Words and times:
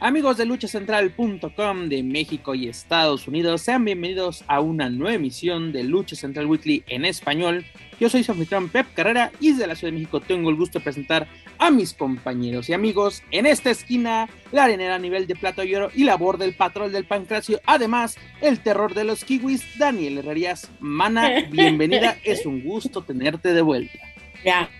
Amigos 0.00 0.36
de 0.36 0.46
luchacentral.com 0.46 1.88
de 1.88 2.04
México 2.04 2.54
y 2.54 2.68
Estados 2.68 3.26
Unidos, 3.26 3.62
sean 3.62 3.84
bienvenidos 3.84 4.44
a 4.46 4.60
una 4.60 4.88
nueva 4.88 5.16
emisión 5.16 5.72
de 5.72 5.82
Lucha 5.82 6.14
Central 6.14 6.46
Weekly 6.46 6.84
en 6.86 7.04
español. 7.04 7.66
Yo 7.98 8.08
soy 8.08 8.22
su 8.22 8.30
anfitrión 8.30 8.68
Pep 8.68 8.86
Carrera 8.94 9.32
y 9.40 9.50
desde 9.50 9.66
la 9.66 9.74
Ciudad 9.74 9.92
de 9.92 9.98
México 9.98 10.20
tengo 10.20 10.50
el 10.50 10.56
gusto 10.56 10.78
de 10.78 10.84
presentar 10.84 11.26
a 11.58 11.72
mis 11.72 11.94
compañeros 11.94 12.68
y 12.68 12.74
amigos. 12.74 13.24
En 13.32 13.44
esta 13.44 13.70
esquina, 13.70 14.28
la 14.52 14.64
arenera 14.64 14.94
a 14.94 15.00
nivel 15.00 15.26
de 15.26 15.34
plato 15.34 15.64
y 15.64 15.74
oro 15.74 15.90
y 15.92 16.04
labor 16.04 16.38
del 16.38 16.54
patrón 16.54 16.92
del 16.92 17.04
pancracio. 17.04 17.60
Además, 17.66 18.16
el 18.40 18.60
terror 18.60 18.94
de 18.94 19.02
los 19.02 19.24
kiwis, 19.24 19.78
Daniel 19.78 20.18
Herrerías. 20.18 20.70
Mana, 20.78 21.42
bienvenida, 21.50 22.18
es 22.22 22.46
un 22.46 22.62
gusto 22.62 23.02
tenerte 23.02 23.52
de 23.52 23.62
vuelta. 23.62 23.98
Ya, 24.44 24.70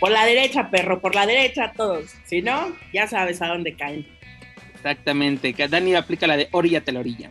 por 0.00 0.10
la 0.10 0.26
derecha, 0.26 0.70
perro, 0.70 1.00
por 1.00 1.14
la 1.14 1.26
derecha 1.26 1.72
todos. 1.76 2.14
Si 2.24 2.42
no, 2.42 2.74
ya 2.92 3.06
sabes 3.06 3.40
a 3.40 3.46
dónde 3.46 3.74
caen. 3.74 4.04
Exactamente, 4.84 5.54
que 5.54 5.66
Dani 5.66 5.94
aplica 5.94 6.26
la 6.26 6.36
de 6.36 6.48
orilla 6.52 6.82
a 6.86 6.92
la 6.92 7.00
orilla. 7.00 7.30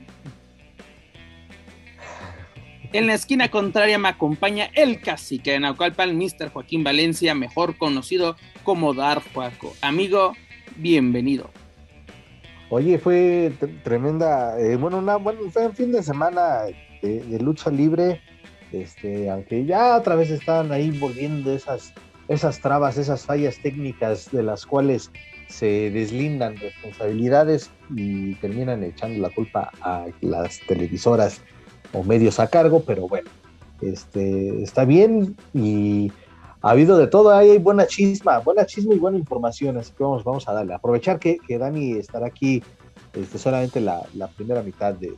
En 2.92 3.06
la 3.06 3.14
esquina 3.14 3.50
contraria 3.50 4.00
me 4.00 4.08
acompaña 4.08 4.72
el 4.74 5.00
cacique 5.02 5.52
de 5.52 5.60
Naucalpan, 5.60 6.18
Mr. 6.18 6.50
Joaquín 6.52 6.84
Valencia, 6.84 7.36
mejor 7.36 7.78
conocido 7.78 8.38
como 8.64 8.96
Dar 8.96 9.22
Juaco. 9.22 9.72
Amigo, 9.82 10.34
bienvenido. 10.78 11.52
Oye, 12.70 12.98
fue 12.98 13.52
tremenda, 13.84 14.60
eh, 14.60 14.76
bueno, 14.76 14.98
una, 14.98 15.18
bueno, 15.18 15.42
fue 15.52 15.68
un 15.68 15.76
fin 15.76 15.92
de 15.92 16.02
semana 16.02 16.62
de, 17.04 17.40
lucha 17.40 17.70
libre, 17.70 18.20
este, 18.72 19.30
aunque 19.30 19.64
ya 19.64 19.96
otra 19.96 20.16
vez 20.16 20.32
estaban 20.32 20.72
ahí 20.72 20.90
volviendo 20.90 21.54
esas, 21.54 21.94
esas 22.30 22.60
trabas, 22.62 22.98
esas 22.98 23.28
fallas 23.28 23.60
técnicas 23.62 24.32
de 24.32 24.42
las 24.42 24.66
cuales 24.66 25.12
se 25.54 25.92
deslindan 25.92 26.58
responsabilidades 26.58 27.70
y 27.96 28.34
terminan 28.36 28.84
echando 28.84 29.22
la 29.22 29.30
culpa 29.30 29.72
a 29.82 30.08
las 30.22 30.60
televisoras 30.62 31.42
o 31.94 32.04
medios 32.04 32.40
a 32.40 32.48
cargo, 32.48 32.82
pero 32.86 33.08
bueno, 33.08 33.30
este, 33.82 34.64
está 34.64 34.84
bien 34.84 35.36
y 35.54 36.12
ha 36.62 36.72
habido 36.72 36.98
de 36.98 37.06
todo, 37.06 37.32
hay 37.32 37.60
buena 37.60 37.86
chisma, 37.86 38.40
buena 38.40 38.66
chisma 38.66 38.96
y 38.96 39.00
buena 39.00 39.18
información, 39.18 39.78
así 39.78 39.92
que 39.96 40.04
vamos, 40.04 40.24
vamos 40.24 40.48
a 40.48 40.54
darle. 40.54 40.74
Aprovechar 40.74 41.20
que, 41.20 41.38
que 41.48 41.60
Dani 41.60 41.94
estará 41.94 42.28
aquí 42.28 42.64
este, 43.14 43.38
solamente 43.38 43.80
la, 43.80 44.04
primera 44.36 44.64
mitad 44.64 44.96
de 44.96 45.16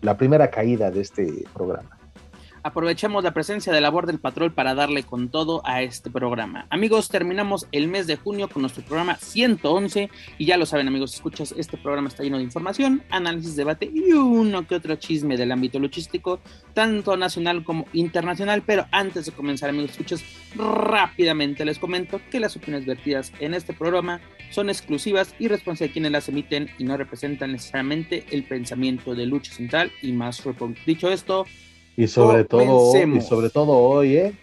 la 0.00 0.16
primera 0.16 0.50
caída 0.50 0.90
de 0.90 1.02
este 1.02 1.44
programa 1.52 1.99
aprovechemos 2.62 3.24
la 3.24 3.32
presencia 3.32 3.72
de 3.72 3.80
labor 3.80 4.06
del 4.06 4.18
patrón 4.18 4.52
para 4.52 4.74
darle 4.74 5.02
con 5.02 5.28
todo 5.28 5.62
a 5.64 5.82
este 5.82 6.10
programa. 6.10 6.66
Amigos, 6.70 7.08
terminamos 7.08 7.66
el 7.72 7.88
mes 7.88 8.06
de 8.06 8.16
junio 8.16 8.48
con 8.48 8.62
nuestro 8.62 8.82
programa 8.82 9.16
111 9.16 10.10
y 10.38 10.46
ya 10.46 10.56
lo 10.56 10.66
saben 10.66 10.88
amigos, 10.88 11.14
escuchas, 11.14 11.54
este 11.56 11.76
programa 11.76 12.08
está 12.08 12.22
lleno 12.22 12.38
de 12.38 12.44
información, 12.44 13.02
análisis, 13.10 13.56
debate 13.56 13.90
y 13.92 14.12
uno 14.12 14.66
que 14.66 14.74
otro 14.74 14.96
chisme 14.96 15.36
del 15.36 15.52
ámbito 15.52 15.78
luchístico, 15.78 16.40
tanto 16.74 17.16
nacional 17.16 17.64
como 17.64 17.86
internacional, 17.92 18.62
pero 18.64 18.86
antes 18.90 19.26
de 19.26 19.32
comenzar 19.32 19.70
amigos, 19.70 19.92
escuchas, 19.92 20.24
rápidamente 20.56 21.64
les 21.64 21.78
comento 21.78 22.20
que 22.30 22.40
las 22.40 22.56
opiniones 22.56 22.86
vertidas 22.86 23.32
en 23.40 23.54
este 23.54 23.72
programa 23.72 24.20
son 24.50 24.68
exclusivas 24.68 25.34
y 25.38 25.48
responsables 25.48 25.90
de 25.90 25.92
quienes 25.92 26.12
las 26.12 26.28
emiten 26.28 26.68
y 26.78 26.84
no 26.84 26.96
representan 26.96 27.52
necesariamente 27.52 28.26
el 28.30 28.44
pensamiento 28.44 29.14
de 29.14 29.26
Lucha 29.26 29.52
Central 29.52 29.92
y 30.02 30.12
más 30.12 30.42
Dicho 30.86 31.10
esto, 31.10 31.46
y 31.96 32.06
sobre 32.06 32.44
todo, 32.44 32.92
y 32.96 33.20
sobre 33.20 33.50
todo 33.50 33.72
hoy, 33.72 34.16
¿eh? 34.16 34.34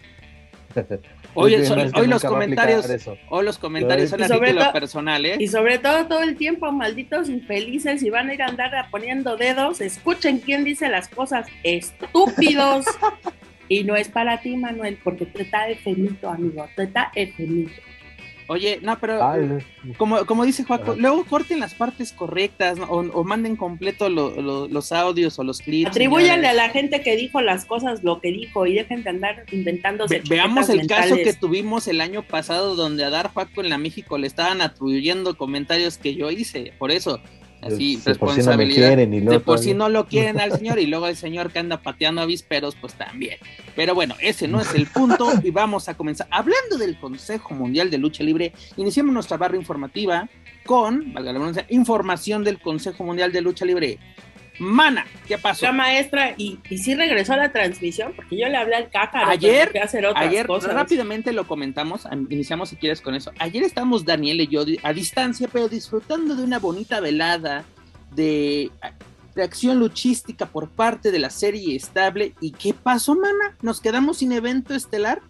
Hoy, 1.34 1.54
hoy 1.54 2.06
los 2.08 2.24
comentarios, 2.24 2.86
hoy 3.28 3.44
los 3.44 3.58
comentarios 3.58 4.10
son 4.10 4.22
a 4.22 4.28
título 4.28 4.72
personal, 4.72 5.24
¿eh? 5.24 5.36
Y 5.38 5.46
sobre 5.46 5.78
todo 5.78 6.06
todo 6.06 6.22
el 6.22 6.36
tiempo, 6.36 6.72
malditos 6.72 7.28
infelices, 7.28 8.02
y 8.02 8.10
van 8.10 8.28
a 8.30 8.34
ir 8.34 8.42
a 8.42 8.46
andar 8.46 8.72
poniendo 8.90 9.36
dedos, 9.36 9.80
escuchen 9.80 10.38
quién 10.38 10.64
dice 10.64 10.88
las 10.88 11.08
cosas, 11.08 11.46
estúpidos. 11.62 12.86
y 13.68 13.84
no 13.84 13.94
es 13.94 14.08
para 14.08 14.40
ti, 14.40 14.56
Manuel, 14.56 14.98
porque 15.04 15.26
te 15.26 15.42
está 15.42 15.68
efemito, 15.68 16.28
amigo, 16.28 16.66
te 16.74 16.84
está 16.84 17.12
efemito. 17.14 17.82
Oye, 18.48 18.78
no, 18.82 18.98
pero 18.98 19.20
como, 19.98 20.24
como 20.24 20.44
dice 20.44 20.64
Juaco, 20.64 20.94
luego 20.96 21.24
corten 21.24 21.60
las 21.60 21.74
partes 21.74 22.12
correctas 22.12 22.78
o, 22.88 23.22
manden 23.22 23.56
completo 23.56 24.08
los 24.08 24.92
audios 24.92 25.38
o 25.38 25.44
los 25.44 25.60
clips. 25.60 25.90
Atribúyanle 25.90 26.48
a 26.48 26.54
la 26.54 26.70
gente 26.70 27.02
que 27.02 27.14
dijo 27.14 27.42
las 27.42 27.66
cosas 27.66 28.02
lo 28.02 28.20
que 28.20 28.32
dijo 28.32 28.66
y 28.66 28.74
dejen 28.74 29.04
de 29.04 29.10
andar 29.10 29.44
inventando. 29.52 30.06
veamos 30.28 30.70
el 30.70 30.86
caso 30.86 31.16
que 31.16 31.34
tuvimos 31.34 31.88
el 31.88 32.00
año 32.00 32.22
pasado 32.22 32.74
donde 32.74 33.04
a 33.04 33.10
Dar 33.10 33.30
Juaco 33.30 33.60
en 33.60 33.68
la 33.68 33.76
México 33.76 34.16
le 34.16 34.26
estaban 34.26 34.62
atribuyendo 34.62 35.36
comentarios 35.36 35.98
que 35.98 36.14
yo 36.14 36.30
hice. 36.30 36.72
Por 36.78 36.90
eso, 36.90 37.20
Así, 37.62 38.00
responsabilidad. 38.04 38.96
de 38.96 39.40
por 39.40 39.58
si 39.58 39.74
no 39.74 39.88
lo 39.88 40.06
quieren 40.06 40.40
al 40.40 40.52
señor 40.52 40.78
y 40.78 40.86
luego 40.86 41.06
el 41.06 41.16
señor 41.16 41.50
que 41.50 41.58
anda 41.58 41.82
pateando 41.82 42.20
avisperos, 42.20 42.76
pues 42.76 42.94
también. 42.94 43.38
Pero 43.74 43.94
bueno, 43.94 44.14
ese 44.20 44.48
no 44.48 44.60
es 44.60 44.74
el 44.74 44.86
punto 44.86 45.32
y 45.42 45.50
vamos 45.50 45.88
a 45.88 45.94
comenzar. 45.94 46.28
Hablando 46.30 46.78
del 46.78 46.98
Consejo 46.98 47.54
Mundial 47.54 47.90
de 47.90 47.98
Lucha 47.98 48.22
Libre, 48.22 48.52
iniciamos 48.76 49.12
nuestra 49.12 49.36
barra 49.36 49.56
informativa 49.56 50.28
con, 50.64 51.12
valga 51.12 51.32
la 51.32 51.64
información 51.70 52.44
del 52.44 52.60
Consejo 52.60 53.04
Mundial 53.04 53.32
de 53.32 53.40
Lucha 53.40 53.64
Libre. 53.64 53.98
Mana, 54.58 55.06
¿qué 55.26 55.38
pasó? 55.38 55.66
La 55.66 55.72
maestra, 55.72 56.34
y, 56.36 56.58
y 56.68 56.78
sí 56.78 56.94
regresó 56.94 57.34
a 57.34 57.36
la 57.36 57.52
transmisión, 57.52 58.12
porque 58.14 58.36
yo 58.36 58.48
le 58.48 58.56
hablé 58.56 58.76
al 58.76 58.90
caca. 58.90 59.28
Ayer, 59.28 59.72
ayer 60.16 60.46
rápidamente 60.46 61.32
lo 61.32 61.46
comentamos, 61.46 62.06
iniciamos 62.28 62.70
si 62.70 62.76
quieres 62.76 63.00
con 63.00 63.14
eso. 63.14 63.30
Ayer 63.38 63.62
estamos 63.62 64.04
Daniel 64.04 64.40
y 64.40 64.48
yo 64.48 64.64
a 64.82 64.92
distancia, 64.92 65.48
pero 65.52 65.68
disfrutando 65.68 66.34
de 66.34 66.42
una 66.42 66.58
bonita 66.58 67.00
velada 67.00 67.64
de, 68.14 68.70
de 69.34 69.42
acción 69.42 69.78
luchística 69.78 70.46
por 70.46 70.68
parte 70.68 71.12
de 71.12 71.18
la 71.18 71.30
serie 71.30 71.76
estable. 71.76 72.34
¿Y 72.40 72.52
qué 72.52 72.74
pasó, 72.74 73.14
Mana? 73.14 73.56
¿Nos 73.62 73.80
quedamos 73.80 74.18
sin 74.18 74.32
evento 74.32 74.74
estelar? 74.74 75.20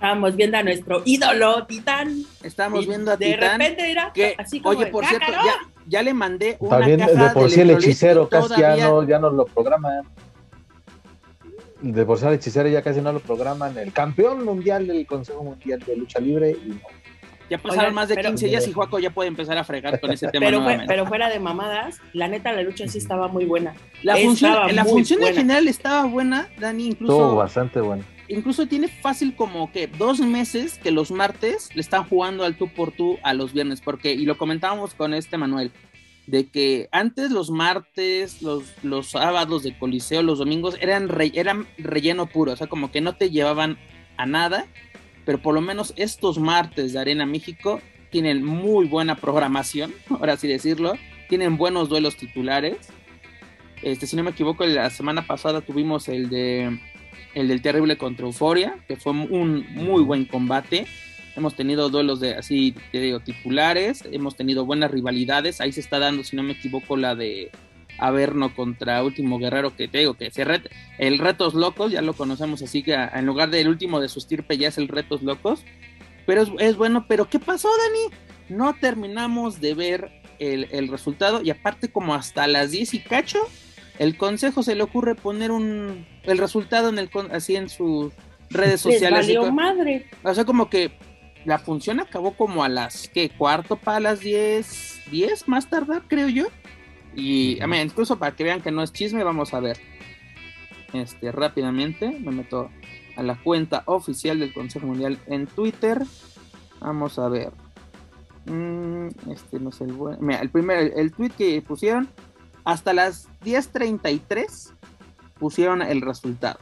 Estábamos 0.00 0.34
viendo 0.34 0.56
a 0.56 0.62
nuestro 0.62 1.02
ídolo, 1.04 1.66
Titán. 1.66 2.24
Estábamos 2.42 2.86
viendo 2.86 3.10
a 3.10 3.18
de 3.18 3.34
Titán. 3.34 3.58
De 3.58 3.68
repente 3.68 3.90
era 3.90 4.12
así 4.38 4.58
como 4.58 4.78
Oye, 4.78 4.86
por 4.86 5.04
cierto, 5.04 5.30
ya, 5.30 5.56
ya, 5.86 6.02
le 6.02 6.14
mandé 6.14 6.56
una 6.58 6.78
También, 6.78 7.00
caja 7.00 7.28
de 7.28 7.34
por 7.34 7.50
sí 7.50 7.60
el 7.60 7.70
hechicero 7.72 8.26
casi 8.26 8.58
ya 8.58 8.76
no, 8.78 9.06
ya 9.06 9.18
no 9.18 9.28
lo 9.28 9.44
programan. 9.44 10.04
De 11.82 12.06
por 12.06 12.18
sí 12.18 12.24
el 12.24 12.32
hechicero 12.32 12.70
ya 12.70 12.80
casi 12.80 13.02
no 13.02 13.12
lo 13.12 13.20
programan. 13.20 13.76
El 13.76 13.92
campeón 13.92 14.42
mundial 14.42 14.86
del 14.86 15.06
Consejo 15.06 15.44
Mundial 15.44 15.80
de 15.80 15.94
Lucha 15.94 16.18
Libre 16.18 16.52
y 16.52 16.70
no. 16.70 16.80
Ya 17.50 17.58
pasaron 17.58 17.92
más 17.92 18.08
de 18.08 18.16
15 18.16 18.46
días 18.46 18.66
y 18.68 18.72
Juaco 18.72 18.98
ya 19.00 19.10
puede 19.10 19.28
empezar 19.28 19.58
a 19.58 19.64
fregar 19.64 20.00
con 20.00 20.12
ese 20.12 20.28
tema. 20.32 20.46
Pero, 20.46 20.64
pero 20.86 21.04
fuera 21.04 21.28
de 21.28 21.40
mamadas, 21.40 22.00
la 22.14 22.26
neta, 22.26 22.54
la 22.54 22.62
lucha 22.62 22.88
sí 22.88 22.96
estaba 22.96 23.28
muy 23.28 23.44
buena. 23.44 23.74
La 24.02 24.16
función, 24.16 24.74
la 24.74 24.84
función 24.86 25.22
en 25.24 25.34
general 25.34 25.68
estaba 25.68 26.06
buena, 26.06 26.48
Dani, 26.58 26.86
incluso. 26.86 27.12
Estuvo 27.12 27.36
bastante 27.36 27.80
buena 27.82 28.02
incluso 28.30 28.66
tiene 28.66 28.88
fácil 28.88 29.34
como 29.34 29.70
que 29.72 29.86
dos 29.86 30.20
meses 30.20 30.78
que 30.78 30.90
los 30.90 31.10
martes 31.10 31.68
le 31.74 31.80
están 31.80 32.04
jugando 32.04 32.44
al 32.44 32.56
tú 32.56 32.68
por 32.68 32.92
tú 32.92 33.18
a 33.22 33.34
los 33.34 33.52
viernes, 33.52 33.80
porque, 33.80 34.12
y 34.12 34.24
lo 34.24 34.38
comentábamos 34.38 34.94
con 34.94 35.14
este 35.14 35.36
Manuel, 35.36 35.72
de 36.26 36.48
que 36.48 36.88
antes 36.92 37.30
los 37.32 37.50
martes, 37.50 38.40
los, 38.40 38.72
los 38.84 39.08
sábados 39.10 39.64
de 39.64 39.76
Coliseo, 39.76 40.22
los 40.22 40.38
domingos 40.38 40.76
eran, 40.80 41.10
eran 41.34 41.66
relleno 41.76 42.26
puro, 42.26 42.52
o 42.52 42.56
sea, 42.56 42.68
como 42.68 42.92
que 42.92 43.00
no 43.00 43.16
te 43.16 43.30
llevaban 43.30 43.78
a 44.16 44.26
nada, 44.26 44.66
pero 45.24 45.42
por 45.42 45.54
lo 45.54 45.60
menos 45.60 45.92
estos 45.96 46.38
martes 46.38 46.92
de 46.92 47.00
Arena 47.00 47.26
México 47.26 47.80
tienen 48.10 48.44
muy 48.44 48.86
buena 48.86 49.16
programación, 49.16 49.92
por 50.08 50.30
así 50.30 50.46
decirlo, 50.46 50.94
tienen 51.28 51.56
buenos 51.56 51.88
duelos 51.88 52.16
titulares. 52.16 52.76
Este, 53.82 54.06
si 54.06 54.14
no 54.14 54.22
me 54.22 54.30
equivoco, 54.30 54.64
la 54.66 54.90
semana 54.90 55.26
pasada 55.26 55.62
tuvimos 55.62 56.08
el 56.08 56.28
de 56.28 56.78
el 57.34 57.48
del 57.48 57.62
terrible 57.62 57.96
contra 57.96 58.26
Euforia, 58.26 58.76
que 58.88 58.96
fue 58.96 59.12
un 59.12 59.66
muy 59.74 60.02
buen 60.02 60.24
combate. 60.24 60.86
Hemos 61.36 61.54
tenido 61.54 61.88
duelos 61.90 62.20
de 62.20 62.34
así, 62.34 62.74
te 62.92 63.00
digo, 63.00 63.20
titulares, 63.20 64.04
hemos 64.10 64.36
tenido 64.36 64.64
buenas 64.64 64.90
rivalidades. 64.90 65.60
Ahí 65.60 65.72
se 65.72 65.80
está 65.80 65.98
dando, 65.98 66.24
si 66.24 66.36
no 66.36 66.42
me 66.42 66.52
equivoco, 66.52 66.96
la 66.96 67.14
de 67.14 67.50
Averno 67.98 68.54
contra 68.54 69.04
Último 69.04 69.38
Guerrero, 69.38 69.76
que 69.76 69.86
te 69.86 69.98
digo 69.98 70.14
que 70.14 70.30
se 70.30 70.44
el 70.98 71.18
Retos 71.18 71.54
Locos, 71.54 71.92
ya 71.92 72.02
lo 72.02 72.14
conocemos 72.14 72.62
así 72.62 72.82
que 72.82 72.94
en 72.94 73.26
lugar 73.26 73.50
del 73.50 73.68
último 73.68 74.00
de 74.00 74.08
su 74.08 74.18
estirpe 74.18 74.56
ya 74.56 74.68
es 74.68 74.78
el 74.78 74.88
Retos 74.88 75.22
Locos. 75.22 75.62
Pero 76.26 76.44
es, 76.58 76.76
bueno, 76.76 77.06
pero 77.08 77.28
¿qué 77.28 77.38
pasó, 77.38 77.68
Dani? 77.68 78.16
No 78.48 78.74
terminamos 78.80 79.60
de 79.60 79.74
ver 79.74 80.10
el, 80.38 80.68
el 80.70 80.88
resultado 80.88 81.42
y 81.42 81.50
aparte 81.50 81.88
como 81.88 82.14
hasta 82.14 82.46
las 82.46 82.70
10 82.70 82.94
y 82.94 82.98
cacho 83.00 83.38
el 84.00 84.16
consejo 84.16 84.62
se 84.62 84.74
le 84.74 84.82
ocurre 84.82 85.14
poner 85.14 85.50
un 85.50 86.06
el 86.22 86.38
resultado 86.38 86.88
en 86.88 86.98
el 86.98 87.10
así 87.32 87.54
en 87.54 87.68
sus 87.68 88.14
redes 88.48 88.84
Les 88.86 88.94
sociales. 88.94 89.26
valió 89.26 89.52
madre. 89.52 90.06
O 90.24 90.34
sea, 90.34 90.46
como 90.46 90.70
que 90.70 90.90
la 91.44 91.58
función 91.58 92.00
acabó 92.00 92.32
como 92.32 92.64
a 92.64 92.70
las, 92.70 93.08
¿qué? 93.08 93.28
Cuarto 93.28 93.76
para 93.76 94.00
las 94.00 94.20
10, 94.20 95.02
10 95.10 95.48
más 95.48 95.68
tardar, 95.68 96.04
creo 96.08 96.30
yo. 96.30 96.46
Y, 97.14 97.60
a 97.60 97.66
ver, 97.66 97.84
incluso 97.84 98.18
para 98.18 98.34
que 98.34 98.42
vean 98.42 98.62
que 98.62 98.70
no 98.70 98.82
es 98.82 98.90
chisme, 98.90 99.22
vamos 99.22 99.52
a 99.52 99.60
ver. 99.60 99.76
Este, 100.94 101.30
rápidamente, 101.30 102.10
me 102.20 102.32
meto 102.32 102.70
a 103.16 103.22
la 103.22 103.38
cuenta 103.42 103.82
oficial 103.84 104.38
del 104.40 104.54
Consejo 104.54 104.86
Mundial 104.86 105.18
en 105.26 105.46
Twitter. 105.46 106.02
Vamos 106.80 107.18
a 107.18 107.28
ver. 107.28 107.52
Mm, 108.46 109.08
este 109.30 109.60
no 109.60 109.68
es 109.68 109.80
el 109.82 109.92
bueno. 109.92 110.16
Mira, 110.22 110.40
el 110.40 110.48
primer, 110.48 110.78
el, 110.78 110.92
el 110.96 111.12
tweet 111.12 111.32
que 111.36 111.60
pusieron, 111.60 112.08
hasta 112.70 112.92
las 112.92 113.28
10.33 113.44 114.72
pusieron 115.38 115.82
el 115.82 116.00
resultado. 116.00 116.58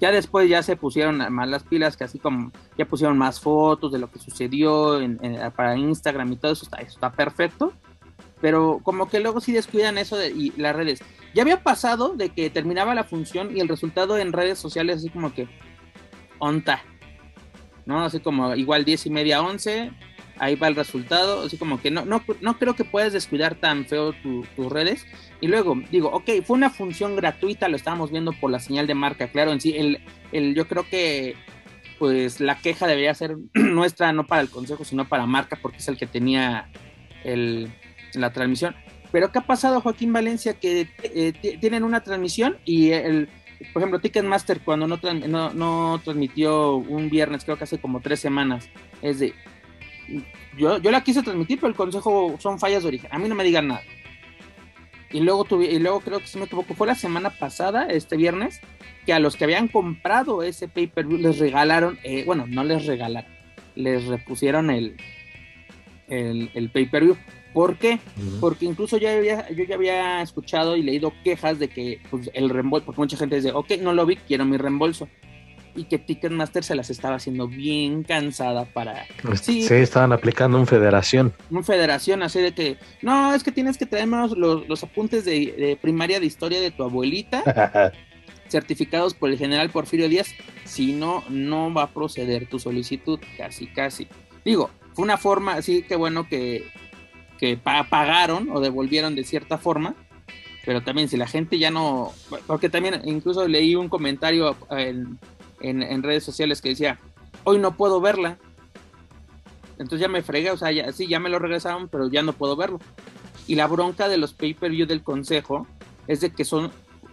Ya 0.00 0.10
después 0.12 0.48
ya 0.48 0.62
se 0.62 0.76
pusieron 0.76 1.32
más 1.32 1.48
las 1.48 1.64
pilas, 1.64 1.96
que 1.96 2.04
así 2.04 2.18
como 2.18 2.52
ya 2.76 2.84
pusieron 2.84 3.16
más 3.16 3.40
fotos 3.40 3.92
de 3.92 3.98
lo 3.98 4.10
que 4.10 4.18
sucedió 4.18 5.00
en- 5.00 5.18
para 5.56 5.76
Instagram 5.76 6.32
y 6.32 6.36
todo 6.36 6.52
eso 6.52 6.64
está, 6.64 6.78
eso 6.78 6.92
está 6.94 7.10
perfecto. 7.12 7.72
Pero 8.42 8.80
como 8.82 9.08
que 9.08 9.20
luego 9.20 9.40
sí 9.40 9.52
descuidan 9.52 9.96
eso 9.96 10.18
de 10.18 10.28
y 10.30 10.52
las 10.58 10.76
redes. 10.76 11.00
Ya 11.34 11.42
había 11.42 11.62
pasado 11.62 12.10
de 12.14 12.28
que 12.28 12.50
terminaba 12.50 12.94
la 12.94 13.04
función 13.04 13.56
y 13.56 13.60
el 13.60 13.68
resultado 13.68 14.18
en 14.18 14.34
redes 14.34 14.58
sociales 14.58 14.98
así 14.98 15.08
como 15.08 15.32
que 15.32 15.48
onta. 16.38 16.82
¿No? 17.86 18.04
Así 18.04 18.20
como 18.20 18.54
igual 18.54 18.84
10 18.84 19.06
y 19.06 19.10
media, 19.10 19.40
11, 19.42 19.92
ahí 20.38 20.54
va 20.54 20.68
el 20.68 20.76
resultado. 20.76 21.42
Así 21.46 21.56
como 21.56 21.80
que 21.80 21.90
no, 21.90 22.04
no, 22.04 22.22
no 22.40 22.58
creo 22.58 22.74
que 22.74 22.84
puedas 22.84 23.12
descuidar 23.12 23.54
tan 23.54 23.84
feo 23.86 24.12
tu- 24.12 24.44
tus 24.56 24.70
redes. 24.72 25.06
Y 25.40 25.48
luego 25.48 25.76
digo, 25.90 26.10
ok, 26.10 26.30
fue 26.44 26.56
una 26.56 26.70
función 26.70 27.16
gratuita, 27.16 27.68
lo 27.68 27.76
estábamos 27.76 28.10
viendo 28.10 28.32
por 28.32 28.50
la 28.50 28.60
señal 28.60 28.86
de 28.86 28.94
marca, 28.94 29.28
claro, 29.28 29.52
en 29.52 29.60
sí, 29.60 29.74
el, 29.76 30.00
el, 30.32 30.54
yo 30.54 30.66
creo 30.66 30.88
que 30.88 31.34
pues 31.98 32.40
la 32.40 32.58
queja 32.58 32.86
debería 32.86 33.14
ser 33.14 33.36
nuestra, 33.54 34.12
no 34.12 34.26
para 34.26 34.42
el 34.42 34.50
consejo, 34.50 34.84
sino 34.84 35.08
para 35.08 35.26
marca, 35.26 35.58
porque 35.60 35.78
es 35.78 35.88
el 35.88 35.96
que 35.96 36.06
tenía 36.06 36.68
el, 37.24 37.70
la 38.14 38.32
transmisión. 38.32 38.74
Pero 39.12 39.30
¿qué 39.32 39.38
ha 39.38 39.46
pasado, 39.46 39.80
Joaquín 39.80 40.12
Valencia? 40.12 40.54
Que 40.54 40.88
eh, 41.02 41.32
tienen 41.60 41.84
una 41.84 42.02
transmisión 42.02 42.58
y 42.64 42.90
el, 42.90 43.28
por 43.72 43.80
ejemplo, 43.80 43.98
Ticketmaster 44.00 44.60
cuando 44.60 44.86
no, 44.86 44.98
no, 45.28 45.54
no 45.54 46.00
transmitió 46.04 46.74
un 46.76 47.08
viernes, 47.08 47.44
creo 47.44 47.56
que 47.56 47.64
hace 47.64 47.78
como 47.78 48.00
tres 48.00 48.20
semanas, 48.20 48.68
es 49.02 49.18
de, 49.20 49.32
yo, 50.56 50.78
yo 50.78 50.90
la 50.90 51.02
quise 51.02 51.22
transmitir, 51.22 51.58
pero 51.58 51.68
el 51.68 51.76
consejo 51.76 52.36
son 52.38 52.58
fallas 52.58 52.82
de 52.82 52.88
origen, 52.88 53.10
a 53.12 53.18
mí 53.18 53.28
no 53.28 53.34
me 53.34 53.44
digan 53.44 53.68
nada. 53.68 53.82
Y 55.12 55.20
luego, 55.20 55.44
tuve, 55.44 55.66
y 55.66 55.78
luego 55.78 56.00
creo 56.00 56.18
que 56.18 56.26
si 56.26 56.38
me 56.38 56.46
equivoco, 56.46 56.74
fue 56.74 56.86
la 56.86 56.94
semana 56.96 57.30
pasada, 57.30 57.86
este 57.86 58.16
viernes, 58.16 58.60
que 59.06 59.12
a 59.12 59.20
los 59.20 59.36
que 59.36 59.44
habían 59.44 59.68
comprado 59.68 60.42
ese 60.42 60.68
pay-per-view 60.68 61.18
les 61.18 61.38
regalaron, 61.38 61.98
eh, 62.02 62.24
bueno, 62.26 62.46
no 62.48 62.64
les 62.64 62.86
regalaron, 62.86 63.30
les 63.76 64.04
repusieron 64.06 64.68
el, 64.70 64.96
el, 66.08 66.50
el 66.54 66.70
pay-per-view. 66.70 67.16
¿Por 67.52 67.78
qué? 67.78 68.00
Porque 68.40 68.66
incluso 68.66 68.98
ya 68.98 69.16
había, 69.16 69.48
yo 69.48 69.64
ya 69.64 69.76
había 69.76 70.20
escuchado 70.20 70.76
y 70.76 70.82
leído 70.82 71.14
quejas 71.24 71.58
de 71.58 71.68
que 71.68 72.00
pues, 72.10 72.30
el 72.34 72.50
reembolso, 72.50 72.84
porque 72.84 73.00
mucha 73.00 73.16
gente 73.16 73.36
dice, 73.36 73.52
ok, 73.52 73.78
no 73.80 73.94
lo 73.94 74.04
vi, 74.04 74.16
quiero 74.16 74.44
mi 74.44 74.58
reembolso. 74.58 75.08
Y 75.76 75.84
que 75.84 75.98
Ticketmaster 75.98 76.64
se 76.64 76.74
las 76.74 76.88
estaba 76.90 77.16
haciendo 77.16 77.46
bien 77.48 78.02
cansada 78.02 78.64
para 78.64 79.04
Sí. 79.40 79.62
Sí. 79.62 79.74
estaban 79.74 80.12
aplicando 80.12 80.58
un 80.58 80.66
federación. 80.66 81.32
una 81.50 81.62
federación 81.62 82.22
así 82.22 82.40
de 82.40 82.52
que, 82.54 82.78
no, 83.02 83.34
es 83.34 83.42
que 83.44 83.52
tienes 83.52 83.76
que 83.78 83.86
traernos 83.86 84.36
los, 84.36 84.66
los 84.68 84.82
apuntes 84.82 85.24
de, 85.24 85.54
de 85.58 85.78
primaria 85.80 86.18
de 86.20 86.26
historia 86.26 86.60
de 86.60 86.70
tu 86.70 86.82
abuelita, 86.82 87.42
certificados 88.48 89.14
por 89.14 89.30
el 89.30 89.38
general 89.38 89.70
Porfirio 89.70 90.08
Díaz, 90.08 90.28
si 90.64 90.92
no, 90.92 91.24
no 91.28 91.72
va 91.72 91.82
a 91.84 91.90
proceder 91.92 92.48
tu 92.48 92.58
solicitud, 92.58 93.18
casi, 93.36 93.66
casi. 93.66 94.06
Digo, 94.44 94.70
fue 94.94 95.04
una 95.04 95.16
forma, 95.16 95.54
así 95.54 95.82
que 95.82 95.96
bueno 95.96 96.28
que, 96.28 96.64
que 97.38 97.56
pa- 97.56 97.84
pagaron 97.88 98.48
o 98.50 98.60
devolvieron 98.60 99.14
de 99.16 99.24
cierta 99.24 99.58
forma, 99.58 99.94
pero 100.64 100.82
también 100.82 101.08
si 101.08 101.16
la 101.16 101.26
gente 101.26 101.58
ya 101.58 101.70
no, 101.70 102.12
porque 102.46 102.68
también 102.68 103.00
incluso 103.04 103.46
leí 103.48 103.74
un 103.74 103.88
comentario 103.88 104.56
en, 104.70 105.18
en- 105.60 106.02
redes 106.02 106.24
sociales 106.24 106.60
que 106.60 106.70
decía, 106.70 106.98
hoy 107.44 107.58
no 107.58 107.76
puedo 107.76 108.00
verla. 108.00 108.38
Entonces 109.78 110.00
ya 110.00 110.08
me 110.08 110.22
fregué, 110.22 110.50
o 110.50 110.56
sea, 110.56 110.72
ya, 110.72 110.90
sí, 110.92 111.06
ya 111.06 111.20
me 111.20 111.28
lo 111.28 111.38
regresaron, 111.38 111.88
pero 111.88 112.08
ya 112.08 112.22
no 112.22 112.32
puedo 112.32 112.56
verlo. 112.56 112.80
Y 113.46 113.54
la 113.54 113.66
bronca 113.66 114.08
de 114.08 114.16
los 114.16 114.32
pay-per-view 114.32 114.86
del 114.86 115.02
consejo 115.02 115.66
es 116.06 116.20
de 116.20 116.30
que 116.30 116.44
son 116.44 116.72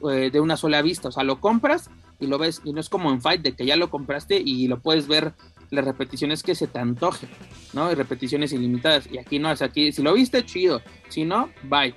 eh, 0.09 0.29
de 0.31 0.39
una 0.39 0.57
sola 0.57 0.81
vista, 0.81 1.09
o 1.09 1.11
sea, 1.11 1.23
lo 1.23 1.39
compras 1.39 1.89
y 2.19 2.27
lo 2.27 2.37
ves, 2.37 2.61
y 2.63 2.73
no 2.73 2.79
es 2.79 2.89
como 2.89 3.11
en 3.11 3.21
Fight, 3.21 3.41
de 3.41 3.53
que 3.53 3.65
ya 3.65 3.75
lo 3.75 3.89
compraste 3.89 4.41
y 4.43 4.67
lo 4.67 4.79
puedes 4.79 5.07
ver 5.07 5.33
las 5.71 5.83
repeticiones 5.83 6.43
que 6.43 6.55
se 6.55 6.67
te 6.67 6.79
antoje, 6.79 7.27
¿no? 7.73 7.91
Y 7.91 7.95
repeticiones 7.95 8.53
ilimitadas. 8.53 9.07
Y 9.11 9.17
aquí 9.17 9.39
no, 9.39 9.51
es 9.51 9.61
aquí, 9.61 9.91
si 9.91 10.01
lo 10.03 10.13
viste, 10.13 10.45
chido. 10.45 10.81
Si 11.09 11.25
no, 11.25 11.49
bye. 11.63 11.93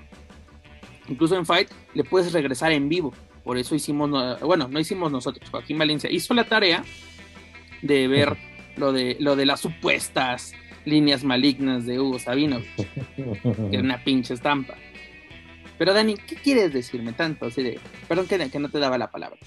Incluso 1.09 1.37
en 1.37 1.47
Fight 1.47 1.71
le 1.95 2.03
puedes 2.03 2.33
regresar 2.33 2.73
en 2.73 2.89
vivo. 2.89 3.13
Por 3.47 3.59
eso 3.59 3.77
hicimos, 3.77 4.11
no- 4.11 4.37
bueno, 4.39 4.67
no 4.67 4.81
hicimos 4.81 5.13
nosotros. 5.13 5.49
Joaquín 5.49 5.79
Valencia 5.79 6.11
hizo 6.11 6.35
la 6.35 6.43
tarea 6.45 6.83
de 7.81 8.09
ver 8.09 8.37
lo 8.77 8.93
de, 8.93 9.17
lo 9.21 9.37
de 9.37 9.47
las 9.47 9.61
supuestas 9.61 10.53
líneas 10.85 11.23
malignas 11.23 11.87
de 11.87 12.01
Hugo 12.01 12.19
Sabino, 12.19 12.61
que 13.17 13.69
era 13.71 13.83
una 13.85 14.03
pinche 14.03 14.35
estampa. 14.35 14.75
Pero 15.79 15.95
Dani, 15.95 16.17
¿qué 16.17 16.35
quieres 16.35 16.73
decirme 16.73 17.13
tanto? 17.13 17.47
Así 17.47 17.63
de, 17.63 17.79
perdón 18.09 18.27
que, 18.27 18.51
que 18.51 18.59
no 18.59 18.69
te 18.69 18.81
daba 18.81 18.99
la 18.99 19.13
palabra. 19.13 19.39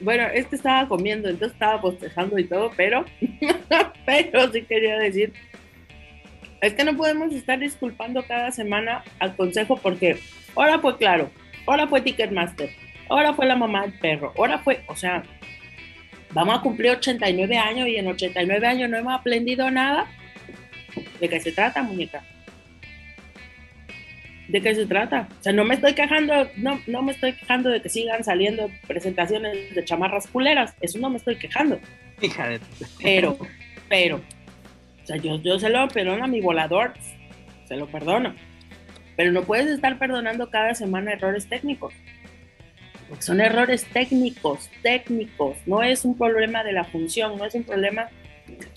Bueno, 0.00 0.24
es 0.32 0.46
que 0.46 0.56
estaba 0.56 0.88
comiendo, 0.88 1.28
entonces 1.28 1.52
estaba 1.52 1.76
bostezando 1.76 2.38
y 2.38 2.44
todo, 2.44 2.70
pero, 2.74 3.04
pero 4.06 4.50
sí 4.50 4.62
quería 4.62 4.98
decir, 4.98 5.34
es 6.62 6.72
que 6.72 6.84
no 6.84 6.96
podemos 6.96 7.34
estar 7.34 7.58
disculpando 7.58 8.22
cada 8.26 8.50
semana 8.50 9.04
al 9.18 9.36
consejo 9.36 9.76
porque 9.76 10.18
ahora 10.56 10.78
fue 10.78 10.96
claro, 10.96 11.30
ahora 11.68 11.86
fue 11.86 12.00
Ticketmaster, 12.00 12.70
ahora 13.08 13.34
fue 13.34 13.46
la 13.46 13.56
mamá 13.56 13.82
del 13.82 13.92
perro, 13.92 14.32
ahora 14.36 14.58
fue, 14.58 14.80
o 14.88 14.96
sea, 14.96 15.22
vamos 16.32 16.58
a 16.58 16.62
cumplir 16.62 16.92
89 16.92 17.56
años 17.56 17.88
y 17.88 17.96
en 17.96 18.08
89 18.08 18.66
años 18.66 18.90
no 18.90 18.96
hemos 18.96 19.12
aprendido 19.12 19.70
nada. 19.70 20.06
¿De 21.20 21.28
qué 21.28 21.38
se 21.38 21.52
trata, 21.52 21.82
muñeca? 21.82 22.24
¿De 24.48 24.62
qué 24.62 24.74
se 24.74 24.86
trata? 24.86 25.28
O 25.38 25.42
sea, 25.42 25.52
no 25.52 25.64
me 25.64 25.74
estoy 25.74 25.94
quejando, 25.94 26.48
no, 26.56 26.80
no 26.86 27.02
me 27.02 27.12
estoy 27.12 27.34
quejando 27.34 27.68
de 27.68 27.82
que 27.82 27.90
sigan 27.90 28.24
saliendo 28.24 28.70
presentaciones 28.86 29.74
de 29.74 29.84
chamarras 29.84 30.26
culeras, 30.26 30.74
eso 30.80 30.98
no 30.98 31.10
me 31.10 31.18
estoy 31.18 31.36
quejando, 31.36 31.78
Hija 32.22 32.48
de... 32.48 32.60
pero, 33.02 33.38
pero, 33.88 34.16
o 34.16 35.06
sea, 35.06 35.16
yo, 35.16 35.40
yo 35.42 35.58
se 35.58 35.68
lo 35.68 35.86
perdono 35.88 36.24
a 36.24 36.28
mi 36.28 36.40
volador, 36.40 36.94
se 37.66 37.76
lo 37.76 37.86
perdono, 37.86 38.34
pero 39.18 39.32
no 39.32 39.42
puedes 39.42 39.66
estar 39.66 39.98
perdonando 39.98 40.48
cada 40.48 40.76
semana 40.76 41.12
errores 41.12 41.48
técnicos, 41.48 41.92
porque 43.08 43.24
son 43.24 43.40
errores 43.40 43.84
técnicos, 43.92 44.70
técnicos, 44.80 45.56
no 45.66 45.82
es 45.82 46.04
un 46.04 46.16
problema 46.16 46.62
de 46.62 46.70
la 46.70 46.84
función, 46.84 47.36
no 47.36 47.44
es 47.44 47.56
un 47.56 47.64
problema 47.64 48.08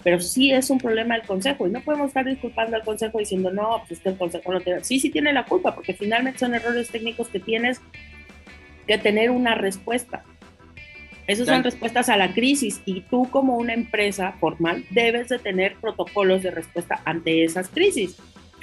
pero 0.04 0.20
sí 0.20 0.52
es 0.52 0.70
un 0.70 0.80
problema 0.80 1.16
del 1.16 1.26
consejo. 1.26 1.68
Y 1.68 1.72
no 1.72 1.82
podemos 1.82 2.08
estar 2.08 2.26
disculpando 2.26 2.76
al 2.76 2.84
consejo 2.84 3.20
diciendo 3.20 3.52
no, 3.52 3.84
pues 3.88 4.02
el 4.04 4.18
consejo 4.18 4.52
no 4.52 4.60
tiene, 4.60 4.84
sí, 4.84 5.00
sí 5.00 5.10
tiene 5.10 5.32
la 5.32 5.46
culpa 5.46 5.76
porque 5.76 5.94
finalmente 5.94 6.40
son 6.40 6.56
errores 6.56 6.90
técnicos 6.90 7.30
que 7.30 7.40
tienes 7.40 7.80
que 8.88 8.98
tener 8.98 9.30
una 9.30 9.56
respuesta. 9.56 10.24
Esas 11.28 11.48
son 11.48 11.64
respuestas 11.64 12.10
a 12.10 12.18
la 12.18 12.34
crisis 12.34 12.82
y 12.84 13.02
tú 13.02 13.30
como 13.30 13.56
una 13.56 13.74
empresa 13.74 14.34
formal 14.40 14.84
debes 14.90 15.30
de 15.30 15.40
tener 15.40 15.76
protocolos 15.76 16.44
de 16.44 16.52
respuesta 16.52 17.02
ante 17.06 17.44
esas 17.46 17.70
crisis. 17.70 18.18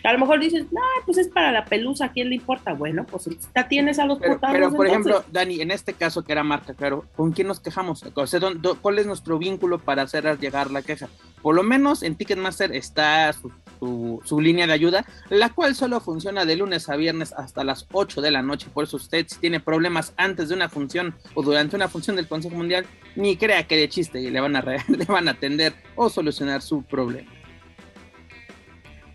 A 0.04 0.12
lo 0.12 0.20
mejor 0.20 0.38
dices, 0.38 0.64
no, 0.70 0.80
pues 1.04 1.18
es 1.18 1.28
para 1.28 1.50
la 1.50 1.64
pelusa, 1.64 2.04
¿a 2.06 2.12
quién 2.12 2.28
le 2.28 2.36
importa? 2.36 2.72
Bueno, 2.72 3.04
pues 3.04 3.28
ya 3.54 3.66
tienes 3.68 3.98
a 3.98 4.06
los 4.06 4.18
Pero, 4.20 4.34
putados. 4.34 4.54
pero, 4.56 4.70
por 4.72 4.86
entonces. 4.86 5.12
ejemplo, 5.12 5.32
Dani, 5.32 5.60
en 5.60 5.70
este 5.72 5.92
caso 5.92 6.22
que 6.22 6.30
era 6.32 6.44
marca, 6.44 6.72
claro, 6.74 7.04
¿con 7.16 7.32
quién 7.32 7.48
nos 7.48 7.58
quejamos? 7.58 8.04
O 8.14 8.26
sea, 8.28 8.38
¿dó- 8.38 8.54
dó- 8.54 8.78
¿cuál 8.80 8.98
es 9.00 9.06
nuestro 9.06 9.38
vínculo 9.38 9.78
para 9.80 10.02
hacer 10.02 10.38
llegar 10.38 10.70
la 10.70 10.82
queja? 10.82 11.08
Por 11.42 11.56
lo 11.56 11.62
menos 11.64 12.02
en 12.04 12.14
Ticketmaster 12.14 12.74
está 12.76 13.32
su, 13.32 13.50
su- 13.80 14.20
su 14.24 14.40
línea 14.40 14.68
de 14.68 14.72
ayuda, 14.72 15.04
la 15.30 15.50
cual 15.50 15.74
solo 15.74 15.98
funciona 16.00 16.44
de 16.44 16.54
lunes 16.56 16.88
a 16.88 16.94
viernes 16.96 17.32
hasta 17.32 17.64
las 17.64 17.86
8 17.90 18.20
de 18.20 18.30
la 18.30 18.42
noche. 18.42 18.68
Por 18.72 18.84
eso 18.84 18.96
usted, 18.98 19.26
si 19.28 19.40
tiene 19.40 19.58
problemas 19.58 20.14
antes 20.16 20.48
de 20.48 20.54
una 20.54 20.68
función 20.68 21.14
o 21.34 21.42
durante 21.42 21.74
una 21.74 21.88
función 21.88 22.14
del 22.14 22.28
Consejo 22.28 22.54
Mundial, 22.54 22.86
ni 23.16 23.36
crea 23.36 23.66
que 23.66 23.76
de 23.76 23.88
chiste 23.88 24.20
le 24.30 24.40
van 24.40 24.54
a, 24.54 24.62
le 24.88 25.04
van 25.06 25.26
a 25.26 25.32
atender 25.32 25.74
o 25.96 26.08
solucionar 26.08 26.62
su 26.62 26.84
problema. 26.84 27.30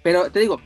Pero 0.03 0.29
te 0.29 0.41
digo, 0.41 0.59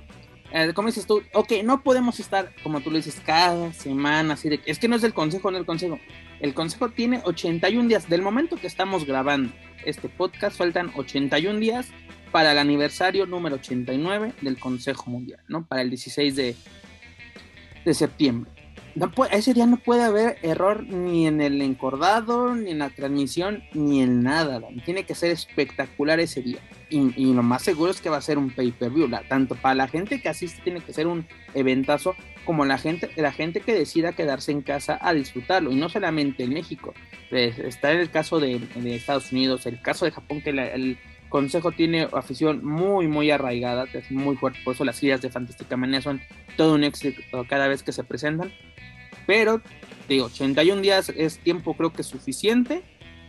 eh, 0.52 0.72
como 0.74 0.88
dices 0.88 1.06
tú, 1.06 1.22
ok, 1.34 1.52
no 1.64 1.84
podemos 1.84 2.20
estar, 2.20 2.54
como 2.64 2.80
tú 2.82 2.90
lo 2.90 2.98
dices, 2.98 3.22
cada 3.26 3.74
semana, 3.74 4.36
así 4.36 4.50
de, 4.50 4.62
es 4.66 4.80
que 4.80 4.88
no 4.88 4.96
es 4.96 5.02
del 5.02 5.14
consejo, 5.14 5.52
no 5.52 5.58
el 5.58 5.66
consejo. 5.66 6.00
El 6.40 6.54
consejo 6.54 6.90
tiene 6.90 7.22
81 7.24 7.90
días, 7.90 8.08
del 8.10 8.22
momento 8.22 8.56
que 8.56 8.68
estamos 8.68 9.06
grabando 9.06 9.52
este 9.86 10.08
podcast, 10.08 10.58
faltan 10.58 10.92
81 10.96 11.60
días 11.60 11.88
para 12.32 12.52
el 12.52 12.58
aniversario 12.58 13.26
número 13.26 13.56
89 13.56 14.34
del 14.42 14.60
Consejo 14.60 15.10
Mundial, 15.10 15.40
¿no? 15.48 15.66
Para 15.66 15.82
el 15.82 15.90
16 15.90 16.36
de, 16.36 16.56
de 17.86 17.94
septiembre. 17.94 18.52
no 18.96 19.12
puede, 19.12 19.36
ese 19.36 19.54
día 19.54 19.66
no 19.66 19.78
puede 19.78 20.04
haber 20.04 20.38
error 20.44 20.84
ni 20.84 21.28
en 21.28 21.42
el 21.42 21.62
encordado, 21.62 22.54
ni 22.54 22.72
en 22.72 22.80
la 22.80 22.90
transmisión, 22.90 23.64
ni 23.74 24.02
en 24.02 24.24
nada. 24.24 24.62
Tiene 24.86 25.04
que 25.04 25.16
ser 25.16 25.32
espectacular 25.32 26.20
ese 26.20 26.42
día. 26.42 26.60
Y, 26.90 27.34
lo 27.34 27.44
más 27.44 27.64
seguro 27.64 27.92
es 27.92 28.02
que 28.02 28.10
va 28.10 28.18
a 28.18 28.22
ser 28.22 28.38
un 28.38 28.50
pay-per-view. 28.50 29.10
Tanto 29.28 29.56
para 29.56 29.76
la 29.76 29.88
gente 29.88 30.22
que 30.22 30.30
asiste 30.30 30.62
tiene 30.64 30.82
que 30.82 30.94
ser 30.94 31.08
un 31.08 31.28
eventazo, 31.54 32.16
como 32.46 32.66
la 32.66 32.78
gente, 32.78 33.10
la 33.16 33.32
gente 33.32 33.60
que 33.60 33.74
decida 33.74 34.14
quedarse 34.14 34.52
en 34.52 34.62
casa 34.62 34.98
a 35.02 35.14
disfrutarlo. 35.14 35.72
Y 35.72 35.76
no 35.76 35.90
solamente 35.90 36.44
en 36.44 36.54
México. 36.54 36.94
Está 37.32 37.92
en 37.92 38.00
el 38.00 38.10
caso 38.10 38.40
de, 38.40 38.62
Estados 38.86 39.32
Unidos, 39.32 39.66
el 39.66 39.82
caso 39.82 40.06
de 40.06 40.12
Japón, 40.12 40.42
que 40.42 40.52
el 40.52 40.98
Consejo 41.30 41.74
tiene 41.74 42.08
afición 42.14 42.64
muy, 42.64 43.08
muy 43.08 43.32
arraigada, 43.32 43.86
es 43.94 44.10
muy 44.12 44.38
fuerte. 44.38 44.60
Por 44.64 44.76
eso 44.76 44.86
las 44.86 45.04
ideas 45.04 45.22
de 45.22 45.30
Fantástica 45.30 45.76
Manía 45.76 46.02
son 46.02 46.22
todo 46.56 46.76
un 46.76 46.86
éxito 46.86 47.22
cada 47.50 47.68
vez 47.68 47.84
que 47.84 47.92
se 47.92 48.06
presentan 48.06 48.52
pero, 49.28 49.62
digo, 50.08 50.26
81 50.26 50.82
días 50.82 51.10
es 51.10 51.38
tiempo 51.40 51.76
creo 51.76 51.94
que 51.94 52.02
suficiente 52.02 52.82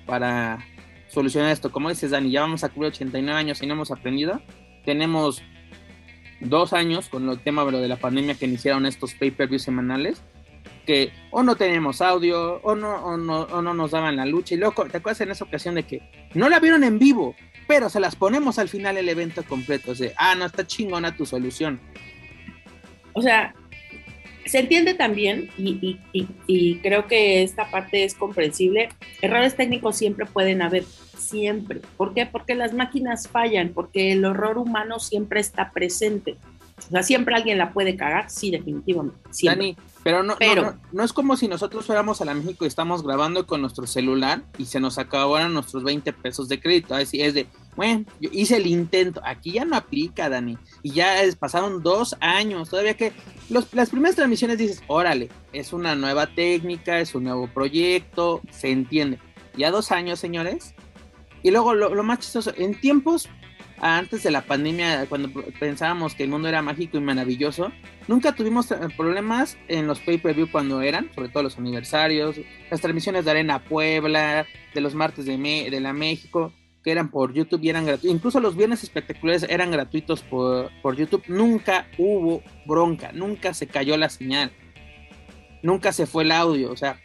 para 0.06 0.64
solucionar 1.08 1.50
esto. 1.50 1.72
Como 1.72 1.88
dices, 1.88 2.10
Dani, 2.10 2.30
ya 2.30 2.42
vamos 2.42 2.64
a 2.64 2.68
cubrir 2.68 2.92
89 2.92 3.38
años 3.38 3.62
y 3.62 3.66
no 3.66 3.74
hemos 3.74 3.90
aprendido. 3.90 4.40
Tenemos 4.84 5.42
dos 6.40 6.72
años 6.72 7.08
con 7.08 7.28
el 7.28 7.38
tema 7.40 7.64
de 7.64 7.88
la 7.88 7.96
pandemia 7.96 8.34
que 8.34 8.46
iniciaron 8.46 8.86
estos 8.86 9.14
pay-per-view 9.14 9.58
semanales, 9.58 10.22
que 10.86 11.12
o 11.30 11.42
no 11.42 11.56
tenemos 11.56 12.00
audio, 12.00 12.60
o 12.62 12.74
no, 12.74 12.96
o 13.04 13.16
no, 13.16 13.42
o 13.42 13.62
no 13.62 13.74
nos 13.74 13.90
daban 13.90 14.16
la 14.16 14.26
lucha. 14.26 14.54
Y 14.54 14.58
luego, 14.58 14.84
¿te 14.86 14.98
acuerdas 14.98 15.20
en 15.20 15.30
esa 15.30 15.44
ocasión 15.44 15.74
de 15.74 15.82
que 15.82 16.02
no 16.34 16.48
la 16.48 16.60
vieron 16.60 16.84
en 16.84 16.98
vivo, 16.98 17.34
pero 17.66 17.90
se 17.90 18.00
las 18.00 18.16
ponemos 18.16 18.58
al 18.58 18.68
final 18.68 18.96
el 18.96 19.08
evento 19.08 19.42
completo? 19.42 19.92
O 19.92 19.94
sea, 19.94 20.12
ah, 20.16 20.34
no, 20.34 20.46
está 20.46 20.66
chingona 20.66 21.16
tu 21.16 21.26
solución. 21.26 21.80
O 23.12 23.20
sea, 23.20 23.54
se 24.48 24.60
entiende 24.60 24.94
también, 24.94 25.50
y, 25.56 26.78
creo 26.82 27.06
que 27.06 27.42
esta 27.42 27.70
parte 27.70 28.04
es 28.04 28.14
comprensible, 28.14 28.88
errores 29.22 29.56
técnicos 29.56 29.96
siempre 29.96 30.26
pueden 30.26 30.62
haber, 30.62 30.84
siempre. 31.16 31.80
¿Por 31.96 32.14
qué? 32.14 32.26
Porque 32.26 32.54
las 32.54 32.72
máquinas 32.72 33.28
fallan, 33.28 33.70
porque 33.70 34.12
el 34.12 34.24
horror 34.24 34.58
humano 34.58 34.98
siempre 34.98 35.40
está 35.40 35.70
presente. 35.70 36.36
O 36.78 36.90
sea, 36.90 37.02
siempre 37.02 37.34
alguien 37.34 37.58
la 37.58 37.72
puede 37.72 37.96
cagar, 37.96 38.30
sí, 38.30 38.50
definitivamente. 38.50 39.18
Dani, 39.42 39.76
pero, 40.04 40.22
no, 40.22 40.36
no, 40.92 41.04
es 41.04 41.12
como 41.12 41.36
si 41.36 41.48
nosotros 41.48 41.84
fuéramos 41.84 42.20
a 42.20 42.24
la 42.24 42.34
México 42.34 42.64
y 42.64 42.68
estamos 42.68 43.02
grabando 43.02 43.46
con 43.46 43.60
nuestro 43.60 43.86
celular 43.86 44.42
y 44.56 44.64
se 44.66 44.80
nos 44.80 44.96
acabaran 44.96 45.52
nuestros 45.52 45.82
20 45.82 46.12
pesos 46.12 46.48
de 46.48 46.60
crédito. 46.60 46.96
Es, 46.96 47.12
es 47.12 47.34
de, 47.34 47.46
bueno, 47.78 48.06
yo 48.20 48.28
hice 48.32 48.56
el 48.56 48.66
intento. 48.66 49.20
Aquí 49.24 49.52
ya 49.52 49.64
no 49.64 49.76
aplica, 49.76 50.28
Dani. 50.28 50.58
Y 50.82 50.90
ya 50.90 51.22
es, 51.22 51.36
pasaron 51.36 51.80
dos 51.80 52.16
años. 52.18 52.70
Todavía 52.70 52.94
que 52.94 53.12
los, 53.50 53.72
las 53.72 53.90
primeras 53.90 54.16
transmisiones 54.16 54.58
dices, 54.58 54.82
órale, 54.88 55.28
es 55.52 55.72
una 55.72 55.94
nueva 55.94 56.26
técnica, 56.26 56.98
es 56.98 57.14
un 57.14 57.22
nuevo 57.22 57.46
proyecto, 57.46 58.40
se 58.50 58.72
entiende. 58.72 59.20
Ya 59.56 59.70
dos 59.70 59.92
años, 59.92 60.18
señores. 60.18 60.74
Y 61.44 61.52
luego 61.52 61.72
lo, 61.72 62.02
más 62.02 62.18
chistoso, 62.18 62.52
en 62.56 62.74
tiempos 62.80 63.28
antes 63.80 64.24
de 64.24 64.32
la 64.32 64.42
pandemia, 64.42 65.06
cuando 65.08 65.30
pensábamos 65.60 66.16
que 66.16 66.24
el 66.24 66.30
mundo 66.30 66.48
era 66.48 66.62
mágico 66.62 66.98
y 66.98 67.00
maravilloso, 67.00 67.70
nunca 68.08 68.34
tuvimos 68.34 68.72
eh, 68.72 68.76
problemas 68.96 69.56
en 69.68 69.86
los 69.86 70.00
pay-per-view 70.00 70.50
cuando 70.50 70.82
eran, 70.82 71.14
sobre 71.14 71.28
todo 71.28 71.44
los 71.44 71.58
aniversarios, 71.58 72.40
las 72.72 72.80
transmisiones 72.80 73.24
de 73.24 73.30
Arena 73.30 73.62
Puebla, 73.62 74.46
de 74.74 74.80
los 74.80 74.96
martes 74.96 75.26
de, 75.26 75.36
de 75.70 75.80
la 75.80 75.92
México, 75.92 76.52
eran 76.90 77.10
por 77.10 77.32
YouTube 77.32 77.60
y 77.62 77.70
eran 77.70 77.86
gratuitos. 77.86 78.14
Incluso 78.14 78.40
los 78.40 78.56
viernes 78.56 78.82
espectaculares 78.82 79.46
eran 79.48 79.70
gratuitos 79.70 80.22
por, 80.22 80.70
por 80.82 80.96
YouTube. 80.96 81.22
Nunca 81.28 81.86
hubo 81.98 82.42
bronca, 82.66 83.12
nunca 83.12 83.54
se 83.54 83.66
cayó 83.66 83.96
la 83.96 84.08
señal, 84.08 84.50
nunca 85.62 85.92
se 85.92 86.06
fue 86.06 86.24
el 86.24 86.32
audio. 86.32 86.70
O 86.70 86.76
sea, 86.76 87.00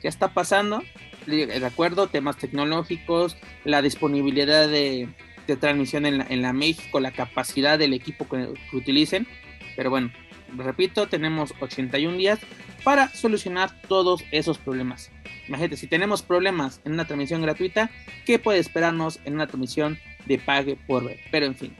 ¿qué 0.00 0.08
está 0.08 0.34
pasando? 0.34 0.82
De 1.26 1.64
acuerdo, 1.66 2.06
temas 2.06 2.38
tecnológicos, 2.38 3.36
la 3.64 3.82
disponibilidad 3.82 4.66
de 4.66 5.08
de 5.48 5.56
transmisión 5.56 6.06
en 6.06 6.42
la, 6.42 6.52
México, 6.52 7.00
la 7.00 7.10
capacidad 7.10 7.78
del 7.78 7.94
equipo 7.94 8.28
que, 8.28 8.52
utilicen. 8.76 9.26
Pero 9.74 9.90
bueno, 9.90 10.12
repito, 10.56 11.08
tenemos 11.08 11.54
81 11.60 12.16
días 12.16 12.38
para 12.84 13.08
solucionar 13.08 13.70
todos 13.88 14.24
esos 14.30 14.58
problemas. 14.58 15.10
Imagínate, 15.48 15.76
si 15.76 15.86
tenemos 15.86 16.22
problemas 16.22 16.80
en 16.84 16.92
una 16.92 17.06
transmisión 17.06 17.42
gratuita, 17.42 17.90
¿qué 18.26 18.38
puede 18.38 18.58
esperarnos 18.58 19.20
en 19.24 19.34
una 19.34 19.46
transmisión 19.46 19.98
de 20.26 20.38
pague 20.38 20.76
por 20.86 21.04
ver? 21.04 21.20
Pero 21.30 21.46
en 21.46 21.54
fin, 21.54 21.74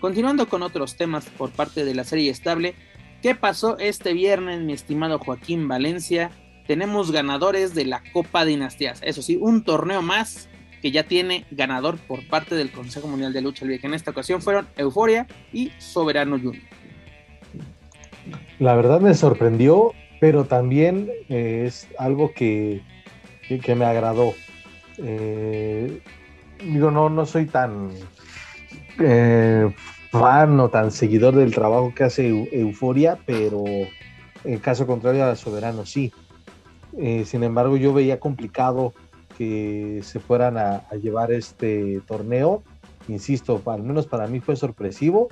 continuando 0.00 0.48
con 0.48 0.62
otros 0.62 0.96
temas 0.96 1.26
por 1.26 1.50
parte 1.50 1.84
de 1.84 1.94
la 1.94 2.04
serie 2.04 2.30
estable, 2.30 2.74
¿qué 3.22 3.34
pasó 3.34 3.78
este 3.78 4.12
viernes, 4.12 4.60
mi 4.60 4.72
estimado 4.72 5.18
Joaquín 5.18 5.66
Valencia? 5.68 6.30
Tenemos 6.66 7.10
ganadores 7.10 7.74
de 7.74 7.84
la 7.84 8.02
Copa 8.12 8.44
Dinastías, 8.44 9.00
eso 9.02 9.22
sí, 9.22 9.36
un 9.40 9.64
torneo 9.64 10.02
más 10.02 10.48
que 10.84 10.90
ya 10.90 11.04
tiene 11.04 11.46
ganador 11.50 11.96
por 11.96 12.26
parte 12.28 12.54
del 12.54 12.70
Consejo 12.70 13.08
Mundial 13.08 13.32
de 13.32 13.40
Lucha 13.40 13.64
Libre, 13.64 13.80
que 13.80 13.86
en 13.86 13.94
esta 13.94 14.10
ocasión 14.10 14.42
fueron 14.42 14.68
Euforia 14.76 15.26
y 15.50 15.72
Soberano 15.78 16.38
Junior. 16.38 16.62
La 18.58 18.74
verdad 18.74 19.00
me 19.00 19.14
sorprendió, 19.14 19.92
pero 20.20 20.44
también 20.44 21.10
eh, 21.28 21.64
es 21.66 21.88
algo 21.98 22.32
que, 22.32 22.82
que, 23.48 23.74
me 23.74 23.84
agradó. 23.84 24.32
Eh, 24.98 26.00
digo, 26.64 26.90
no, 26.90 27.10
no 27.10 27.26
soy 27.26 27.46
tan 27.46 27.90
eh, 29.00 29.74
fan 30.10 30.58
o 30.60 30.68
tan 30.68 30.90
seguidor 30.92 31.34
del 31.34 31.52
trabajo 31.52 31.92
que 31.94 32.04
hace 32.04 32.48
Euforia, 32.52 33.18
pero 33.26 33.64
en 34.44 34.58
caso 34.58 34.86
contrario 34.86 35.24
a 35.24 35.36
Soberano 35.36 35.84
sí. 35.84 36.12
sin 37.24 37.42
embargo, 37.42 37.76
yo 37.76 37.92
veía 37.92 38.20
complicado 38.20 38.94
que 39.36 40.00
se 40.04 40.20
fueran 40.20 40.56
a, 40.56 40.88
llevar 41.02 41.32
este 41.32 42.00
torneo. 42.06 42.62
Insisto, 43.08 43.60
al 43.66 43.82
menos 43.82 44.06
para 44.06 44.26
mí 44.26 44.40
fue 44.40 44.56
sorpresivo, 44.56 45.28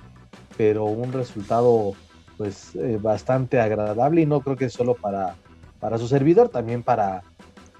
pero 0.56 0.84
un 0.84 1.12
resultado 1.12 1.94
pues 2.42 2.74
eh, 2.74 2.98
bastante 3.00 3.60
agradable 3.60 4.22
y 4.22 4.26
no 4.26 4.40
creo 4.40 4.56
que 4.56 4.68
solo 4.68 4.94
para, 4.94 5.36
para 5.78 5.96
su 5.96 6.08
servidor, 6.08 6.48
también 6.48 6.82
para, 6.82 7.22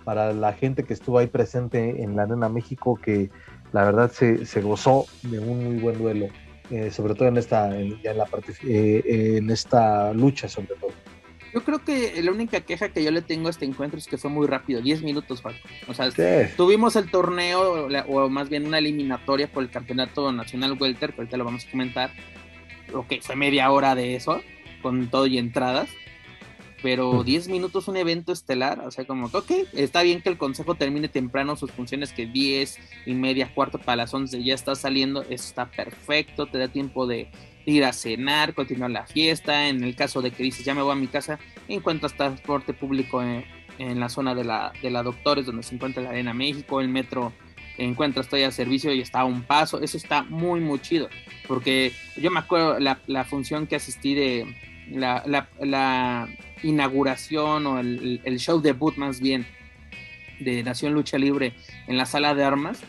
para 0.05 0.33
la 0.33 0.53
gente 0.53 0.85
que 0.85 0.95
estuvo 0.95 1.19
ahí 1.19 1.27
presente 1.27 2.01
en 2.01 2.15
la 2.15 2.23
Arena 2.23 2.49
México, 2.49 2.95
que 2.95 3.29
la 3.73 3.83
verdad 3.83 4.13
se, 4.13 4.47
se 4.47 4.61
gozó 4.61 5.07
de 5.25 5.41
un 5.41 5.65
muy 5.65 5.81
buen 5.81 5.99
duelo, 5.99 6.29
eh, 6.71 6.93
sobre 6.93 7.17
todo 7.17 7.27
en 7.27 7.39
esta, 7.39 7.77
en, 7.77 7.99
la 8.17 8.25
parte, 8.25 8.53
eh, 8.65 9.37
en 9.39 9.51
esta 9.51 10.13
lucha 10.13 10.47
sobre 10.49 10.77
todo. 10.77 10.93
Yo 11.53 11.65
creo 11.65 11.85
que 11.85 12.23
la 12.23 12.31
única 12.31 12.61
queja 12.61 12.91
que 12.91 13.03
yo 13.03 13.11
le 13.11 13.21
tengo 13.21 13.49
a 13.49 13.51
este 13.51 13.65
encuentro 13.65 13.99
es 13.99 14.07
que 14.07 14.17
fue 14.17 14.31
muy 14.31 14.47
rápido, 14.47 14.81
10 14.81 15.03
minutos. 15.03 15.43
O 15.89 15.93
sea, 15.93 16.09
tuvimos 16.57 16.95
el 16.95 17.11
torneo, 17.11 17.89
o 18.09 18.29
más 18.29 18.49
bien 18.49 18.65
una 18.65 18.79
eliminatoria 18.79 19.51
por 19.51 19.65
el 19.65 19.71
Campeonato 19.71 20.31
Nacional 20.31 20.79
Welter, 20.81 21.13
que 21.13 21.23
ahorita 21.23 21.37
lo 21.37 21.45
vamos 21.45 21.67
a 21.67 21.71
comentar. 21.73 22.13
Ok, 22.95 23.15
fue 23.23 23.37
media 23.37 23.71
hora 23.71 23.95
de 23.95 24.17
eso, 24.17 24.41
con 24.83 25.09
todo 25.09 25.27
y 25.27 25.39
entradas. 25.39 25.89
Pero 26.83 27.23
10 27.23 27.47
minutos 27.47 27.87
un 27.87 27.97
evento 27.97 28.33
estelar, 28.33 28.81
o 28.81 28.91
sea, 28.91 29.05
como, 29.05 29.27
ok, 29.27 29.53
está 29.73 30.03
bien 30.03 30.21
que 30.21 30.29
el 30.29 30.37
consejo 30.37 30.75
termine 30.75 31.09
temprano 31.09 31.55
sus 31.55 31.71
funciones, 31.71 32.13
que 32.13 32.27
10 32.27 32.77
y 33.07 33.15
media, 33.15 33.55
cuarto 33.55 33.79
para 33.79 33.97
las 33.97 34.13
11 34.13 34.43
ya 34.43 34.55
está 34.55 34.75
saliendo, 34.75 35.23
eso 35.23 35.47
está 35.47 35.71
perfecto, 35.71 36.47
te 36.47 36.59
da 36.59 36.67
tiempo 36.67 37.07
de 37.07 37.31
ir 37.67 37.85
a 37.85 37.93
cenar, 37.93 38.55
continuar 38.55 38.91
la 38.91 39.07
fiesta. 39.07 39.69
En 39.69 39.85
el 39.85 39.95
caso 39.95 40.23
de 40.23 40.33
que 40.33 40.43
dices, 40.43 40.65
ya 40.65 40.75
me 40.75 40.83
voy 40.83 40.93
a 40.93 40.97
mi 40.97 41.07
casa, 41.07 41.39
encuentras 41.69 42.17
transporte 42.17 42.75
público 42.75 43.23
en, 43.23 43.45
la 43.79 44.09
zona 44.09 44.35
de 44.35 44.45
la, 44.45 44.73
de 44.83 44.91
la 44.91 45.03
Doctores, 45.03 45.47
donde 45.47 45.63
se 45.63 45.75
encuentra 45.75 46.03
la 46.03 46.11
Arena 46.11 46.35
México, 46.35 46.81
el 46.81 46.89
metro 46.89 47.33
encuentras 47.79 48.27
todavía 48.27 48.51
servicio 48.51 48.93
y 48.93 49.01
está 49.01 49.21
a 49.21 49.25
un 49.25 49.43
paso. 49.43 49.81
Eso 49.81 49.97
está 49.97 50.23
muy, 50.23 50.61
muy 50.61 50.81
chido. 50.81 51.09
Porque 51.47 51.93
yo 52.17 52.31
me 52.31 52.41
acuerdo 52.41 52.79
la, 52.79 53.01
la 53.07 53.25
función 53.25 53.67
que 53.67 53.77
asistí 53.77 54.15
de 54.15 54.47
la, 54.91 56.29
inauguración 56.63 57.67
o 57.67 57.81
el, 57.81 58.21
el 58.23 58.39
show 58.39 58.61
debut 58.61 58.97
más 58.97 59.21
bien 59.21 59.47
de 60.39 60.63
Nación 60.63 60.93
Lucha 60.95 61.19
Libre 61.19 61.55
en 61.89 61.97
la 61.97 62.07
sala 62.07 62.37
de 62.37 62.45
armas 62.45 62.81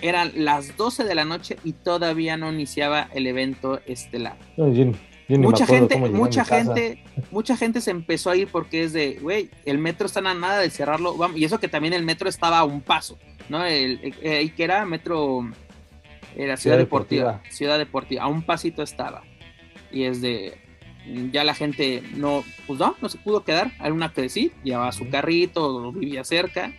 eran 0.00 0.32
las 0.34 0.76
12 0.76 1.04
de 1.04 1.14
la 1.14 1.24
noche 1.24 1.56
y 1.64 1.72
todavía 1.72 2.36
no 2.36 2.52
iniciaba 2.52 3.08
el 3.14 3.26
evento 3.26 3.80
estelar. 3.86 4.36
Mucha 5.28 5.66
gente, 5.66 5.98
mucha 5.98 6.44
gente, 6.44 7.02
mucha 7.30 7.56
gente 7.56 7.80
se 7.80 7.90
empezó 7.90 8.30
a 8.30 8.36
ir 8.36 8.48
porque 8.48 8.84
es 8.84 8.92
de, 8.92 9.18
güey, 9.20 9.50
el 9.64 9.78
metro 9.78 10.06
está 10.06 10.20
a 10.20 10.34
nada 10.34 10.58
de 10.58 10.70
cerrarlo, 10.70 11.16
y 11.34 11.44
eso 11.44 11.58
que 11.58 11.68
también 11.68 11.94
el 11.94 12.04
metro 12.04 12.28
estaba 12.28 12.58
a 12.58 12.64
un 12.64 12.80
paso, 12.80 13.18
¿no? 13.48 13.64
El, 13.64 14.14
que 14.20 14.64
era 14.64 14.84
metro, 14.86 15.50
era 16.36 16.56
Ciudad, 16.56 16.78
Deportiva, 16.78 17.42
Ciudad 17.50 17.78
Deportiva, 17.78 18.22
a 18.22 18.28
un 18.28 18.42
pasito 18.42 18.82
estaba. 18.82 19.22
Y 19.90 20.04
es 20.04 20.20
de, 20.20 20.58
ya 21.32 21.44
la 21.44 21.54
gente 21.54 22.02
no, 22.14 22.44
pues 22.66 22.78
no, 22.78 22.96
no 23.00 23.08
se 23.08 23.18
pudo 23.18 23.44
quedar, 23.44 23.72
una 23.90 24.12
que 24.12 24.28
sí, 24.28 24.52
llevaba 24.62 24.92
su 24.92 25.08
carrito, 25.08 25.92
vivía 25.92 26.24
cerca, 26.24 26.72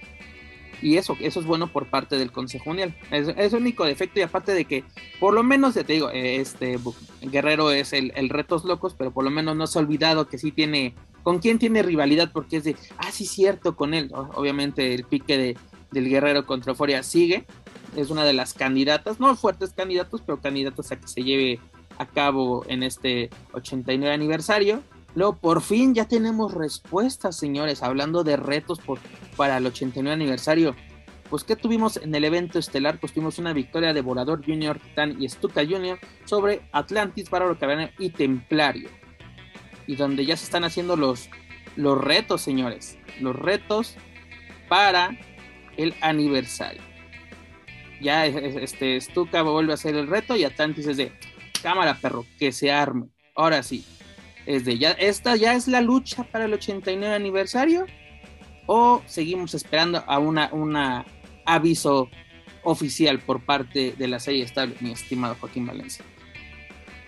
y 0.82 0.98
eso, 0.98 1.18
eso 1.20 1.40
es 1.40 1.46
bueno 1.46 1.68
por 1.68 1.90
parte 1.90 2.18
del 2.18 2.32
Consejo 2.32 2.66
Mundial. 2.68 2.96
Es, 3.12 3.30
es 3.30 3.54
único 3.54 3.86
defecto 3.86 4.20
y 4.20 4.24
aparte 4.24 4.54
de 4.54 4.66
que, 4.66 4.84
por 5.20 5.34
lo 5.34 5.44
menos, 5.44 5.74
te 5.74 5.84
digo, 5.84 6.10
este 6.12 6.80
Guerrero 7.22 7.72
es 7.72 7.94
el, 7.94 8.12
el, 8.16 8.30
Retos 8.30 8.66
Locos, 8.66 8.96
pero 8.98 9.12
por 9.12 9.24
lo 9.24 9.30
menos 9.30 9.56
no 9.56 9.68
se 9.68 9.80
ha 9.80 9.82
olvidado 9.82 10.28
que 10.28 10.38
sí 10.38 10.52
tiene 10.52 10.94
con 11.24 11.40
quién 11.40 11.60
tiene 11.60 11.84
rivalidad, 11.84 12.32
porque 12.32 12.58
es 12.58 12.64
de, 12.64 12.76
ah, 12.98 13.12
sí, 13.12 13.26
cierto, 13.26 13.76
con 13.76 13.94
él. 13.94 14.10
Obviamente 14.14 14.94
el 14.94 15.04
pique 15.04 15.38
de, 15.38 15.58
del 15.92 16.08
guerrero 16.08 16.46
contra 16.46 16.72
Euforia 16.72 17.04
sigue, 17.04 17.46
es 17.98 18.10
una 18.10 18.24
de 18.24 18.34
las 18.34 18.54
candidatas, 18.54 19.20
no 19.20 19.36
fuertes 19.36 19.74
candidatos, 19.74 20.22
pero 20.26 20.40
candidatos 20.40 20.92
a 20.92 20.96
que 20.98 21.08
se 21.08 21.24
lleve 21.24 21.60
a 21.98 22.06
cabo 22.06 22.64
en 22.68 22.84
este 22.84 23.30
89 23.54 24.14
aniversario. 24.14 24.82
Luego, 25.18 25.36
por 25.36 25.64
fin 25.64 25.96
ya 25.96 26.06
tenemos 26.06 26.54
respuestas, 26.54 27.36
señores, 27.36 27.82
hablando 27.82 28.24
de 28.24 28.38
retos 28.38 28.80
para 29.36 29.58
el 29.58 29.66
89 29.66 30.14
aniversario. 30.14 30.76
Pues, 31.32 31.44
¿qué 31.44 31.56
tuvimos 31.56 31.98
en 31.98 32.14
el 32.14 32.24
evento 32.24 32.60
estelar? 32.60 33.00
Pues 33.00 33.14
tuvimos 33.14 33.40
una 33.40 33.52
victoria 33.52 33.94
de 33.94 34.02
Volador 34.02 34.46
Junior, 34.46 34.78
Titán 34.78 35.20
y 35.20 35.28
Stuka 35.28 35.66
Junior 35.66 35.98
sobre 36.26 36.62
Atlantis, 36.72 37.32
Bárbaro 37.32 37.58
Caverna 37.58 37.90
y 37.98 38.12
Templario. 38.12 38.92
Y 39.88 39.96
donde 39.96 40.24
ya 40.24 40.38
se 40.38 40.46
están 40.46 40.64
haciendo 40.64 40.96
los, 40.96 41.32
los 41.76 42.00
retos, 42.00 42.44
señores. 42.44 43.00
Los 43.20 43.36
retos 43.36 43.96
para 44.70 45.18
el 45.78 45.96
aniversario. 46.02 46.84
Ya 48.00 48.28
este 48.28 49.02
Stuka 49.02 49.42
vuelve 49.42 49.72
a 49.72 49.74
hacer 49.74 49.96
el 49.96 50.06
reto 50.06 50.36
y 50.36 50.44
Atlantis 50.44 50.86
es 50.86 50.98
de 50.98 51.12
cámara, 51.64 51.98
perro, 52.00 52.24
que 52.38 52.52
se 52.52 52.72
arme. 52.72 53.08
Ahora 53.34 53.64
sí. 53.64 53.84
Es 54.48 54.64
de 54.64 54.78
ya, 54.78 54.92
esta 54.92 55.36
ya 55.36 55.54
es 55.54 55.68
la 55.68 55.82
lucha 55.82 56.24
para 56.24 56.46
el 56.46 56.54
89 56.54 57.14
aniversario. 57.14 57.86
O 58.66 59.02
seguimos 59.06 59.54
esperando 59.54 60.04
a 60.08 60.20
una, 60.20 60.50
una 60.54 61.06
aviso 61.46 62.10
oficial 62.64 63.20
por 63.20 63.42
parte 63.42 63.94
de 63.98 64.08
la 64.08 64.20
serie 64.20 64.44
estable, 64.44 64.76
mi 64.80 64.92
estimado 64.92 65.36
Joaquín 65.40 65.66
Valencia. 65.66 66.04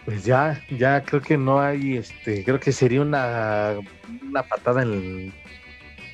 Pues 0.03 0.25
ya, 0.25 0.61
ya 0.69 1.01
creo 1.03 1.21
que 1.21 1.37
no 1.37 1.61
hay, 1.61 1.97
este, 1.97 2.43
creo 2.43 2.59
que 2.59 2.73
sería 2.73 3.01
una, 3.01 3.75
una 4.27 4.43
patada 4.43 4.83
en, 4.83 5.33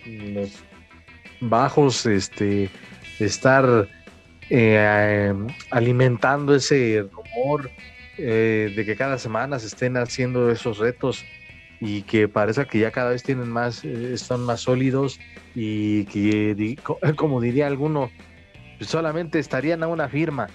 los 0.06 0.52
bajos, 1.42 2.06
este, 2.06 2.70
estar 3.20 3.88
eh, 4.52 5.34
alimentando 5.72 6.54
ese 6.54 7.08
rumor 7.12 7.72
eh, 8.18 8.74
de 8.76 8.86
que 8.86 8.96
cada 8.96 9.18
semana 9.18 9.60
se 9.60 9.68
estén 9.68 9.98
haciendo 9.98 10.50
esos 10.50 10.78
retos 10.78 11.26
y 11.82 12.04
que 12.04 12.28
parece 12.28 12.66
que 12.66 12.80
ya 12.80 12.92
cada 12.92 13.12
vez 13.12 13.24
tienen 13.24 13.50
más, 13.50 13.84
eh, 13.84 14.14
están 14.14 14.42
más 14.42 14.62
sólidos 14.62 15.20
y 15.54 16.06
que, 16.06 16.78
como 17.16 17.42
diría 17.42 17.68
alguno, 17.68 18.12
solamente 18.80 19.40
estarían 19.40 19.84
a 19.84 19.88
una 19.88 20.10
firma. 20.10 20.48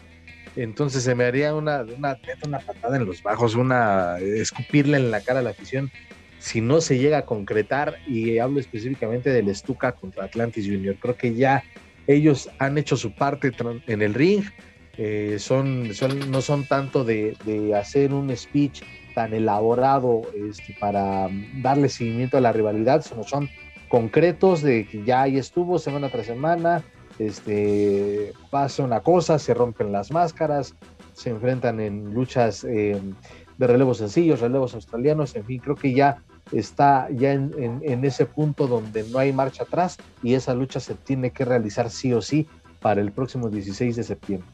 Entonces 0.57 1.05
se 1.05 1.15
me 1.15 1.25
haría 1.25 1.55
una, 1.55 1.83
una, 1.83 2.19
una 2.45 2.59
patada 2.59 2.97
en 2.97 3.07
los 3.07 3.23
bajos, 3.23 3.55
una 3.55 4.19
escupirle 4.19 4.97
en 4.97 5.11
la 5.11 5.21
cara 5.21 5.41
a 5.41 5.43
la 5.43 5.51
afición 5.51 5.91
si 6.41 6.63
no 6.63 6.81
se 6.81 6.99
llega 6.99 7.19
a 7.19 7.27
concretar, 7.27 7.99
y 8.09 8.39
hablo 8.39 8.61
específicamente 8.61 9.31
del 9.31 9.55
Stuka 9.55 9.93
contra 9.93 10.25
Atlantis 10.25 10.67
Junior. 10.67 10.97
Creo 10.99 11.15
que 11.15 11.35
ya 11.35 11.63
ellos 12.07 12.51
han 12.59 12.79
hecho 12.79 12.97
su 12.97 13.15
parte 13.15 13.53
en 13.87 14.03
el 14.03 14.15
ring, 14.15 14.43
eh, 14.97 15.37
son, 15.39 15.89
no 16.31 16.41
son 16.43 16.67
tanto 16.67 17.05
de, 17.05 17.37
de, 17.45 17.75
hacer 17.75 18.13
un 18.13 18.35
speech 18.37 18.83
tan 19.15 19.33
elaborado 19.35 20.23
este, 20.35 20.77
para 20.79 21.29
darle 21.63 21.89
seguimiento 21.89 22.37
a 22.37 22.41
la 22.41 22.53
rivalidad, 22.53 23.03
sino 23.03 23.25
son 23.25 23.49
concretos 23.89 24.63
de 24.63 24.87
que 24.87 25.05
ya 25.05 25.23
ahí 25.23 25.37
estuvo 25.37 25.79
semana 25.79 26.09
tras 26.09 26.27
semana, 26.27 26.83
este, 27.19 28.33
pasa 28.51 28.83
una 28.83 29.01
cosa, 29.01 29.39
se 29.39 29.53
rompen 29.53 29.93
las 29.93 30.11
máscaras, 30.11 30.75
se 31.13 31.31
enfrentan 31.31 31.81
en 31.81 32.15
luchas 32.15 32.65
eh, 32.65 33.01
de 33.59 33.67
relevos 33.67 33.99
sencillos, 33.99 34.41
relevos 34.41 34.75
australianos, 34.75 35.37
en 35.37 35.45
fin, 35.45 35.61
creo 35.61 35.77
que 35.77 35.93
ya 35.93 36.23
está 36.53 37.09
ya 37.11 37.33
en, 37.33 37.81
en, 37.83 38.05
ese 38.05 38.27
punto 38.27 38.67
donde 38.67 39.05
no 39.05 39.19
hay 39.19 39.33
marcha 39.33 39.63
atrás 39.63 39.99
y 40.23 40.35
esa 40.35 40.55
lucha 40.55 40.81
se 40.81 40.95
tiene 40.95 41.31
que 41.31 41.45
realizar 41.45 41.91
sí 41.91 42.13
o 42.13 42.23
sí 42.23 42.49
para 42.81 43.01
el 43.01 43.13
próximo 43.13 43.51
16 43.51 43.97
de 43.97 44.03
septiembre. 44.03 44.49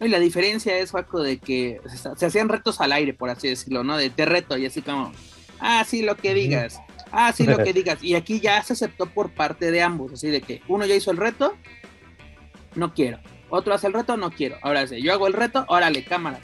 Y 0.00 0.08
la 0.08 0.18
diferencia 0.18 0.78
es, 0.78 0.90
Juaco, 0.90 1.22
de 1.22 1.38
que 1.38 1.80
se 2.16 2.26
hacían 2.26 2.48
retos 2.48 2.80
al 2.80 2.92
aire, 2.92 3.12
por 3.12 3.28
así 3.28 3.48
decirlo, 3.48 3.84
¿no? 3.84 3.96
De 3.96 4.08
te 4.08 4.24
reto 4.24 4.56
y 4.56 4.66
así 4.66 4.80
como, 4.80 5.12
ah, 5.58 5.84
sí, 5.86 6.02
lo 6.02 6.16
que 6.16 6.32
digas, 6.32 6.80
ah, 7.12 7.32
sí, 7.32 7.44
lo 7.44 7.58
que 7.58 7.72
digas. 7.74 8.02
Y 8.02 8.14
aquí 8.14 8.40
ya 8.40 8.62
se 8.62 8.72
aceptó 8.72 9.06
por 9.06 9.30
parte 9.30 9.70
de 9.70 9.82
ambos, 9.82 10.14
así 10.14 10.28
de 10.28 10.40
que 10.40 10.62
uno 10.68 10.86
ya 10.86 10.94
hizo 10.94 11.10
el 11.10 11.18
reto, 11.18 11.54
no 12.74 12.94
quiero. 12.94 13.18
Otro 13.50 13.74
hace 13.74 13.88
el 13.88 13.92
reto, 13.92 14.16
no 14.16 14.30
quiero. 14.30 14.56
Ahora 14.62 14.86
sí, 14.86 15.02
yo 15.02 15.12
hago 15.12 15.26
el 15.26 15.34
reto, 15.34 15.66
órale, 15.68 16.04
cámara, 16.04 16.40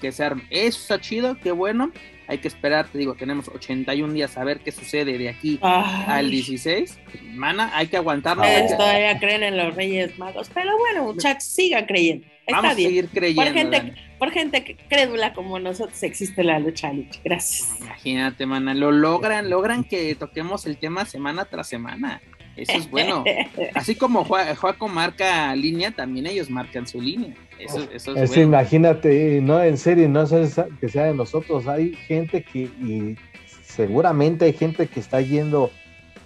que 0.00 0.12
se 0.12 0.24
arme. 0.24 0.44
Eso 0.50 0.80
está 0.80 1.00
chido, 1.00 1.36
qué 1.42 1.52
bueno. 1.52 1.92
Hay 2.28 2.38
que 2.38 2.48
esperar, 2.48 2.88
te 2.88 2.98
digo, 2.98 3.14
tenemos 3.14 3.48
81 3.48 4.12
días 4.12 4.36
a 4.36 4.42
ver 4.42 4.58
qué 4.60 4.72
sucede 4.72 5.16
de 5.16 5.28
aquí 5.28 5.60
al 5.62 6.28
16. 6.28 6.98
Mana, 7.34 7.70
hay 7.72 7.86
que 7.86 7.96
aguantarlo. 7.96 8.42
todavía 8.76 9.18
creen 9.20 9.44
en 9.44 9.56
los 9.56 9.74
Reyes 9.76 10.18
Magos, 10.18 10.50
pero 10.52 10.76
bueno, 10.76 11.04
muchachos, 11.04 11.44
sigan 11.44 11.86
creyendo. 11.86 12.26
Está 12.46 12.60
Vamos 12.60 12.76
bien. 12.76 12.86
a 12.86 12.90
seguir 12.90 13.08
creyendo. 13.08 13.42
Por 13.42 13.52
gente, 13.52 13.94
por 14.20 14.30
gente 14.30 14.76
crédula 14.88 15.32
como 15.34 15.58
nosotros 15.58 16.00
existe 16.04 16.44
la 16.44 16.60
lucha 16.60 16.92
libre. 16.92 17.18
Gracias. 17.24 17.80
Imagínate, 17.80 18.46
mana, 18.46 18.72
lo 18.72 18.92
logran, 18.92 19.50
logran 19.50 19.82
que 19.82 20.14
toquemos 20.14 20.64
el 20.66 20.76
tema 20.76 21.04
semana 21.06 21.46
tras 21.46 21.68
semana. 21.68 22.22
Eso 22.56 22.72
es 22.72 22.90
bueno. 22.90 23.24
Así 23.74 23.96
como 23.96 24.24
Juaco 24.24 24.88
marca 24.88 25.54
línea, 25.56 25.90
también 25.90 26.26
ellos 26.26 26.48
marcan 26.48 26.86
su 26.86 27.00
línea. 27.00 27.34
Eso, 27.58 27.88
eso 27.92 28.14
es, 28.16 28.28
bueno. 28.28 28.44
Imagínate, 28.44 29.40
no, 29.42 29.62
en 29.62 29.76
serio, 29.76 30.08
no 30.08 30.22
es 30.22 30.60
que 30.80 30.88
sea 30.88 31.06
de 31.06 31.14
nosotros. 31.14 31.66
Hay 31.66 31.94
gente 31.94 32.42
que, 32.44 32.60
y 32.60 33.16
seguramente 33.64 34.44
hay 34.44 34.52
gente 34.52 34.86
que 34.86 35.00
está 35.00 35.20
yendo 35.20 35.70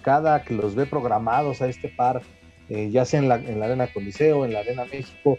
cada 0.03 0.43
que 0.43 0.53
los 0.53 0.75
ve 0.75 0.85
programados 0.85 1.61
a 1.61 1.67
este 1.67 1.89
par, 1.89 2.21
eh, 2.69 2.89
ya 2.91 3.05
sea 3.05 3.19
en 3.19 3.27
la, 3.27 3.35
en 3.35 3.59
la 3.59 3.65
Arena 3.65 3.87
Coliseo, 3.87 4.45
en 4.45 4.53
la 4.53 4.59
Arena 4.59 4.85
México, 4.85 5.37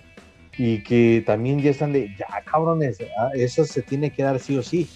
y 0.57 0.83
que 0.83 1.23
también 1.25 1.61
ya 1.61 1.71
están 1.71 1.93
de, 1.93 2.15
ya 2.19 2.27
cabrones, 2.45 2.99
ah, 3.19 3.31
eso 3.35 3.65
se 3.65 3.83
tiene 3.83 4.11
que 4.11 4.23
dar 4.23 4.39
sí 4.39 4.57
o 4.57 4.63
sí. 4.63 4.89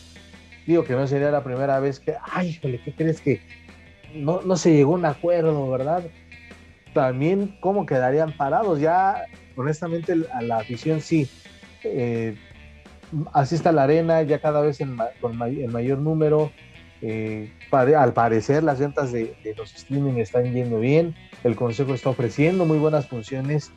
Digo 0.66 0.84
que 0.84 0.94
no 0.94 1.06
sería 1.06 1.30
la 1.30 1.44
primera 1.44 1.78
vez 1.80 2.00
que, 2.00 2.14
ay, 2.22 2.48
híjole, 2.48 2.80
¿qué 2.82 2.92
crees 2.92 3.20
que 3.20 3.40
no, 4.14 4.42
no 4.42 4.56
se 4.56 4.72
llegó 4.72 4.92
a 4.92 4.98
un 4.98 5.04
acuerdo, 5.04 5.70
¿verdad? 5.70 6.04
También, 6.92 7.56
¿cómo 7.60 7.86
quedarían 7.86 8.36
parados? 8.36 8.80
Ya, 8.80 9.26
honestamente, 9.54 10.14
a 10.32 10.42
la 10.42 10.58
afición 10.58 11.00
sí. 11.00 11.28
Eh, 11.84 12.36
asiste 13.32 13.68
a 13.68 13.72
la 13.72 13.84
arena 13.84 14.22
ya 14.22 14.40
cada 14.40 14.60
vez 14.60 14.80
en, 14.80 14.96
con 15.20 15.40
el 15.42 15.68
mayor 15.68 15.98
número. 15.98 16.50
Eh, 17.02 17.52
al 17.70 18.14
parecer, 18.14 18.62
las 18.62 18.80
ventas 18.80 19.12
de, 19.12 19.36
de 19.44 19.54
los 19.54 19.74
streaming 19.74 20.14
están 20.14 20.52
yendo 20.52 20.80
bien. 20.80 21.14
El 21.44 21.54
consejo 21.54 21.94
está 21.94 22.10
ofreciendo 22.10 22.64
muy 22.64 22.78
buenas 22.78 23.06
funciones. 23.06 23.70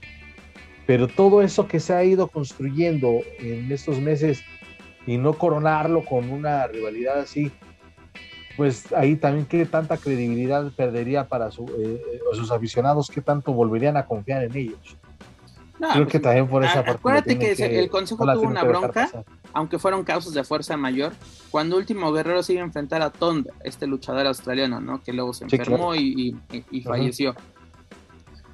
Pero 0.90 1.08
todo 1.08 1.44
eso 1.44 1.68
que 1.68 1.80
se 1.80 1.94
ha 1.94 2.04
ido 2.04 2.30
construyendo 2.30 3.20
en 3.38 3.72
estos 3.72 4.00
meses 4.00 4.42
y 5.06 5.20
no 5.20 5.34
coronarlo 5.34 6.04
con 6.04 6.32
una 6.32 6.66
rivalidad 6.66 7.20
así, 7.20 7.52
pues 8.58 8.92
ahí 8.94 9.16
también 9.16 9.46
qué 9.46 9.68
tanta 9.68 9.98
credibilidad 9.98 10.72
perdería 10.72 11.28
para 11.28 11.52
su, 11.52 11.68
eh, 11.78 12.02
sus 12.34 12.50
aficionados, 12.50 13.12
qué 13.14 13.22
tanto 13.22 13.54
volverían 13.54 13.98
a 13.98 14.08
confiar 14.08 14.44
en 14.46 14.58
ellos. 14.58 14.98
No, 15.78 15.92
Creo 15.92 16.06
pues, 16.06 16.12
que 16.12 16.20
también 16.22 16.48
por 16.48 16.64
esa 16.64 16.84
parte. 16.84 16.92
Acuérdate 16.94 17.38
que, 17.38 17.56
que, 17.56 17.80
el 17.80 17.90
Consejo 17.92 18.26
tuvo 18.26 18.48
una 18.48 18.64
bronca, 18.64 19.12
aunque 19.54 19.78
fueron 19.78 20.04
causas 20.04 20.34
de 20.34 20.44
fuerza 20.44 20.76
mayor, 20.76 21.14
cuando 21.52 21.78
Último 21.78 22.12
Guerrero 22.12 22.42
se 22.42 22.54
iba 22.54 22.64
a 22.64 22.66
enfrentar 22.66 23.04
a 23.04 23.12
Tonda, 23.12 23.54
este 23.64 23.86
luchador 23.86 24.26
australiano, 24.26 24.82
¿no? 24.82 25.04
Que 25.04 25.14
luego 25.14 25.36
se 25.36 25.44
enfermó 25.44 25.94
sí, 25.94 26.16
claro. 26.16 26.52
y, 26.52 26.58
y, 26.58 26.66
y, 26.80 26.82
falleció. 26.82 27.36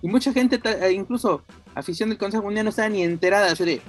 Y 0.05 0.07
mucha 0.07 0.31
gente, 0.31 0.59
eh, 0.63 0.91
incluso 0.91 1.41
afición 1.73 2.09
del 2.09 2.19
Consejo 2.19 2.43
Mundial, 2.43 2.65
no 2.65 2.69
estaba 2.69 2.89
ni 2.89 3.01
enterada 3.01 3.51
así 3.51 3.65
de 3.65 3.81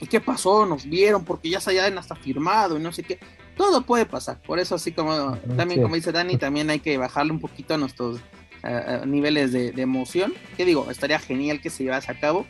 ¿y 0.00 0.06
qué 0.06 0.20
pasó? 0.20 0.66
Nos 0.66 0.84
vieron 0.88 1.24
porque 1.24 1.50
ya 1.50 1.58
se 1.58 1.72
hayan 1.72 1.98
hasta 1.98 2.14
firmado 2.14 2.78
y 2.78 2.80
no 2.80 2.92
sé 2.92 3.02
qué. 3.02 3.18
Todo 3.56 3.82
puede 3.82 4.06
pasar. 4.06 4.40
Por 4.40 4.60
eso, 4.60 4.76
así 4.76 4.92
como 4.92 5.36
también, 5.56 5.80
sí. 5.80 5.82
como 5.82 5.96
dice 5.96 6.12
Dani, 6.12 6.36
también 6.36 6.70
hay 6.70 6.78
que 6.78 6.96
bajarle 6.96 7.32
un 7.32 7.40
poquito 7.40 7.74
a 7.74 7.76
nuestros 7.76 8.20
uh, 8.62 9.04
niveles 9.04 9.50
de, 9.50 9.72
de, 9.72 9.82
emoción. 9.82 10.32
Que 10.56 10.64
digo, 10.64 10.88
estaría 10.92 11.18
genial 11.18 11.60
que 11.60 11.70
se 11.70 11.82
llevase 11.82 12.12
a 12.12 12.20
cabo. 12.20 12.46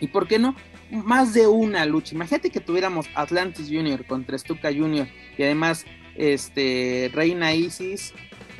Y 0.00 0.08
por 0.08 0.26
qué 0.26 0.40
no, 0.40 0.56
más 0.90 1.34
de 1.34 1.46
una 1.46 1.86
lucha. 1.86 2.16
Imagínate 2.16 2.50
que 2.50 2.58
tuviéramos 2.58 3.06
Atlantis 3.14 3.68
Junior 3.68 4.04
contra 4.06 4.36
Stuka 4.36 4.72
Junior 4.72 5.06
y 5.36 5.44
además 5.44 5.86
este 6.16 7.12
Reina 7.14 7.54
Isis 7.54 8.12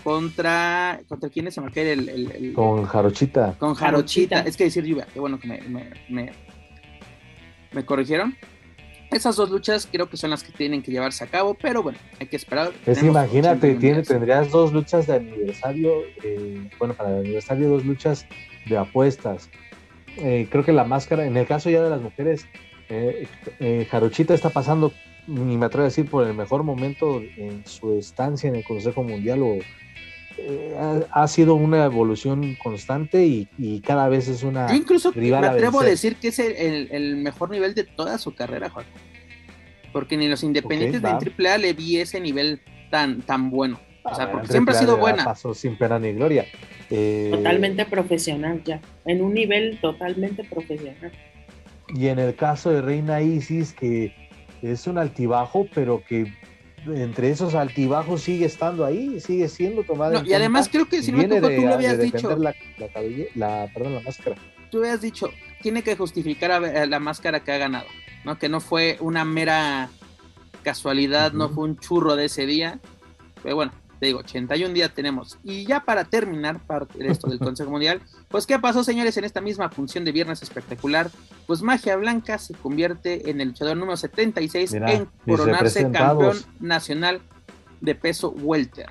contra 0.09 1.01
contra 1.07 1.29
quién 1.29 1.53
se 1.53 1.61
me 1.61 1.71
el, 1.75 2.09
el, 2.09 2.31
el, 2.31 2.53
con 2.55 2.87
Jarochita. 2.87 3.57
Con 3.59 3.75
Jarochita. 3.75 4.41
Es 4.41 4.57
que 4.57 4.65
decir 4.65 4.83
lluvia 4.83 5.07
qué 5.13 5.21
bueno 5.21 5.39
que 5.39 5.47
me, 5.47 5.61
me, 5.69 5.91
me, 6.09 6.33
me, 7.73 7.85
corrigieron. 7.85 8.35
Esas 9.11 9.37
dos 9.37 9.51
luchas 9.51 9.87
creo 9.91 10.09
que 10.09 10.17
son 10.17 10.31
las 10.31 10.43
que 10.43 10.51
tienen 10.53 10.83
que 10.83 10.91
llevarse 10.91 11.25
a 11.25 11.27
cabo 11.27 11.55
pero 11.61 11.83
bueno 11.83 11.99
hay 12.19 12.27
que 12.27 12.37
esperar. 12.37 12.73
Es 12.87 13.03
imagínate 13.03 13.75
tiene, 13.75 14.03
tendrías 14.03 14.51
dos 14.51 14.73
luchas 14.73 15.07
de 15.09 15.17
aniversario 15.17 15.91
eh, 16.25 16.71
bueno 16.79 16.95
para 16.95 17.11
el 17.11 17.27
aniversario 17.27 17.69
dos 17.69 17.85
luchas 17.85 18.25
de 18.67 18.79
apuestas. 18.79 19.51
Eh, 20.17 20.49
creo 20.51 20.65
que 20.65 20.73
la 20.73 20.85
máscara 20.85 21.27
en 21.27 21.37
el 21.37 21.47
caso 21.47 21.69
ya 21.69 21.83
de 21.83 21.91
las 21.91 22.01
mujeres 22.01 22.47
eh, 22.89 23.87
Jarochita 23.91 24.33
está 24.33 24.49
pasando 24.49 24.91
ni 25.27 25.59
me 25.59 25.67
atrevo 25.67 25.83
a 25.83 25.89
decir 25.89 26.09
por 26.09 26.27
el 26.27 26.33
mejor 26.33 26.63
momento 26.63 27.21
en 27.37 27.63
su 27.67 27.93
estancia 27.93 28.49
en 28.49 28.57
el 28.57 28.65
Consejo 28.65 29.03
Mundial 29.03 29.43
o 29.43 29.59
eh, 30.39 30.77
ha, 30.79 31.23
ha 31.23 31.29
sido 31.29 31.55
una 31.55 31.85
evolución 31.85 32.55
constante 32.63 33.27
y, 33.27 33.49
y 33.59 33.81
cada 33.81 34.09
vez 34.09 34.29
es 34.29 34.43
una 34.43 34.69
Yo 34.69 34.75
incluso 34.77 35.13
me 35.15 35.21
rival 35.21 35.45
atrevo 35.45 35.81
a 35.81 35.85
decir 35.85 36.17
que 36.17 36.29
es 36.29 36.39
el, 36.39 36.53
el- 36.57 36.89
el 36.93 37.17
mejor 37.17 37.51
nivel 37.51 37.75
de 37.75 37.85
toda 37.85 38.19
su 38.19 38.35
carrera, 38.35 38.71
Juan. 38.71 38.87
Porque 39.93 40.17
ni 40.17 40.29
los 40.29 40.43
independientes 40.43 41.01
Ok, 41.01 41.07
ni 41.07 41.13
va. 41.13 41.19
en 41.21 41.47
AAA 41.47 41.59
le 41.59 41.73
vi 41.73 41.97
ese 41.99 42.21
nivel 42.21 42.61
tan, 42.91 43.23
tan 43.23 43.51
bueno. 43.51 43.81
O 44.05 44.15
sea, 44.15 44.25
Ah, 44.27 44.31
porque 44.33 44.49
siempre 44.49 44.75
ha 44.75 44.79
sido 44.79 44.97
buena. 44.97 45.25
Paso 45.25 45.55
sin 45.55 45.77
pena 45.77 45.99
ni 45.99 46.13
gloria. 46.13 46.47
Eh, 46.91 47.31
Totalmente 47.33 47.85
profesional 47.85 48.63
ya, 48.65 48.81
en 49.05 49.21
un 49.23 49.35
nivel 49.35 49.79
totalmente 49.81 50.45
profesional. 50.45 51.13
Y 51.95 52.07
en 52.09 52.19
el 52.19 52.35
caso 52.35 52.71
de 52.71 52.81
Reina 52.83 53.21
Isis, 53.23 53.73
que 53.73 54.15
es 54.63 54.87
un 54.87 54.99
altibajo, 54.99 55.67
pero 55.75 56.03
que 56.07 56.33
entre 56.95 57.31
esos 57.31 57.55
altibajos 57.55 58.23
sigue 58.23 58.47
estando 58.47 58.85
ahí, 58.85 59.21
sigue 59.21 59.49
siendo 59.49 59.83
tomada 59.83 60.13
No, 60.15 60.19
en 60.21 60.27
y 60.27 60.33
además 60.33 60.69
creo 60.71 60.89
que 60.89 61.03
si 61.03 61.13
no 61.13 61.19
me 61.19 61.25
equivoco, 61.25 61.49
tú 61.55 61.63
lo 61.63 61.75
habías 61.75 62.01
dicho. 62.01 62.37
La, 62.37 62.55
la, 62.79 62.89
cabelle- 62.93 63.29
la- 63.35 63.71
perdón, 63.73 63.95
la 63.95 64.01
máscara. 64.01 64.37
Tú 64.71 64.79
habías 64.79 65.01
dicho, 65.01 65.31
tiene 65.63 65.83
que 65.83 65.97
justificar 65.97 66.51
a, 66.53 66.87
la 66.87 67.01
máscara 67.01 67.41
que 67.41 67.53
ha 67.53 67.59
ganado, 67.59 67.87
¿no? 68.25 68.39
Que 68.39 68.49
no 68.49 68.61
fue 68.61 68.97
una 69.01 69.25
mera 69.25 69.89
casualidad, 70.63 71.33
no 71.33 71.49
fue 71.49 71.65
un 71.65 71.79
churro 71.79 72.17
de 72.17 72.27
ese 72.27 72.47
día. 72.47 72.79
Pero 73.43 73.57
bueno, 73.57 73.73
te 73.99 74.07
digo, 74.07 74.21
81 74.21 74.73
días 74.75 74.93
tenemos. 74.95 75.39
Y 75.45 75.65
ya 75.65 75.81
para 75.81 76.05
terminar 76.05 76.59
parte 76.61 76.99
de 76.99 77.09
esto 77.09 77.29
del 77.29 77.39
Consejo 77.39 77.71
Mundial, 77.71 78.01
pues 78.29 78.47
¿qué 78.47 78.59
pasó, 78.59 78.85
señores, 78.85 79.17
en 79.17 79.25
esta 79.25 79.41
misma 79.41 79.69
función 79.71 80.05
de 80.05 80.13
Viernes 80.13 80.43
Espectacular? 80.43 81.11
Pues 81.47 81.63
Magia 81.63 81.97
Blanca 81.97 82.39
se 82.39 82.55
convierte 82.55 83.31
en 83.31 83.41
el 83.41 83.49
luchador 83.49 83.77
número 83.77 83.97
76 83.97 84.73
Mira, 84.73 84.93
en 84.93 85.09
coronarse 85.27 85.91
campeón 85.91 86.37
nacional 86.61 87.21
de 87.81 87.95
peso 87.95 88.31
welter. 88.31 88.89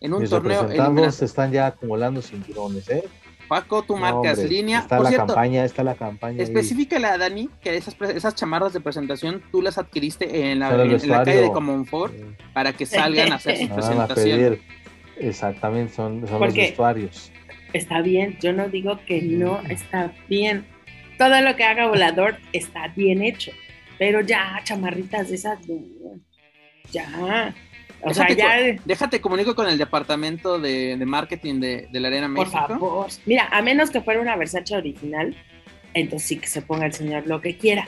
En 0.00 0.14
un 0.14 0.22
Mis 0.22 0.30
torneo 0.30 0.62
eliminatorio. 0.62 1.08
están 1.08 1.52
ya 1.52 1.68
acumulando 1.68 2.20
cinturones, 2.22 2.88
¿eh? 2.88 3.04
Paco, 3.52 3.82
tú 3.82 3.94
No, 3.96 4.00
marcas 4.00 4.38
hombre, 4.38 4.48
línea. 4.48 4.78
Está 4.78 4.96
Por 4.96 5.04
la 5.04 5.10
cierto, 5.10 5.26
campaña, 5.26 5.64
está 5.66 5.84
la 5.84 5.94
campaña. 5.94 6.42
Específicale 6.42 7.06
a 7.06 7.18
Dani 7.18 7.50
que 7.60 7.76
esas, 7.76 7.94
esas 8.00 8.34
chamarras 8.34 8.72
de 8.72 8.80
presentación 8.80 9.42
tú 9.52 9.60
las 9.60 9.76
adquiriste 9.76 10.50
en 10.50 10.60
la, 10.60 10.70
Son 10.70 10.80
el 10.80 10.94
en- 10.94 11.00
en 11.02 11.08
la 11.10 11.22
calle 11.22 11.40
de. 11.42 11.52
Comonfort 11.52 12.14
Eh, 12.14 12.24
para 12.54 12.72
que 12.72 12.86
salgan 12.86 13.30
a 13.32 13.34
hacer 13.34 13.58
su 13.58 13.62
me 13.64 13.68
van 13.76 13.76
a 14.00 14.06
presentación. 14.06 14.38
pedir. 14.38 14.62
Exactamente, 15.18 15.92
son, 15.92 16.26
son 16.26 16.40
los 16.40 16.54
vestuarios. 16.54 17.30
Está 17.74 18.00
bien, 18.00 18.38
yo 18.40 18.54
no 18.54 18.68
digo 18.68 18.98
que 19.06 19.20
no 19.20 19.60
está 19.68 20.12
bien. 20.30 20.64
Todo 21.18 21.38
lo 21.42 21.54
que 21.54 21.64
haga 21.64 21.88
Volador 21.88 22.36
está 22.54 22.88
bien 22.88 23.22
hecho, 23.22 23.52
pero 23.98 24.22
ya 24.22 24.60
chamarritas 24.64 25.28
de 25.28 25.34
esas, 25.34 25.58
ya. 26.90 27.54
O 28.04 28.12
sea, 28.12 28.26
Déjate, 28.26 28.36
ya, 28.36 28.76
co- 28.76 28.82
déjate 28.84 29.20
comunico 29.20 29.54
con 29.54 29.68
el 29.68 29.78
departamento 29.78 30.58
de, 30.58 30.96
de 30.96 31.06
marketing 31.06 31.60
de, 31.60 31.88
de 31.90 32.00
la 32.00 32.08
Arena 32.08 32.26
por 32.34 32.46
México. 32.46 32.66
favor. 32.68 33.06
Mira, 33.26 33.48
a 33.52 33.62
menos 33.62 33.90
que 33.90 34.00
fuera 34.00 34.20
una 34.20 34.34
Versace 34.36 34.76
original, 34.76 35.36
entonces 35.94 36.26
sí 36.28 36.36
que 36.38 36.46
se 36.48 36.62
ponga 36.62 36.86
el 36.86 36.92
señor 36.92 37.26
lo 37.26 37.40
que 37.40 37.56
quiera. 37.56 37.86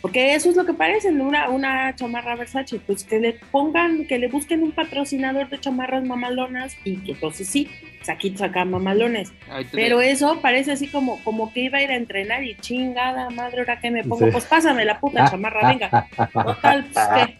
Porque 0.00 0.34
eso 0.34 0.50
es 0.50 0.56
lo 0.56 0.66
que 0.66 0.74
parece, 0.74 1.10
una, 1.10 1.48
una 1.48 1.94
chamarra 1.94 2.34
Versace, 2.34 2.80
pues 2.80 3.04
que 3.04 3.20
le 3.20 3.34
pongan, 3.52 4.04
que 4.06 4.18
le 4.18 4.26
busquen 4.28 4.62
un 4.64 4.72
patrocinador 4.72 5.48
de 5.48 5.60
chamarras 5.60 6.04
mamalonas 6.04 6.76
y 6.84 6.96
que 6.98 7.12
entonces 7.12 7.48
sí, 7.48 7.68
saquitos 8.02 8.42
acá 8.42 8.64
mamalones. 8.64 9.32
Pero 9.70 10.00
eso 10.00 10.40
parece 10.40 10.72
así 10.72 10.88
como, 10.88 11.22
como 11.22 11.52
que 11.52 11.60
iba 11.60 11.78
a 11.78 11.82
ir 11.82 11.90
a 11.90 11.96
entrenar 11.96 12.42
y 12.42 12.56
chingada 12.56 13.30
madre, 13.30 13.60
ahora 13.60 13.78
que 13.80 13.92
me 13.92 14.02
pongo, 14.02 14.26
Sí. 14.26 14.32
pues 14.32 14.44
pásame 14.44 14.84
la 14.84 14.98
puta 14.98 15.30
chamarra, 15.30 15.68
venga. 15.68 16.08
Total, 16.32 16.84
pues 16.92 17.06
qué. 17.26 17.38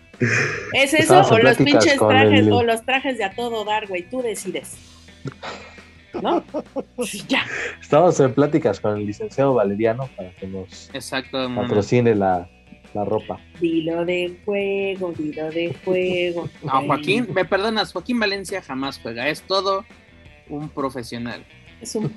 ¿Es 0.72 0.94
eso 0.94 1.20
o 1.22 1.38
los 1.38 1.57
pinches 1.57 1.98
trajes 1.98 2.40
el- 2.40 2.53
o 2.53 2.62
los 2.62 2.85
trajes 2.85 3.18
de 3.18 3.25
a 3.25 3.35
todo 3.35 3.64
dar, 3.64 3.87
güey? 3.88 4.03
Tú 4.09 4.22
decides. 4.22 4.77
¿No? 6.20 6.44
Sí, 7.05 7.22
ya. 7.27 7.44
Estamos 7.81 8.20
en 8.20 8.35
pláticas 8.35 8.79
con 8.81 8.98
el 8.98 9.07
licenciado 9.07 9.55
Valeriano 9.55 10.09
para 10.16 10.31
que 10.33 10.46
nos. 10.46 10.90
Mona. 11.48 11.62
patrocine 11.68 12.14
la, 12.14 12.48
la 12.92 13.05
ropa. 13.05 13.40
Dilo 13.61 14.05
de 14.05 14.37
juego, 14.44 15.12
dilo 15.16 15.51
de 15.51 15.75
juego. 15.85 16.48
No, 16.62 16.83
Joaquín, 16.87 17.29
me 17.33 17.44
perdonas, 17.46 17.92
Joaquín 17.92 18.20
Valencia 18.20 18.61
jamás 18.61 19.01
juega, 19.03 19.29
es 19.29 19.40
todo 19.42 19.87
un 20.48 20.68
profesional. 20.68 21.44
Es 21.83 21.97
un, 21.97 22.14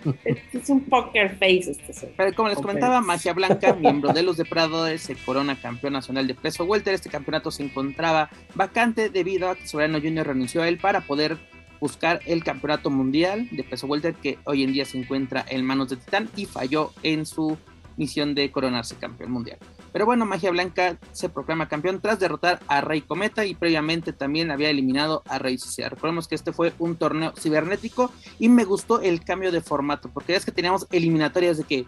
es 0.54 0.70
un 0.70 0.82
poker 0.82 1.32
face 1.40 1.72
este 1.72 1.92
señor. 1.92 2.14
Pero 2.16 2.36
como 2.36 2.50
les 2.50 2.60
comentaba, 2.60 3.02
Magia 3.02 3.34
Blanca, 3.34 3.74
miembro 3.74 4.14
de 4.14 4.22
los 4.22 4.38
Depredadores, 4.38 5.02
se 5.02 5.16
corona 5.16 5.60
campeón 5.60 5.94
nacional 5.94 6.28
de 6.28 6.36
peso 6.36 6.66
welter. 6.66 6.94
Este 6.94 7.10
campeonato 7.10 7.50
se 7.50 7.64
encontraba 7.64 8.30
vacante 8.54 9.10
debido 9.10 9.50
a 9.50 9.56
que 9.56 9.68
Soberano 9.68 10.00
Junior 10.00 10.28
renunció 10.28 10.62
a 10.62 10.68
él 10.68 10.78
para 10.78 11.02
poder 11.02 11.38
buscar 11.80 12.22
el 12.26 12.44
campeonato 12.44 12.92
mundial 12.92 13.48
de 13.52 13.64
peso 13.64 13.88
welter 13.88 14.14
que 14.14 14.38
hoy 14.46 14.64
en 14.64 14.72
día 14.72 14.86
se 14.86 15.00
encuentra 15.00 15.44
en 15.50 15.66
manos 15.66 15.90
de 15.90 15.98
Titán 15.98 16.30
y 16.36 16.46
falló 16.46 16.94
en 17.02 17.26
su 17.26 17.58
misión 17.98 18.36
de 18.36 18.52
coronarse 18.52 18.96
campeón 18.96 19.32
mundial. 19.32 19.58
Pero 19.96 20.06
bueno, 20.06 20.26
Magia 20.26 20.52
Blanca 20.52 21.00
se 21.14 21.30
proclama 21.30 21.70
campeón 21.70 22.02
tras 22.02 22.20
derrotar 22.20 22.60
a 22.68 22.82
Rey 22.82 23.00
Cometa 23.00 23.46
y 23.46 23.56
previamente 23.56 24.12
también 24.12 24.52
había 24.52 24.70
eliminado 24.70 25.24
a 25.30 25.40
Rey 25.40 25.58
Suicida. 25.58 25.88
Recordemos 25.88 26.28
que 26.28 26.36
este 26.36 26.52
fue 26.52 26.74
un 26.80 26.98
torneo 26.98 27.32
cibernético 27.40 28.12
y 28.38 28.50
me 28.50 28.66
gustó 28.66 29.00
el 29.00 29.24
cambio 29.24 29.54
de 29.54 29.62
formato 29.62 30.10
porque 30.14 30.36
es 30.36 30.44
que 30.44 30.52
teníamos 30.52 30.86
eliminatorias 30.92 31.56
de 31.56 31.64
que 31.64 31.86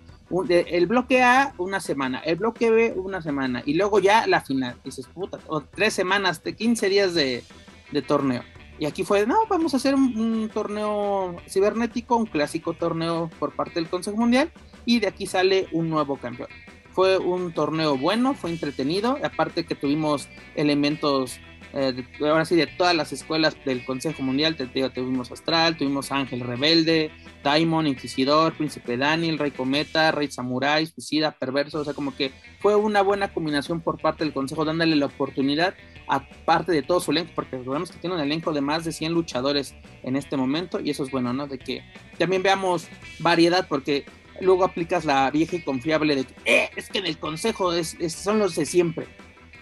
el 0.50 0.88
bloque 0.88 1.22
A 1.22 1.54
una 1.58 1.82
semana, 1.82 2.20
el 2.20 2.38
bloque 2.38 2.70
B 2.70 2.94
una 2.96 3.22
semana 3.22 3.62
y 3.66 3.74
luego 3.74 4.00
ya 4.00 4.26
la 4.26 4.40
final. 4.40 4.78
Y 4.86 5.04
puta, 5.14 5.40
o 5.48 5.60
tres 5.60 5.94
semanas, 5.94 6.42
de 6.46 6.56
15 6.56 6.88
días 6.88 7.14
de, 7.14 7.44
de 7.92 8.02
torneo. 8.02 8.42
Y 8.80 8.86
aquí 8.86 9.04
fue, 9.04 9.28
no, 9.28 9.36
vamos 9.50 9.74
a 9.74 9.78
hacer 9.78 9.96
un, 9.96 10.18
un 10.18 10.48
torneo 10.48 11.36
cibernético, 11.50 12.16
un 12.16 12.28
clásico 12.28 12.72
torneo 12.72 13.30
por 13.38 13.54
parte 13.54 13.74
del 13.74 13.90
Consejo 13.90 14.16
Mundial 14.16 14.50
y 14.86 15.02
de 15.02 15.08
aquí 15.08 15.28
sale 15.28 15.68
un 15.74 15.90
nuevo 15.90 16.16
campeón. 16.16 16.48
Fue 16.98 17.20
un 17.20 17.52
torneo 17.54 17.96
bueno, 17.96 18.34
fue 18.34 18.50
entretenido, 18.50 19.20
aparte 19.24 19.68
que 19.68 19.76
tuvimos 19.76 20.28
elementos, 20.56 21.40
eh, 21.76 21.94
de- 21.94 22.28
ahora 22.28 22.44
sí, 22.44 22.56
de 22.56 22.66
todas 22.66 22.96
las 22.96 23.14
escuelas 23.14 23.56
del 23.66 23.86
Consejo 23.86 24.24
Mundial, 24.24 24.56
te, 24.56 24.66
te 24.66 24.90
tuvimos 24.90 25.32
Astral, 25.32 25.78
tuvimos 25.78 26.12
Ángel 26.12 26.40
Rebelde, 26.40 27.12
Daimon, 27.44 27.86
Inquisidor, 27.86 28.54
Príncipe 28.54 28.98
Daniel, 28.98 29.38
Rey 29.38 29.52
Cometa, 29.52 30.12
Rey 30.12 30.32
Samurai, 30.32 30.88
Suicida, 30.88 31.34
Perverso, 31.38 31.82
o 31.82 31.84
sea, 31.84 31.94
como 31.94 32.16
que 32.16 32.32
fue 32.62 32.76
una 32.76 33.04
buena 33.04 33.32
combinación 33.32 33.80
por 33.82 34.02
parte 34.02 34.24
del 34.24 34.34
Consejo, 34.34 34.66
dándole 34.66 34.96
la 34.96 35.06
oportunidad, 35.06 35.76
aparte 36.08 36.72
de 36.72 36.82
todo 36.82 37.00
su 37.00 37.12
elenco, 37.12 37.32
porque 37.36 37.58
recordemos 37.60 37.92
que 37.92 38.00
tiene 38.00 38.16
un 38.16 38.22
elenco 38.24 38.54
de 38.54 38.62
más 38.62 38.86
de 38.86 38.92
100 38.92 39.12
luchadores 39.14 39.76
en 40.02 40.16
este 40.16 40.36
momento, 40.36 40.80
y 40.80 40.90
eso 40.90 41.04
es 41.04 41.12
bueno, 41.12 41.32
¿no? 41.32 41.46
De 41.46 41.60
que 41.60 41.84
también 42.18 42.42
veamos 42.42 42.88
variedad, 43.20 43.68
porque 43.70 44.04
luego 44.42 44.64
aplicas 44.64 45.06
la 45.06 45.30
vieja 45.32 45.56
y 45.58 45.62
confiable 45.62 46.16
de 46.16 46.26
que, 46.26 46.34
"Eh, 46.46 46.70
es 46.76 46.90
que 46.90 47.00
en 47.00 47.06
el 47.06 47.18
Consejo 47.18 47.74
es, 47.74 47.96
es- 48.00 48.14
son 48.14 48.40
los 48.40 48.56
de 48.56 48.66
siempre. 48.66 49.08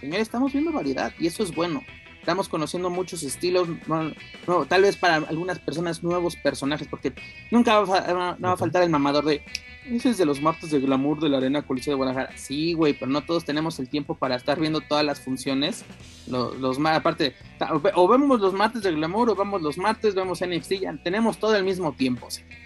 Señores, 0.00 0.22
estamos 0.22 0.52
viendo 0.52 0.72
variedad, 0.72 1.12
y 1.18 1.26
eso 1.26 1.42
es 1.42 1.54
bueno. 1.54 1.82
Estamos 2.20 2.48
conociendo 2.48 2.90
muchos 2.90 3.22
estilos, 3.22 3.68
no, 3.86 4.12
no, 4.48 4.64
tal 4.66 4.82
vez 4.82 4.96
para 4.96 5.14
algunas 5.16 5.60
personas 5.60 6.02
nuevos 6.02 6.34
personajes, 6.34 6.88
porque 6.88 7.12
nunca 7.52 7.78
va 7.80 7.82
a, 7.98 8.02
fa- 8.02 8.12
no, 8.12 8.36
no 8.36 8.48
va 8.48 8.54
a 8.54 8.56
faltar 8.56 8.82
el 8.82 8.90
mamador 8.90 9.24
de 9.24 9.42
ese 9.88 10.10
es 10.10 10.18
de 10.18 10.26
los 10.26 10.42
martes 10.42 10.72
de 10.72 10.80
glamour 10.80 11.20
de 11.20 11.28
la 11.28 11.36
Arena 11.36 11.62
Coliseo 11.62 11.92
de 11.92 11.96
Guadalajara. 11.98 12.36
Sí, 12.36 12.72
güey, 12.72 12.92
pero 12.94 13.08
no 13.08 13.22
todos 13.22 13.44
tenemos 13.44 13.78
el 13.78 13.88
tiempo 13.88 14.16
para 14.16 14.34
estar 14.34 14.58
viendo 14.58 14.80
todas 14.80 15.04
las 15.04 15.20
funciones. 15.20 15.84
Los, 16.26 16.78
aparte, 16.84 17.36
o 17.72 17.78
ve- 17.78 17.92
o 17.94 18.08
vemos 18.08 18.40
los 18.40 18.52
martes 18.52 18.82
de 18.82 18.90
glamour, 18.90 19.30
o 19.30 19.36
vemos 19.36 19.62
los 19.62 19.78
martes, 19.78 20.16
vemos 20.16 20.42
NXT, 20.42 20.80
ya 20.80 20.92
tenemos 21.04 21.38
todo 21.38 21.54
al 21.54 21.62
mismo 21.62 21.92
tiempo. 21.92 22.28
señores. 22.28 22.65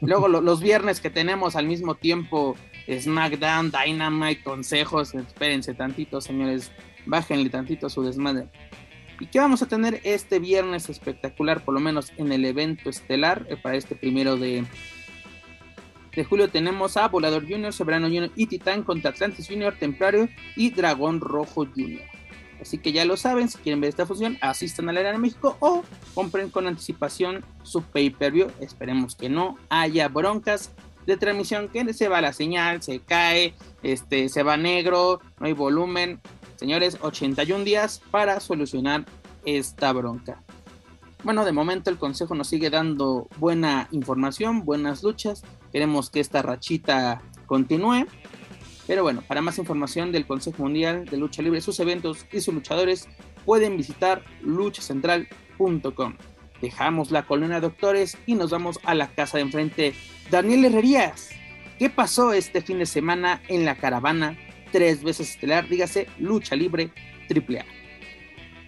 Luego 0.00 0.28
lo- 0.28 0.40
los 0.40 0.60
viernes 0.60 1.00
que 1.00 1.10
tenemos 1.10 1.56
al 1.56 1.66
mismo 1.66 1.94
tiempo 1.94 2.56
SmackDown, 2.88 3.70
Dynamite, 3.70 4.42
consejos, 4.42 5.14
espérense 5.14 5.74
tantito, 5.74 6.20
señores, 6.20 6.72
bájenle 7.06 7.50
tantito 7.50 7.88
su 7.90 8.02
desmadre. 8.02 8.48
¿Y 9.20 9.26
qué 9.26 9.38
vamos 9.38 9.60
a 9.62 9.68
tener 9.68 10.00
este 10.04 10.38
viernes 10.38 10.88
espectacular, 10.88 11.62
por 11.62 11.74
lo 11.74 11.80
menos 11.80 12.12
en 12.16 12.32
el 12.32 12.44
evento 12.46 12.88
estelar, 12.88 13.46
eh, 13.50 13.56
para 13.56 13.76
este 13.76 13.94
primero 13.94 14.36
de, 14.36 14.64
de 16.16 16.24
julio? 16.24 16.48
Tenemos 16.48 16.96
a 16.96 17.06
Volador 17.08 17.42
Junior, 17.46 17.72
Soberano 17.74 18.06
Junior 18.06 18.30
y 18.34 18.46
Titán 18.46 18.82
contra 18.82 19.10
Atlantis 19.10 19.46
Junior, 19.46 19.76
Templario 19.78 20.28
y 20.56 20.70
Dragón 20.70 21.20
Rojo 21.20 21.66
Junior. 21.66 22.02
Así 22.60 22.78
que 22.78 22.92
ya 22.92 23.04
lo 23.04 23.16
saben, 23.16 23.48
si 23.48 23.58
quieren 23.58 23.80
ver 23.80 23.88
esta 23.88 24.06
fusión, 24.06 24.38
asistan 24.40 24.88
a 24.88 24.92
la 24.92 25.00
Arena 25.00 25.18
México 25.18 25.56
o 25.60 25.82
compren 26.14 26.50
con 26.50 26.66
anticipación 26.66 27.44
su 27.62 27.82
pay-per-view. 27.82 28.48
Esperemos 28.60 29.14
que 29.14 29.28
no 29.28 29.56
haya 29.68 30.08
broncas 30.08 30.72
de 31.06 31.16
transmisión, 31.16 31.68
que 31.68 31.92
se 31.94 32.08
va 32.08 32.20
la 32.20 32.32
señal, 32.32 32.82
se 32.82 33.00
cae, 33.00 33.54
este, 33.82 34.28
se 34.28 34.42
va 34.42 34.56
negro, 34.56 35.20
no 35.38 35.46
hay 35.46 35.52
volumen. 35.52 36.20
Señores, 36.56 36.98
81 37.00 37.64
días 37.64 38.02
para 38.10 38.38
solucionar 38.40 39.06
esta 39.44 39.92
bronca. 39.92 40.42
Bueno, 41.22 41.44
de 41.44 41.52
momento 41.52 41.90
el 41.90 41.98
consejo 41.98 42.34
nos 42.34 42.48
sigue 42.48 42.70
dando 42.70 43.28
buena 43.38 43.88
información, 43.90 44.64
buenas 44.64 45.02
luchas. 45.02 45.42
Queremos 45.72 46.10
que 46.10 46.20
esta 46.20 46.42
rachita 46.42 47.22
continúe. 47.46 48.06
Pero 48.90 49.04
bueno, 49.04 49.22
para 49.22 49.40
más 49.40 49.56
información 49.56 50.10
del 50.10 50.26
Consejo 50.26 50.64
Mundial 50.64 51.04
de 51.04 51.16
Lucha 51.16 51.42
Libre, 51.42 51.60
sus 51.60 51.78
eventos 51.78 52.26
y 52.32 52.40
sus 52.40 52.52
luchadores, 52.52 53.08
pueden 53.44 53.76
visitar 53.76 54.24
luchacentral.com. 54.42 56.16
dejamos 56.60 57.12
la 57.12 57.22
colonia 57.22 57.60
de 57.60 57.68
doctores 57.68 58.18
y 58.26 58.34
nos 58.34 58.50
vamos 58.50 58.80
a 58.82 58.96
la 58.96 59.06
casa 59.06 59.38
de 59.38 59.42
enfrente. 59.42 59.94
Daniel 60.28 60.64
Herrerías, 60.64 61.30
¿qué 61.78 61.88
pasó 61.88 62.32
este 62.32 62.62
fin 62.62 62.80
de 62.80 62.86
semana 62.86 63.40
en 63.46 63.64
la 63.64 63.76
caravana? 63.76 64.36
Tres 64.72 65.04
veces 65.04 65.30
estelar, 65.30 65.68
dígase, 65.68 66.08
lucha 66.18 66.56
libre, 66.56 66.90
triple 67.28 67.60
A. 67.60 67.66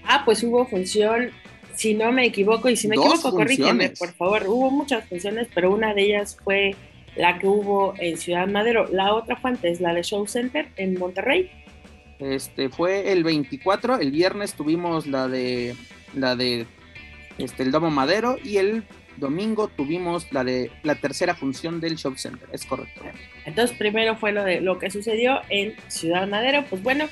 Ah, 0.04 0.22
pues 0.24 0.44
hubo 0.44 0.64
función, 0.68 1.32
si 1.74 1.94
no 1.94 2.12
me 2.12 2.26
equivoco, 2.26 2.68
y 2.68 2.76
si 2.76 2.86
me 2.86 2.94
Dos 2.94 3.06
equivoco, 3.06 3.38
corrígeme, 3.38 3.90
por 3.98 4.12
favor. 4.12 4.44
Hubo 4.46 4.70
muchas 4.70 5.04
funciones, 5.08 5.48
pero 5.52 5.74
una 5.74 5.94
de 5.94 6.02
ellas 6.02 6.38
fue 6.44 6.76
la 7.16 7.38
que 7.38 7.46
hubo 7.46 7.94
en 7.98 8.16
Ciudad 8.16 8.46
Madero. 8.46 8.86
La 8.90 9.14
otra 9.14 9.36
fue 9.36 9.50
antes, 9.50 9.80
la 9.80 9.94
de 9.94 10.02
Show 10.02 10.26
Center 10.26 10.68
en 10.76 10.98
Monterrey. 10.98 11.50
Este 12.18 12.68
fue 12.68 13.12
el 13.12 13.24
24, 13.24 13.98
el 13.98 14.12
viernes 14.12 14.54
tuvimos 14.54 15.06
la 15.06 15.26
de 15.26 15.74
la 16.14 16.36
de 16.36 16.66
este 17.38 17.64
el 17.64 17.72
Domo 17.72 17.90
Madero 17.90 18.36
y 18.42 18.58
el 18.58 18.84
domingo 19.16 19.68
tuvimos 19.68 20.32
la 20.32 20.44
de 20.44 20.70
la 20.82 20.94
tercera 20.94 21.34
función 21.34 21.80
del 21.80 21.96
Show 21.96 22.16
Center, 22.16 22.48
es 22.52 22.64
correcto. 22.64 23.02
Entonces, 23.44 23.76
primero 23.76 24.16
fue 24.16 24.32
lo 24.32 24.44
de 24.44 24.60
lo 24.60 24.78
que 24.78 24.90
sucedió 24.90 25.40
en 25.48 25.74
Ciudad 25.88 26.28
Madero. 26.28 26.64
Pues 26.68 26.82
bueno, 26.82 27.06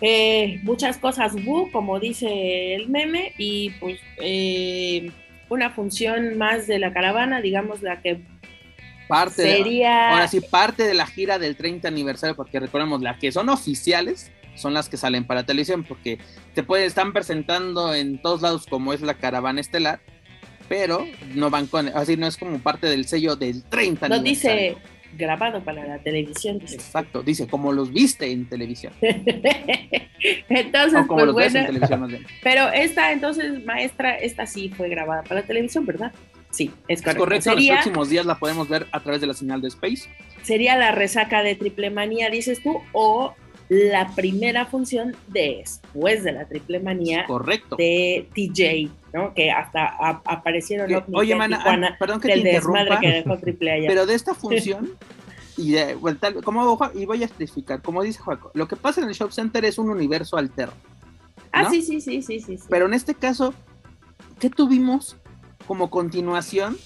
eh, 0.00 0.60
muchas 0.62 0.98
cosas 0.98 1.34
como 1.72 1.98
dice 1.98 2.74
el 2.74 2.88
meme, 2.88 3.32
y 3.38 3.70
pues 3.80 3.98
eh, 4.18 5.10
una 5.48 5.70
función 5.70 6.36
más 6.38 6.66
de 6.66 6.78
la 6.78 6.92
caravana, 6.92 7.40
digamos, 7.40 7.82
la 7.82 8.00
que 8.00 8.20
Parte 9.08 9.42
de- 9.42 9.56
sería. 9.56 10.10
ahora 10.10 10.28
sí 10.28 10.40
parte 10.40 10.84
de 10.84 10.94
la 10.94 11.06
gira 11.06 11.38
del 11.38 11.56
30 11.56 11.88
aniversario 11.88 12.36
porque 12.36 12.60
recordemos 12.60 13.00
las 13.00 13.18
que 13.18 13.32
son 13.32 13.48
oficiales 13.48 14.30
son 14.54 14.74
las 14.74 14.88
que 14.88 14.96
salen 14.96 15.24
para 15.24 15.44
televisión 15.46 15.84
porque 15.84 16.18
te 16.54 16.62
pueden 16.62 16.86
están 16.86 17.12
presentando 17.12 17.94
en 17.94 18.20
todos 18.20 18.42
lados 18.42 18.66
como 18.66 18.92
es 18.92 19.00
la 19.00 19.14
caravana 19.14 19.60
estelar, 19.60 20.00
pero 20.68 21.06
no 21.34 21.48
van 21.48 21.66
con 21.68 21.88
así 21.88 22.16
no 22.16 22.26
es 22.26 22.36
como 22.36 22.58
parte 22.58 22.86
del 22.88 23.06
sello 23.06 23.36
del 23.36 23.62
30 23.64 24.08
no 24.08 24.16
aniversario. 24.16 24.60
dice 24.74 24.76
grabado 25.16 25.62
para 25.64 25.86
la 25.86 25.98
televisión. 26.00 26.58
dice. 26.58 26.74
Exacto, 26.74 27.22
dice 27.22 27.46
como 27.46 27.72
los 27.72 27.90
viste 27.92 28.30
en 28.30 28.46
televisión. 28.46 28.92
entonces, 30.48 31.00
o 31.00 31.06
como 31.06 31.20
pues 31.20 31.26
los 31.26 31.36
ves 31.36 31.54
en 31.54 31.62
bueno, 31.62 31.66
televisión 31.68 32.00
más 32.00 32.10
bien. 32.10 32.26
pero 32.42 32.68
esta 32.68 33.12
entonces, 33.12 33.64
maestra, 33.64 34.16
esta 34.16 34.46
sí 34.46 34.68
fue 34.76 34.88
grabada 34.88 35.22
para 35.22 35.40
la 35.40 35.46
televisión, 35.46 35.86
¿verdad? 35.86 36.12
Sí, 36.50 36.70
es 36.88 36.98
Es 36.98 37.02
correcto. 37.02 37.24
correcto, 37.24 37.50
Sería, 37.50 37.74
los 37.74 37.82
próximos 37.84 38.08
días 38.08 38.26
la 38.26 38.38
podemos 38.38 38.68
ver 38.68 38.86
a 38.92 39.00
través 39.00 39.20
de 39.20 39.26
la 39.26 39.34
señal 39.34 39.60
de 39.60 39.68
Space. 39.68 40.08
sería 40.42 40.76
la 40.76 40.92
resaca 40.92 41.42
de 41.42 41.54
Triple 41.54 41.90
Manía, 41.90 42.30
dices 42.30 42.62
tú, 42.62 42.80
o 42.92 43.34
la 43.68 44.08
primera 44.14 44.64
función 44.64 45.14
después 45.26 46.24
de 46.24 46.32
la 46.32 46.46
Triple 46.46 46.80
Manía 46.80 47.26
Correcto. 47.26 47.76
de 47.76 48.26
TJ, 48.34 48.90
¿no? 49.12 49.34
Que 49.34 49.50
hasta 49.50 49.84
a- 49.84 50.22
aparecieron 50.24 50.90
ovnis 50.92 51.04
oye, 51.12 51.34
mana, 51.34 51.58
Tijuana, 51.58 51.88
ah, 51.92 51.96
perdón 51.98 52.20
que 52.20 52.28
te 52.28 52.38
interrumpa, 52.38 52.98
que 52.98 53.08
dejó 53.08 53.36
Triple 53.38 53.72
allá. 53.72 53.88
pero 53.88 54.06
de 54.06 54.14
esta 54.14 54.34
función, 54.34 54.90
y, 55.58 55.72
de, 55.72 55.96
bueno, 55.96 56.16
tal- 56.18 56.42
como, 56.42 56.78
y 56.94 57.04
voy 57.04 57.22
a 57.22 57.26
especificar, 57.26 57.82
como 57.82 58.02
dice 58.02 58.20
Juaco, 58.20 58.50
lo 58.54 58.66
que 58.66 58.76
pasa 58.76 59.02
en 59.02 59.08
el 59.08 59.14
Shop 59.14 59.32
Center 59.32 59.62
es 59.66 59.76
un 59.76 59.90
universo 59.90 60.38
alterno. 60.38 60.72
ah, 61.52 61.64
¿no? 61.64 61.70
sí, 61.70 61.82
sí, 61.82 62.00
sí, 62.00 62.22
sí, 62.22 62.40
sí. 62.40 62.56
sí. 62.56 62.64
Pero 62.70 62.86
en 62.86 62.94
este 62.94 63.14
caso, 63.14 63.52
¿qué 64.40 64.48
tuvimos 64.48 65.16
como 65.68 65.90
continuación 65.90 66.76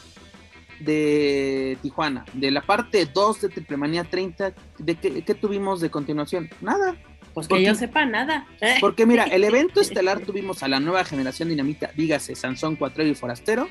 de 0.81 1.79
Tijuana? 1.81 2.27
De 2.35 2.51
la 2.51 2.61
parte 2.61 3.07
2 3.07 3.41
de 3.41 3.49
Triple 3.49 3.77
Manía 3.79 4.05
30, 4.05 4.53
¿de 4.79 4.95
qué, 4.97 5.23
qué 5.23 5.35
tuvimos 5.35 5.81
de 5.81 5.91
continuación? 5.91 6.51
Nada. 6.61 6.97
pues 7.33 7.49
¿por 7.49 7.59
que 7.59 7.65
yo 7.65 7.73
qué? 7.73 7.79
sepa 7.79 8.05
nada. 8.05 8.47
Porque 8.81 9.07
mira, 9.07 9.25
el 9.25 9.45
evento 9.45 9.81
estelar 9.81 10.21
tuvimos 10.21 10.63
a 10.63 10.69
la 10.69 10.81
nueva 10.81 11.05
generación 11.05 11.49
dinamita, 11.49 11.91
dígase 11.97 12.35
Sansón 12.35 12.77
Cuatrero 12.77 13.09
y 13.09 13.15
Forastero, 13.15 13.69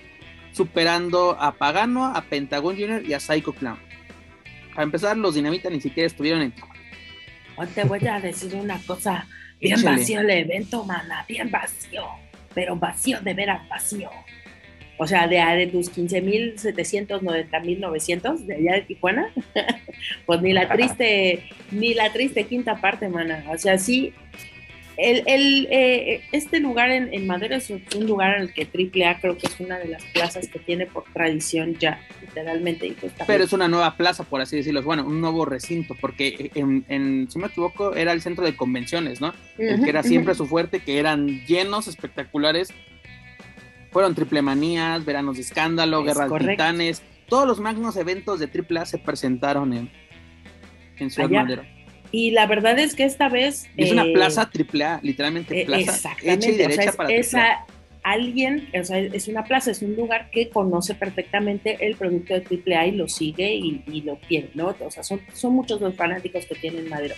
superando 0.54 1.38
a 1.40 1.52
Pagano, 1.52 2.06
a 2.06 2.22
Pentagon 2.24 2.76
Junior 2.76 3.06
y 3.06 3.14
a 3.14 3.20
Psycho 3.20 3.54
Clown. 3.54 3.78
Para 4.72 4.84
empezar, 4.84 5.18
los 5.18 5.36
dinamita 5.36 5.70
ni 5.70 5.82
siquiera 5.82 6.08
estuvieron 6.08 6.42
en 6.42 6.54
Tijuana. 6.54 6.80
Hoy 7.58 7.68
te 7.68 7.84
voy 7.84 8.08
a 8.08 8.20
decir 8.20 8.56
una 8.56 8.80
cosa. 8.88 9.28
Bien 9.60 9.78
Échale. 9.78 9.98
vacío 9.98 10.22
el 10.22 10.30
evento, 10.30 10.84
mana, 10.86 11.26
bien 11.28 11.52
vacío. 11.52 12.06
Pero 12.56 12.76
vacío 12.78 13.20
de 13.22 13.34
veras 13.34 13.68
vacío. 13.70 14.10
O 15.04 15.08
sea, 15.08 15.28
de, 15.28 15.38
de 15.38 15.66
tus 15.66 15.92
15.700, 15.92 17.22
90.900 17.22 18.38
de 18.46 18.54
allá 18.56 18.74
de 18.74 18.82
Tijuana, 18.82 19.32
pues 20.28 20.42
ni 20.44 20.54
la 20.54 20.70
triste, 20.76 21.44
ni 21.72 21.96
la 21.96 22.14
triste 22.14 22.44
quinta 22.44 22.76
parte, 22.80 23.10
mana. 23.10 23.44
O 23.50 23.58
sea, 23.58 23.80
sí, 23.80 24.14
el, 24.98 25.24
el, 25.26 25.68
eh, 25.72 26.22
este 26.32 26.60
lugar 26.60 26.92
en, 26.92 27.12
en 27.16 27.26
Madero 27.26 27.56
es 27.56 27.72
un 27.72 28.06
lugar 28.06 28.36
en 28.36 28.42
el 28.44 28.54
que 28.54 28.62
AAA 29.04 29.20
creo 29.22 29.38
que 29.40 29.48
es 29.48 29.60
una 29.60 29.80
de 29.80 29.88
las 29.88 30.04
plazas 30.14 30.48
que 30.50 30.60
tiene 30.60 30.86
por 30.86 31.04
tradición 31.12 31.76
ya, 31.80 32.00
literalmente. 32.22 32.94
Pues 33.02 33.12
Pero 33.26 33.44
es 33.44 33.54
una 33.54 33.68
nueva 33.68 33.98
plaza, 33.98 34.24
por 34.24 34.42
así 34.42 34.58
decirlo. 34.58 34.84
Bueno, 34.84 35.04
un 35.08 35.20
nuevo 35.20 35.46
recinto, 35.46 35.96
porque 36.00 36.52
en, 36.54 36.86
en- 36.90 37.28
si 37.32 37.40
me 37.40 37.48
equivoco, 37.48 37.96
era 37.96 38.12
el 38.12 38.22
centro 38.22 38.46
de 38.46 38.56
convenciones, 38.56 39.20
¿no? 39.20 39.34
El 39.58 39.84
que 39.84 39.90
era 39.90 40.04
siempre 40.04 40.36
su 40.36 40.46
fuerte, 40.46 40.80
que 40.82 41.00
eran 41.00 41.44
llenos, 41.48 41.88
espectaculares. 41.88 42.72
Fueron 43.92 44.16
triple 44.16 44.42
manías, 44.42 45.04
veranos 45.06 45.36
de 45.36 45.42
escándalo, 45.44 46.00
Es 46.00 46.06
guerras 46.06 46.26
de 46.26 46.30
correcto. 46.30 46.52
titanes. 46.52 47.02
Todos 47.28 47.48
los 47.48 47.60
magnos 47.60 47.96
eventos 47.98 48.40
de 48.40 48.48
triple 48.48 48.80
A 48.80 48.86
se 48.86 48.98
presentaron 48.98 49.74
en, 49.74 49.92
en 50.98 51.10
Ciudad 51.10 51.30
Allá. 51.30 51.44
Madero. 51.44 51.64
Y 52.14 52.32
la 52.32 52.46
verdad 52.46 52.78
es 52.80 52.94
que 52.96 53.04
esta 53.06 53.30
vez... 53.30 53.70
Es 53.78 53.92
una 53.92 54.04
eh, 54.04 54.14
plaza 54.14 54.50
triple 54.50 54.84
A, 54.84 55.00
literalmente 55.02 55.62
Eh, 55.62 55.66
plaza 55.66 55.82
Exactamente, 55.94 56.32
hecha 56.34 56.50
y 56.50 56.52
o 56.52 56.56
sea, 56.58 56.68
derecha 56.68 56.90
es, 56.90 56.96
para 56.96 57.10
es 57.12 57.30
triple 57.30 57.42
A. 57.48 57.52
a- 57.54 57.66
alguien, 58.04 58.68
o 58.80 58.84
sea, 58.84 58.98
es 58.98 59.28
una 59.28 59.44
plaza, 59.44 59.70
es 59.72 59.82
un 59.84 59.96
lugar 59.96 60.32
que 60.32 60.50
conoce 60.50 60.96
perfectamente 60.96 61.78
el 61.86 61.96
producto 61.96 62.34
de 62.34 62.64
AAA 62.76 62.88
y 62.88 62.92
lo 62.94 63.08
sigue 63.08 63.54
y, 63.54 63.84
y 63.86 64.02
lo 64.02 64.18
tiene, 64.28 64.50
¿no? 64.56 64.76
O 64.80 64.90
sea, 64.90 65.04
son, 65.04 65.22
son 65.34 65.54
muchos 65.54 65.80
los 65.82 65.94
fanáticos 65.96 66.46
que 66.48 66.56
tienen 66.56 66.90
Madero. 66.90 67.14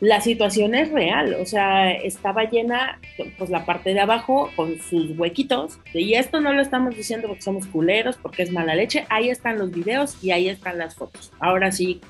La 0.00 0.20
situación 0.20 0.74
es 0.74 0.90
real, 0.90 1.36
o 1.40 1.46
sea, 1.46 1.90
estaba 1.90 2.44
llena, 2.44 3.00
pues 3.38 3.48
la 3.48 3.64
parte 3.64 3.94
de 3.94 4.00
abajo 4.00 4.50
con 4.54 4.78
sus 4.78 5.18
huequitos, 5.18 5.78
y 5.94 6.14
esto 6.14 6.40
no 6.40 6.52
lo 6.52 6.60
estamos 6.60 6.94
diciendo 6.94 7.28
porque 7.28 7.42
somos 7.42 7.66
culeros, 7.66 8.18
porque 8.18 8.42
es 8.42 8.52
mala 8.52 8.74
leche, 8.74 9.06
ahí 9.08 9.30
están 9.30 9.58
los 9.58 9.72
videos 9.72 10.22
y 10.22 10.32
ahí 10.32 10.50
están 10.50 10.76
las 10.76 10.94
fotos. 10.94 11.32
Ahora 11.38 11.72
sí, 11.72 12.02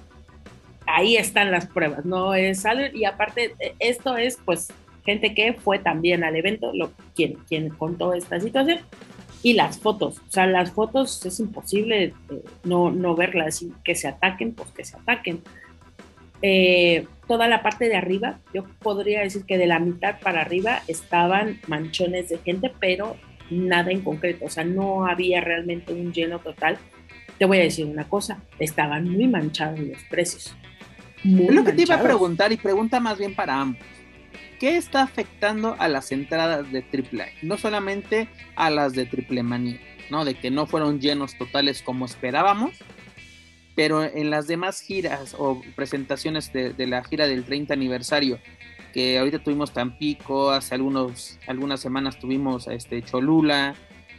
ahí 0.87 1.17
están 1.17 1.53
las 1.53 1.67
pruebas, 1.67 2.05
no 2.05 2.35
es 2.35 2.67
algo, 2.67 2.87
y 2.93 3.05
aparte, 3.05 3.55
eh, 3.61 3.75
esto 3.79 4.17
es 4.17 4.37
pues 4.45 4.73
gente 5.05 5.33
que 5.33 5.53
fue 5.53 5.79
también 5.79 6.25
al 6.25 6.35
evento, 6.35 6.73
lo, 6.75 6.91
quien, 7.15 7.35
quien 7.49 7.69
contó 7.69 8.15
esta 8.15 8.41
situación, 8.41 8.81
y 9.45 9.53
las 9.53 9.79
fotos, 9.79 10.19
o 10.19 10.33
sea, 10.33 10.49
las 10.49 10.73
fotos 10.73 11.25
es 11.25 11.39
imposible 11.39 12.03
eh, 12.03 12.15
no, 12.65 12.91
no 12.91 13.15
verlas 13.15 13.63
y 13.63 13.73
que 13.85 13.95
se 13.95 14.09
ataquen, 14.09 14.55
pues 14.55 14.71
que 14.71 14.85
se 14.85 14.97
ataquen. 14.97 15.41
Eh, 16.43 17.07
toda 17.27 17.49
la 17.49 17.63
parte 17.63 17.89
de 17.89 17.97
arriba, 17.97 18.39
yo 18.55 18.65
podría 18.81 19.21
decir 19.21 19.45
que 19.47 19.59
de 19.59 19.67
la 19.67 19.79
mitad 19.79 20.21
para 20.21 20.43
arriba 20.43 20.83
estaban 20.87 21.61
manchones 21.67 22.29
de 22.29 22.39
gente, 22.39 22.73
pero 22.81 23.17
nada 23.51 23.91
en 23.91 24.03
concreto, 24.03 24.47
o 24.47 24.51
sea, 24.51 24.65
no 24.65 25.07
había 25.07 25.41
realmente 25.41 25.93
un 25.93 26.13
lleno 26.13 26.39
total. 26.39 26.79
Te 27.39 27.45
voy 27.45 27.59
a 27.59 27.63
decir 27.63 27.87
una 27.87 28.09
cosa, 28.09 28.43
estaban 28.59 29.09
muy 29.09 29.29
manchados 29.29 29.79
los 29.79 30.03
precios. 30.05 30.55
Muy 31.23 31.47
Es 31.47 31.55
lo 31.55 31.65
que 31.65 31.73
te 31.73 31.83
iba 31.83 31.95
a 31.95 31.99
manchados. 31.99 32.19
preguntar 32.19 32.53
y 32.53 32.57
pregunta 32.57 33.01
más 33.01 33.19
bien 33.19 33.35
para 33.35 33.61
ambos. 33.61 33.83
¿Qué 34.59 34.77
está 34.77 35.03
afectando 35.03 35.77
a 35.79 35.89
las 35.89 36.13
entradas 36.13 36.71
de 36.73 36.79
AAA? 36.81 37.27
No 37.43 37.59
solamente 37.59 38.29
a 38.55 38.71
las 38.71 38.95
de 38.95 39.05
Triple 39.05 39.43
Manía, 39.43 39.79
¿no? 40.11 40.25
De 40.25 40.35
que 40.35 40.51
no 40.51 40.67
fueron 40.67 40.99
llenos 40.99 41.37
totales 41.37 41.83
como 41.83 42.07
esperábamos, 42.07 42.73
pero 43.77 44.03
en 44.03 44.31
las 44.31 44.49
demás 44.49 44.81
giras 44.81 45.37
o 45.39 45.63
presentaciones 45.77 46.53
de, 46.53 46.73
de 46.73 46.87
la 46.87 47.05
gira 47.05 47.29
del 47.29 47.45
30 47.45 47.75
aniversario, 47.75 48.41
que 48.93 49.19
ahorita 49.19 49.45
tuvimos 49.45 49.73
Tampico, 49.73 50.51
hace 50.51 50.75
algunos, 50.75 51.39
algunas 51.47 51.81
semanas 51.81 52.19
tuvimos 52.19 52.67
este, 52.67 53.03
Cholula, 53.03 53.75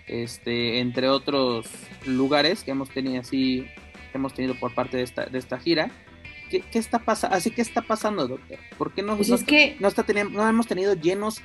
este, 0.05 0.79
entre 0.79 1.09
otros 1.09 1.67
lugares 2.05 2.63
que 2.63 2.69
hemos 2.69 2.89
tenido 2.91 3.19
así, 3.19 3.65
que 4.11 4.17
hemos 4.17 4.35
tenido 4.35 4.53
por 4.59 4.75
parte 4.75 4.97
de 4.97 5.03
esta, 5.03 5.25
de 5.25 5.39
esta 5.39 5.57
gira. 5.57 5.89
¿Qué, 6.51 6.61
qué 6.61 6.77
está 6.77 6.99
pasando? 6.99 7.35
Así 7.35 7.49
que 7.49 7.63
está 7.63 7.81
pasando, 7.81 8.27
doctor. 8.27 8.59
¿Por 8.77 8.93
qué 8.93 9.01
no, 9.01 9.17
Pues 9.17 9.29
no 9.29 9.35
es 9.35 9.43
que 9.43 9.75
no, 9.79 9.87
está 9.87 10.05
no 10.29 10.47
hemos 10.47 10.67
tenido 10.67 10.93
llenos 10.93 11.41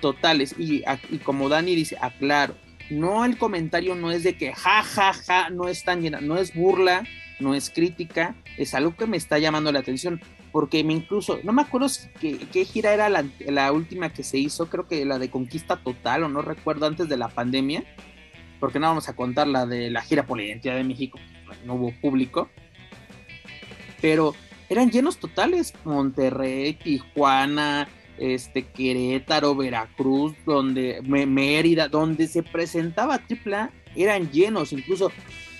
totales? 0.00 0.54
Y, 0.56 0.84
y 1.10 1.18
como 1.18 1.48
Dani 1.48 1.74
dice, 1.74 1.98
aclaro, 2.00 2.54
no 2.88 3.24
el 3.24 3.36
comentario 3.36 3.96
no 3.96 4.12
es 4.12 4.22
de 4.22 4.38
que 4.38 4.54
ja, 4.54 4.84
ja, 4.84 5.12
ja, 5.12 5.50
no 5.50 5.66
están 5.66 6.02
llenas, 6.02 6.22
no 6.22 6.38
es 6.38 6.54
burla, 6.54 7.04
no 7.40 7.54
es 7.54 7.70
crítica, 7.70 8.34
es 8.56 8.74
algo 8.74 8.96
que 8.96 9.06
me 9.06 9.16
está 9.16 9.38
llamando 9.38 9.72
la 9.72 9.80
atención. 9.80 10.20
Porque 10.52 10.82
me 10.84 10.94
incluso, 10.94 11.38
no 11.42 11.52
me 11.52 11.62
acuerdo 11.62 11.88
qué, 12.20 12.38
qué 12.50 12.64
gira 12.64 12.94
era 12.94 13.08
la, 13.10 13.26
la 13.46 13.72
última 13.72 14.12
que 14.12 14.22
se 14.22 14.38
hizo, 14.38 14.70
creo 14.70 14.88
que 14.88 15.04
la 15.04 15.18
de 15.18 15.28
Conquista 15.28 15.76
Total, 15.76 16.22
o 16.22 16.28
no 16.28 16.40
recuerdo 16.40 16.86
antes 16.86 17.08
de 17.08 17.16
la 17.18 17.28
pandemia, 17.28 17.84
porque 18.58 18.78
no 18.78 18.86
vamos 18.86 19.08
a 19.08 19.16
contar 19.16 19.48
la 19.48 19.66
de 19.66 19.90
la 19.90 20.02
gira 20.02 20.24
por 20.24 20.38
la 20.38 20.44
identidad 20.44 20.76
de 20.76 20.84
México, 20.84 21.18
no 21.64 21.74
hubo 21.74 21.92
público, 22.00 22.48
pero 24.00 24.34
eran 24.68 24.90
llenos 24.90 25.18
totales, 25.18 25.74
Monterrey, 25.84 26.74
Tijuana, 26.74 27.88
este 28.18 28.64
Querétaro, 28.64 29.54
Veracruz, 29.54 30.34
donde 30.44 31.00
Mérida, 31.02 31.88
donde 31.88 32.26
se 32.26 32.42
presentaba 32.42 33.20
AAA, 33.28 33.70
eran 33.94 34.30
llenos, 34.30 34.72
incluso 34.72 35.12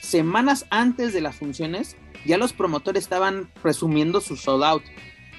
semanas 0.07 0.67
antes 0.71 1.13
de 1.13 1.21
las 1.21 1.37
funciones, 1.37 1.97
ya 2.25 2.39
los 2.39 2.53
promotores 2.53 3.03
estaban 3.03 3.51
presumiendo 3.63 4.21
su 4.21 4.37
sold 4.37 4.65
out, 4.65 4.83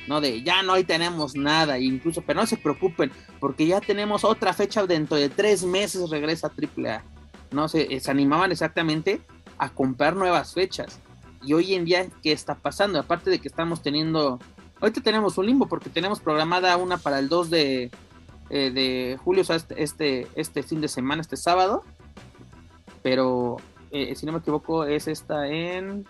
¿no? 0.08 0.22
De 0.22 0.44
ya 0.44 0.64
no 0.64 0.74
hay 0.74 0.84
tenemos 0.84 1.36
nada, 1.36 1.80
incluso, 1.80 2.22
pero 2.22 2.42
no 2.42 2.48
se 2.48 2.58
preocupen, 2.58 3.12
porque 3.40 3.68
ya 3.68 3.82
tenemos 3.82 4.24
otra 4.24 4.54
fecha 4.54 4.86
dentro 4.86 5.18
de 5.18 5.30
tres 5.30 5.64
meses 5.64 6.10
regresa 6.10 6.52
AAA, 6.52 7.04
¿no? 7.52 7.68
Se, 7.68 8.00
se 8.00 8.12
animaban 8.12 8.52
exactamente 8.52 9.22
a 9.58 9.70
comprar 9.70 10.16
nuevas 10.16 10.54
fechas. 10.54 11.00
Y 11.44 11.54
hoy 11.54 11.76
en 11.76 11.86
día, 11.86 12.08
¿qué 12.24 12.32
está 12.32 12.56
pasando? 12.56 13.00
Aparte 13.00 13.30
de 13.30 13.40
que 13.40 13.48
estamos 13.48 13.82
teniendo 13.82 14.40
Ahorita 14.80 15.02
tenemos 15.02 15.38
un 15.38 15.48
limbo 15.48 15.68
porque 15.68 15.90
tenemos 15.90 16.20
programada 16.20 16.78
una 16.78 16.98
para 16.98 17.20
el 17.20 17.30
2 17.30 17.50
de, 17.50 17.92
eh, 18.50 18.72
de 18.72 19.18
julio, 19.24 19.42
o 19.42 19.46
sea, 19.46 19.56
este, 19.56 19.82
este, 19.82 20.28
este, 20.36 20.64
fin 20.64 20.82
de 20.82 20.88
semana, 20.88 21.22
este 21.22 21.36
sábado. 21.36 21.84
Pero 23.02 23.58
eh, 23.92 24.16
si 24.16 24.26
no 24.26 24.32
me 24.34 24.40
equivoco, 24.40 24.86
es 24.86 25.08
esta 25.08 25.48
en 25.48 26.06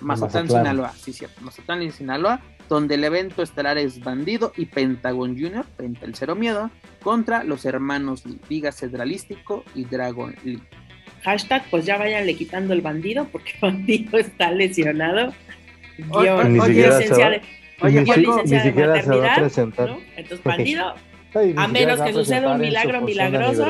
Mazatlán, 0.00 0.48
Sinaloa. 0.48 0.92
Sí, 0.92 1.12
cierto, 1.12 1.40
Mazatlán 1.40 1.82
y 1.82 1.90
Sinaloa, 1.90 2.40
donde 2.68 2.94
el 2.94 3.04
evento 3.04 3.42
estelar 3.42 3.78
es 3.78 4.02
Bandido 4.02 4.52
y 4.56 4.66
Pentagon 4.66 5.38
Junior, 5.38 5.64
Penta 5.76 6.06
el 6.06 6.14
Cero 6.14 6.34
Miedo, 6.34 6.70
contra 7.02 7.44
los 7.44 7.64
hermanos 7.64 8.24
Liga 8.48 8.72
Cedralístico 8.72 9.64
y 9.74 9.84
Dragon 9.84 10.34
Lee. 10.44 10.62
Hashtag, 11.22 11.64
pues 11.70 11.86
ya 11.86 11.96
váyanle 11.96 12.36
quitando 12.36 12.74
el 12.74 12.82
bandido, 12.82 13.26
porque 13.30 13.52
Bandido 13.60 14.18
está 14.18 14.50
lesionado 14.50 15.32
Oye, 16.10 16.44
ni 16.48 16.60
siquiera 16.60 16.98
licenciada, 16.98 17.40
oye, 17.80 18.00
ni, 18.00 18.60
siquiera 18.60 19.02
se 19.02 19.16
va 19.16 19.32
a 19.32 19.36
presentar. 19.36 19.90
¿no? 19.90 19.98
Entonces, 20.16 20.44
bandido, 20.44 20.94
a 21.56 21.68
menos 21.68 22.00
que 22.00 22.12
suceda 22.12 22.52
un 22.52 22.60
milagro 22.60 23.00
milagroso. 23.02 23.66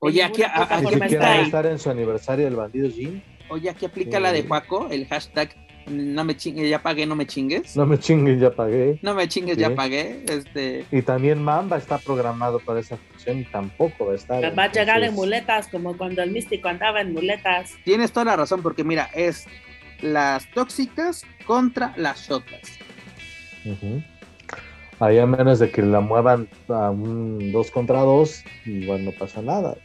Oye, 0.00 0.24
aquí, 0.24 0.42
aquí, 0.42 0.94
aquí 1.00 1.16
va 1.16 1.36
estar 1.36 1.66
en 1.66 1.78
su 1.78 1.90
aniversario 1.90 2.46
del 2.46 2.56
bandido 2.56 2.90
Jim. 2.90 3.20
Oye, 3.50 3.68
aquí 3.68 3.84
aplica 3.84 4.18
la 4.18 4.32
de 4.32 4.42
Paco, 4.42 4.88
el 4.90 5.06
hashtag 5.06 5.54
no 5.90 6.24
me 6.24 6.36
chingues, 6.36 6.68
ya 6.70 6.82
pagué, 6.82 7.06
no 7.06 7.16
me 7.16 7.26
chingues. 7.26 7.76
No 7.76 7.84
me 7.84 7.98
chingues, 7.98 8.40
ya 8.40 8.50
pagué. 8.50 8.98
No 9.02 9.14
me 9.14 9.28
chingues, 9.28 9.56
ya 9.56 9.74
pagué. 9.74 10.24
Este... 10.28 10.84
Y 10.90 11.02
también 11.02 11.42
Mamba 11.42 11.76
está 11.76 11.98
programado 11.98 12.60
para 12.60 12.80
esa 12.80 12.96
función 12.96 13.40
y 13.40 13.44
tampoco 13.44 14.06
va 14.06 14.12
a 14.12 14.16
estar. 14.16 14.58
Va 14.58 14.64
a 14.64 14.72
llegar 14.72 15.02
en 15.02 15.14
muletas, 15.14 15.68
como 15.68 15.96
cuando 15.96 16.22
el 16.22 16.30
místico 16.30 16.68
andaba 16.68 17.00
en 17.00 17.12
muletas. 17.12 17.74
Tienes 17.84 18.12
toda 18.12 18.26
la 18.26 18.36
razón, 18.36 18.62
porque 18.62 18.84
mira, 18.84 19.10
es 19.14 19.46
las 20.00 20.48
tóxicas 20.52 21.24
contra 21.44 21.92
las 21.96 22.26
shotas. 22.28 22.78
Ahí 25.00 25.18
a 25.18 25.26
menos 25.26 25.58
de 25.58 25.70
que 25.70 25.82
la 25.82 26.00
muevan 26.00 26.48
a 26.68 26.90
un 26.90 27.52
2 27.52 27.70
contra 27.70 28.00
2, 28.00 28.44
igual 28.66 29.04
no 29.04 29.12
pasa 29.12 29.40
nada. 29.40 29.76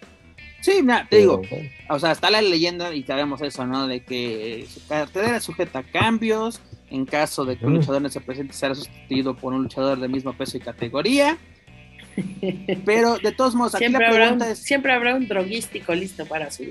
Sí, 0.61 0.81
mira, 0.81 1.07
te 1.09 1.17
digo, 1.17 1.41
o 1.89 1.99
sea, 1.99 2.11
está 2.11 2.29
la 2.29 2.41
leyenda 2.41 2.93
y 2.93 3.03
sabemos 3.03 3.41
eso, 3.41 3.65
¿no? 3.65 3.87
De 3.87 4.03
que 4.03 4.65
su 4.67 4.85
cartera 4.87 5.39
sujeta 5.39 5.79
a 5.79 5.83
cambios, 5.83 6.59
en 6.89 7.05
caso 7.05 7.45
de 7.45 7.55
que 7.55 7.65
un 7.65 7.75
luchador 7.75 8.01
no 8.01 8.09
se 8.09 8.19
presente 8.19 8.53
será 8.53 8.75
sustituido 8.75 9.35
por 9.35 9.53
un 9.53 9.63
luchador 9.63 9.99
del 9.99 10.09
mismo 10.09 10.33
peso 10.33 10.57
y 10.57 10.59
categoría. 10.59 11.37
Pero 12.83 13.17
de 13.17 13.31
todos 13.31 13.55
modos, 13.55 13.75
aquí 13.75 13.83
siempre 13.83 14.07
la 14.07 14.13
pregunta 14.13 14.45
habrá 14.45 14.53
es... 14.53 14.59
Siempre 14.59 14.93
habrá 14.93 15.15
un 15.15 15.27
droguístico 15.27 15.93
listo 15.93 16.25
para 16.25 16.49
su 16.49 16.63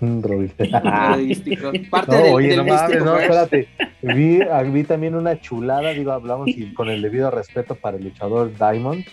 un 0.00 0.22
Parte 1.90 2.16
no, 2.16 2.34
oye, 2.34 2.56
no 2.56 2.64
mames, 2.64 3.04
no, 3.04 3.18
espérate. 3.18 3.68
Vi, 4.02 4.40
vi, 4.72 4.84
también 4.84 5.14
una 5.14 5.40
chulada, 5.40 5.90
digo, 5.90 6.12
hablamos 6.12 6.48
y 6.48 6.72
con 6.74 6.88
el 6.88 7.02
debido 7.02 7.30
respeto 7.30 7.74
para 7.74 7.96
el 7.96 8.04
luchador 8.04 8.52
Diamond. 8.56 9.04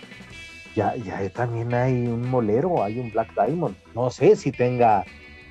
Ya, 0.75 0.95
ya 0.97 1.29
también 1.29 1.73
hay 1.73 1.93
un 1.93 2.29
molero, 2.29 2.83
hay 2.83 2.99
un 2.99 3.11
Black 3.11 3.33
Diamond. 3.33 3.75
No 3.93 4.09
sé 4.09 4.35
si 4.35 4.51
tenga 4.51 5.05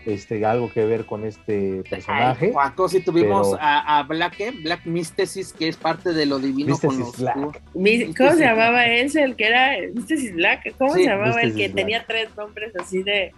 este, 0.07 0.45
algo 0.45 0.71
que 0.71 0.85
ver 0.85 1.07
con 1.07 1.25
este 1.25 1.83
personaje. 1.88 2.53
Ay, 2.59 2.73
si 2.88 3.01
tuvimos 3.01 3.57
a, 3.59 3.99
a, 3.99 4.03
Black, 4.03 4.38
¿eh? 4.40 4.53
Black 4.62 4.85
Mystesis, 4.85 5.53
que 5.53 5.69
es 5.69 5.77
parte 5.77 6.12
de 6.12 6.27
lo 6.27 6.38
divino 6.38 6.79
con 6.79 6.99
los 6.99 7.17
¿Cómo 7.17 8.33
se 8.33 8.45
llamaba 8.45 8.87
ese? 8.87 9.23
El 9.23 9.37
que 9.37 9.47
era 9.47 9.73
Mystesis 9.95 10.35
Black. 10.35 10.75
¿Cómo 10.77 10.93
se 10.93 11.05
llamaba 11.05 11.40
el 11.40 11.55
que 11.55 11.69
tenía 11.71 12.05
tres 12.07 12.29
nombres 12.37 12.75
así 12.77 13.03
de 13.03 13.33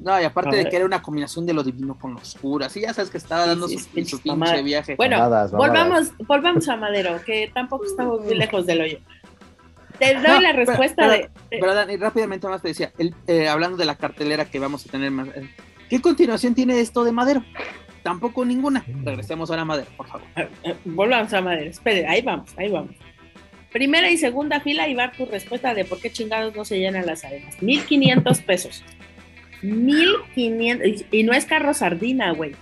no, 0.00 0.20
y 0.20 0.24
aparte 0.24 0.56
de 0.56 0.68
que 0.68 0.76
era 0.76 0.84
una 0.84 1.02
combinación 1.02 1.44
de 1.44 1.52
lo 1.52 1.62
divino 1.62 1.98
con 1.98 2.14
lo 2.14 2.20
oscuro. 2.20 2.64
Así 2.64 2.80
ya 2.80 2.94
sabes 2.94 3.10
que 3.10 3.18
estaba 3.18 3.46
dando 3.46 3.68
su, 3.68 3.86
pinche 3.88 4.62
viaje. 4.62 4.96
Bueno, 4.96 5.18
volvamos, 5.52 6.12
volvamos 6.26 6.68
a 6.68 6.76
Madero, 6.76 7.20
que 7.24 7.50
tampoco 7.52 7.84
estamos 7.84 8.24
muy 8.24 8.34
lejos 8.34 8.66
del 8.66 8.80
hoyo. 8.80 8.98
Te 9.98 10.14
doy 10.14 10.40
la 10.40 10.52
respuesta 10.52 11.06
de, 11.08 11.28
Pero 11.50 11.74
Dani, 11.74 11.96
rápidamente 11.96 12.48
más 12.48 12.62
te 12.62 12.68
decía, 12.68 12.92
eh, 13.26 13.48
hablando 13.48 13.76
de 13.76 13.84
la 13.84 13.96
cartelera 13.96 14.46
que 14.46 14.58
vamos 14.58 14.86
a 14.86 14.90
tener 14.90 15.10
más. 15.10 15.28
Eh, 15.28 15.50
¿Qué 15.90 16.00
continuación 16.00 16.54
tiene 16.54 16.80
esto 16.80 17.04
de 17.04 17.12
Madero? 17.12 17.44
Tampoco 18.02 18.46
ninguna. 18.46 18.82
Regresemos 19.04 19.50
ahora 19.50 19.62
a 19.62 19.66
Madero, 19.66 19.90
por 19.98 20.06
favor. 20.06 20.26
Eh, 20.36 20.76
volvamos 20.86 21.30
a 21.34 21.42
Madero. 21.42 21.68
Espere, 21.68 22.06
ahí 22.06 22.22
vamos, 22.22 22.50
ahí 22.56 22.70
vamos. 22.70 22.96
Primera 23.70 24.10
y 24.10 24.16
segunda 24.16 24.60
fila 24.60 24.88
y 24.88 24.94
va 24.94 25.12
tu 25.12 25.26
respuesta 25.26 25.74
de 25.74 25.84
por 25.84 26.00
qué 26.00 26.10
chingados 26.10 26.56
no 26.56 26.64
se 26.64 26.78
llenan 26.78 27.04
las 27.04 27.22
arenas. 27.24 27.62
1500 27.62 28.40
pesos. 28.40 28.82
1500, 29.62 31.04
y 31.10 31.22
no 31.22 31.32
es 31.32 31.44
carro 31.44 31.74
sardina, 31.74 32.32
güey. 32.32 32.52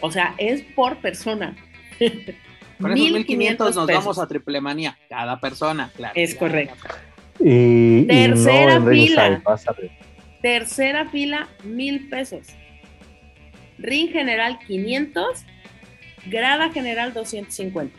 O 0.00 0.10
sea, 0.10 0.34
es 0.38 0.62
por 0.62 0.98
persona. 0.98 1.56
Con 2.80 2.92
esos 2.92 3.10
1500 3.10 3.74
nos 3.74 3.86
vamos 3.86 4.18
a 4.18 4.26
triple 4.26 4.60
manía, 4.60 4.98
cada 5.08 5.40
persona, 5.40 5.90
claro. 5.96 6.12
Es 6.14 6.34
correcto. 6.34 6.76
Y, 7.40 8.04
tercera 8.06 8.82
fila. 8.82 9.42
tercera 10.42 11.08
fila, 11.08 11.48
mil 11.64 12.08
pesos. 12.08 12.48
Ring 13.78 14.10
general 14.10 14.58
500, 14.66 15.44
grada 16.26 16.70
general 16.70 17.12
250. 17.14 17.98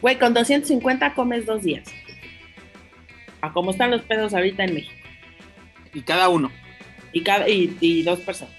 Güey, 0.00 0.18
con 0.18 0.34
250 0.34 1.14
comes 1.14 1.46
dos 1.46 1.62
días. 1.62 1.88
A 3.40 3.52
cómo 3.52 3.72
están 3.72 3.90
los 3.90 4.02
pedos 4.02 4.34
ahorita 4.34 4.64
en 4.64 4.74
México. 4.74 5.01
Y 5.94 6.02
cada 6.02 6.28
uno. 6.28 6.50
Y, 7.12 7.22
cada, 7.22 7.48
y, 7.48 8.02
dos 8.02 8.20
personas. 8.20 8.54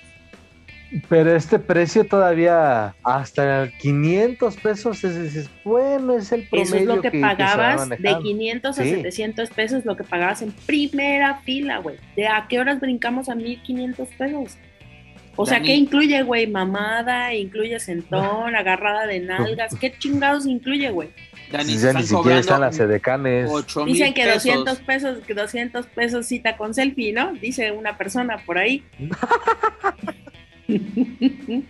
Pero 1.09 1.35
este 1.35 1.57
precio 1.57 2.05
todavía 2.05 2.93
hasta 3.03 3.67
500 3.79 4.55
pesos 4.57 5.03
es, 5.03 5.49
bueno, 5.63 6.13
es 6.13 6.31
el 6.31 6.47
promedio. 6.47 6.75
Eso 6.75 6.77
es 6.77 6.85
lo 6.85 7.01
que, 7.01 7.11
pagabas 7.19 7.89
de 7.89 8.17
500 8.21 8.79
a 8.79 8.83
700 8.83 9.49
pesos, 9.49 9.85
lo 9.85 9.97
que 9.97 10.03
pagabas 10.03 10.43
en 10.43 10.51
primera 10.51 11.39
fila, 11.39 11.79
güey. 11.79 11.95
¿De 12.15 12.27
a 12.27 12.45
qué 12.47 12.59
horas 12.59 12.79
brincamos 12.79 13.27
a 13.27 13.33
1500 13.33 14.07
pesos? 14.09 14.57
O 15.35 15.47
sea, 15.47 15.61
¿qué 15.61 15.75
incluye, 15.75 16.21
güey? 16.21 16.45
Mamada, 16.45 17.33
incluye 17.33 17.79
sentón, 17.79 18.55
agarrada 18.55 19.07
de 19.07 19.19
nalgas. 19.19 19.75
¿Qué 19.75 19.91
chingados 19.97 20.45
incluye, 20.45 20.91
güey? 20.91 21.09
Dani, 21.53 21.77
ya 21.77 21.93
ni 21.93 22.03
siquiera 22.03 22.39
están 22.39 22.61
las 22.61 22.79
edecanes. 22.79 23.47
Dicen 23.85 24.15
que 24.15 24.25
200 24.27 24.79
pesos, 24.79 25.19
200 25.27 25.85
pesos 25.85 26.25
cita 26.25 26.57
con 26.57 26.73
selfie, 26.73 27.13
¿no? 27.13 27.33
Dice 27.33 27.71
una 27.71 27.95
persona 27.95 28.39
por 28.43 28.57
ahí. 28.57 28.83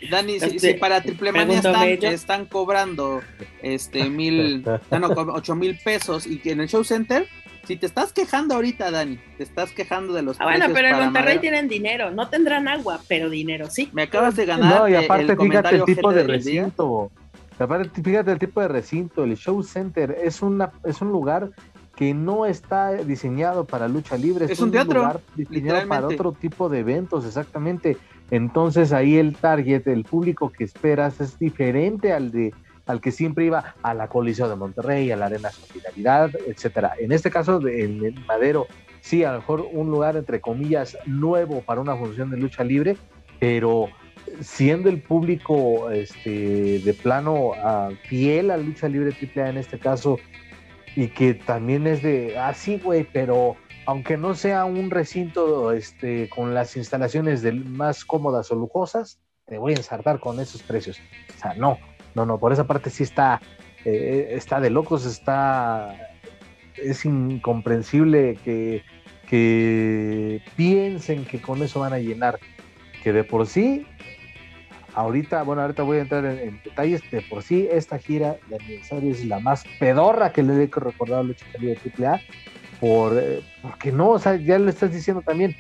Dani, 0.10 0.40
si, 0.40 0.56
este, 0.56 0.76
para 0.76 1.02
Triple 1.02 1.34
Manía 1.34 1.58
están, 1.58 1.90
están, 2.04 2.46
cobrando 2.46 3.22
este 3.62 4.10
mil, 4.10 4.64
no, 4.92 5.08
ocho 5.34 5.56
mil 5.56 5.78
pesos 5.84 6.26
y 6.28 6.38
que 6.38 6.52
en 6.52 6.62
el 6.62 6.70
show 6.70 6.86
center, 6.86 7.28
si 7.66 7.76
te 7.76 7.86
estás 7.86 8.14
quejando 8.14 8.56
ahorita, 8.56 8.90
Dani, 8.90 9.20
te 9.38 9.44
estás 9.44 9.72
quejando 9.72 10.14
de 10.14 10.22
los 10.22 10.40
ah, 10.40 10.46
Bueno, 10.46 10.68
pero 10.74 10.88
en 10.88 10.96
Monterrey 10.96 11.40
tienen 11.40 11.68
dinero, 11.68 12.12
no 12.12 12.30
tendrán 12.30 12.70
agua, 12.70 13.02
pero 13.10 13.30
dinero 13.30 13.70
sí. 13.70 13.90
Me 13.92 14.04
acabas 14.04 14.38
de 14.38 14.46
ganar. 14.46 14.80
No, 14.80 14.88
y 14.88 14.96
aparte, 14.96 15.36
fíjate 15.36 15.76
el 15.76 15.84
tipo 15.84 16.14
de 16.14 16.24
recinto. 16.24 17.12
Aparte, 17.60 18.02
fíjate 18.02 18.32
el 18.32 18.40
tipo 18.40 18.62
de 18.62 18.68
recinto, 18.68 19.24
el 19.24 19.36
show 19.38 19.62
center 19.64 20.18
es 20.24 20.42
una 20.42 20.72
es 20.84 21.02
un 21.02 21.10
lugar 21.10 21.52
que 21.96 22.14
no 22.14 22.46
está 22.46 22.92
diseñado 22.94 23.66
para 23.66 23.88
lucha 23.88 24.18
libre, 24.18 24.46
es, 24.46 24.60
un, 24.60 24.72
teatro, 24.72 25.02
lugar 25.02 25.20
diseñado 25.36 25.88
para 25.88 26.08
otro 26.08 26.32
tipo 26.32 26.68
de 26.70 26.80
eventos, 26.80 27.26
exactamente. 27.26 27.98
Entonces 28.32 28.92
ahí 28.92 29.18
el 29.18 29.36
target, 29.36 29.88
el 29.88 30.04
público 30.04 30.52
que 30.52 30.64
esperas 30.64 31.22
es 31.22 31.38
diferente 31.38 32.12
al 32.12 32.32
de 32.32 32.54
al 32.86 33.00
que 33.00 33.12
siempre 33.12 33.46
iba 33.46 33.76
a 33.82 33.94
la 33.94 34.10
Coliseo 34.10 34.50
de 34.50 34.56
Monterrey, 34.56 35.10
a 35.12 35.16
la 35.16 35.28
Arena 35.28 35.52
Solidaridad, 35.52 36.32
etcétera. 36.48 36.94
En 37.00 37.14
este 37.14 37.32
caso, 37.32 37.66
en 37.66 38.04
el 38.04 38.26
Madero, 38.26 38.68
sí, 39.00 39.24
a 39.24 39.32
lo 39.32 39.40
mejor 39.40 39.68
un 39.72 39.90
lugar 39.90 40.18
entre 40.18 40.42
comillas 40.42 40.98
nuevo 41.06 41.62
para 41.62 41.80
una 41.80 41.96
función 41.96 42.30
de 42.30 42.38
lucha 42.38 42.64
libre, 42.64 42.98
pero 43.40 43.88
siendo 44.42 44.90
el 44.90 45.02
público 45.02 45.90
este, 45.90 46.80
de 46.80 46.94
plano 46.94 47.52
uh, 47.52 47.96
fiel 48.08 48.52
a 48.52 48.58
lucha 48.58 48.88
libre 48.88 49.12
AAA 49.12 49.50
en 49.50 49.58
este 49.58 49.80
caso, 49.80 50.20
y 50.96 51.08
que 51.08 51.34
también 51.34 51.88
es 51.88 52.04
de, 52.04 52.38
ah, 52.38 52.54
sí, 52.54 52.80
güey, 52.84 53.08
pero 53.12 53.56
aunque 53.86 54.18
no 54.18 54.36
sea 54.36 54.66
un 54.66 54.92
recinto 54.92 55.72
este, 55.72 56.30
con 56.30 56.54
las 56.54 56.78
instalaciones 56.78 57.42
de 57.42 57.52
más 57.52 58.06
cómodas 58.06 58.52
o 58.52 58.56
lujosas, 58.56 59.20
te 59.46 59.58
voy 59.58 59.74
a 59.74 59.78
ensartar 59.78 60.20
con 60.20 60.40
esos 60.40 60.62
precios. 60.64 61.00
O 61.36 61.40
sea, 61.40 61.54
no, 61.56 61.78
no, 62.16 62.26
no, 62.26 62.40
por 62.40 62.54
esa 62.54 62.66
parte 62.66 62.90
sí 62.90 63.04
está 63.04 63.42
eh, 63.86 64.30
está 64.32 64.62
de 64.62 64.70
locos, 64.70 65.06
está 65.06 65.96
es 66.78 67.06
incomprensible 67.06 68.38
que, 68.44 68.84
que 69.28 70.42
piensen 70.56 71.26
que 71.26 71.42
con 71.42 71.62
eso 71.62 71.82
van 71.82 71.94
a 71.94 72.00
llenar, 72.00 72.40
que 73.04 73.12
de 73.12 73.24
por 73.24 73.46
sí, 73.46 73.86
ahorita, 74.94 75.44
bueno, 75.44 75.62
ahorita 75.62 75.84
voy 75.84 75.98
a 75.98 76.02
entrar 76.02 76.26
en, 76.26 76.60
detalles, 76.64 77.02
de 77.12 77.22
por 77.22 77.44
sí 77.44 77.68
esta 77.72 77.98
gira 77.98 78.38
de 78.50 78.56
aniversario 78.56 79.12
es 79.12 79.26
la 79.26 79.40
más 79.40 79.64
pedorra 79.80 80.32
que 80.32 80.44
le 80.44 80.54
he 80.54 80.68
recordado 80.68 81.22
a 81.22 81.24
Lucha 81.24 81.46
Libre 81.60 81.80
AAA, 81.98 82.22
por, 82.80 83.18
eh, 83.18 83.42
porque 83.62 83.92
no, 83.92 84.10
o 84.10 84.20
sea, 84.20 84.36
ya 84.36 84.60
lo 84.60 84.70
estás 84.70 84.94
diciendo 84.94 85.22
también, 85.22 85.56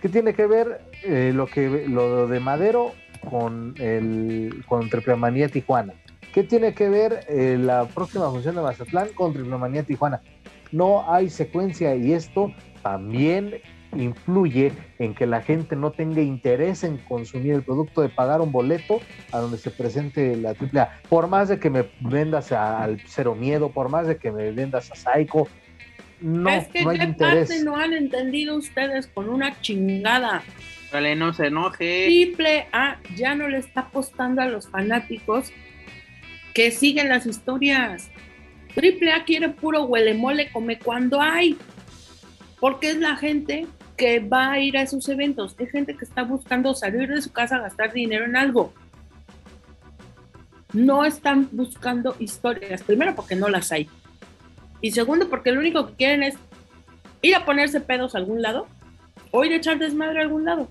¿qué 0.00 0.08
tiene 0.08 0.34
que 0.34 0.46
ver 0.46 0.80
eh, 1.04 1.32
lo, 1.34 1.46
que, 1.46 1.86
lo 1.88 2.26
de 2.26 2.40
Madero 2.40 2.92
con, 3.28 3.74
el, 3.78 4.64
con 4.66 4.88
Tijuana? 4.88 5.94
¿Qué 6.32 6.44
tiene 6.44 6.74
que 6.74 6.88
ver 6.88 7.26
eh, 7.28 7.58
la 7.60 7.86
próxima 7.86 8.30
función 8.30 8.54
de 8.54 8.62
Mazatlán 8.62 9.08
con 9.14 9.32
Triplemanía 9.32 9.82
Tijuana? 9.82 10.20
No 10.70 11.12
hay 11.12 11.28
secuencia 11.28 11.96
y 11.96 12.12
esto 12.12 12.52
también 12.82 13.56
influye 13.96 14.72
en 14.98 15.14
que 15.14 15.26
la 15.26 15.42
gente 15.42 15.76
no 15.76 15.90
tenga 15.90 16.20
interés 16.20 16.84
en 16.84 16.98
consumir 16.98 17.54
el 17.54 17.62
producto 17.62 18.02
de 18.02 18.08
pagar 18.08 18.40
un 18.40 18.52
boleto 18.52 19.00
a 19.32 19.38
donde 19.38 19.58
se 19.58 19.70
presente 19.70 20.36
la 20.36 20.50
AAA. 20.50 21.00
Por 21.08 21.28
más 21.28 21.48
de 21.48 21.58
que 21.58 21.70
me 21.70 21.90
vendas 22.00 22.52
al 22.52 23.00
Cero 23.06 23.34
Miedo, 23.34 23.70
por 23.70 23.88
más 23.88 24.06
de 24.06 24.16
que 24.16 24.30
me 24.30 24.50
vendas 24.52 24.90
a 24.92 24.94
Psycho, 24.94 25.48
no, 26.20 26.50
es 26.50 26.68
que 26.68 26.82
no 26.82 26.90
hay 26.90 26.98
qué 26.98 27.04
interés. 27.04 27.48
parte 27.48 27.64
no 27.64 27.76
han 27.76 27.92
entendido 27.92 28.56
ustedes 28.56 29.06
con 29.06 29.28
una 29.28 29.60
chingada. 29.60 30.42
Vale, 30.92 31.16
no 31.16 31.32
se 31.32 31.46
enoje. 31.46 32.06
Triple 32.06 32.66
A 32.72 32.98
ya 33.16 33.34
no 33.34 33.48
le 33.48 33.58
está 33.58 33.82
apostando 33.82 34.42
a 34.42 34.46
los 34.46 34.68
fanáticos 34.68 35.52
que 36.52 36.70
siguen 36.70 37.08
las 37.08 37.26
historias. 37.26 38.10
Triple 38.74 39.12
A 39.12 39.24
quiere 39.24 39.48
puro 39.48 39.84
huele 39.84 40.14
mole, 40.14 40.50
come 40.52 40.78
cuando 40.78 41.20
hay. 41.20 41.56
Porque 42.58 42.90
es 42.90 42.96
la 42.96 43.16
gente 43.16 43.66
que 44.00 44.18
va 44.18 44.52
a 44.52 44.58
ir 44.58 44.78
a 44.78 44.82
esos 44.82 45.06
eventos. 45.10 45.54
Es 45.58 45.70
gente 45.70 45.94
que 45.94 46.06
está 46.06 46.22
buscando 46.22 46.72
salir 46.72 47.06
de 47.06 47.20
su 47.20 47.32
casa 47.32 47.56
a 47.56 47.60
gastar 47.60 47.92
dinero 47.92 48.24
en 48.24 48.34
algo. 48.34 48.72
No 50.72 51.04
están 51.04 51.50
buscando 51.52 52.16
historias. 52.18 52.82
Primero 52.82 53.14
porque 53.14 53.36
no 53.36 53.50
las 53.50 53.70
hay. 53.72 53.90
Y 54.80 54.92
segundo 54.92 55.28
porque 55.28 55.52
lo 55.52 55.60
único 55.60 55.86
que 55.86 55.96
quieren 55.96 56.22
es 56.22 56.34
ir 57.20 57.36
a 57.36 57.44
ponerse 57.44 57.82
pedos 57.82 58.14
a 58.14 58.18
algún 58.18 58.40
lado 58.40 58.68
o 59.32 59.44
ir 59.44 59.52
a 59.52 59.56
echar 59.56 59.78
desmadre 59.78 60.20
a 60.20 60.22
algún 60.22 60.46
lado. 60.46 60.70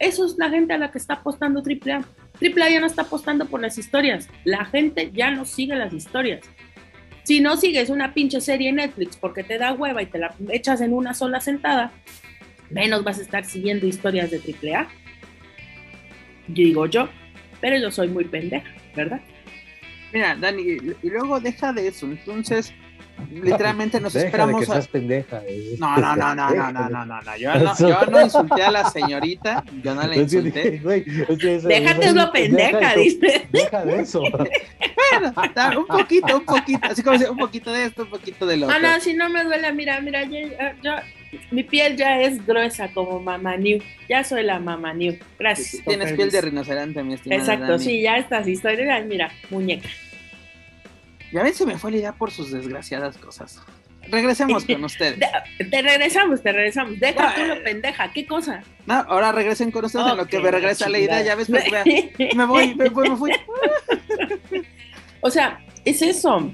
Eso 0.00 0.26
es 0.26 0.36
la 0.36 0.50
gente 0.50 0.72
a 0.72 0.78
la 0.78 0.90
que 0.90 0.98
está 0.98 1.14
apostando 1.14 1.62
AAA. 1.62 2.04
AAA 2.40 2.70
ya 2.70 2.80
no 2.80 2.86
está 2.86 3.02
apostando 3.02 3.46
por 3.46 3.60
las 3.60 3.78
historias. 3.78 4.28
La 4.42 4.64
gente 4.64 5.12
ya 5.12 5.30
no 5.30 5.44
sigue 5.44 5.76
las 5.76 5.92
historias. 5.92 6.40
Si 7.22 7.38
no 7.38 7.56
sigues 7.56 7.88
una 7.88 8.14
pinche 8.14 8.40
serie 8.40 8.70
en 8.70 8.76
Netflix 8.76 9.16
porque 9.16 9.44
te 9.44 9.58
da 9.58 9.74
hueva 9.74 10.02
y 10.02 10.06
te 10.06 10.18
la 10.18 10.34
echas 10.50 10.80
en 10.80 10.92
una 10.92 11.14
sola 11.14 11.40
sentada, 11.40 11.92
menos 12.72 13.04
vas 13.04 13.18
a 13.18 13.22
estar 13.22 13.44
siguiendo 13.44 13.86
historias 13.86 14.30
de 14.30 14.38
AAA. 14.38 14.88
Digo 16.48 16.86
yo, 16.86 17.08
pero 17.60 17.78
yo 17.78 17.90
soy 17.90 18.08
muy 18.08 18.24
pendeja, 18.24 18.68
¿verdad? 18.96 19.20
Mira, 20.12 20.36
Dani, 20.36 20.62
y 21.02 21.08
luego 21.08 21.40
deja 21.40 21.72
de 21.72 21.88
eso. 21.88 22.06
Entonces, 22.06 22.74
literalmente 23.30 23.98
nos 24.00 24.12
Deja 24.12 24.26
esperamos. 24.26 24.60
de 24.60 24.66
que 24.66 24.72
a- 24.72 24.74
seas 24.74 24.88
pendeja. 24.88 25.42
eh. 25.46 25.76
No, 25.78 25.96
no, 25.96 26.16
no, 26.16 26.34
no, 26.34 26.50
no, 26.50 26.72
no, 26.72 26.88
no, 26.90 27.06
no, 27.06 27.22
no. 27.22 27.36
Yo 27.38 27.54
no, 27.54 27.74
yo 27.78 28.06
no 28.10 28.22
insulté 28.22 28.62
a 28.62 28.70
la 28.70 28.90
señorita, 28.90 29.64
yo 29.82 29.94
no 29.94 30.02
la 30.06 30.14
Es 30.16 30.32
insulté. 30.34 30.76
es 30.76 31.62
Déjate 31.62 32.06
esa- 32.06 32.12
lo 32.12 32.32
pendeja, 32.32 32.94
dice. 32.96 33.48
Deja 33.50 33.84
de 33.84 34.00
eso. 34.00 34.22
Bueno, 35.12 35.80
un 35.80 35.86
poquito, 35.86 36.38
un 36.38 36.44
poquito, 36.46 36.80
así 36.88 37.02
como 37.02 37.18
dice, 37.18 37.28
un 37.28 37.36
poquito 37.36 37.70
de 37.70 37.84
esto, 37.84 38.04
un 38.04 38.08
poquito 38.08 38.46
de 38.46 38.56
lo 38.56 38.66
otro. 38.66 38.78
no, 38.78 38.98
si 38.98 39.12
no 39.12 39.28
me 39.28 39.44
duele, 39.44 39.70
mira, 39.74 40.00
mira, 40.00 40.24
yo, 40.24 40.38
yo- 40.82 40.96
mi 41.50 41.62
piel 41.62 41.96
ya 41.96 42.20
es 42.20 42.44
gruesa 42.46 42.88
como 42.92 43.20
Mama 43.20 43.56
New. 43.56 43.80
Ya 44.08 44.22
soy 44.24 44.42
la 44.42 44.58
Mama 44.58 44.92
New. 44.94 45.16
Gracias. 45.38 45.82
Tienes 45.84 46.12
piel 46.12 46.30
de 46.30 46.40
permiso. 46.40 46.62
rinoceronte, 46.64 47.02
mi 47.02 47.14
estimada 47.14 47.40
Exacto, 47.42 47.66
Dani. 47.72 47.84
sí, 47.84 48.02
ya 48.02 48.16
estas 48.18 48.46
historias, 48.48 49.04
mira, 49.06 49.30
muñeca. 49.50 49.88
Ya 51.32 51.42
ven, 51.42 51.54
se 51.54 51.64
me 51.64 51.78
fue 51.78 51.90
la 51.92 51.96
idea 51.96 52.12
por 52.12 52.30
sus 52.30 52.50
desgraciadas 52.52 53.16
cosas. 53.16 53.60
Regresemos 54.08 54.64
con 54.66 54.84
ustedes. 54.84 55.18
De- 55.18 55.64
te 55.64 55.80
regresamos, 55.80 56.42
te 56.42 56.52
regresamos. 56.52 56.98
Deja 57.00 57.28
No, 57.28 57.34
tú 57.34 57.44
lo 57.46 57.62
pendeja, 57.64 58.12
¿qué 58.12 58.26
cosa? 58.26 58.62
No, 58.84 58.94
ahora 58.94 59.32
regresen 59.32 59.70
con 59.70 59.84
ustedes 59.84 60.06
en 60.08 60.16
lo 60.18 60.26
que 60.26 60.40
me 60.40 60.50
regresa 60.50 60.88
la 60.90 60.98
idea. 60.98 61.22
Ya 61.22 61.34
ves, 61.36 61.48
me, 61.48 61.60
me- 61.70 62.12
me 62.34 62.44
voy, 62.44 62.74
me, 62.74 62.88
voy, 62.90 63.08
me 63.10 63.16
fui. 63.16 63.30
o 65.20 65.30
sea, 65.30 65.60
es 65.84 66.02
eso. 66.02 66.52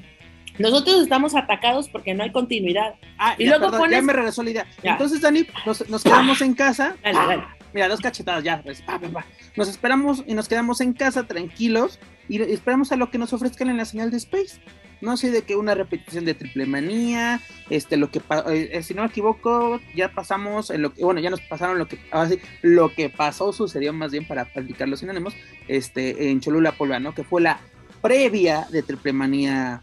Nosotros 0.58 1.02
estamos 1.02 1.34
atacados 1.34 1.88
porque 1.88 2.14
no 2.14 2.22
hay 2.24 2.32
continuidad. 2.32 2.94
Ah, 3.18 3.34
Y 3.38 3.44
ya, 3.44 3.50
luego 3.58 3.70
perdón, 3.72 3.90
ya 3.90 3.96
pones- 3.98 4.04
me 4.04 4.12
regresó 4.12 4.42
la 4.42 4.50
idea. 4.50 4.66
Ya. 4.82 4.92
Entonces, 4.92 5.20
Dani, 5.20 5.46
nos, 5.66 5.88
nos 5.88 6.02
quedamos 6.02 6.40
en 6.42 6.54
casa. 6.54 6.96
Dale, 7.02 7.18
dale. 7.18 7.44
Mira, 7.74 7.86
dos 7.88 8.00
cachetadas 8.00 8.42
ya. 8.42 8.62
pues, 8.62 8.80
pa, 8.82 8.98
pa, 8.98 9.08
pa. 9.08 9.26
Nos 9.56 9.68
esperamos 9.68 10.24
y 10.26 10.34
nos 10.34 10.48
quedamos 10.48 10.80
en 10.80 10.94
casa 10.94 11.26
tranquilos 11.26 11.98
y 12.28 12.40
esperamos 12.40 12.92
a 12.92 12.96
lo 12.96 13.10
que 13.10 13.18
nos 13.18 13.32
ofrezcan 13.32 13.68
en 13.68 13.76
la 13.76 13.84
señal 13.84 14.10
de 14.10 14.16
Space. 14.16 14.58
No 15.00 15.16
sé 15.16 15.30
de 15.30 15.42
que 15.42 15.54
una 15.54 15.74
repetición 15.74 16.24
de 16.24 16.34
triple 16.34 16.66
manía, 16.66 17.40
este, 17.70 17.96
lo 17.96 18.10
que, 18.10 18.18
eh, 18.18 18.70
eh, 18.72 18.82
si 18.82 18.94
no 18.94 19.02
me 19.02 19.08
equivoco, 19.08 19.80
ya 19.94 20.08
pasamos 20.12 20.70
en 20.70 20.82
lo 20.82 20.92
que, 20.92 21.04
bueno, 21.04 21.20
ya 21.20 21.30
nos 21.30 21.40
pasaron 21.42 21.78
lo 21.78 21.86
que, 21.86 22.00
ahora 22.10 22.30
sí, 22.30 22.40
lo 22.62 22.92
que 22.92 23.08
pasó 23.08 23.52
sucedió 23.52 23.92
más 23.92 24.10
bien 24.10 24.26
para 24.26 24.46
practicar 24.46 24.88
los 24.88 24.98
sinónimos, 24.98 25.34
este, 25.68 26.30
en 26.30 26.40
Cholula 26.40 26.72
Polva, 26.72 26.98
¿no? 26.98 27.14
Que 27.14 27.22
fue 27.22 27.40
la 27.42 27.60
previa 28.02 28.66
de 28.72 28.82
triple 28.82 29.12
manía, 29.12 29.82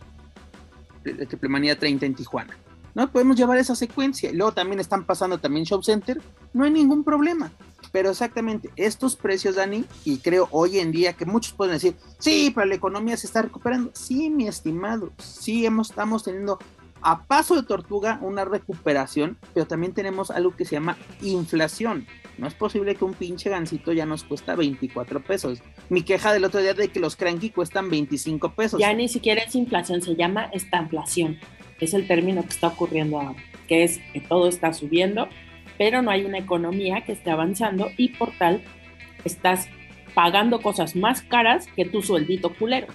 de 1.13 1.25
triple 1.25 1.49
manía 1.49 1.77
30 1.77 2.05
en 2.05 2.15
Tijuana. 2.15 2.57
¿No? 2.93 3.11
Podemos 3.11 3.35
llevar 3.35 3.57
esa 3.57 3.75
secuencia. 3.75 4.31
Luego 4.31 4.53
también 4.53 4.79
están 4.79 5.03
pasando 5.03 5.37
también 5.37 5.65
Show 5.65 5.83
Center. 5.83 6.21
No 6.53 6.63
hay 6.63 6.71
ningún 6.71 7.03
problema. 7.03 7.51
Pero 7.91 8.09
exactamente, 8.09 8.69
estos 8.75 9.15
precios, 9.15 9.55
Dani, 9.55 9.85
y 10.03 10.17
creo 10.17 10.47
hoy 10.51 10.79
en 10.79 10.91
día 10.91 11.13
que 11.13 11.25
muchos 11.25 11.53
pueden 11.53 11.73
decir, 11.73 11.95
sí, 12.19 12.51
pero 12.53 12.67
la 12.67 12.75
economía 12.75 13.17
se 13.17 13.27
está 13.27 13.41
recuperando. 13.41 13.91
Sí, 13.93 14.29
mi 14.29 14.47
estimado, 14.47 15.11
sí 15.17 15.65
hemos, 15.65 15.89
estamos 15.89 16.23
teniendo 16.23 16.57
a 17.01 17.23
paso 17.23 17.55
de 17.55 17.63
tortuga 17.63 18.17
una 18.21 18.45
recuperación, 18.45 19.37
pero 19.53 19.67
también 19.67 19.93
tenemos 19.93 20.31
algo 20.31 20.55
que 20.55 20.65
se 20.65 20.71
llama 20.71 20.97
inflación. 21.21 22.07
No 22.37 22.47
es 22.47 22.53
posible 22.53 22.95
que 22.95 23.05
un 23.05 23.13
pinche 23.13 23.49
gancito 23.49 23.93
ya 23.93 24.05
nos 24.05 24.23
cuesta 24.23 24.55
24 24.55 25.23
pesos. 25.23 25.61
Mi 25.89 26.01
queja 26.01 26.33
del 26.33 26.43
otro 26.43 26.61
día 26.61 26.73
de 26.73 26.89
que 26.89 26.99
los 26.99 27.15
cranky 27.15 27.49
cuestan 27.49 27.89
25 27.89 28.53
pesos. 28.53 28.79
Ya 28.79 28.93
ni 28.93 29.07
siquiera 29.07 29.41
es 29.41 29.55
inflación, 29.55 30.01
se 30.01 30.15
llama 30.15 30.49
estanflación. 30.53 31.39
Es 31.79 31.93
el 31.93 32.07
término 32.07 32.41
que 32.43 32.49
está 32.49 32.67
ocurriendo 32.67 33.19
ahora, 33.19 33.35
que 33.67 33.83
es 33.83 33.99
que 34.13 34.19
todo 34.21 34.47
está 34.49 34.73
subiendo, 34.73 35.29
pero 35.77 36.01
no 36.01 36.11
hay 36.11 36.25
una 36.25 36.37
economía 36.37 37.01
que 37.05 37.11
esté 37.13 37.31
avanzando 37.31 37.89
y 37.97 38.09
por 38.09 38.31
tal 38.37 38.61
estás 39.23 39.67
pagando 40.13 40.61
cosas 40.61 40.95
más 40.95 41.21
caras 41.21 41.67
que 41.75 41.85
tu 41.85 42.01
sueldito 42.01 42.53
culero 42.55 42.87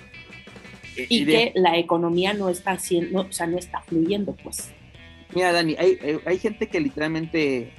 y 0.96 1.24
de- 1.24 1.32
que 1.32 1.52
la 1.54 1.76
economía 1.78 2.32
no 2.34 2.48
está 2.48 2.72
haciendo, 2.72 3.22
o 3.22 3.32
sea, 3.32 3.46
no 3.46 3.58
está 3.58 3.80
fluyendo, 3.82 4.34
pues. 4.42 4.70
Mira, 5.34 5.52
Dani, 5.52 5.76
hay 5.78 6.38
gente 6.38 6.66
que 6.68 6.80
literalmente 6.80 7.70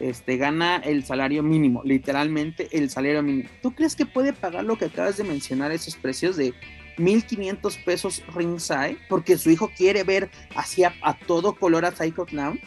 este, 0.00 0.36
gana 0.36 0.76
el 0.76 1.04
salario 1.04 1.42
mínimo, 1.42 1.82
literalmente 1.84 2.68
el 2.72 2.90
salario 2.90 3.22
mínimo. 3.22 3.48
¿Tú 3.62 3.74
crees 3.74 3.94
que 3.94 4.06
puede 4.06 4.32
pagar 4.32 4.64
lo 4.64 4.76
que 4.76 4.86
acabas 4.86 5.16
de 5.16 5.24
mencionar, 5.24 5.72
esos 5.72 5.96
precios 5.96 6.36
de 6.36 6.54
1.500 6.98 7.84
pesos 7.84 8.22
ringside? 8.34 8.98
Porque 9.08 9.38
su 9.38 9.50
hijo 9.50 9.70
quiere 9.76 10.02
ver 10.04 10.30
así 10.54 10.84
a, 10.84 10.94
a 11.02 11.16
todo 11.18 11.54
color 11.54 11.84
a 11.84 11.92
Psycho 11.92 12.24
Clown. 12.26 12.60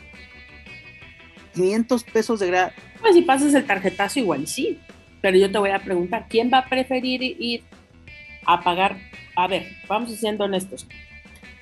500 1.56 2.04
pesos 2.06 2.40
de 2.40 2.48
grado. 2.48 2.72
Pues 3.00 3.14
si 3.16 3.22
pasas 3.22 3.54
el 3.54 3.66
tarjetazo 3.66 4.20
igual 4.20 4.48
sí, 4.48 4.80
pero 5.22 5.38
yo 5.38 5.52
te 5.52 5.58
voy 5.58 5.70
a 5.70 5.80
preguntar, 5.80 6.28
¿quién 6.30 6.50
va 6.52 6.60
a 6.60 6.66
preferir 6.70 7.22
ir 7.22 7.64
a 8.46 8.62
pagar? 8.62 8.98
A 9.36 9.48
ver, 9.48 9.68
vamos 9.88 10.12
siendo 10.16 10.46
honestos. 10.46 10.88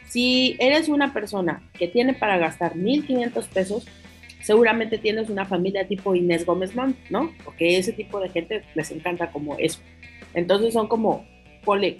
Si 0.07 0.57
eres 0.59 0.89
una 0.89 1.13
persona 1.13 1.61
que 1.74 1.88
tiene 1.88 2.13
para 2.13 2.38
gastar 2.38 2.76
1.500 2.76 3.47
pesos, 3.47 3.88
seguramente 4.42 4.98
tienes 4.98 5.30
una 5.30 5.46
familia 5.46 5.88
tipo 5.88 6.16
Inés 6.16 6.46
Gómez 6.46 6.76
Mont, 6.76 6.98
¿no? 7.10 7.34
Porque 7.44 7.78
ese 7.78 7.94
tipo 7.94 8.20
de 8.20 8.30
gente 8.30 8.64
les 8.76 8.92
encanta 8.92 9.32
como 9.32 9.58
eso. 9.58 9.80
Entonces 10.34 10.74
son 10.74 10.88
como, 10.88 11.26
ponle, 11.64 11.98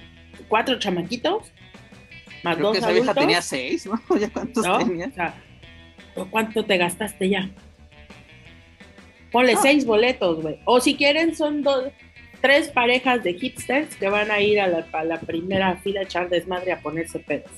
cuatro 0.48 0.80
chamaquitos, 0.80 1.52
más 2.44 2.56
Creo 2.56 2.68
dos 2.68 2.74
que 2.74 2.80
esa 2.80 2.92
vieja 2.92 3.12
adultos, 3.12 3.24
tenía 3.24 3.42
seis, 3.42 3.86
¿no? 3.86 4.00
¿Ya 4.20 4.30
cuántos 4.30 4.66
¿no? 4.66 4.78
tenía? 4.80 5.08
O 5.08 5.12
sea, 5.12 5.36
¿cuánto 6.30 6.66
te 6.66 6.78
gastaste 6.78 7.30
ya? 7.30 7.50
Ponle 9.32 9.54
No. 9.54 9.62
seis 9.62 9.86
boletos, 9.86 10.42
güey. 10.42 10.60
O 10.66 10.82
si 10.82 10.96
quieren, 10.96 11.36
son 11.36 11.62
dos, 11.62 11.86
tres 12.42 12.70
parejas 12.70 13.24
de 13.24 13.34
hipsters 13.34 13.96
que 13.96 14.10
van 14.10 14.32
a 14.32 14.42
ir 14.42 14.60
a 14.60 14.68
la, 14.68 14.86
a 14.92 15.04
la 15.04 15.20
primera 15.20 15.78
fila 15.78 16.02
a 16.02 16.04
echar 16.04 16.30
desmadre 16.30 16.72
a 16.74 16.82
ponerse 16.82 17.20
pedos. 17.20 17.52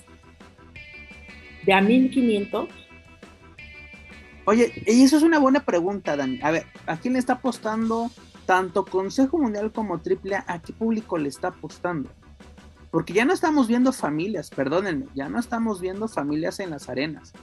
De 1.64 1.74
a 1.74 1.82
1500, 1.82 2.68
Oye, 4.46 4.74
y 4.86 5.04
eso 5.04 5.18
es 5.18 5.24
una 5.24 5.40
buena 5.40 5.62
pregunta, 5.66 6.16
Dani. 6.18 6.40
A 6.42 6.52
ver, 6.52 6.66
¿a 6.86 6.98
quién 6.98 7.14
le 7.14 7.20
está 7.20 7.34
apostando 7.34 8.12
tanto 8.46 8.86
Consejo 8.86 9.38
Mundial 9.38 9.72
como 9.72 9.96
AAA? 9.96 10.44
¿A 10.48 10.62
qué 10.62 10.74
público 10.74 11.18
le 11.18 11.30
está 11.30 11.50
apostando? 11.50 12.10
Porque 12.92 13.14
ya 13.14 13.26
no 13.26 13.34
estamos 13.34 13.68
viendo 13.68 13.92
familias, 13.92 14.50
perdónenme, 14.50 15.06
ya 15.16 15.28
no 15.30 15.40
estamos 15.40 15.82
viendo 15.82 16.08
familias 16.08 16.60
en 16.60 16.70
las 16.70 16.90
arenas. 16.90 17.34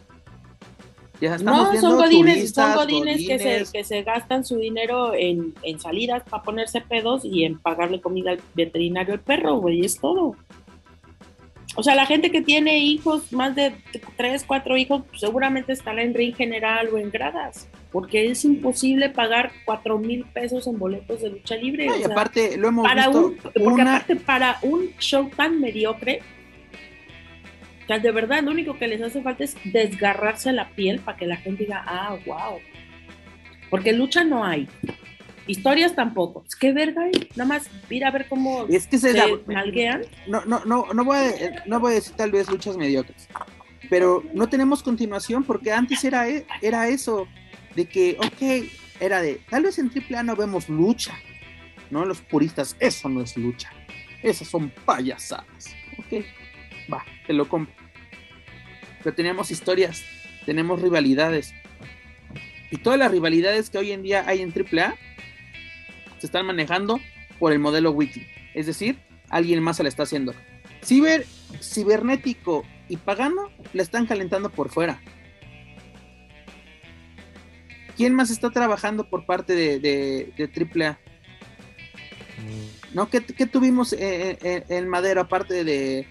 Ya 1.20 1.34
estamos 1.34 1.64
No, 1.64 1.70
viendo 1.72 1.88
son 1.90 1.98
godines, 1.98 2.34
turistas, 2.36 2.74
son 2.74 2.76
godines, 2.84 3.16
Que, 3.18 3.36
godines. 3.36 3.68
se, 3.68 3.72
que 3.78 3.84
se 3.84 4.02
gastan 4.02 4.44
su 4.44 4.56
dinero 4.56 5.12
en, 5.12 5.54
en 5.62 5.78
salidas 5.80 6.22
para 6.28 6.42
ponerse 6.42 6.80
pedos 6.80 7.24
y 7.24 7.44
en 7.44 7.58
pagarle 7.58 8.00
comida 8.00 8.30
al 8.30 8.40
veterinario 8.54 9.14
al 9.14 9.20
perro, 9.20 9.56
güey, 9.56 9.84
es 9.84 9.98
todo. 9.98 10.36
O 11.76 11.82
sea, 11.82 11.94
la 11.94 12.04
gente 12.04 12.32
que 12.32 12.42
tiene 12.42 12.78
hijos, 12.78 13.32
más 13.32 13.54
de 13.54 13.72
tres, 14.16 14.44
cuatro 14.44 14.76
hijos, 14.76 15.04
pues, 15.08 15.20
seguramente 15.20 15.72
estará 15.72 16.02
en 16.02 16.14
ring 16.14 16.34
general 16.34 16.88
o 16.92 16.98
en 16.98 17.10
gradas, 17.10 17.68
porque 17.92 18.28
es 18.28 18.44
imposible 18.44 19.08
pagar 19.08 19.52
cuatro 19.64 19.98
mil 19.98 20.24
pesos 20.24 20.66
en 20.66 20.78
boletos 20.78 21.22
de 21.22 21.30
lucha 21.30 21.54
libre. 21.54 21.86
No, 21.86 21.94
o 21.94 21.96
y 21.96 22.02
sea, 22.02 22.12
aparte 22.12 22.56
lo 22.56 22.68
hemos 22.68 22.86
para 22.86 23.06
visto 23.06 23.26
un, 23.26 23.36
porque 23.36 23.60
una, 23.60 23.96
aparte 23.96 24.16
para 24.16 24.58
un 24.62 24.90
show 24.98 25.30
tan 25.36 25.60
mediocre, 25.60 26.22
o 27.84 27.86
sea, 27.86 27.98
de 28.00 28.10
verdad 28.10 28.42
lo 28.42 28.50
único 28.50 28.76
que 28.76 28.88
les 28.88 29.00
hace 29.00 29.22
falta 29.22 29.44
es 29.44 29.56
desgarrarse 29.64 30.52
la 30.52 30.70
piel 30.70 30.98
para 30.98 31.16
que 31.16 31.26
la 31.26 31.36
gente 31.36 31.64
diga, 31.64 31.84
ah, 31.86 32.16
wow. 32.26 32.58
Porque 33.70 33.92
lucha 33.92 34.24
no 34.24 34.44
hay. 34.44 34.68
Historias 35.46 35.94
tampoco. 35.94 36.44
Es 36.46 36.54
que 36.54 36.72
verga. 36.72 37.02
Nada 37.34 37.44
más 37.48 37.68
ir 37.88 38.04
a 38.04 38.10
ver 38.10 38.28
cómo 38.28 38.66
es 38.68 38.86
que 38.86 38.98
se, 38.98 39.12
se 39.12 39.18
da- 39.18 39.26
nalguean. 39.46 40.02
no, 40.28 40.44
no, 40.44 40.64
no, 40.64 40.86
no 40.92 41.04
voy 41.04 41.16
a, 41.18 41.64
no 41.66 41.80
voy 41.80 41.92
a 41.92 41.94
decir 41.96 42.14
tal 42.16 42.30
vez 42.30 42.48
luchas 42.48 42.76
mediocres, 42.76 43.28
pero 43.88 44.22
no 44.34 44.48
tenemos 44.48 44.82
continuación 44.82 45.42
porque 45.44 45.72
antes 45.72 46.04
era, 46.04 46.28
e- 46.28 46.46
era 46.62 46.88
eso, 46.88 47.26
de 47.74 47.86
que, 47.86 48.16
ok, 48.18 48.68
era 49.00 49.20
de, 49.22 49.40
tal 49.48 49.64
vez 49.64 49.78
en 49.78 49.90
AAA 49.90 50.22
no 50.22 50.36
vemos 50.36 50.68
lucha, 50.68 51.14
¿no? 51.90 52.04
Los 52.04 52.20
puristas, 52.20 52.76
eso 52.78 53.08
no 53.08 53.20
es 53.22 53.36
lucha, 53.36 53.70
esas 54.22 54.46
son 54.46 54.70
payasadas, 54.84 55.74
ok, 55.98 56.24
va, 56.92 57.04
te 57.26 57.32
lo 57.32 57.48
compro. 57.48 57.74
Pero 59.02 59.16
teníamos 59.16 59.50
historias, 59.50 60.04
tenemos 60.46 60.80
rivalidades, 60.82 61.54
y 62.70 62.76
todas 62.76 62.98
las 62.98 63.10
rivalidades 63.10 63.70
que 63.70 63.78
hoy 63.78 63.90
en 63.92 64.02
día 64.02 64.22
hay 64.26 64.42
en 64.42 64.52
AAA 64.52 64.94
se 66.20 66.26
están 66.26 66.46
manejando 66.46 67.00
por 67.40 67.52
el 67.52 67.58
modelo 67.58 67.90
weekly, 67.90 68.26
es 68.54 68.66
decir, 68.66 68.98
alguien 69.28 69.60
más 69.62 69.76
se 69.78 69.82
la 69.82 69.88
está 69.88 70.04
haciendo. 70.04 70.32
Ciber, 70.84 71.26
cibernético 71.60 72.64
y 72.88 72.96
pagano 72.96 73.50
la 73.72 73.82
están 73.82 74.06
calentando 74.06 74.50
por 74.50 74.68
fuera. 74.70 75.00
¿Quién 77.96 78.14
más 78.14 78.30
está 78.30 78.50
trabajando 78.50 79.08
por 79.08 79.26
parte 79.26 79.54
de, 79.54 79.78
de, 79.78 80.32
de 80.36 80.84
AAA? 80.84 80.98
¿No? 82.94 83.08
¿Qué, 83.10 83.20
tuvimos 83.20 83.92
eh, 83.92 84.38
eh, 84.42 84.64
en 84.68 84.88
Madero 84.88 85.20
aparte 85.20 85.64
de, 85.64 86.06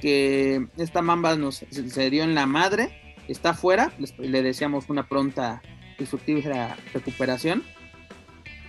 que 0.00 0.66
esta 0.78 1.02
mamba 1.02 1.36
nos 1.36 1.56
se, 1.70 1.90
se 1.90 2.10
dio 2.10 2.24
en 2.24 2.34
la 2.34 2.46
madre? 2.46 3.14
Está 3.28 3.52
fuera, 3.52 3.92
les- 3.98 4.18
le 4.18 4.42
deseamos 4.42 4.86
una 4.88 5.06
pronta 5.06 5.60
y 5.98 6.06
fructífera 6.06 6.76
recuperación. 6.94 7.62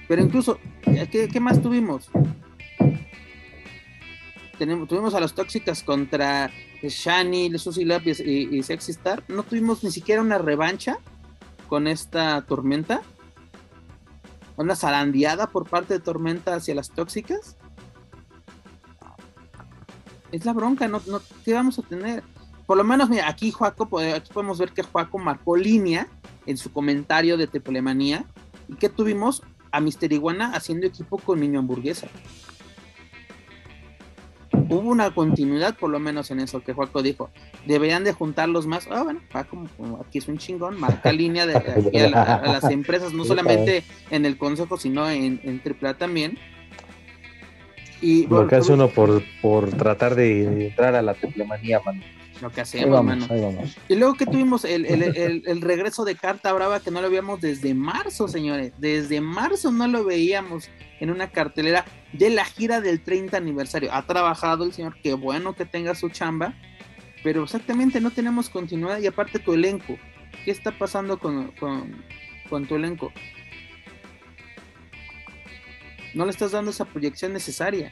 Pero 0.09 0.23
incluso, 0.23 0.59
eh, 0.87 1.07
¿qué, 1.09 1.27
qué 1.29 1.39
más 1.39 1.61
tuvimos? 1.61 2.09
Tenemos, 4.57 4.87
tuvimos 4.89 5.13
a 5.13 5.19
las 5.21 5.33
tóxicas 5.33 5.83
contra 5.83 6.51
Shani, 6.81 7.57
Susie 7.57 7.85
Love 7.85 8.07
y, 8.19 8.61
Sexy 8.63 8.91
Star. 8.91 9.23
No 9.27 9.43
tuvimos 9.43 9.83
ni 9.83 9.91
siquiera 9.91 10.21
una 10.21 10.37
revancha 10.39 10.97
con 11.67 11.87
esta 11.87 12.41
tormenta. 12.41 13.01
Una 14.57 14.75
zarandeada 14.75 15.47
por 15.47 15.69
parte 15.69 15.93
de 15.93 15.99
Tormenta 16.01 16.55
hacia 16.55 16.75
las 16.75 16.89
tóxicas. 16.89 17.55
Es 20.33 20.43
la 20.43 20.51
bronca, 20.53 20.87
no, 20.89 21.01
no, 21.07 21.21
¿qué 21.45 21.53
vamos 21.53 21.79
a 21.79 21.83
tener? 21.83 22.23
Por 22.65 22.75
lo 22.77 22.83
menos, 22.83 23.09
mira, 23.09 23.29
aquí 23.29 23.51
Juaco, 23.51 23.87
pode- 23.87 24.13
aquí 24.13 24.31
podemos 24.33 24.59
ver 24.59 24.71
que 24.71 24.83
Juaco 24.83 25.17
marcó 25.17 25.55
línea 25.55 26.07
en 26.45 26.57
su 26.57 26.73
comentario 26.73 27.37
de 27.37 27.47
Teplemanía. 27.47 28.25
¿Y 28.67 28.75
que 28.75 28.89
tuvimos? 28.89 29.41
A 29.71 29.79
Mister 29.81 30.11
Iguana 30.11 30.51
haciendo 30.55 30.87
equipo 30.87 31.17
con 31.17 31.39
Niño 31.39 31.59
Hamburguesa. 31.59 32.07
Hubo 34.51 34.89
una 34.89 35.11
continuidad, 35.11 35.75
por 35.77 35.89
lo 35.89 35.99
menos 35.99 36.29
en 36.31 36.39
eso 36.39 36.61
que 36.63 36.73
Juaco 36.73 37.01
dijo. 37.01 37.29
Deberían 37.65 38.03
de 38.03 38.13
juntarlos 38.13 38.67
más. 38.67 38.87
Ah, 38.91 39.03
bueno, 39.03 39.21
Juaco 39.31 39.65
como 39.77 39.99
aquí 40.01 40.19
es 40.19 40.27
un 40.27 40.37
chingón, 40.37 40.79
marca 40.79 41.11
línea 41.11 41.45
de, 41.47 41.57
aquí 41.87 41.97
a, 41.97 42.09
la- 42.09 42.35
a 42.35 42.51
las 42.53 42.63
empresas, 42.65 43.13
no 43.13 43.25
solamente 43.25 43.83
en 44.11 44.25
el 44.25 44.37
consejo, 44.37 44.77
sino 44.77 45.09
en, 45.09 45.39
en 45.43 45.61
AAA 45.81 45.95
también. 45.95 46.37
Y 48.01 48.27
Lo 48.27 48.47
que 48.47 48.55
hace 48.55 48.73
uno 48.73 48.87
por, 48.89 49.23
por 49.41 49.69
tratar 49.71 50.15
de 50.15 50.67
entrar 50.67 50.95
a 50.95 51.01
la 51.01 51.13
triplemanía, 51.15 51.79
mano. 51.85 52.01
Lo 52.41 52.49
que 52.51 52.61
hacemos, 52.61 52.89
vamos, 52.89 53.17
mano. 53.17 53.27
ahí 53.33 53.41
vamos. 53.41 53.75
Y 53.87 53.95
luego 53.95 54.13
que 54.15 54.25
tuvimos 54.25 54.63
el, 54.65 54.85
el- 54.85 55.03
el- 55.03 55.43
el 55.45 55.61
regreso 55.61 56.05
de 56.05 56.15
Carta 56.15 56.51
Brava 56.53 56.79
que 56.79 56.91
no 56.91 57.01
lo 57.01 57.09
veíamos 57.09 57.41
desde 57.41 57.73
marzo, 57.73 58.27
señores. 58.27 58.71
Desde 58.77 59.19
marzo 59.21 59.71
no 59.71 59.87
lo 59.87 60.03
veíamos 60.05 60.69
en 60.99 61.09
una 61.11 61.29
cartelera 61.31 61.85
de 62.13 62.29
la 62.29 62.45
gira 62.45 62.81
del 62.81 63.01
30 63.01 63.37
aniversario. 63.37 63.93
Ha 63.93 64.05
trabajado 64.05 64.63
el 64.63 64.73
señor, 64.73 64.95
qué 65.03 65.13
bueno 65.13 65.53
que 65.55 65.65
tenga 65.65 65.95
su 65.95 66.09
chamba, 66.09 66.53
pero 67.23 67.43
exactamente 67.43 67.99
no 68.01 68.11
tenemos 68.11 68.49
continuidad 68.49 68.99
y 68.99 69.07
aparte 69.07 69.39
tu 69.39 69.53
elenco. 69.53 69.97
¿Qué 70.45 70.51
está 70.51 70.71
pasando 70.77 71.19
con, 71.19 71.51
con- 71.59 72.03
con 72.49 72.65
tu 72.65 72.75
elenco? 72.75 73.11
No 76.13 76.25
le 76.25 76.31
estás 76.31 76.51
dando 76.51 76.71
esa 76.71 76.85
proyección 76.85 77.33
necesaria. 77.33 77.91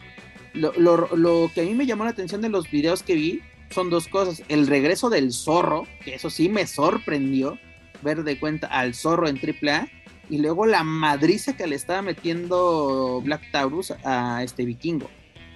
Lo, 0.53 0.73
lo- 0.73 1.15
lo 1.15 1.51
que 1.53 1.61
a 1.61 1.63
mí 1.63 1.73
me 1.75 1.85
llamó 1.85 2.03
la 2.03 2.11
atención 2.11 2.41
de 2.41 2.49
los 2.49 2.69
videos 2.71 3.03
que 3.03 3.15
vi 3.15 3.41
son 3.70 3.89
dos 3.89 4.07
cosas. 4.07 4.43
El 4.49 4.68
regreso 4.68 5.09
del 5.09 5.32
zorro, 5.32 5.86
que 6.03 6.15
eso 6.15 6.30
sí 6.30 6.49
me 6.49 6.65
sorprendió, 6.68 7.57
ver 8.01 8.24
de 8.24 8.39
cuenta 8.39 8.68
al 8.68 8.93
zorro 8.93 9.28
en 9.28 9.38
AAA, 9.38 9.88
y 10.30 10.39
luego 10.39 10.65
la 10.65 10.84
madriza 10.84 11.55
que 11.55 11.68
le 11.68 11.76
estaba 11.76 12.01
metiendo 12.01 13.22
Black 13.24 13.51
Taurus 13.51 13.93
a 14.03 14.43
este 14.43 14.65
vikingo. 14.65 15.09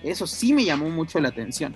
Eso 0.04 0.26
sí 0.26 0.54
me 0.54 0.64
llamó 0.64 0.90
mucho 0.90 1.20
la 1.20 1.30
atención. 1.30 1.76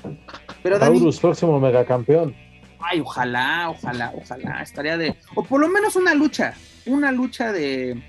Pero 0.63 0.79
Dani, 0.79 0.97
Taurus, 0.97 1.19
próximo 1.19 1.59
megacampeón. 1.59 2.35
ay, 2.79 2.99
ojalá, 2.99 3.69
ojalá, 3.69 4.13
ojalá, 4.15 4.61
estaría 4.61 4.97
de... 4.97 5.15
O 5.35 5.43
por 5.43 5.59
lo 5.61 5.67
menos 5.67 5.95
una 5.95 6.13
lucha, 6.13 6.53
una 6.85 7.11
lucha 7.11 7.51
de... 7.51 8.01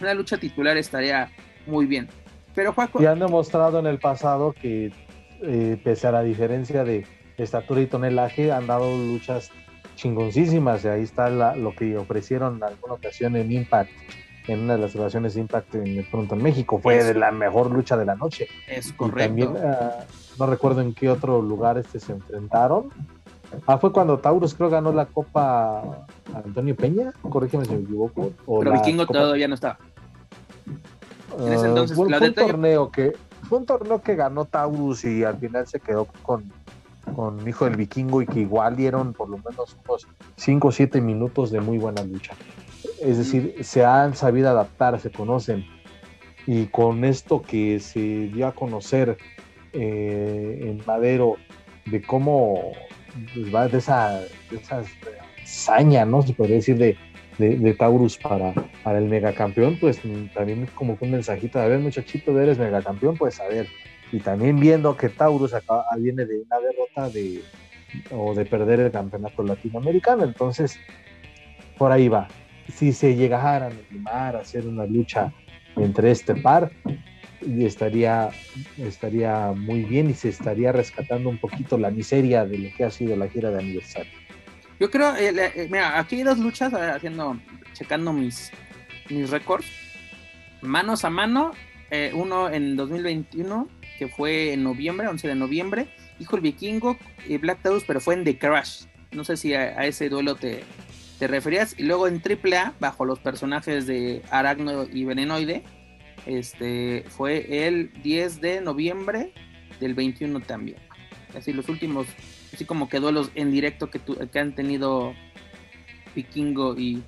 Una 0.00 0.12
lucha 0.12 0.36
titular 0.36 0.76
estaría 0.76 1.30
muy 1.66 1.86
bien. 1.86 2.08
Pero 2.54 2.72
Juaco, 2.72 3.00
Y 3.02 3.06
han 3.06 3.20
demostrado 3.20 3.78
en 3.78 3.86
el 3.86 3.98
pasado 3.98 4.52
que, 4.52 4.92
eh, 5.42 5.80
pese 5.82 6.06
a 6.06 6.12
la 6.12 6.22
diferencia 6.22 6.84
de 6.84 7.06
estatura 7.38 7.80
y 7.80 7.86
tonelaje, 7.86 8.52
han 8.52 8.66
dado 8.66 8.96
luchas 8.96 9.50
chingoncísimas. 9.96 10.84
Y 10.84 10.88
ahí 10.88 11.02
está 11.02 11.28
la- 11.30 11.56
lo 11.56 11.74
que 11.74 11.96
ofrecieron 11.96 12.56
en 12.56 12.64
alguna 12.64 12.94
ocasión 12.94 13.36
en 13.36 13.50
Impact, 13.52 13.90
en 14.48 14.60
una 14.60 14.74
de 14.74 14.80
las 14.80 14.94
grabaciones 14.94 15.34
de 15.34 15.40
Impact 15.40 15.74
en, 15.76 16.06
pronto 16.10 16.34
en 16.34 16.42
México. 16.42 16.78
Fue 16.78 17.02
de 17.02 17.14
la 17.14 17.30
mejor 17.32 17.70
lucha 17.70 17.96
de 17.96 18.04
la 18.04 18.14
noche. 18.14 18.48
es 18.68 18.88
Y 18.90 18.92
correcto. 18.92 19.24
también, 19.28 19.50
ah, 19.64 20.04
no 20.38 20.46
recuerdo 20.46 20.80
en 20.80 20.94
qué 20.94 21.08
otro 21.10 21.40
lugar 21.40 21.78
este 21.78 22.00
se 22.00 22.12
enfrentaron. 22.12 22.90
Ah, 23.66 23.78
fue 23.78 23.92
cuando 23.92 24.18
Taurus 24.18 24.54
creo 24.54 24.68
ganó 24.68 24.92
la 24.92 25.06
Copa 25.06 25.78
a 25.80 26.38
Antonio 26.44 26.74
Peña, 26.74 27.12
corrígeme 27.22 27.64
si 27.64 27.72
me 27.72 27.82
equivoco. 27.82 28.32
o 28.46 28.58
Pero 28.58 28.72
Vikingo 28.72 29.06
Copa- 29.06 29.20
todavía 29.20 29.46
no 29.48 29.54
estaba. 29.54 29.78
en 31.38 31.52
ese 31.52 31.66
Ah, 31.66 31.68
entonces, 31.68 31.96
fue, 31.96 32.10
la 32.10 32.18
fue 32.18 32.30
de 32.30 32.40
un 32.42 32.48
torneo 32.48 32.90
que 32.90 33.12
fue 33.48 33.58
un 33.58 33.66
torneo 33.66 34.02
que 34.02 34.14
ganó 34.16 34.44
Taurus 34.44 35.04
y 35.04 35.22
al 35.24 35.36
final 35.38 35.66
se 35.66 35.78
quedó 35.80 36.06
con 36.22 36.50
con 37.14 37.46
Hijo 37.46 37.64
del 37.64 37.76
Vikingo 37.76 38.22
y 38.22 38.26
que 38.26 38.40
igual 38.40 38.76
dieron 38.76 39.12
por 39.12 39.28
lo 39.28 39.38
menos 39.38 39.76
unos 39.84 40.06
5 40.36 40.68
o 40.68 40.72
7 40.72 41.00
minutos 41.00 41.50
de 41.50 41.60
muy 41.60 41.78
buena 41.78 42.02
lucha. 42.02 42.34
Es 43.00 43.18
decir, 43.18 43.56
se 43.62 43.84
han 43.84 44.14
sabido 44.14 44.50
adaptar, 44.50 44.98
se 45.00 45.10
conocen. 45.10 45.64
Y 46.46 46.66
con 46.66 47.04
esto 47.04 47.42
que 47.42 47.80
se 47.80 48.28
dio 48.28 48.46
a 48.46 48.52
conocer 48.52 49.16
eh, 49.72 50.58
en 50.62 50.82
Madero 50.86 51.36
de 51.86 52.02
cómo 52.02 52.72
pues, 53.50 53.72
de 53.72 53.78
esa, 53.78 54.20
de 54.50 54.56
esa 54.56 54.82
hazaña, 55.42 56.04
¿no? 56.04 56.22
Se 56.22 56.32
podría 56.32 56.56
decir 56.56 56.76
de, 56.76 56.96
de, 57.38 57.74
Taurus 57.74 58.16
para, 58.16 58.52
para 58.82 58.98
el 58.98 59.06
megacampeón, 59.06 59.78
pues 59.78 60.00
también 60.34 60.68
como 60.74 60.96
un 61.00 61.10
mensajito 61.10 61.58
de, 61.58 61.64
a 61.64 61.68
ver 61.68 61.80
muchachito, 61.80 62.38
eres 62.40 62.58
megacampeón, 62.58 63.16
pues 63.16 63.40
a 63.40 63.48
ver. 63.48 63.68
Y 64.14 64.20
también 64.20 64.60
viendo 64.60 64.96
que 64.96 65.08
Taurus 65.08 65.54
acaba, 65.54 65.84
viene 65.98 66.24
de 66.24 66.42
una 66.42 66.60
derrota 66.60 67.10
de, 67.10 67.42
o 68.12 68.32
de 68.32 68.44
perder 68.44 68.78
el 68.78 68.92
campeonato 68.92 69.42
latinoamericano, 69.42 70.22
entonces 70.22 70.78
por 71.76 71.90
ahí 71.90 72.08
va. 72.08 72.28
Si 72.72 72.92
se 72.92 73.16
llegaran 73.16 73.72
a 73.72 73.90
animar 73.90 74.36
a 74.36 74.42
hacer 74.42 74.68
una 74.68 74.86
lucha 74.86 75.32
entre 75.74 76.12
este 76.12 76.36
par, 76.36 76.70
estaría, 77.40 78.30
estaría 78.78 79.50
muy 79.50 79.82
bien 79.82 80.10
y 80.10 80.14
se 80.14 80.28
estaría 80.28 80.70
rescatando 80.70 81.28
un 81.28 81.38
poquito 81.38 81.76
la 81.76 81.90
miseria 81.90 82.44
de 82.44 82.58
lo 82.58 82.76
que 82.76 82.84
ha 82.84 82.92
sido 82.92 83.16
la 83.16 83.26
gira 83.26 83.50
de 83.50 83.58
aniversario. 83.58 84.12
Yo 84.78 84.92
creo, 84.92 85.16
eh, 85.16 85.34
eh, 85.56 85.66
mira, 85.68 85.98
aquí 85.98 86.14
hay 86.14 86.22
dos 86.22 86.38
luchas, 86.38 86.70
ver, 86.70 86.90
haciendo, 86.90 87.36
checando 87.72 88.12
mis, 88.12 88.52
mis 89.10 89.28
récords. 89.30 89.66
Manos 90.62 91.04
a 91.04 91.10
mano, 91.10 91.50
eh, 91.90 92.12
uno 92.14 92.48
en 92.48 92.76
2021 92.76 93.68
que 93.98 94.08
fue 94.08 94.52
en 94.52 94.62
noviembre, 94.62 95.08
11 95.08 95.28
de 95.28 95.34
noviembre. 95.34 95.86
Hijo 96.18 96.36
el 96.36 96.42
Vikingo 96.42 96.96
y 97.26 97.36
Black 97.38 97.62
Taurus, 97.62 97.84
pero 97.86 98.00
fue 98.00 98.14
en 98.14 98.24
The 98.24 98.38
Crash. 98.38 98.84
No 99.12 99.24
sé 99.24 99.36
si 99.36 99.54
a, 99.54 99.84
ese 99.84 100.08
duelo 100.08 100.34
te, 100.36 100.64
te, 101.18 101.26
referías. 101.26 101.74
Y 101.78 101.84
luego 101.84 102.08
en 102.08 102.20
AAA, 102.20 102.74
bajo 102.80 103.04
los 103.04 103.18
personajes 103.18 103.86
de 103.86 104.22
Aragno 104.30 104.84
y 104.84 105.04
Venenoide, 105.04 105.62
este, 106.26 107.04
fue 107.08 107.66
el 107.66 107.92
10 108.02 108.40
de 108.40 108.60
noviembre 108.60 109.32
del 109.80 109.94
21 109.94 110.40
también. 110.40 110.78
Así 111.36 111.52
los 111.52 111.68
últimos, 111.68 112.06
así 112.52 112.64
como 112.64 112.88
que 112.88 113.00
duelos 113.00 113.30
en 113.34 113.50
directo 113.50 113.90
que, 113.90 114.00
que 114.00 114.38
han 114.38 114.54
tenido 114.54 115.14
Vikingo 116.14 116.78
y, 116.78 117.02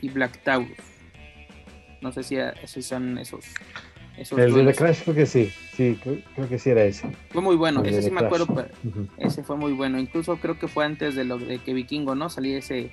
y 0.00 0.08
Black 0.08 0.42
Taurus. 0.42 0.76
No 2.00 2.12
sé 2.12 2.22
si, 2.22 2.36
si 2.66 2.82
son 2.82 3.18
esos. 3.18 3.46
Esos 4.16 4.38
el 4.38 4.52
de 4.64 4.74
Crash 4.74 5.02
creo 5.02 5.14
que 5.14 5.26
sí, 5.26 5.52
sí, 5.76 5.98
creo, 6.02 6.48
que 6.48 6.58
sí 6.58 6.70
era 6.70 6.84
ese. 6.84 7.10
Fue 7.30 7.42
muy 7.42 7.56
bueno, 7.56 7.82
ese 7.84 8.02
sí 8.02 8.10
me 8.10 8.20
acuerdo, 8.20 8.46
ese 9.18 9.42
fue 9.42 9.56
muy 9.56 9.72
bueno. 9.72 9.98
Incluso 9.98 10.36
creo 10.36 10.58
que 10.58 10.68
fue 10.68 10.84
antes 10.84 11.14
de 11.14 11.24
lo 11.24 11.38
de 11.38 11.58
que 11.58 11.74
Vikingo, 11.74 12.14
¿no? 12.14 12.28
Salía 12.28 12.58
ese 12.58 12.92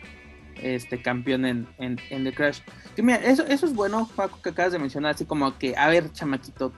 este 0.61 1.01
campeón 1.01 1.45
en, 1.45 1.67
en, 1.77 2.23
The 2.23 2.33
Crash. 2.33 2.59
Que 2.95 3.03
mira, 3.03 3.17
eso, 3.17 3.45
eso 3.47 3.65
es 3.65 3.73
bueno, 3.73 4.09
Paco, 4.15 4.39
que 4.41 4.49
acabas 4.49 4.73
de 4.73 4.79
mencionar, 4.79 5.15
así 5.15 5.25
como 5.25 5.57
que, 5.57 5.75
a 5.75 5.87
ver, 5.87 6.11
chamaquito, 6.11 6.71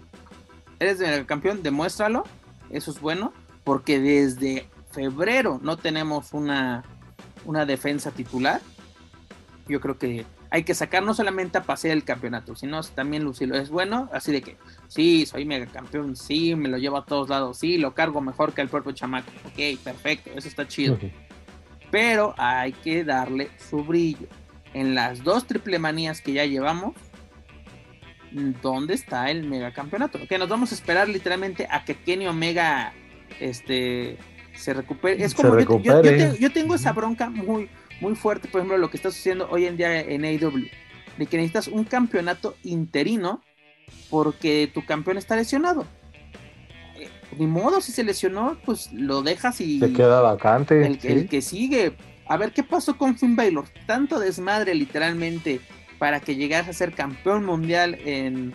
eres 0.79 1.01
el 1.01 1.25
campeón, 1.25 1.63
demuéstralo, 1.63 2.23
eso 2.69 2.91
es 2.91 2.99
bueno, 2.99 3.33
porque 3.63 3.99
desde 3.99 4.67
febrero 4.91 5.59
no 5.61 5.77
tenemos 5.77 6.33
una, 6.33 6.83
una 7.45 7.65
defensa 7.65 8.11
titular. 8.11 8.61
Yo 9.67 9.79
creo 9.79 9.97
que 9.97 10.25
hay 10.53 10.61
que 10.61 10.75
sacar 10.75 11.01
no 11.01 11.15
solamente 11.15 11.57
a 11.57 11.63
pasear 11.63 11.97
el 11.97 12.03
campeonato, 12.03 12.55
sino 12.55 12.79
también 12.83 13.23
lucirlo. 13.23 13.57
Es 13.57 13.71
bueno, 13.71 14.07
así 14.13 14.31
de 14.31 14.43
que, 14.43 14.55
sí, 14.87 15.25
soy 15.25 15.45
mega 15.45 15.65
campeón, 15.65 16.15
sí, 16.15 16.53
me 16.53 16.69
lo 16.69 16.77
llevo 16.77 16.97
a 16.97 17.05
todos 17.05 17.27
lados, 17.27 17.57
sí, 17.57 17.79
lo 17.79 17.95
cargo 17.95 18.21
mejor 18.21 18.53
que 18.53 18.61
el 18.61 18.69
propio 18.69 18.91
chamaco. 18.91 19.31
Ok, 19.47 19.79
perfecto, 19.83 20.29
eso 20.35 20.47
está 20.47 20.67
chido. 20.67 20.99
Pero 21.89 22.35
hay 22.37 22.71
que 22.71 23.03
darle 23.03 23.49
su 23.67 23.83
brillo. 23.83 24.27
En 24.75 24.93
las 24.93 25.23
dos 25.23 25.47
triple 25.47 25.79
manías 25.79 26.21
que 26.21 26.33
ya 26.33 26.45
llevamos, 26.45 26.93
¿dónde 28.61 28.93
está 28.93 29.31
el 29.31 29.49
mega 29.49 29.73
campeonato? 29.73 30.19
Que 30.29 30.37
nos 30.37 30.49
vamos 30.49 30.71
a 30.71 30.75
esperar 30.75 31.09
literalmente 31.09 31.67
a 31.71 31.83
que 31.83 31.95
Kenny 31.95 32.27
Omega 32.27 32.93
este, 33.39 34.19
se 34.53 34.73
recupere. 34.75 35.23
Es 35.23 35.33
como 35.33 35.57
yo, 35.79 36.51
tengo 36.51 36.75
esa 36.75 36.93
bronca 36.93 37.31
muy, 37.31 37.69
muy 38.01 38.15
fuerte, 38.15 38.47
por 38.47 38.59
ejemplo, 38.59 38.77
lo 38.77 38.89
que 38.89 38.97
está 38.97 39.11
sucediendo 39.11 39.47
hoy 39.49 39.65
en 39.65 39.77
día 39.77 40.01
en 40.01 40.25
AEW, 40.25 40.67
de 41.17 41.25
que 41.25 41.37
necesitas 41.37 41.67
un 41.67 41.83
campeonato 41.83 42.55
interino 42.63 43.41
porque 44.09 44.69
tu 44.73 44.85
campeón 44.85 45.17
está 45.17 45.35
lesionado. 45.35 45.85
Eh, 46.95 47.09
ni 47.37 47.47
modo, 47.47 47.81
si 47.81 47.91
se 47.91 48.03
lesionó, 48.03 48.57
pues 48.65 48.91
lo 48.93 49.21
dejas 49.21 49.61
y. 49.61 49.79
Se 49.79 49.93
queda 49.93 50.21
vacante. 50.21 50.85
El, 50.85 50.99
el 51.03 51.29
que 51.29 51.41
sigue. 51.41 51.95
A 52.27 52.37
ver 52.37 52.51
qué 52.51 52.63
pasó 52.63 52.97
con 52.97 53.17
Finn 53.17 53.35
Baylor. 53.35 53.65
Tanto 53.85 54.19
desmadre, 54.19 54.73
literalmente, 54.75 55.59
para 55.99 56.19
que 56.19 56.35
llegase 56.35 56.71
a 56.71 56.73
ser 56.73 56.93
campeón 56.93 57.45
mundial 57.45 57.97
en, 58.05 58.53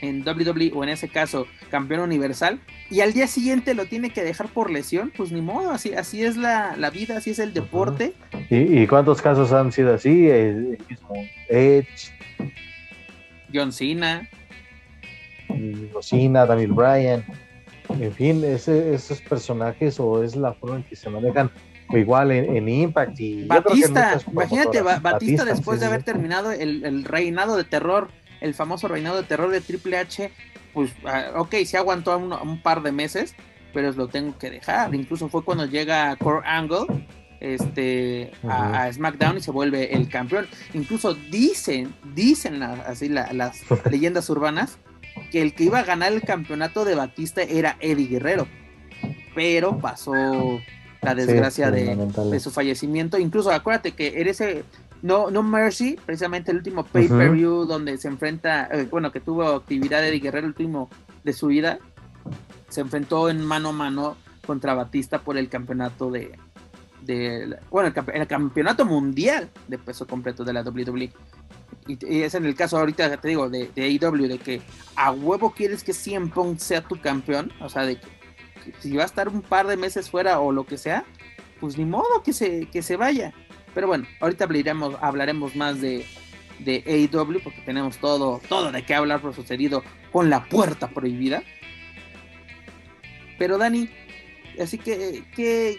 en 0.00 0.26
WWE 0.26 0.72
o 0.74 0.84
en 0.84 0.90
ese 0.90 1.08
caso 1.08 1.46
campeón 1.70 2.00
universal 2.00 2.60
y 2.90 3.00
al 3.00 3.12
día 3.12 3.26
siguiente 3.26 3.74
lo 3.74 3.86
tiene 3.86 4.10
que 4.10 4.22
dejar 4.22 4.48
por 4.48 4.70
lesión, 4.70 5.12
pues 5.16 5.32
ni 5.32 5.40
modo, 5.40 5.70
así, 5.70 5.94
así 5.94 6.24
es 6.24 6.36
la, 6.36 6.74
vida, 6.92 7.18
así 7.18 7.30
es 7.30 7.38
el 7.38 7.52
deporte. 7.52 8.14
¿Y, 8.50 8.86
cuántos 8.86 9.20
casos 9.20 9.52
han 9.52 9.72
sido 9.72 9.94
así? 9.94 10.28
El 10.28 10.78
Edge, 11.48 12.12
John 13.52 13.72
Cena, 13.72 14.28
Cena, 16.00 16.46
Daniel 16.46 16.72
Bryan, 16.72 17.24
en 17.88 18.12
fin, 18.12 18.44
esos 18.44 19.20
personajes 19.22 19.98
o 19.98 20.22
es 20.22 20.36
la 20.36 20.52
forma 20.54 20.76
en 20.76 20.82
que 20.84 20.96
se 20.96 21.10
manejan 21.10 21.50
igual 21.90 22.30
en, 22.30 22.68
Impact 22.68 23.18
y 23.18 23.46
Batista, 23.46 24.20
imagínate 24.30 24.82
Batista, 24.82 25.44
después 25.44 25.80
de 25.80 25.86
haber 25.86 26.02
terminado 26.02 26.52
el, 26.52 26.84
el 26.84 27.04
reinado 27.04 27.56
de 27.56 27.64
terror 27.64 28.08
el 28.40 28.54
famoso 28.54 28.88
reinado 28.88 29.16
de 29.16 29.22
terror 29.24 29.50
de 29.50 29.60
Triple 29.60 29.98
H, 29.98 30.30
pues, 30.72 30.92
ah, 31.04 31.32
ok, 31.36 31.54
se 31.64 31.76
aguantó 31.76 32.16
un, 32.16 32.32
un, 32.32 32.62
par 32.62 32.82
de 32.82 32.92
meses, 32.92 33.34
pero 33.72 33.90
lo 33.92 34.08
tengo 34.08 34.36
que 34.38 34.50
dejar. 34.50 34.94
Incluso 34.94 35.28
fue 35.28 35.44
cuando 35.44 35.66
llega 35.66 36.16
Core 36.16 36.46
Angle 36.46 36.86
este, 37.40 38.30
a, 38.48 38.90
SmackDown 38.92 39.38
y 39.38 39.40
se 39.40 39.50
vuelve 39.50 39.94
el 39.94 40.08
campeón. 40.08 40.46
Incluso 40.74 41.14
dicen, 41.14 41.94
dicen 42.14 42.62
así 42.62 43.08
las 43.08 43.62
leyendas 43.90 44.28
urbanas, 44.30 44.78
que 45.30 45.42
el 45.42 45.54
que 45.54 45.64
iba 45.64 45.80
a 45.80 45.84
ganar 45.84 46.12
el 46.12 46.22
campeonato 46.22 46.84
de 46.84 46.94
Batista 46.94 47.42
era 47.42 47.76
Eddie 47.80 48.08
Guerrero. 48.08 48.46
Pero 49.34 49.78
pasó 49.78 50.12
la 51.02 51.14
desgracia 51.14 51.70
de, 51.70 51.94
de, 51.96 52.40
su 52.40 52.50
fallecimiento. 52.50 53.18
Incluso 53.18 53.52
acuérdate 53.52 53.92
que 53.92 54.20
eres 54.20 54.40
no, 55.02 55.30
no 55.30 55.42
Mercy, 55.42 55.98
precisamente 56.04 56.50
el 56.50 56.58
último 56.58 56.84
pay-per-view 56.84 57.64
donde 57.66 57.96
se 57.98 58.08
enfrenta, 58.08 58.68
eh, 58.72 58.88
bueno, 58.90 59.12
que 59.12 59.20
tuvo 59.20 59.44
actividad 59.48 60.02
de 60.02 60.18
Guerrero, 60.18 60.46
el 60.46 60.52
último 60.52 60.90
de 61.24 61.32
su 61.32 61.48
vida, 61.48 61.78
se 62.68 62.80
enfrentó 62.80 63.30
en 63.30 63.44
mano 63.44 63.70
a 63.70 63.72
mano 63.72 64.16
contra 64.46 64.74
Batista 64.74 65.20
por 65.20 65.36
el 65.36 65.48
campeonato 65.48 66.10
de, 66.10 66.36
bueno, 67.70 67.92
el, 68.12 68.26
campeonato 68.26 68.84
mundial 68.84 69.48
de 69.68 69.78
peso 69.78 70.06
completo 70.06 70.44
de 70.44 70.52
la 70.52 70.62
WWE. 70.62 71.12
Y, 71.86 72.22
es 72.22 72.34
en 72.34 72.44
el 72.44 72.54
caso 72.54 72.78
ahorita, 72.78 73.16
te 73.18 73.28
digo, 73.28 73.48
de, 73.48 73.70
de 73.74 73.84
AEW, 73.84 74.28
de 74.28 74.38
que 74.38 74.62
a 74.96 75.10
huevo 75.12 75.52
quieres 75.52 75.82
que 75.82 75.92
CM 75.92 76.28
Punk 76.28 76.58
sea 76.58 76.82
tu 76.82 77.00
campeón, 77.00 77.52
o 77.60 77.68
sea, 77.68 77.86
de 77.86 77.98
que, 77.98 78.08
si 78.80 78.94
va 78.96 79.04
a 79.04 79.06
estar 79.06 79.28
un 79.28 79.42
par 79.42 79.66
de 79.66 79.76
meses 79.76 80.10
fuera 80.10 80.40
o 80.40 80.52
lo 80.52 80.66
que 80.66 80.76
sea, 80.76 81.04
pues 81.60 81.78
ni 81.78 81.84
modo 81.84 82.22
que 82.22 82.32
se, 82.32 82.66
que 82.66 82.82
se 82.82 82.96
vaya. 82.96 83.32
Pero 83.78 83.86
bueno, 83.86 84.08
ahorita 84.18 84.48
hablaremos, 85.00 85.54
más 85.54 85.80
de, 85.80 86.04
de 86.58 86.82
AEW 86.84 87.40
porque 87.40 87.60
tenemos 87.64 87.98
todo, 87.98 88.40
todo 88.48 88.72
de 88.72 88.82
qué 88.84 88.92
hablar 88.92 89.20
por 89.20 89.36
sucedido 89.36 89.84
con 90.10 90.28
la 90.30 90.46
puerta 90.46 90.88
prohibida. 90.88 91.44
Pero 93.38 93.56
Dani, 93.56 93.88
así 94.60 94.78
que, 94.78 95.22
¿qué, 95.32 95.78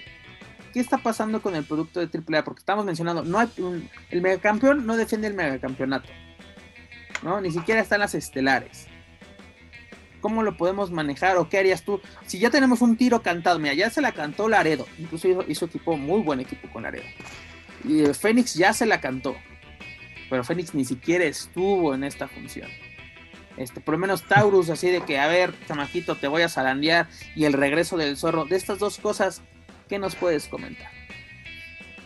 ¿qué 0.71 0.79
está 0.79 0.99
pasando 0.99 1.41
con 1.41 1.57
el 1.57 1.65
producto 1.65 1.99
de 1.99 2.05
AAA? 2.05 2.45
Porque 2.45 2.59
estamos 2.59 2.85
mencionando, 2.85 3.25
no 3.25 3.37
hay 3.37 3.49
el 4.11 4.21
megacampeón 4.21 4.85
no 4.85 4.95
defiende 4.95 5.27
el 5.27 5.33
megacampeonato. 5.33 6.07
¿no? 7.21 7.41
Ni 7.41 7.51
siquiera 7.51 7.81
están 7.81 7.99
las 7.99 8.15
estelares. 8.15 8.87
¿Cómo 10.21 10.41
lo 10.43 10.55
podemos 10.55 10.89
manejar 10.89 11.35
o 11.35 11.49
qué 11.49 11.57
harías 11.57 11.83
tú? 11.83 11.99
Si 12.25 12.39
ya 12.39 12.49
tenemos 12.49 12.81
un 12.81 12.95
tiro 12.95 13.21
cantado, 13.21 13.59
mira, 13.59 13.73
ya 13.73 13.89
se 13.89 13.99
la 13.99 14.13
cantó 14.13 14.47
Laredo, 14.47 14.87
incluso 14.97 15.27
hizo, 15.27 15.43
hizo 15.49 15.65
equipo, 15.65 15.97
muy 15.97 16.21
buen 16.21 16.39
equipo 16.39 16.71
con 16.71 16.83
Laredo. 16.83 17.03
Y 17.83 18.05
Fénix 18.13 18.55
ya 18.55 18.73
se 18.73 18.85
la 18.85 19.01
cantó. 19.01 19.35
Pero 20.29 20.43
Fénix 20.43 20.73
ni 20.73 20.85
siquiera 20.85 21.25
estuvo 21.25 21.93
en 21.93 22.03
esta 22.03 22.27
función. 22.27 22.69
Este, 23.57 23.81
por 23.81 23.95
lo 23.95 23.99
menos 23.99 24.23
Taurus, 24.23 24.69
así 24.69 24.89
de 24.89 25.01
que, 25.01 25.19
a 25.19 25.27
ver, 25.27 25.53
chamaquito, 25.67 26.15
te 26.15 26.27
voy 26.27 26.43
a 26.43 26.49
zarandear. 26.49 27.07
Y 27.35 27.45
el 27.45 27.53
regreso 27.53 27.97
del 27.97 28.17
zorro. 28.17 28.45
De 28.45 28.55
estas 28.55 28.79
dos 28.79 28.97
cosas, 28.97 29.41
¿qué 29.87 29.99
nos 29.99 30.15
puedes 30.15 30.47
comentar? 30.47 30.99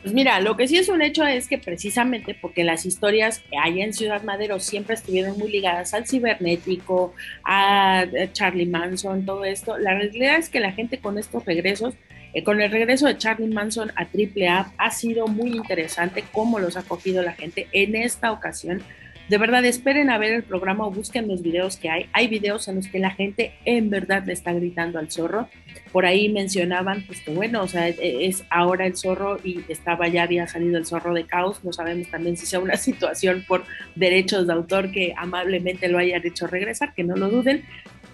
Pues 0.03 0.13
mira, 0.13 0.41
lo 0.41 0.57
que 0.57 0.67
sí 0.67 0.77
es 0.77 0.89
un 0.89 1.01
hecho 1.01 1.25
es 1.25 1.47
que 1.47 1.57
precisamente 1.57 2.35
porque 2.35 2.65
las 2.65 2.85
historias 2.85 3.39
que 3.39 3.57
hay 3.57 3.81
en 3.81 3.93
Ciudad 3.93 4.21
Madero 4.23 4.59
siempre 4.59 4.95
estuvieron 4.95 5.37
muy 5.37 5.49
ligadas 5.49 5.93
al 5.93 6.05
cibernético, 6.05 7.13
a 7.45 8.03
Charlie 8.33 8.65
Manson, 8.65 9.25
todo 9.25 9.45
esto, 9.45 9.77
la 9.77 9.93
realidad 9.93 10.35
es 10.35 10.49
que 10.49 10.59
la 10.59 10.73
gente 10.73 10.99
con 10.99 11.17
estos 11.17 11.45
regresos 11.45 11.93
eh, 12.33 12.43
con 12.43 12.61
el 12.61 12.71
regreso 12.71 13.07
de 13.07 13.17
Charlie 13.17 13.53
Manson 13.53 13.91
a 13.95 14.03
AAA 14.03 14.73
ha 14.77 14.91
sido 14.91 15.27
muy 15.27 15.51
interesante 15.51 16.23
cómo 16.31 16.59
los 16.59 16.77
ha 16.77 16.83
cogido 16.83 17.21
la 17.21 17.33
gente 17.33 17.67
en 17.71 17.95
esta 17.95 18.31
ocasión. 18.31 18.81
De 19.29 19.37
verdad, 19.37 19.63
esperen 19.63 20.09
a 20.09 20.17
ver 20.17 20.33
el 20.33 20.43
programa 20.43 20.85
o 20.85 20.91
busquen 20.91 21.29
los 21.29 21.41
videos 21.41 21.77
que 21.77 21.89
hay. 21.89 22.09
Hay 22.11 22.27
videos 22.27 22.67
en 22.67 22.75
los 22.75 22.87
que 22.87 22.99
la 22.99 23.11
gente 23.11 23.53
en 23.63 23.89
verdad 23.89 24.23
le 24.25 24.33
está 24.33 24.51
gritando 24.51 24.99
al 24.99 25.09
zorro. 25.11 25.47
Por 25.93 26.05
ahí 26.05 26.27
mencionaban, 26.27 27.03
pues 27.07 27.21
que 27.21 27.31
bueno, 27.31 27.61
o 27.61 27.67
sea, 27.67 27.87
e, 27.87 28.25
es 28.25 28.43
ahora 28.49 28.85
el 28.85 28.97
zorro 28.97 29.39
y 29.41 29.63
estaba 29.69 30.09
ya 30.09 30.23
había 30.23 30.45
salido 30.47 30.77
el 30.77 30.85
zorro 30.85 31.13
de 31.13 31.25
caos. 31.25 31.63
No 31.63 31.71
sabemos 31.71 32.09
también 32.09 32.35
si 32.35 32.45
sea 32.45 32.59
una 32.59 32.75
situación 32.77 33.45
por 33.47 33.63
derechos 33.95 34.45
de 34.45 34.53
autor 34.53 34.91
que 34.91 35.13
amablemente 35.15 35.87
lo 35.87 35.99
hayan 35.99 36.25
hecho 36.25 36.47
regresar, 36.47 36.93
que 36.93 37.05
no 37.05 37.15
lo 37.15 37.29
duden. 37.29 37.63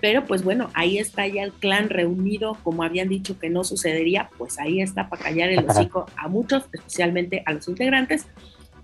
Pero 0.02 0.26
pues 0.26 0.44
bueno, 0.44 0.70
ahí 0.74 0.98
está 0.98 1.28
ya 1.28 1.44
el 1.44 1.52
clan 1.52 1.90
reunido, 1.90 2.58
como 2.64 2.84
habían 2.84 3.10
dicho 3.10 3.38
que 3.38 3.50
no 3.50 3.64
sucedería, 3.64 4.30
pues 4.38 4.60
ahí 4.60 4.82
está 4.82 5.10
para 5.10 5.24
callar 5.24 5.50
el 5.50 5.66
hocico 5.68 6.06
a 6.16 6.28
muchos, 6.28 6.64
especialmente 6.72 7.44
a 7.46 7.54
los 7.54 7.68
integrantes. 7.68 8.28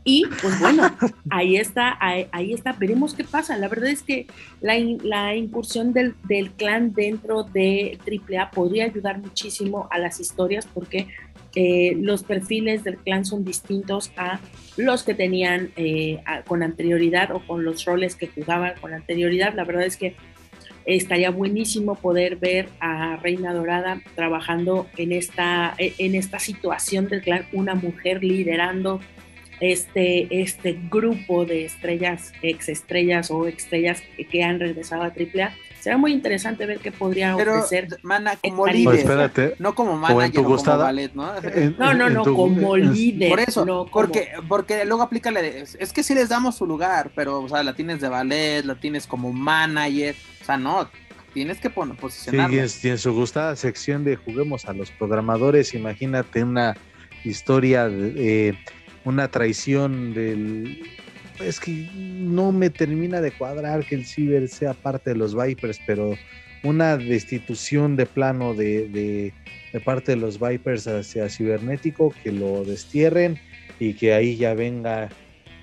Y 0.08 0.24
pues 0.40 0.60
bueno, 0.60 0.84
ahí 1.32 1.58
está, 1.58 1.98
ahí, 2.00 2.54
está, 2.54 2.74
veremos 2.74 3.16
qué 3.16 3.24
pasa. 3.24 3.58
La 3.58 3.68
verdad 3.68 3.90
es 3.90 4.04
que 4.04 4.28
la, 4.62 4.76
la 5.04 5.36
incursión 5.36 5.94
del, 5.94 6.14
del, 6.28 6.52
clan 6.52 6.94
dentro 6.94 7.44
de 7.44 7.98
AAA 8.06 8.52
podría 8.52 8.86
ayudar 8.86 9.18
muchísimo 9.18 9.88
a 9.90 9.98
las 9.98 10.20
historias 10.20 10.68
porque 10.72 11.08
eh, 11.56 11.98
los 12.00 12.24
perfiles 12.24 12.84
del 12.84 12.98
clan 12.98 13.26
son 13.26 13.46
distintos 13.46 14.12
a 14.18 14.40
los 14.78 15.04
que 15.04 15.14
tenían 15.14 15.72
eh, 15.78 16.22
con 16.46 16.62
anterioridad 16.62 17.32
o 17.32 17.40
con 17.40 17.64
los 17.64 17.86
roles 17.86 18.16
que 18.16 18.28
jugaban 18.28 18.74
con 18.80 18.94
anterioridad. 18.94 19.56
La 19.56 19.64
verdad 19.64 19.86
es 19.86 19.98
que 19.98 20.16
estaría 20.86 21.32
buenísimo 21.32 21.96
poder 21.96 22.36
ver 22.36 22.70
a 22.80 23.18
Reina 23.18 23.54
Dorada 23.54 24.02
trabajando 24.16 24.88
en 24.98 25.12
esta, 25.12 25.74
en 25.78 26.16
esta 26.16 26.40
situación 26.40 27.08
clan, 27.24 27.48
una 27.52 27.76
mujer 27.76 28.24
liderando 28.24 29.00
este, 29.60 30.42
este 30.42 30.78
grupo 30.92 31.46
de 31.46 31.66
estrellas, 31.66 32.34
ex 32.42 32.70
estrellas 32.70 33.32
o 33.32 33.48
estrellas 33.48 34.04
que 34.30 34.44
han 34.44 34.60
regresado 34.60 35.04
a 35.04 35.08
AAA. 35.08 35.54
Será 35.86 35.98
muy 36.00 36.14
interesante 36.14 36.66
ver 36.66 36.80
qué 36.80 36.92
podría 36.92 37.36
Pero, 37.38 37.60
ofrecer. 37.60 38.00
mana, 38.02 38.38
como 38.42 38.64
Pues 38.64 38.74
líder. 38.74 38.96
espérate. 38.96 39.56
No 39.60 39.76
como 39.76 39.96
manager 39.96 40.34
como 40.44 40.58
ballet, 40.64 41.14
¿no? 41.14 41.32
En- 41.44 41.76
No, 41.78 41.94
no, 41.94 42.08
en 42.08 42.14
no, 42.16 42.24
tu- 42.24 42.34
como 42.36 42.76
en- 42.76 42.92
líder. 42.92 43.30
Por 43.30 43.40
eso, 43.40 43.66
no 43.68 43.86
como- 43.86 43.92
porque, 43.92 44.30
porque 44.48 44.84
luego 44.84 45.04
aplica 45.04 45.30
es 45.80 45.94
que 45.94 46.02
sí 46.02 46.16
les 46.16 46.28
damos 46.30 46.56
su 46.56 46.66
lugar, 46.66 47.12
pero, 47.16 47.40
o 47.44 47.48
sea, 47.48 47.62
la 47.62 47.76
tienes 47.76 48.02
de 48.02 48.10
ballet, 48.10 48.66
la 48.66 48.74
tienes 48.80 49.06
como 49.06 49.32
manager, 49.32 50.16
o 50.42 50.44
sea, 50.46 50.58
no, 50.58 50.90
tienes 51.36 51.60
que 51.60 51.70
poner, 51.70 51.96
Sí, 52.10 52.36
y 52.36 52.58
en, 52.58 52.68
y 52.82 52.88
en 52.90 52.98
su 52.98 53.14
gustada 53.14 53.56
sección 53.56 54.04
de 54.04 54.16
Juguemos 54.16 54.66
a 54.66 54.74
los 54.74 54.90
programadores, 54.90 55.76
imagínate 55.76 56.44
una 56.44 56.76
historia, 57.24 57.88
de, 57.88 58.48
eh, 58.50 58.58
una 59.04 59.28
traición 59.28 60.16
del... 60.16 60.82
Es 61.44 61.60
que 61.60 61.88
no 61.94 62.52
me 62.52 62.70
termina 62.70 63.20
de 63.22 63.32
cuadrar 63.32 63.86
que 63.86 63.96
el 63.96 64.06
Ciber 64.06 64.48
sea 64.48 64.74
parte 64.74 65.12
de 65.12 65.16
los 65.18 65.36
Vipers, 65.36 65.80
pero 65.86 66.16
una 66.64 66.98
destitución 66.98 67.96
de 67.96 68.06
plano 68.06 68.54
de, 68.54 68.88
de, 68.90 69.34
de 69.74 69.80
parte 69.82 70.14
de 70.14 70.18
los 70.18 70.40
Vipers 70.40 70.88
hacia 70.88 71.30
Cibernético, 71.30 72.14
que 72.24 72.32
lo 72.32 72.64
destierren 72.64 73.38
y 73.80 73.94
que 73.94 74.14
ahí 74.14 74.38
ya 74.38 74.54
venga 74.54 75.10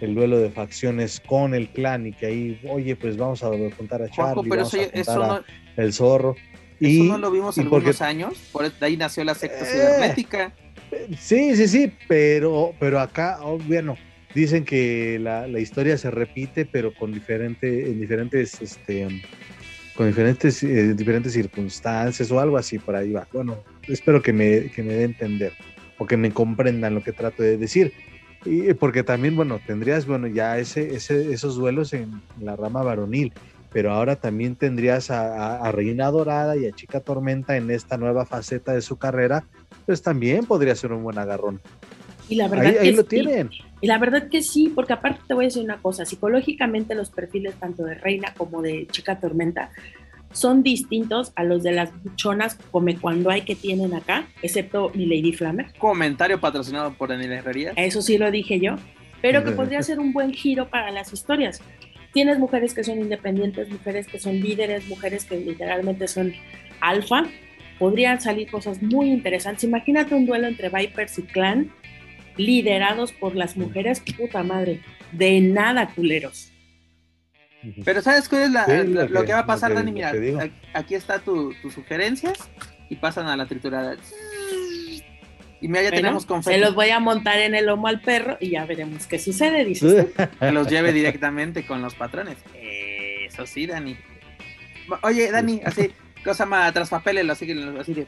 el 0.00 0.14
duelo 0.14 0.38
de 0.38 0.50
facciones 0.50 1.20
con 1.20 1.54
el 1.54 1.68
clan 1.68 2.06
y 2.08 2.12
que 2.12 2.26
ahí, 2.26 2.60
oye, 2.68 2.94
pues 2.96 3.16
vamos 3.16 3.42
a 3.42 3.48
juntar 3.76 4.02
a 4.02 4.08
Charlie, 4.10 4.48
pero 4.50 4.56
vamos 4.64 4.74
eso, 4.74 4.82
a 4.82 5.00
eso 5.00 5.12
juntar 5.12 5.28
no, 5.28 5.34
a 5.34 5.44
el 5.82 5.92
zorro. 5.92 6.36
eso 6.80 6.90
Y, 7.04 7.08
no 7.08 7.18
lo 7.18 7.30
vimos 7.30 7.54
porque- 7.54 7.74
algunos 7.76 8.02
años, 8.02 8.34
por 8.52 8.70
ahí 8.80 8.96
nació 8.96 9.24
la 9.24 9.34
secta 9.34 9.64
Eh. 9.64 9.66
cibernética. 9.72 10.52
Sí, 11.18 11.56
sí, 11.56 11.66
sí, 11.68 11.92
pero, 12.06 12.74
pero 12.78 13.00
acá, 13.00 13.38
oh, 13.42 13.58
bueno, 13.58 13.96
dicen 14.34 14.64
que 14.64 15.18
la, 15.20 15.46
la 15.46 15.60
historia 15.60 15.96
se 15.98 16.10
repite, 16.10 16.64
pero 16.66 16.92
con 16.94 17.12
diferente, 17.12 17.90
en 17.90 18.00
diferentes, 18.00 18.60
este, 18.60 19.06
con 19.96 20.06
diferentes, 20.06 20.62
eh, 20.62 20.94
diferentes 20.94 21.32
circunstancias 21.32 22.30
o 22.30 22.40
algo 22.40 22.56
así, 22.56 22.78
por 22.78 22.96
ahí 22.96 23.12
va. 23.12 23.26
Bueno, 23.32 23.62
espero 23.88 24.22
que 24.22 24.32
me, 24.32 24.70
que 24.70 24.82
me 24.82 24.94
dé 24.94 25.02
a 25.02 25.06
entender 25.06 25.52
o 25.98 26.06
que 26.06 26.16
me 26.16 26.30
comprendan 26.32 26.94
lo 26.94 27.02
que 27.02 27.12
trato 27.12 27.42
de 27.42 27.56
decir. 27.58 27.92
Y 28.44 28.74
porque 28.74 29.04
también, 29.04 29.36
bueno, 29.36 29.60
tendrías, 29.64 30.04
bueno, 30.06 30.26
ya 30.26 30.58
ese, 30.58 30.94
ese, 30.96 31.32
esos 31.32 31.54
duelos 31.54 31.92
en 31.92 32.10
la 32.40 32.56
rama 32.56 32.82
varonil, 32.82 33.32
pero 33.72 33.92
ahora 33.92 34.16
también 34.16 34.56
tendrías 34.56 35.10
a, 35.12 35.36
a- 35.60 35.68
a 35.68 35.72
Reina 35.72 36.10
Dorada 36.10 36.56
y 36.56 36.66
a 36.66 36.72
Chica 36.72 36.98
Tormenta 37.00 37.56
en 37.56 37.70
esta 37.70 37.96
nueva 37.98 38.26
faceta 38.26 38.72
de 38.72 38.80
su 38.82 38.96
carrera, 38.96 39.44
pues 39.86 40.02
también 40.02 40.44
podría 40.44 40.74
ser 40.74 40.92
un 40.92 41.04
buen 41.04 41.18
agarrón. 41.18 41.60
y 42.28 42.34
la 42.34 42.48
verdad 42.48 42.66
Ahí, 42.66 42.76
ahí 42.78 42.90
que 42.90 42.96
lo 42.96 43.04
tienen. 43.04 43.50
Y 43.82 43.88
la 43.88 43.98
verdad 43.98 44.28
que 44.28 44.42
sí, 44.42 44.72
porque 44.72 44.92
aparte 44.92 45.20
te 45.26 45.34
voy 45.34 45.44
a 45.44 45.48
decir 45.48 45.62
una 45.62 45.78
cosa, 45.78 46.06
psicológicamente 46.06 46.94
los 46.94 47.10
perfiles 47.10 47.56
tanto 47.56 47.82
de 47.82 47.96
Reina 47.96 48.32
como 48.38 48.62
de 48.62 48.86
Chica 48.86 49.18
Tormenta 49.18 49.70
son 50.32 50.62
distintos 50.62 51.32
a 51.34 51.42
los 51.42 51.64
de 51.64 51.72
las 51.72 51.90
buchonas 52.02 52.56
come 52.70 52.96
cuando 52.96 53.28
hay 53.28 53.42
que 53.42 53.56
tienen 53.56 53.92
acá, 53.92 54.28
excepto 54.40 54.90
mi 54.94 55.04
Lady 55.04 55.32
Flamer. 55.32 55.72
Comentario 55.78 56.40
patrocinado 56.40 56.94
por 56.94 57.08
Daniel 57.08 57.32
Herrería. 57.32 57.72
Eso 57.74 58.02
sí 58.02 58.18
lo 58.18 58.30
dije 58.30 58.60
yo, 58.60 58.76
pero 59.20 59.44
que 59.44 59.50
podría 59.50 59.82
ser 59.82 59.98
un 59.98 60.12
buen 60.12 60.32
giro 60.32 60.70
para 60.70 60.92
las 60.92 61.12
historias. 61.12 61.60
Tienes 62.12 62.38
mujeres 62.38 62.74
que 62.74 62.84
son 62.84 63.00
independientes, 63.00 63.68
mujeres 63.68 64.06
que 64.06 64.20
son 64.20 64.38
líderes, 64.38 64.86
mujeres 64.86 65.24
que 65.24 65.38
literalmente 65.38 66.06
son 66.06 66.32
alfa. 66.80 67.24
Podrían 67.80 68.20
salir 68.20 68.48
cosas 68.48 68.80
muy 68.80 69.10
interesantes. 69.10 69.64
Imagínate 69.64 70.14
un 70.14 70.24
duelo 70.24 70.46
entre 70.46 70.68
Vipers 70.68 71.18
y 71.18 71.22
Clan 71.22 71.72
liderados 72.36 73.12
por 73.12 73.34
las 73.36 73.56
mujeres. 73.56 74.00
Puta 74.16 74.42
madre, 74.42 74.80
de 75.12 75.40
nada 75.40 75.88
culeros. 75.94 76.50
Pero 77.84 78.02
¿sabes 78.02 78.28
cuál 78.28 78.42
es 78.42 78.50
la- 78.50 78.64
Sí, 78.64 78.72
lo, 78.72 78.84
lo 78.84 79.08
lo 79.08 79.20
que- 79.20 79.26
que 79.28 79.32
va 79.34 79.38
a 79.40 79.46
pasar, 79.46 79.70
que- 79.70 79.76
Dani? 79.76 79.92
Mira, 79.92 80.12
aquí 80.74 80.94
está 80.94 81.20
tu, 81.20 81.54
tus 81.62 81.72
sugerencias 81.74 82.50
y 82.90 82.96
pasan 82.96 83.28
a 83.28 83.36
la 83.36 83.46
triturada. 83.46 83.96
Y 85.60 85.68
mira, 85.68 85.82
ya 85.82 85.90
Bueno, 85.90 85.96
tenemos 86.02 86.22
se 86.24 86.28
confeti. 86.28 86.58
los 86.58 86.74
voy 86.74 86.90
a 86.90 86.98
montar 86.98 87.38
en 87.38 87.54
el 87.54 87.66
lomo 87.66 87.86
al 87.86 88.00
perro 88.00 88.36
y 88.40 88.50
ya 88.50 88.64
veremos 88.66 89.06
qué 89.06 89.20
sucede, 89.20 89.64
dices. 89.64 90.12
tú. 90.12 90.22
que 90.40 90.50
los 90.50 90.66
lleve 90.68 90.92
directamente 90.92 91.64
con 91.64 91.80
los 91.82 91.94
patrones. 91.94 92.36
Eso 92.60 93.46
sí, 93.46 93.66
Dani. 93.68 93.96
Oye, 95.02 95.30
Dani, 95.30 95.60
así, 95.64 95.92
cosa 96.24 96.46
más 96.46 96.72
tras 96.72 96.88
papeles, 96.90 97.28
así, 97.28 97.46
que- 97.46 97.74
así 97.80 97.94
de. 97.94 98.06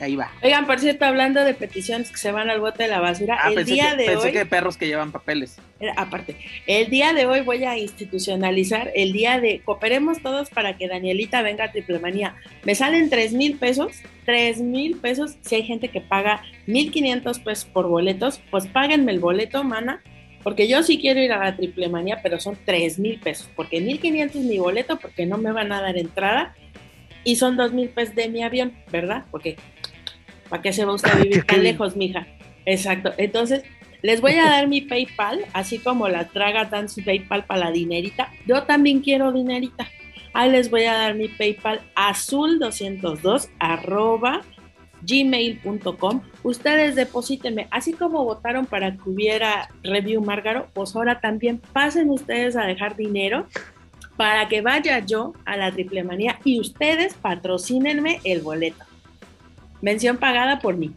ahí 0.00 0.16
va. 0.16 0.30
Oigan, 0.42 0.66
por 0.66 0.78
cierto, 0.80 1.04
hablando 1.04 1.44
de 1.44 1.54
peticiones 1.54 2.10
que 2.10 2.16
se 2.16 2.32
van 2.32 2.48
al 2.50 2.60
bote 2.60 2.84
de 2.84 2.88
la 2.88 3.00
basura, 3.00 3.38
Ah, 3.42 3.48
el 3.50 3.54
pensé, 3.56 3.74
día 3.74 3.90
que, 3.90 3.96
de 3.96 4.04
pensé 4.06 4.26
hoy... 4.28 4.32
que 4.32 4.46
perros 4.46 4.76
que 4.76 4.86
llevan 4.86 5.12
papeles. 5.12 5.58
Era- 5.80 5.94
aparte, 5.96 6.36
el 6.66 6.88
día 6.90 7.12
de 7.12 7.26
hoy 7.26 7.40
voy 7.40 7.64
a 7.64 7.76
institucionalizar 7.78 8.90
el 8.94 9.12
día 9.12 9.40
de 9.40 9.60
cooperemos 9.64 10.20
todos 10.22 10.50
para 10.50 10.76
que 10.76 10.88
Danielita 10.88 11.42
venga 11.42 11.64
a 11.64 11.72
Triplemanía. 11.72 12.34
Me 12.64 12.74
salen 12.74 13.10
tres 13.10 13.32
mil 13.32 13.56
pesos, 13.58 13.92
tres 14.24 14.60
mil 14.60 14.96
pesos. 14.96 15.36
Si 15.42 15.54
hay 15.56 15.62
gente 15.64 15.88
que 15.88 16.00
paga 16.00 16.42
mil 16.66 16.90
quinientos 16.92 17.38
pesos 17.38 17.64
por 17.64 17.88
boletos, 17.88 18.40
pues 18.50 18.66
páguenme 18.66 19.12
el 19.12 19.18
boleto, 19.20 19.64
mana, 19.64 20.02
porque 20.42 20.66
yo 20.68 20.82
sí 20.82 20.98
quiero 20.98 21.20
ir 21.20 21.32
a 21.32 21.38
la 21.38 21.56
Triplemanía, 21.56 22.20
pero 22.22 22.40
son 22.40 22.56
tres 22.64 22.98
mil 22.98 23.18
pesos, 23.20 23.48
porque 23.54 23.80
mil 23.80 24.00
quinientos 24.00 24.42
mi 24.42 24.58
boleto, 24.58 24.98
porque 24.98 25.24
no 25.26 25.38
me 25.38 25.52
van 25.52 25.70
a 25.72 25.80
dar 25.80 25.96
entrada, 25.96 26.54
y 27.24 27.36
son 27.36 27.56
dos 27.56 27.72
mil 27.72 27.88
pesos 27.88 28.14
de 28.14 28.28
mi 28.28 28.42
avión, 28.42 28.72
¿verdad? 28.90 29.24
Porque, 29.30 29.56
¿para 30.48 30.62
qué 30.62 30.72
se 30.72 30.84
va 30.84 30.94
usted 30.94 31.12
a 31.12 31.16
vivir 31.22 31.44
tan 31.44 31.62
lejos, 31.62 31.96
mija? 31.96 32.26
Exacto. 32.64 33.12
Entonces, 33.16 33.62
les 34.02 34.20
voy 34.20 34.32
a 34.32 34.44
dar 34.44 34.68
mi 34.68 34.80
PayPal, 34.80 35.44
así 35.52 35.78
como 35.78 36.08
la 36.08 36.28
traga 36.28 36.64
dan 36.64 36.88
su 36.88 37.04
PayPal 37.04 37.44
para 37.44 37.66
la 37.66 37.70
dinerita. 37.70 38.30
Yo 38.46 38.64
también 38.64 39.00
quiero 39.00 39.32
dinerita. 39.32 39.86
Ahí 40.34 40.50
les 40.50 40.70
voy 40.70 40.84
a 40.84 40.94
dar 40.94 41.14
mi 41.14 41.28
PayPal 41.28 41.80
azul202 41.94 43.48
arroba 43.58 44.40
gmail.com. 45.02 46.22
Ustedes 46.42 46.94
deposítenme, 46.94 47.68
así 47.70 47.92
como 47.92 48.24
votaron 48.24 48.66
para 48.66 48.92
que 48.92 49.08
hubiera 49.08 49.68
review 49.82 50.22
Márgaro, 50.22 50.68
pues 50.72 50.96
ahora 50.96 51.20
también 51.20 51.60
pasen 51.72 52.10
ustedes 52.10 52.56
a 52.56 52.64
dejar 52.64 52.96
dinero 52.96 53.46
para 54.16 54.48
que 54.48 54.60
vaya 54.60 54.98
yo 55.00 55.32
a 55.44 55.56
la 55.56 55.72
triple 55.72 56.04
manía 56.04 56.38
y 56.44 56.60
ustedes 56.60 57.14
patrocínenme 57.14 58.20
el 58.24 58.40
boleto. 58.40 58.84
Mención 59.80 60.16
pagada 60.16 60.60
por 60.60 60.76
mí. 60.76 60.92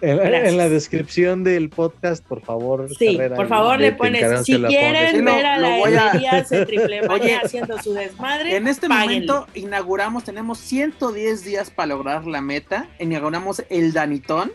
En, 0.00 0.56
la 0.56 0.68
descripción 0.68 1.42
del 1.42 1.70
podcast, 1.70 2.24
por 2.24 2.40
favor. 2.40 2.88
Sí, 2.96 3.16
Carrera, 3.16 3.34
por 3.34 3.48
favor 3.48 3.80
le 3.80 3.90
pones, 3.92 4.44
si 4.44 4.62
quieren 4.62 5.16
Sí, 5.16 5.22
ver 5.22 5.44
a 5.44 5.58
la 5.58 5.76
voy 5.78 5.94
a- 5.94 6.44
triple 6.66 7.02
manía 7.02 7.12
Oye, 7.12 7.34
haciendo 7.34 7.82
su 7.82 7.92
desmadre, 7.94 8.54
En 8.54 8.68
este 8.68 8.86
páguenle. 8.88 9.26
momento 9.26 9.46
inauguramos, 9.54 10.22
tenemos 10.22 10.58
110 10.58 11.44
días 11.44 11.70
para 11.70 11.88
lograr 11.88 12.26
la 12.28 12.40
meta. 12.40 12.88
Inauguramos 13.00 13.64
el 13.70 13.92
Danitón. 13.92 14.52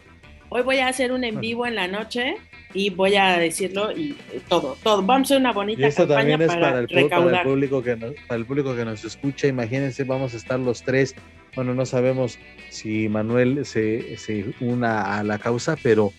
Hoy 0.48 0.62
voy 0.62 0.78
a 0.80 0.88
hacer 0.88 1.12
un 1.12 1.26
en 1.26 1.42
vivo 1.42 1.66
en 1.66 1.76
la 1.76 1.90
noche 1.90 2.38
y 2.74 2.90
voy 2.90 3.16
a 3.16 3.38
decirlo 3.38 3.92
y 3.92 4.16
eh, 4.32 4.42
todo, 4.48 4.78
todo. 4.84 5.02
Vamos 5.04 5.32
a 5.32 5.36
hacer 5.36 5.38
una 5.40 5.52
Y 5.52 5.54
bonita 5.54 5.88
esto 5.88 6.08
campaña 6.08 6.38
también 6.38 6.42
es 6.42 6.48
para, 6.48 6.62
para 6.62 6.80
el, 6.80 7.10
para 7.10 7.44
público 7.44 7.84
que 7.84 7.96
nos, 7.96 8.14
para 8.28 8.40
el 8.40 8.46
público 8.46 8.76
que 8.76 8.86
nos 8.86 9.04
escucha. 9.04 9.48
Imagínense, 9.48 10.04
vamos 10.04 10.34
a 10.34 10.38
estar 10.38 10.60
los 10.60 10.84
tres. 10.84 11.16
Bueno, 11.56 11.74
no 11.76 11.86
sabemos 11.86 12.40
si 12.70 13.08
Manuel 13.10 13.66
se, 13.66 14.18
se 14.18 14.54
una 14.60 15.20
a 15.20 15.24
la 15.24 15.38
causa, 15.38 15.78
pero 15.82 16.12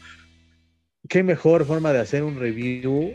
qué 1.08 1.22
mejor 1.22 1.64
forma 1.64 1.92
de 1.92 2.00
hacer 2.00 2.22
un 2.22 2.38
review, 2.38 3.14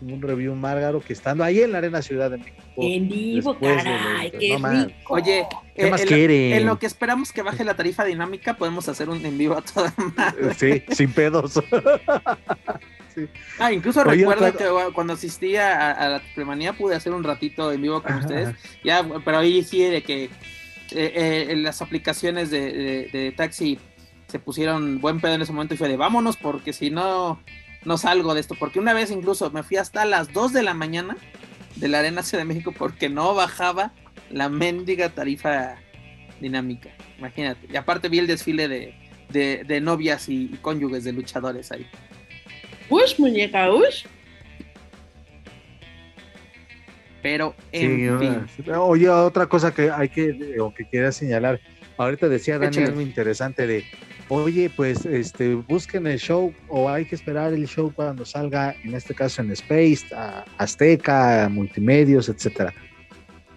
un 0.00 0.22
review 0.22 0.54
Márgaro 0.54 1.00
que 1.00 1.12
estando 1.12 1.44
ahí 1.44 1.60
en 1.60 1.72
la 1.72 1.78
Arena 1.78 2.00
Ciudad 2.02 2.30
de 2.30 2.38
México. 2.38 2.56
En 2.78 3.08
vivo, 3.08 3.54
de 3.54 3.60
caray, 3.60 4.30
los- 4.30 4.40
qué 4.40 4.58
no 4.58 4.68
rico. 4.86 5.14
Oye, 5.14 5.46
¿Qué 5.74 5.86
eh, 5.86 5.90
más 5.90 6.00
en, 6.02 6.08
quieren? 6.08 6.52
en 6.54 6.66
lo 6.66 6.78
que 6.78 6.86
esperamos 6.86 7.32
que 7.32 7.42
baje 7.42 7.64
la 7.64 7.74
tarifa 7.74 8.04
dinámica, 8.04 8.54
podemos 8.56 8.88
hacer 8.88 9.08
un 9.10 9.24
en 9.24 9.36
vivo 9.36 9.56
a 9.58 9.62
toda 9.62 9.92
madre. 10.16 10.54
Sí, 10.54 10.82
sin 10.94 11.12
pedos. 11.12 11.60
Ah, 13.58 13.72
incluso 13.72 14.00
Oye, 14.02 14.18
recuerdo 14.18 14.56
que 14.56 14.70
uh, 14.70 14.92
cuando 14.94 15.14
asistía 15.14 15.76
a, 15.76 15.90
a 15.92 16.08
la 16.08 16.20
Triplemanía 16.20 16.72
pude 16.74 16.94
hacer 16.94 17.12
un 17.12 17.24
ratito 17.24 17.72
en 17.72 17.82
vivo 17.82 18.00
con 18.02 18.12
Ajá, 18.12 18.20
ustedes. 18.20 18.54
Ya, 18.84 19.04
pero 19.24 19.38
ahí 19.38 19.62
sí 19.64 19.82
de 19.82 20.02
que 20.02 20.24
eh, 20.24 20.30
eh, 21.50 21.56
las 21.56 21.82
aplicaciones 21.82 22.50
de, 22.50 22.72
de- 22.72 23.08
de 23.12 23.32
taxi 23.32 23.78
se 24.28 24.38
pusieron 24.38 25.00
buen 25.00 25.20
pedo 25.20 25.34
en 25.34 25.42
ese 25.42 25.52
momento 25.52 25.74
y 25.74 25.76
fue 25.76 25.88
de 25.88 25.96
vámonos 25.96 26.36
porque 26.36 26.72
si 26.72 26.90
no, 26.90 27.42
no 27.84 27.96
salgo 27.98 28.34
de 28.34 28.40
esto. 28.40 28.54
Porque 28.58 28.78
una 28.78 28.92
vez 28.92 29.10
incluso 29.10 29.50
me 29.50 29.62
fui 29.62 29.76
hasta 29.76 30.04
las 30.04 30.32
2 30.32 30.52
de 30.52 30.62
la 30.62 30.74
mañana 30.74 31.16
de 31.76 31.88
la 31.88 32.00
Arena 32.00 32.22
Ciudad 32.22 32.42
de 32.42 32.48
México 32.48 32.72
porque 32.76 33.08
no 33.08 33.34
bajaba 33.34 33.92
la 34.30 34.48
mendiga 34.48 35.08
tarifa 35.10 35.76
dinámica. 36.40 36.90
Imagínate. 37.18 37.66
Y 37.72 37.76
aparte 37.76 38.08
vi 38.08 38.18
el 38.18 38.26
desfile 38.26 38.68
de, 38.68 38.94
de- 39.30 39.64
de 39.66 39.80
novias 39.80 40.28
y, 40.28 40.44
y 40.52 40.58
cónyuges 40.60 41.04
de 41.04 41.12
luchadores 41.12 41.70
ahí. 41.72 41.86
Ush, 42.88 43.18
muñeca, 43.18 43.70
ush. 43.72 44.04
Pero, 47.22 47.54
en 47.72 48.18
fin. 48.18 48.74
Oye, 48.76 49.08
otra 49.08 49.46
cosa 49.46 49.74
que 49.74 49.90
hay 49.90 50.08
que, 50.08 50.56
o 50.58 50.72
que 50.72 50.88
quería 50.88 51.12
señalar. 51.12 51.60
Ahorita 51.98 52.28
decía 52.28 52.58
Daniel 52.58 52.86
algo 52.88 53.00
interesante 53.02 53.66
de, 53.66 53.84
oye, 54.30 54.70
pues 54.74 55.04
este, 55.04 55.54
busquen 55.54 56.06
el 56.06 56.18
show 56.18 56.54
o 56.68 56.88
hay 56.88 57.04
que 57.04 57.16
esperar 57.16 57.52
el 57.52 57.66
show 57.66 57.92
cuando 57.94 58.24
salga, 58.24 58.74
en 58.84 58.94
este 58.94 59.14
caso 59.14 59.42
en 59.42 59.50
Space, 59.50 60.06
Azteca, 60.56 61.48
Multimedios, 61.50 62.28
etcétera. 62.28 62.72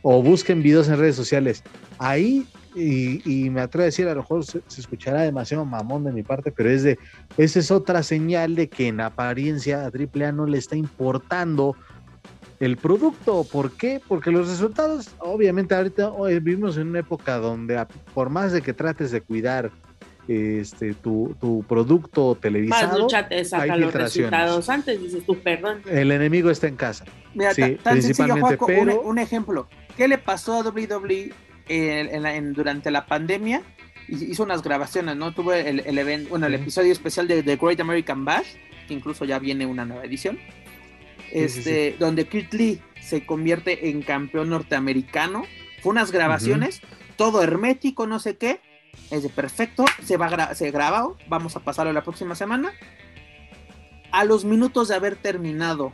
O 0.02 0.22
busquen 0.22 0.62
videos 0.62 0.90
en 0.90 0.98
redes 0.98 1.16
sociales. 1.16 1.64
Ahí 2.00 2.46
y, 2.76 3.50
me 3.52 3.62
atrevo 3.62 3.84
a 3.84 3.86
decir, 3.86 4.08
a 4.08 4.16
lo 4.16 4.22
mejor 4.22 4.44
se, 4.46 4.62
escuchará 4.68 5.22
demasiado 5.22 5.64
mamón 5.64 6.04
de 6.06 6.12
mi 6.12 6.24
parte, 6.24 6.52
pero 6.52 6.70
es 6.72 6.84
de, 6.84 6.98
esa 7.38 7.60
es 7.60 7.70
otra 7.70 8.02
señal 8.02 8.56
de 8.56 8.68
que 8.68 8.88
en 8.88 9.00
apariencia 9.00 9.86
a 9.86 9.92
AAA 9.92 10.32
no 10.32 10.48
le 10.48 10.58
está 10.58 10.76
importando 10.76 11.76
el 12.60 12.78
producto. 12.78 13.44
¿Por 13.44 13.74
qué? 13.74 14.02
Porque 14.08 14.32
los 14.32 14.50
resultados, 14.50 15.12
obviamente 15.20 15.76
ahorita 15.76 16.12
hoy 16.12 16.40
vivimos 16.40 16.78
en 16.78 16.88
una 16.88 17.00
época 17.00 17.38
donde 17.38 17.86
por 18.14 18.30
más 18.30 18.52
de 18.52 18.62
que 18.62 18.74
trates 18.74 19.12
de 19.12 19.22
cuidar 19.22 19.72
este 20.28 20.94
tu, 20.94 21.36
tu 21.40 21.64
producto 21.68 22.38
televisado, 22.40 23.08
hay 23.54 23.80
los 23.80 23.94
resultados 23.94 24.70
antes, 24.70 25.02
dices 25.02 25.26
tú, 25.26 25.38
perdón. 25.40 25.82
El 25.90 26.12
enemigo 26.12 26.50
está 26.50 26.68
en 26.68 26.76
casa. 26.76 27.06
Mira, 27.34 27.54
sí, 27.54 27.78
tan, 27.84 27.94
principalmente, 27.94 28.58
pero... 28.66 29.02
un, 29.02 29.08
un, 29.12 29.20
ejemplo. 29.20 29.68
¿Qué 29.98 30.08
le 30.08 30.18
pasó 30.18 30.54
a 30.54 30.62
WWE 30.62 31.34
durante 32.54 32.92
la 32.92 33.06
pandemia 33.06 33.64
hizo 34.08 34.44
unas 34.44 34.62
grabaciones, 34.62 35.16
¿no? 35.16 35.34
Tuvo 35.34 35.54
el, 35.54 35.80
el 35.80 35.98
evento, 35.98 36.30
bueno, 36.30 36.48
el 36.48 36.56
episodio 36.56 36.92
especial 36.92 37.28
de 37.28 37.44
The 37.44 37.56
Great 37.56 37.80
American 37.80 38.26
Bash, 38.26 38.48
que 38.88 38.94
incluso 38.94 39.26
ya 39.26 39.40
viene 39.40 39.66
una 39.66 39.86
nueva 39.86 40.04
edición, 40.04 40.40
este, 41.32 41.96
donde 42.00 42.26
Kurt 42.26 42.54
Lee 42.54 42.82
se 43.02 43.26
convierte 43.26 43.90
en 43.90 44.02
campeón 44.02 44.50
norteamericano. 44.50 45.44
Fue 45.82 45.92
unas 45.92 46.12
grabaciones, 46.12 46.82
todo 47.16 47.44
hermético, 47.44 48.08
no 48.08 48.20
sé 48.20 48.38
qué. 48.38 48.60
Es 49.12 49.24
de 49.24 49.30
perfecto, 49.30 49.86
se 50.04 50.18
va 50.18 50.56
se 50.56 50.72
grabado, 50.72 51.18
vamos 51.28 51.56
a 51.56 51.60
pasarlo 51.60 51.94
la 51.94 52.04
próxima 52.04 52.36
semana. 52.36 52.74
A 54.12 54.26
los 54.26 54.46
minutos 54.46 54.88
de 54.88 54.96
haber 54.96 55.16
terminado 55.16 55.94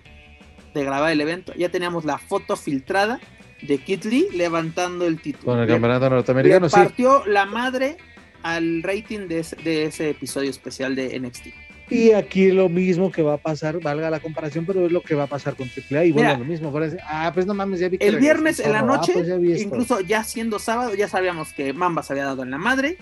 de 0.74 0.84
grabar 0.84 1.12
el 1.12 1.22
evento, 1.22 1.54
ya 1.56 1.70
teníamos 1.70 2.06
la 2.06 2.18
foto 2.18 2.56
filtrada 2.56 3.20
de 3.62 3.78
Kit 3.80 4.06
Lee 4.06 4.28
levantando 4.34 5.06
el 5.06 5.22
título. 5.22 5.45
Con 5.45 5.60
el 5.60 5.68
campeonato 5.68 6.10
norteamericano, 6.10 6.68
le 6.68 6.72
partió 6.72 7.26
la 7.26 7.45
madre 7.45 7.97
al 8.43 8.84
rating 8.84 9.28
de 9.28 9.39
ese, 9.86 10.10
episodio 10.10 10.50
especial 10.50 10.95
de 10.95 11.20
NXT. 11.20 11.47
Y 11.89 12.11
aquí 12.11 12.51
lo 12.51 12.69
mismo 12.69 13.11
que 13.11 13.21
va 13.21 13.33
a 13.33 13.37
pasar, 13.37 13.79
valga 13.79 14.09
la 14.09 14.19
comparación, 14.19 14.65
pero 14.65 14.85
es 14.85 14.91
lo 14.91 15.01
que 15.01 15.15
va 15.15 15.23
a 15.23 15.27
pasar 15.27 15.55
con 15.55 15.67
AAA. 15.67 16.05
Y 16.05 16.11
bueno, 16.11 16.37
lo 16.37 16.45
mismo, 16.45 16.71
parece, 16.71 16.97
ah, 17.03 17.31
pues 17.33 17.45
no 17.45 17.53
mames, 17.53 17.79
ya 17.79 17.89
vi 17.89 17.97
que 17.97 18.07
El 18.07 18.17
viernes 18.17 18.59
en 18.59 18.71
la 18.71 18.81
noche, 18.81 19.13
ah, 19.15 19.37
pues 19.37 19.61
incluso 19.61 19.99
ya 20.01 20.23
siendo 20.23 20.59
sábado, 20.59 20.93
ya 20.95 21.07
sabíamos 21.07 21.53
que 21.53 21.73
Mamba 21.73 22.03
se 22.03 22.13
había 22.13 22.25
dado 22.25 22.43
en 22.43 22.51
la 22.51 22.57
madre, 22.57 22.97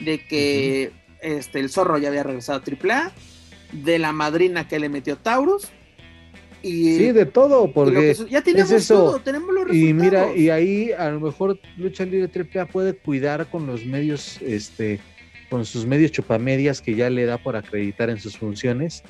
de 0.00 0.26
que 0.26 0.90
este, 1.20 1.60
el 1.60 1.70
zorro 1.70 1.98
ya 1.98 2.08
había 2.08 2.22
regresado 2.22 2.60
a 2.60 2.62
AAA, 2.62 3.12
de 3.72 3.98
la 3.98 4.12
madrina 4.12 4.66
que 4.66 4.78
le 4.78 4.88
metió 4.88 5.16
Taurus, 5.16 5.70
sí, 6.62 7.12
de 7.12 7.26
todo, 7.26 7.72
porque 7.72 8.16
ya 8.28 8.42
tenemos 8.42 8.70
eso. 8.70 8.94
todo, 8.94 9.18
tenemos 9.20 9.54
los 9.54 9.68
resultados. 9.68 9.90
Y 9.90 9.94
mira, 9.94 10.34
y 10.34 10.50
ahí 10.50 10.92
a 10.92 11.10
lo 11.10 11.20
mejor 11.20 11.58
Lucha 11.76 12.04
Libre 12.04 12.30
AAA 12.34 12.66
puede 12.66 12.94
cuidar 12.94 13.46
con 13.50 13.66
los 13.66 13.84
medios, 13.84 14.40
este, 14.42 15.00
con 15.50 15.64
sus 15.64 15.86
medios 15.86 16.12
chupamedias 16.12 16.80
que 16.80 16.94
ya 16.94 17.10
le 17.10 17.24
da 17.24 17.38
por 17.38 17.56
acreditar 17.56 18.10
en 18.10 18.18
sus 18.18 18.36
funciones, 18.38 19.02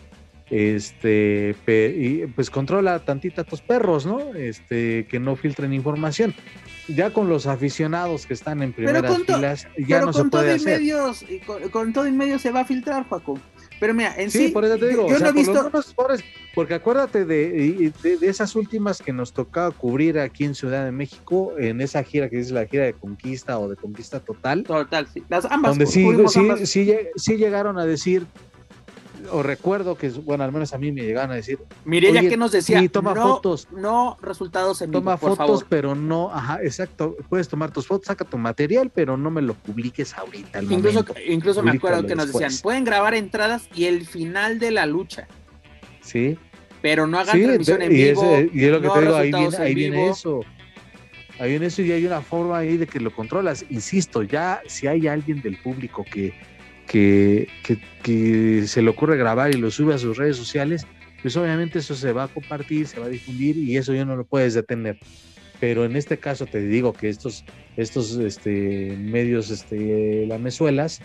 este, 0.51 1.55
y 1.67 2.27
pues 2.29 2.51
controla 2.51 2.99
tantita 3.01 3.43
a 3.43 3.45
tus 3.45 3.61
perros, 3.61 4.07
¿no? 4.07 4.35
Este, 4.35 5.07
que 5.07 5.21
no 5.21 5.37
filtren 5.37 5.73
información. 5.73 6.35
Ya 6.89 7.13
con 7.13 7.29
los 7.29 7.47
aficionados 7.47 8.25
que 8.25 8.33
están 8.33 8.63
en 8.63 8.73
primeras 8.73 9.15
filas, 9.27 9.69
ya 9.77 10.01
no 10.01 10.13
se 10.15 10.25
puede 10.25 10.53
hacer. 10.55 10.81
Medios, 10.81 11.25
con, 11.45 11.69
con 11.69 11.93
todo 11.93 12.07
en 12.07 12.17
medio 12.17 12.39
se 12.39 12.51
va 12.51 12.61
a 12.61 12.65
filtrar, 12.65 13.07
Paco. 13.09 13.39
Pero 13.81 13.95
mira, 13.95 14.15
en 14.17 14.31
sí, 14.31 14.49
por 14.49 14.65
eso 14.65 14.77
te 14.77 14.89
digo, 14.89 15.09
yo, 15.09 15.19
no 15.19 15.27
he 15.29 15.33
visto... 15.33 15.71
porque 16.55 16.75
acuérdate 16.75 17.25
de, 17.25 17.93
de, 18.03 18.19
esas 18.23 18.57
últimas 18.57 19.01
que 19.01 19.13
nos 19.13 19.33
tocaba 19.33 19.71
cubrir 19.71 20.19
aquí 20.19 20.45
en 20.45 20.55
Ciudad 20.55 20.85
de 20.85 20.93
México, 20.93 21.53
en 21.59 21.81
esa 21.81 22.03
gira 22.03 22.29
que 22.29 22.41
es 22.41 22.51
la 22.51 22.67
gira 22.67 22.85
de 22.85 22.95
conquista 22.95 23.59
o 23.59 23.69
de 23.69 23.77
conquista 23.77 24.21
total. 24.21 24.65
Total, 24.65 25.07
sí. 25.07 25.23
Las 25.29 25.45
ambas. 25.45 25.73
Donde 25.73 25.87
sí, 25.87 26.07
sí, 26.67 26.95
sí, 27.17 27.37
llegaron 27.37 27.79
a 27.79 27.87
decir, 27.87 28.27
o 29.31 29.43
recuerdo 29.43 29.97
que, 29.97 30.09
bueno, 30.11 30.45
al 30.45 30.53
menos 30.53 30.73
a 30.73 30.79
mí 30.79 30.93
me 30.93 31.03
llegaron 31.03 31.33
a 31.33 31.35
decir. 31.35 31.59
Mireya 31.85 32.21
que 32.29 32.37
nos 32.37 32.53
decía, 32.53 32.87
toma 32.89 33.15
fotos. 33.15 33.69
No 33.73 34.17
resultados 34.23 34.83
en 34.83 34.91
Toma 34.91 35.17
fotos, 35.17 35.65
pero 35.69 35.95
no, 35.95 36.31
ajá, 36.33 36.61
exacto. 36.63 37.17
Puedes 37.29 37.49
tomar 37.49 37.71
tus 37.73 37.87
fotos, 37.87 38.07
saca 38.07 38.25
tu 38.25 38.39
material, 38.39 38.91
pero 38.95 39.17
no 39.17 39.31
me 39.31 39.43
lo 39.43 39.55
publiques 39.55 40.17
ahorita. 40.17 40.63
incluso 40.63 41.05
incluso 41.27 41.63
me 41.63 41.73
acuerdo 41.73 42.07
que 42.07 42.15
nos 42.15 42.33
decían, 42.33 42.53
pueden 42.63 42.85
grabar 42.85 43.15
entradas 43.15 43.69
y 43.75 43.85
el 43.85 44.07
final 44.07 44.59
de 44.59 44.71
la 44.71 44.87
lucha. 44.87 45.29
Sí. 46.01 46.39
Pero 46.81 47.07
no 47.07 47.19
hagan 47.19 47.41
transmisión 47.41 47.83
en 47.83 47.91
vivo. 47.91 48.39
y 48.53 48.65
es 48.65 48.71
lo 48.71 48.81
que 48.81 48.89
te 48.89 49.01
digo, 49.01 49.17
ahí 49.17 49.33
viene, 49.33 49.57
ahí 49.59 49.75
viene 49.75 50.09
eso. 50.09 50.41
Ahí 51.39 51.51
viene 51.51 51.67
eso 51.67 51.83
y 51.83 51.93
hay 51.93 52.05
una 52.05 52.21
forma 52.21 52.59
ahí 52.59 52.77
de 52.77 52.87
que 52.87 52.99
lo 52.99 53.13
controlas. 53.13 53.65
Insisto, 53.71 54.23
ya 54.23 54.61
si 54.67 54.87
hay 54.87 55.07
alguien 55.07 55.41
del 55.41 55.57
público 55.57 56.05
que 56.05 56.35
que, 56.89 57.47
se 58.67 58.83
le 58.83 58.91
ocurre 58.91 59.17
grabar 59.17 59.55
y 59.55 59.59
lo 59.59 59.71
sube 59.71 59.95
a 59.95 59.99
sus 59.99 60.17
redes 60.17 60.37
sociales, 60.37 60.87
pues 61.23 61.37
obviamente 61.37 61.79
eso 61.81 61.95
se 61.95 62.13
va 62.13 62.25
a 62.25 62.29
compartir, 62.29 62.87
se 62.87 62.99
va 62.99 63.07
a 63.07 63.11
difundir 63.11 63.57
y 63.57 63.77
eso 63.77 63.95
ya 63.95 64.05
no 64.05 64.17
lo 64.17 64.25
puedes 64.25 64.55
detener. 64.55 64.99
Pero 65.61 65.85
en 65.85 65.97
este 65.97 66.19
caso 66.19 66.47
te 66.47 66.61
digo 66.61 66.93
que 66.93 67.09
estos, 67.09 67.45
estos 67.77 68.17
este, 68.17 68.97
medios 68.99 69.51
este, 69.51 70.27
lamezuelas 70.27 71.01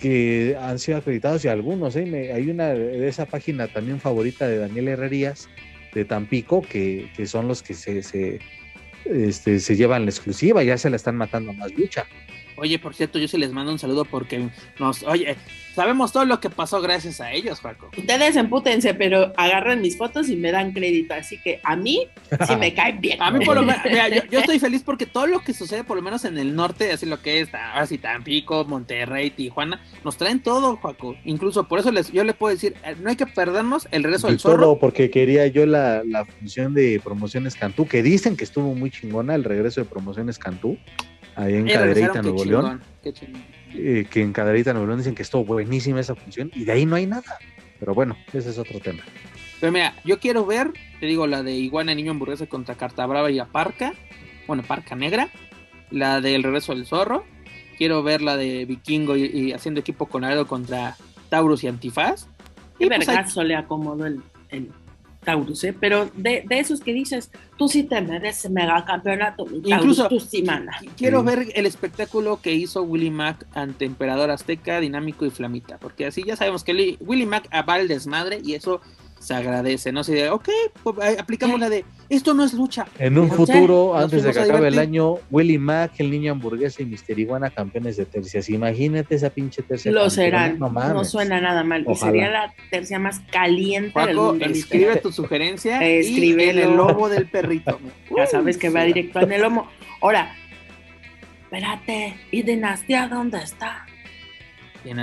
que 0.00 0.56
han 0.60 0.78
sido 0.78 0.98
acreditados 0.98 1.44
y 1.44 1.48
algunos, 1.48 1.96
¿eh? 1.96 2.32
hay 2.34 2.50
una 2.50 2.70
de 2.70 3.06
esa 3.08 3.26
página 3.26 3.68
también 3.68 4.00
favorita 4.00 4.48
de 4.48 4.58
Daniel 4.58 4.88
Herrerías 4.88 5.48
de 5.94 6.04
Tampico 6.04 6.62
que, 6.62 7.08
son 7.26 7.48
los 7.48 7.62
que 7.62 7.74
se, 7.74 8.02
se, 8.02 8.40
este, 9.04 9.60
se 9.60 9.76
llevan 9.76 10.04
la 10.04 10.10
exclusiva, 10.10 10.62
ya 10.62 10.76
se 10.76 10.90
la 10.90 10.96
están 10.96 11.16
matando 11.16 11.52
más 11.52 11.72
lucha. 11.72 12.06
Oye, 12.56 12.78
por 12.78 12.94
cierto, 12.94 13.18
yo 13.18 13.28
sí 13.28 13.38
les 13.38 13.52
mando 13.52 13.72
un 13.72 13.78
saludo 13.78 14.04
porque 14.04 14.48
nos, 14.78 15.02
oye, 15.02 15.36
sabemos 15.74 16.12
todo 16.12 16.24
lo 16.24 16.40
que 16.40 16.50
pasó 16.50 16.80
gracias 16.80 17.20
a 17.20 17.32
ellos, 17.32 17.60
Juaco. 17.60 17.90
Ustedes 17.96 18.36
empútense, 18.36 18.94
pero 18.94 19.32
agarran 19.36 19.80
mis 19.80 19.98
fotos 19.98 20.28
y 20.28 20.36
me 20.36 20.52
dan 20.52 20.72
crédito, 20.72 21.14
así 21.14 21.38
que 21.38 21.60
a 21.62 21.74
mí 21.74 22.06
sí 22.46 22.56
me 22.56 22.72
caen 22.74 23.00
bien. 23.00 23.20
a 23.20 23.30
mí 23.30 23.44
por 23.44 23.56
lo 23.56 23.62
menos, 23.62 23.82
mira, 23.84 24.08
yo, 24.08 24.38
estoy 24.38 24.58
feliz 24.58 24.82
porque 24.84 25.06
todo 25.06 25.26
lo 25.26 25.40
que 25.40 25.52
sucede, 25.52 25.82
por 25.84 25.96
lo 25.96 26.02
menos 26.02 26.24
en 26.24 26.38
el 26.38 26.54
norte, 26.54 26.92
así 26.92 27.06
lo 27.06 27.20
que 27.20 27.40
es, 27.40 27.48
así 27.74 27.98
Tampico, 27.98 28.64
Monterrey, 28.64 29.30
Tijuana, 29.30 29.80
nos 30.04 30.16
traen 30.16 30.40
todo, 30.40 30.76
Juaco. 30.76 31.16
Incluso 31.24 31.64
por 31.64 31.80
eso 31.80 31.90
les, 31.90 32.12
yo 32.12 32.22
les 32.22 32.36
puedo 32.36 32.54
decir, 32.54 32.76
eh, 32.84 32.94
no 33.00 33.10
hay 33.10 33.16
que 33.16 33.26
perdernos 33.26 33.88
el 33.90 34.04
regreso 34.04 34.28
del 34.28 34.38
zorro. 34.38 34.62
Todo 34.62 34.78
porque 34.78 35.10
quería 35.10 35.46
yo 35.48 35.66
la, 35.66 36.02
la 36.04 36.24
función 36.24 36.74
de 36.74 37.00
promociones 37.02 37.56
Cantú, 37.56 37.86
que 37.86 38.02
dicen 38.02 38.36
que 38.36 38.44
estuvo 38.44 38.74
muy 38.74 38.90
chingona 38.90 39.34
el 39.34 39.42
regreso 39.42 39.80
de 39.80 39.86
promociones 39.86 40.38
Cantú 40.38 40.78
ahí 41.36 41.54
en 41.54 41.66
Cadereyta, 41.66 42.22
Nuevo 42.22 42.44
León. 42.44 42.80
Eh, 43.76 44.06
que 44.08 44.22
en 44.22 44.32
Cadereyta, 44.32 44.72
Nuevo 44.72 44.86
León 44.86 44.98
dicen 44.98 45.14
que 45.14 45.22
estuvo 45.22 45.44
buenísima 45.44 46.00
esa 46.00 46.14
función 46.14 46.50
y 46.54 46.64
de 46.64 46.72
ahí 46.72 46.86
no 46.86 46.96
hay 46.96 47.06
nada. 47.06 47.38
Pero 47.80 47.94
bueno, 47.94 48.16
ese 48.32 48.50
es 48.50 48.58
otro 48.58 48.80
tema. 48.80 49.02
Pero 49.60 49.72
mira, 49.72 49.94
yo 50.04 50.18
quiero 50.18 50.46
ver, 50.46 50.72
te 51.00 51.06
digo, 51.06 51.26
la 51.26 51.42
de 51.42 51.52
Iguana 51.52 51.94
Niño 51.94 52.12
Hamburguesa 52.12 52.46
contra 52.46 52.74
Carta 52.74 53.06
Brava 53.06 53.30
y 53.30 53.38
Aparca, 53.38 53.94
bueno, 54.46 54.62
Parca 54.62 54.94
Negra, 54.94 55.28
la 55.90 56.20
del 56.20 56.42
Regreso 56.42 56.74
del 56.74 56.86
Zorro, 56.86 57.24
quiero 57.78 58.02
ver 58.02 58.22
la 58.22 58.36
de 58.36 58.64
Vikingo 58.64 59.16
y, 59.16 59.52
haciendo 59.52 59.80
equipo 59.80 60.06
con 60.06 60.24
Aredo 60.24 60.46
contra 60.46 60.96
Taurus 61.28 61.64
y 61.64 61.68
Antifaz. 61.68 62.26
Y, 62.78 62.86
pues 62.86 63.36
le 63.36 63.56
acomodó 63.56 64.06
el, 64.06 64.22
Taurus, 65.24 65.64
¿eh? 65.64 65.74
pero 65.78 66.10
de, 66.14 66.44
esos 66.50 66.80
que 66.80 66.92
dices, 66.92 67.30
tú 67.56 67.68
sí 67.68 67.84
te 67.84 68.00
mereces 68.00 68.50
mega 68.50 68.84
campeonato, 68.84 69.46
incluso 69.50 70.08
tú 70.08 70.20
sí 70.20 70.44
Quiero 70.96 71.22
ver 71.22 71.48
el 71.54 71.66
espectáculo 71.66 72.40
que 72.40 72.52
hizo 72.52 72.82
Willy 72.82 73.10
Mac 73.10 73.46
ante 73.54 73.84
Emperador 73.84 74.30
Azteca, 74.30 74.80
Dinámico 74.80 75.24
y 75.24 75.30
Flamita, 75.30 75.78
porque 75.78 76.06
así 76.06 76.22
ya 76.24 76.36
sabemos 76.36 76.64
que 76.64 76.96
Willy 77.00 77.26
Mac 77.26 77.48
va 77.68 77.78
el 77.78 77.88
desmadre 77.88 78.40
y 78.44 78.54
eso 78.54 78.80
se 79.24 79.34
agradece, 79.34 79.90
¿no? 79.90 80.04
Se 80.04 80.28
ok, 80.28 80.48
pues, 80.82 81.18
aplicamos 81.18 81.58
la 81.58 81.70
de, 81.70 81.84
esto 82.10 82.34
no 82.34 82.44
es 82.44 82.52
lucha. 82.52 82.86
En 82.98 83.16
un 83.16 83.30
futuro, 83.30 83.96
antes 83.96 84.22
de 84.22 84.32
que 84.32 84.40
acabe 84.40 84.68
el 84.68 84.78
año, 84.78 85.14
Willy 85.30 85.56
Mac, 85.56 85.92
el 85.98 86.10
niño 86.10 86.32
hamburguesa 86.32 86.82
y 86.82 86.86
Mister 86.86 87.18
Iguana 87.18 87.48
campeones 87.48 87.96
de 87.96 88.04
tercias. 88.04 88.50
Imagínate 88.50 89.14
esa 89.14 89.30
pinche 89.30 89.62
tercia. 89.62 89.90
Lo 89.92 90.10
serán, 90.10 90.58
no, 90.58 91.04
suena 91.04 91.40
nada 91.40 91.64
mal. 91.64 91.86
Y 91.88 91.94
sería 91.94 92.30
la 92.30 92.54
tercia 92.70 92.98
más 92.98 93.20
caliente 93.32 93.98
del 93.98 94.16
mundo. 94.16 94.44
Escribe 94.44 94.96
tu 94.96 95.10
sugerencia 95.10 95.80
escribe 95.82 96.50
el 96.50 96.76
lobo 96.76 97.08
del 97.08 97.26
perrito. 97.26 97.78
ya 98.16 98.26
sabes 98.26 98.58
que 98.58 98.68
va 98.68 98.84
directo 98.84 99.20
en 99.20 99.32
el 99.32 99.40
lomo. 99.40 99.68
Ahora, 100.02 100.34
espérate, 101.44 102.16
¿y 102.30 102.42
Dinastía 102.42 103.08
dónde 103.08 103.38
está? 103.38 103.86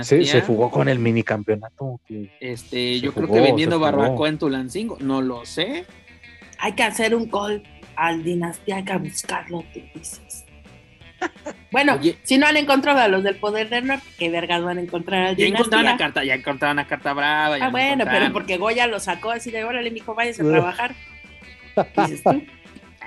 Sí, 0.02 0.24
se 0.24 0.42
fugó 0.42 0.70
con 0.70 0.88
el 0.88 0.98
mini 0.98 1.22
campeonato. 1.22 2.00
Este, 2.40 3.00
yo 3.00 3.12
creo 3.12 3.28
que 3.30 3.40
vendiendo 3.40 3.78
barbacoa 3.80 4.28
en 4.28 4.38
Tulancingo, 4.38 4.96
no 5.00 5.20
lo 5.22 5.44
sé. 5.44 5.84
Hay 6.58 6.72
que 6.74 6.82
hacer 6.84 7.14
un 7.14 7.28
call 7.28 7.62
al 7.96 8.22
dinastía, 8.22 8.76
hay 8.76 8.84
que 8.84 8.96
buscarlo, 8.96 9.64
te 9.72 9.90
dices. 9.94 10.44
Bueno, 11.70 11.94
Oye. 11.94 12.18
si 12.24 12.36
no 12.36 12.46
han 12.46 12.56
encontrado 12.56 12.98
a 12.98 13.06
los 13.08 13.22
del 13.22 13.36
poder 13.36 13.68
del 13.70 13.86
norte, 13.86 14.04
¿qué 14.18 14.28
vergas 14.28 14.60
van 14.62 14.78
a 14.78 14.80
encontrar 14.82 15.28
al 15.28 15.36
Ya 15.36 15.46
encontraron 15.46 15.84
dinastía? 15.84 15.90
una 15.94 15.96
carta, 15.96 16.24
ya 16.24 16.34
encontraron 16.34 16.74
una 16.76 16.86
carta 16.88 17.12
brava. 17.14 17.58
ya 17.58 17.66
Ah, 17.66 17.70
bueno, 17.70 17.90
pero 17.90 18.02
encontraron. 18.02 18.32
porque 18.32 18.56
Goya 18.58 18.86
lo 18.88 18.98
sacó 19.00 19.30
así 19.30 19.50
de, 19.52 19.62
órale, 19.64 19.90
mijo, 19.92 20.14
váyase 20.14 20.42
a 20.42 20.46
trabajar. 20.46 20.94
Dices 21.96 22.22
tú. 22.22 22.42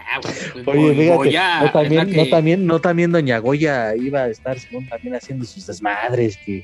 Ah, 0.08 0.20
bueno, 0.22 0.38
pues, 0.54 0.68
Oye, 0.68 0.96
fíjate, 0.96 1.66
no 1.66 1.72
también, 1.72 2.10
que- 2.10 2.18
no 2.18 2.26
también, 2.30 2.66
no 2.68 2.82
también 2.82 3.12
Doña 3.12 3.38
Goya 3.40 3.96
iba 3.96 4.24
a 4.24 4.28
estar 4.30 4.60
según 4.60 4.88
también 4.88 5.16
haciendo 5.16 5.46
sus 5.46 5.66
desmadres, 5.68 6.38
que 6.38 6.64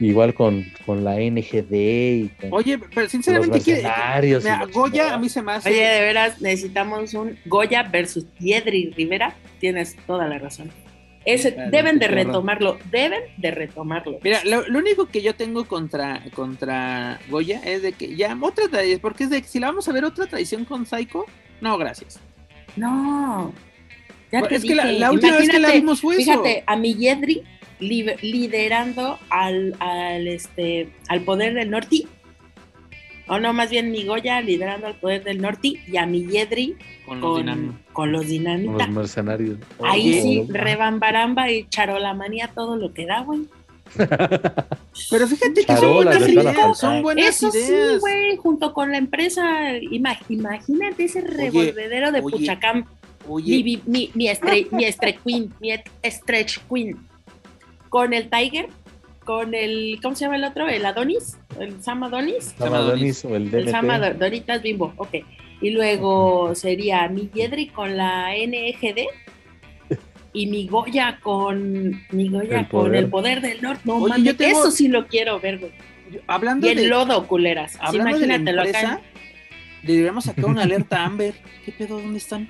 igual 0.00 0.32
con, 0.32 0.64
con 0.86 1.04
la 1.04 1.16
NGD 1.20 1.72
y 1.74 2.30
con 2.40 2.52
Oye, 2.52 2.78
pero 2.78 3.02
los 3.02 3.10
sinceramente, 3.10 3.60
¿quiere- 3.60 3.82
mercenarios. 3.82 4.42
y 4.44 4.46
Mira, 4.48 4.66
Goya 4.72 4.92
chingada. 4.92 5.14
a 5.14 5.18
mí 5.18 5.28
se 5.28 5.42
me 5.42 5.52
hace. 5.52 5.68
Oye, 5.70 5.86
de 5.86 6.00
veras, 6.00 6.40
necesitamos 6.40 7.12
un 7.14 7.38
Goya 7.44 7.82
versus 7.82 8.24
Piedri 8.38 8.92
Rivera. 8.96 9.34
Tienes 9.58 9.96
toda 10.06 10.26
la 10.26 10.38
razón. 10.38 10.70
Ese, 11.26 11.50
deben 11.70 11.98
de 11.98 12.08
retomarlo, 12.08 12.78
deben 12.90 13.20
de 13.36 13.50
retomarlo. 13.50 14.18
Mira, 14.24 14.40
lo, 14.44 14.66
lo 14.66 14.78
único 14.78 15.04
que 15.04 15.20
yo 15.20 15.34
tengo 15.34 15.66
contra, 15.66 16.22
contra 16.34 17.20
Goya 17.28 17.60
es 17.62 17.82
de 17.82 17.92
que 17.92 18.16
ya 18.16 18.34
otra 18.40 18.68
tradición, 18.68 19.00
porque 19.00 19.24
es 19.24 19.30
de 19.30 19.42
que 19.42 19.48
si 19.48 19.60
la 19.60 19.66
vamos 19.66 19.86
a 19.86 19.92
ver 19.92 20.06
otra 20.06 20.26
tradición 20.26 20.64
con 20.64 20.86
Psycho, 20.86 21.26
no, 21.60 21.76
gracias. 21.76 22.18
No. 22.76 23.52
Ya 24.32 24.42
te 24.42 24.54
es 24.56 24.62
que 24.64 24.74
la, 24.74 25.10
última 25.10 25.36
vez 25.38 25.48
que 25.50 25.58
la 25.58 25.72
vimos 25.72 26.00
fue 26.00 26.14
eso. 26.16 26.22
Fíjate, 26.24 26.62
a 26.66 26.76
mi 26.76 26.94
Yedri 26.94 27.42
li- 27.80 28.14
liderando 28.22 29.18
al, 29.28 29.74
al, 29.80 30.28
este, 30.28 30.88
al 31.08 31.20
poder 31.22 31.54
del 31.54 31.70
norte. 31.70 32.02
O 33.26 33.38
no, 33.38 33.52
más 33.52 33.70
bien 33.70 33.92
mi 33.92 34.04
Goya 34.04 34.40
liderando 34.40 34.88
al 34.88 34.96
poder 34.96 35.22
del 35.22 35.40
norte 35.40 35.74
y 35.86 35.96
a 35.96 36.04
mi 36.06 36.26
Yedri 36.26 36.76
con 37.06 37.20
los 37.20 37.38
dinam- 37.40 37.66
con, 37.66 37.82
con 37.92 38.12
los 38.12 38.26
con 38.26 38.78
los 38.78 38.88
mercenarios. 38.90 39.58
Ahí 39.84 40.20
sí, 40.20 40.38
Oh, 40.48 40.52
rebambaramba 40.52 41.50
y 41.50 41.68
charolamanía 41.68 42.48
todo 42.48 42.76
lo 42.76 42.92
que 42.92 43.06
da, 43.06 43.20
güey. 43.20 43.42
Pero 43.96 45.26
fíjate 45.26 45.64
que 45.64 45.76
son 45.76 45.94
buenas 45.94 46.28
ideas, 46.28 46.54
son 46.78 46.90
falta. 46.90 47.00
buenas 47.02 47.26
Eso 47.26 47.50
sí, 47.50 47.72
güey, 48.00 48.36
junto 48.36 48.72
con 48.72 48.90
la 48.92 48.98
empresa. 48.98 49.72
Ima- 49.78 50.18
imagínate 50.28 51.04
ese 51.04 51.20
revolvedero 51.20 52.12
de 52.12 52.20
oye, 52.20 52.36
Puchacam. 52.36 52.78
Mi, 52.78 52.84
Oye, 53.28 53.62
mi, 53.62 53.82
mi, 53.86 54.10
mi, 54.14 54.28
estre- 54.28 54.68
mi 54.72 54.84
estre 54.84 55.18
queen, 55.24 55.52
mi 55.60 55.72
et- 55.72 55.88
stretch 56.04 56.58
queen. 56.68 56.96
Con 57.88 58.14
el 58.14 58.30
Tiger, 58.30 58.68
con 59.24 59.54
el, 59.54 59.98
¿cómo 60.02 60.14
se 60.14 60.24
llama 60.24 60.36
el 60.36 60.44
otro? 60.44 60.68
El 60.68 60.86
Adonis, 60.86 61.36
el 61.58 61.82
Sam 61.82 62.04
Adonis. 62.04 62.54
Sam 62.56 62.72
Adonis 62.74 63.24
o 63.24 63.36
el 63.36 63.52
El 63.54 63.68
Sam 63.70 63.86
DNT. 63.86 63.92
Ado- 63.92 64.14
Donitas 64.18 64.62
Bimbo, 64.62 64.94
ok. 64.96 65.16
Y 65.60 65.70
luego 65.70 66.54
sería 66.54 67.06
mi 67.08 67.28
Yedri 67.34 67.68
con 67.68 67.96
la 67.96 68.30
NGD. 68.34 69.00
Y 70.32 70.46
mi 70.46 70.66
Goya 70.68 71.18
con 71.22 72.02
mi 72.12 72.28
Goya 72.28 72.60
El 72.60 72.68
con 72.68 72.82
poder. 72.84 72.94
el 73.04 73.10
poder 73.10 73.40
del 73.40 73.60
norte. 73.62 73.82
No 73.84 73.96
Oye, 73.96 74.08
mames, 74.10 74.24
yo 74.24 74.36
tengo- 74.36 74.60
eso 74.60 74.70
sí 74.70 74.88
lo 74.88 75.06
quiero 75.08 75.40
ver, 75.40 75.58
güey. 75.58 75.72
hablando 76.26 76.66
Y 76.66 76.70
en 76.70 76.76
de, 76.76 76.86
lodo, 76.86 77.26
culeras. 77.26 77.76
Hablando 77.80 78.18
de 78.18 78.26
la 78.26 78.34
empresa, 78.36 78.78
acá. 78.94 79.00
deberíamos 79.82 80.24
sacar 80.24 80.44
una 80.46 80.62
alerta 80.62 81.04
Amber. 81.04 81.34
¿Qué 81.64 81.72
pedo? 81.72 82.00
¿Dónde 82.00 82.18
están? 82.18 82.48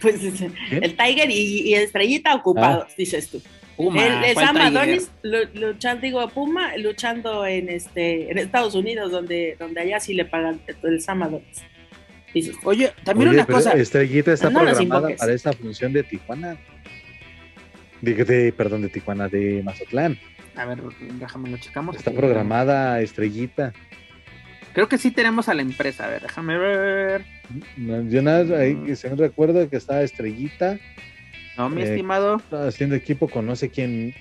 Pues 0.00 0.22
el 0.70 0.96
Tiger 0.96 1.30
y, 1.30 1.68
y 1.70 1.74
Estrellita 1.74 2.34
ocupados, 2.34 2.96
dices 2.96 3.28
tú. 3.30 3.42
Puma, 3.76 4.06
el 4.06 4.24
el 4.24 4.34
¿cuál 4.34 4.46
Sam? 4.46 4.56
Adonis 4.58 5.10
luchando, 5.54 6.02
digo, 6.02 6.28
Puma, 6.28 6.76
luchando 6.76 7.46
en 7.46 7.68
este 7.68 8.30
en 8.30 8.38
Estados 8.38 8.74
Unidos, 8.74 9.10
donde, 9.10 9.56
donde 9.58 9.80
allá 9.80 10.00
sí 10.00 10.14
le 10.14 10.24
pagan 10.26 10.60
el 10.82 11.00
Sam 11.00 11.22
Adonis. 11.22 11.62
Dices, 12.34 12.56
Oye, 12.64 12.92
también 13.04 13.28
Oye, 13.30 13.38
una 13.38 13.46
pero 13.46 13.58
cosa. 13.58 13.72
Estrellita 13.72 14.32
está 14.32 14.50
No 14.50 14.60
programada 14.60 15.08
para 15.16 15.32
esa 15.32 15.52
función 15.52 15.92
de 15.92 16.02
Tijuana. 16.04 16.56
De, 18.00 18.14
de- 18.24 18.52
perdón, 18.52 18.82
de 18.82 18.88
Tijuana, 18.88 19.28
de 19.28 19.62
Mazatlán. 19.64 20.18
A 20.56 20.64
ver, 20.64 20.78
déjame 21.18 21.50
lo 21.50 21.58
checamos. 21.58 21.96
Está 21.96 22.12
programada 22.12 23.00
Estrellita. 23.00 23.72
Creo 24.72 24.88
que 24.88 24.98
sí 24.98 25.10
tenemos 25.10 25.48
a 25.48 25.54
la 25.54 25.62
empresa. 25.62 26.04
A 26.04 26.08
ver, 26.08 26.22
déjame 26.22 26.56
ver. 26.56 27.24
No, 27.76 28.02
Yo 28.08 28.22
nada, 28.22 28.60
ahí 28.60 28.76
que 28.86 28.94
se 28.96 29.10
me 29.10 29.16
recuerdo 29.16 29.68
que 29.68 29.76
estaba 29.76 30.02
Estrellita 30.02 30.78
No, 31.56 31.68
mi 31.68 31.82
Eh, 31.82 31.90
estimado. 31.90 32.36
estaba 32.36 32.68
haciendo 32.68 32.94
equipo 32.94 33.28
con 33.28 33.44
no 33.46 33.56
sé 33.56 33.70
quién, 33.70 34.14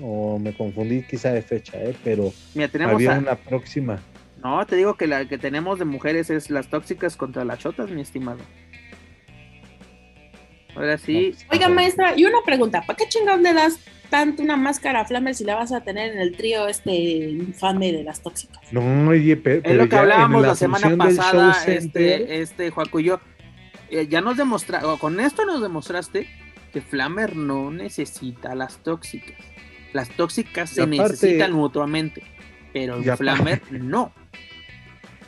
o 0.00 0.38
me 0.40 0.52
confundí 0.52 1.02
quizá 1.02 1.32
de 1.32 1.42
fecha, 1.42 1.78
¿eh? 1.82 1.94
pero 2.02 2.32
Mira, 2.54 2.66
tenemos 2.68 2.94
había 2.96 3.14
a- 3.14 3.18
una 3.20 3.36
próxima. 3.36 4.00
No, 4.44 4.64
te 4.66 4.76
digo 4.76 4.94
que 4.96 5.06
la 5.06 5.26
que 5.26 5.38
tenemos 5.38 5.78
de 5.78 5.86
mujeres 5.86 6.28
es 6.28 6.50
las 6.50 6.68
tóxicas 6.68 7.16
contra 7.16 7.44
las 7.46 7.58
chotas, 7.60 7.90
mi 7.90 8.02
estimado. 8.02 8.40
Ahora 10.76 10.98
sí. 10.98 11.34
Oiga, 11.50 11.68
maestra, 11.70 12.12
y 12.16 12.24
una 12.26 12.38
pregunta, 12.44 12.82
¿para 12.86 12.96
qué 12.96 13.08
chingados 13.08 13.40
le 13.40 13.54
das 13.54 13.78
tanto 14.10 14.42
una 14.42 14.56
máscara 14.56 15.00
a 15.00 15.04
Flamer 15.06 15.34
si 15.34 15.44
la 15.44 15.54
vas 15.54 15.72
a 15.72 15.82
tener 15.82 16.12
en 16.12 16.18
el 16.18 16.36
trío 16.36 16.68
este 16.68 16.92
infame 16.94 17.90
de 17.92 18.02
las 18.04 18.22
tóxicas? 18.22 18.60
No, 18.70 19.08
oye, 19.08 19.36
pe- 19.36 19.62
pero, 19.62 19.74
Es 19.74 19.76
lo 19.78 19.88
que 19.88 19.96
hablábamos 19.96 20.42
la, 20.42 20.54
semana 20.54 20.94
pasada, 20.96 21.56
este, 21.66 22.42
este, 22.42 22.70
Joaco 22.70 23.00
y 23.00 23.04
yo. 23.04 23.20
eh, 23.90 24.08
ya 24.08 24.20
nos 24.20 24.36
demostraste, 24.36 24.86
con 24.98 25.20
esto 25.20 25.46
nos 25.46 25.62
demostraste 25.62 26.28
que 26.72 26.80
Flamer 26.82 27.34
no 27.36 27.70
necesita 27.70 28.52
a 28.52 28.54
las 28.56 28.78
tóxicas. 28.82 29.38
Las 29.94 30.10
tóxicas 30.10 30.72
Y 30.72 30.74
se 30.74 30.82
aparte- 30.82 30.98
necesitan 31.12 31.52
mutuamente, 31.52 32.22
pero 32.74 32.94
aparte- 32.96 33.16
Flamer 33.16 33.62
no. 33.72 34.12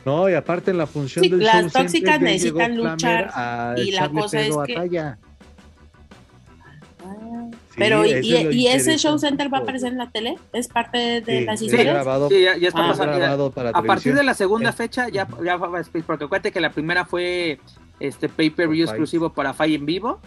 No, 0.04 0.28
y 0.30 0.34
aparte 0.34 0.70
en 0.70 0.78
la 0.78 0.86
función 0.86 1.24
Sí, 1.24 1.30
del 1.30 1.40
las 1.42 1.62
show 1.62 1.82
tóxicas 1.82 2.20
necesitan 2.20 2.76
luchar, 2.76 3.28
a 3.34 3.74
y 3.76 3.90
la 3.90 4.08
cosa 4.08 4.40
es 4.40 4.54
que- 4.66 4.74
Talla. 4.74 5.18
Ah, 7.04 7.48
Sí, 7.50 7.74
Pero, 7.76 8.06
¿y, 8.06 8.66
es 8.68 8.86
ese 8.86 8.98
show 8.98 9.18
center 9.18 9.52
va 9.52 9.58
a 9.58 9.60
aparecer 9.62 9.92
en 9.92 9.98
la 9.98 10.08
tele? 10.10 10.36
¿Es 10.52 10.68
parte 10.68 11.20
de 11.20 11.40
Sí, 11.40 11.44
las 11.44 11.60
historias? 11.60 11.94
grabado, 11.94 12.28
Sí, 12.28 12.40
ya, 12.42 12.56
ya 12.56 12.68
está 12.68 12.88
Ah, 12.88 12.94
grabado 12.94 13.50
para 13.50 13.70
A 13.70 13.82
partir 13.82 14.14
de 14.14 14.22
la 14.22 14.32
segunda 14.34 14.72
fecha 14.72 15.08
ya, 15.08 15.26
ya 15.44 15.56
va 15.56 15.80
a 15.80 15.82
porque 16.06 16.24
acuérdate 16.24 16.52
que 16.52 16.60
la 16.60 16.70
primera 16.70 17.04
fue 17.04 17.58
este 18.00 18.28
pay-per-view 18.28 18.84
exclusivo 18.84 19.30
para 19.32 19.52
Fight 19.54 19.74
en 19.74 19.86
vivo. 19.86 20.20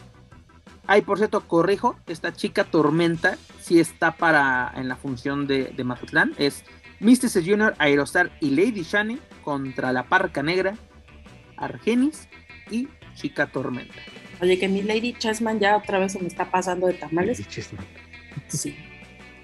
Ay, 0.86 1.02
por 1.02 1.18
cierto, 1.20 1.42
corrijo, 1.42 1.96
esta 2.08 2.34
chica 2.34 2.66
Tormenta 2.66 3.38
sí 3.62 3.80
está 3.80 4.12
para 4.12 4.72
en 4.76 4.88
la 4.88 4.96
función 4.96 5.48
de, 5.48 5.66
de 5.76 5.84
Mazatlán. 5.84 6.34
Es 6.38 6.64
Mysticis 7.00 7.46
Junior, 7.46 7.76
Aerostar 7.80 8.32
y 8.42 8.50
Lady 8.52 8.84
Shani 8.84 9.20
contra 9.44 9.92
la 9.94 10.04
Parca 10.04 10.44
Negra, 10.44 10.76
Argenis 11.58 12.28
y 12.72 12.88
Chica 13.16 13.48
Tormenta. 13.48 13.94
Oye, 14.42 14.58
que 14.58 14.68
mi 14.68 14.82
Lady 14.82 15.14
Chessman 15.14 15.60
ya 15.60 15.78
otra 15.78 16.00
vez 16.00 16.14
se 16.14 16.20
me 16.20 16.28
está 16.28 16.50
pasando 16.50 16.88
de 16.88 16.94
tamales. 16.94 17.38
Bichis, 17.40 17.74
man. 17.74 17.86
Sí. 18.48 18.76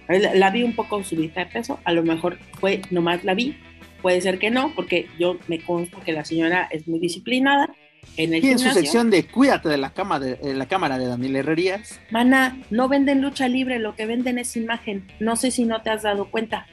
La, 0.08 0.36
la 0.36 0.52
vi 0.52 0.64
un 0.64 0.76
poco 0.76 1.04
subida 1.04 1.34
de 1.44 1.46
peso, 1.48 1.80
a 1.84 1.92
lo 1.92 2.04
mejor 2.04 2.38
fue 2.60 2.82
nomás 2.92 3.24
la 3.24 3.34
vi, 3.34 3.58
puede 4.02 4.22
ser 4.22 4.38
que 4.38 4.52
no, 4.52 4.74
porque 4.76 5.08
yo 5.20 5.38
me 5.48 5.60
consta 5.60 6.00
que 6.02 6.14
la 6.14 6.24
señora 6.24 6.68
es 6.72 6.88
muy 6.88 7.00
disciplinada 7.00 7.74
en 8.18 8.34
el 8.36 8.46
Y 8.46 8.50
en 8.52 8.60
su 8.60 8.66
gimnasio. 8.66 8.82
sección 8.84 9.10
de 9.10 9.26
Cuídate 9.26 9.68
de 9.68 9.78
la, 9.78 9.90
cama 9.94 10.20
de, 10.20 10.36
de 10.36 10.54
la 10.54 10.68
cámara 10.68 11.00
de 11.00 11.08
Daniel 11.08 11.38
Herrerías. 11.38 12.00
Mana, 12.12 12.56
no 12.70 12.88
venden 12.88 13.22
lucha 13.22 13.48
libre, 13.48 13.80
lo 13.80 13.96
que 13.96 14.06
venden 14.06 14.38
es 14.38 14.56
imagen. 14.56 15.08
No 15.20 15.36
sé 15.36 15.50
si 15.50 15.66
no 15.66 15.82
te 15.82 15.90
has 15.90 16.04
dado 16.04 16.30
cuenta. 16.30 16.68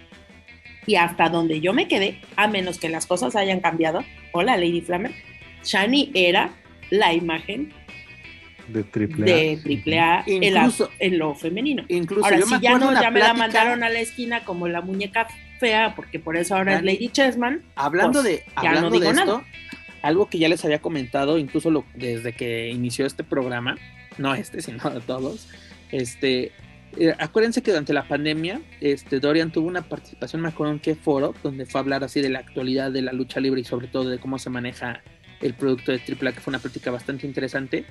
Y 0.86 0.96
hasta 0.96 1.28
donde 1.28 1.60
yo 1.60 1.72
me 1.72 1.86
quedé, 1.88 2.20
a 2.36 2.48
menos 2.48 2.78
que 2.78 2.88
las 2.88 3.06
cosas 3.06 3.36
hayan 3.36 3.60
cambiado, 3.60 4.04
hola 4.32 4.56
Lady 4.56 4.80
Flamer, 4.80 5.12
Shani 5.64 6.10
era 6.14 6.50
la 6.90 7.12
imagen 7.14 7.72
De 8.68 8.82
triple 8.84 9.24
de 9.24 9.58
AAA 9.96 10.24
en, 10.26 10.54
la- 10.54 10.60
Incluso- 10.60 10.90
en 10.98 11.18
lo 11.18 11.34
femenino. 11.34 11.84
Incluso 11.88 12.24
Ahora, 12.24 12.38
yo 12.40 12.46
si 12.46 12.54
me 12.54 12.60
ya 12.60 12.78
no, 12.78 13.00
ya 13.00 13.10
me 13.10 13.20
la 13.20 13.34
mandaron 13.34 13.82
a 13.84 13.88
la 13.90 14.00
esquina 14.00 14.44
como 14.44 14.66
la 14.68 14.80
muñeca 14.80 15.28
fea, 15.60 15.94
porque 15.94 16.18
por 16.18 16.36
eso 16.36 16.56
ahora 16.56 16.74
Dani, 16.74 16.88
es 16.92 16.94
Lady 16.94 17.08
Chessman. 17.10 17.62
Hablando 17.76 18.22
Pues, 18.22 18.24
de, 18.24 18.42
ya 18.62 18.68
hablando 18.70 18.90
no 18.90 18.90
digo 18.90 19.04
de 19.04 19.10
esto, 19.10 19.24
nada. 19.24 19.44
algo 20.02 20.28
que 20.28 20.38
ya 20.38 20.48
les 20.48 20.64
había 20.64 20.80
comentado, 20.80 21.38
incluso 21.38 21.70
lo- 21.70 21.84
desde 21.94 22.32
que 22.32 22.70
inició 22.70 23.06
este 23.06 23.22
programa, 23.22 23.76
no 24.18 24.34
este, 24.34 24.60
sino 24.62 24.90
de 24.90 25.00
todos, 25.00 25.48
este, 25.92 26.50
eh, 26.99 27.14
acuérdense 27.18 27.62
que 27.62 27.70
durante 27.70 27.93
la 27.93 28.07
pandemia, 28.07 28.61
este, 28.80 29.18
Dorian 29.18 29.51
tuvo 29.51 29.68
una 29.68 29.82
participación, 29.82 30.43
me 30.43 30.49
acuerdo 30.49 30.74
en 30.74 30.80
qué 30.80 30.95
foro, 30.95 31.34
donde 31.43 31.64
fue 31.66 31.80
a 31.80 31.82
hablar 31.82 32.05
así 32.05 32.20
de 32.20 32.28
la 32.28 32.40
actualidad 32.40 32.90
de 32.90 33.03
la 33.03 33.12
lucha 33.12 33.40
libre 33.40 33.61
y 33.61 33.64
sobre 33.64 33.88
todo 33.88 34.11
de 34.11 34.18
cómo 34.18 34.38
se 34.38 34.51
maneja 34.51 35.03
el 35.40 35.55
producto 35.55 35.93
de 35.93 35.99
AAA, 35.99 36.32
que 36.32 36.40
fue 36.40 36.51
una 36.51 36.59
plática 36.59 36.90
bastante 36.90 37.26
interesante. 37.26 37.84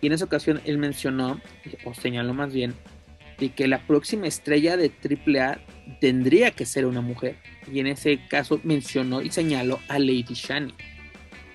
Y 0.00 0.06
en 0.06 0.12
esa 0.12 0.24
ocasión 0.24 0.60
él 0.64 0.78
mencionó, 0.78 1.40
o 1.84 1.94
señaló 1.94 2.32
más 2.32 2.52
bien, 2.52 2.74
de 3.38 3.50
que 3.50 3.66
la 3.66 3.84
próxima 3.86 4.26
estrella 4.26 4.76
de 4.76 4.90
AAA 4.90 5.58
tendría 6.00 6.52
que 6.52 6.64
ser 6.64 6.86
una 6.86 7.00
mujer. 7.00 7.36
Y 7.70 7.80
en 7.80 7.88
ese 7.88 8.20
caso 8.28 8.60
mencionó 8.62 9.20
y 9.22 9.30
señaló 9.30 9.80
a 9.88 9.98
Lady 9.98 10.34
Shani. 10.34 10.74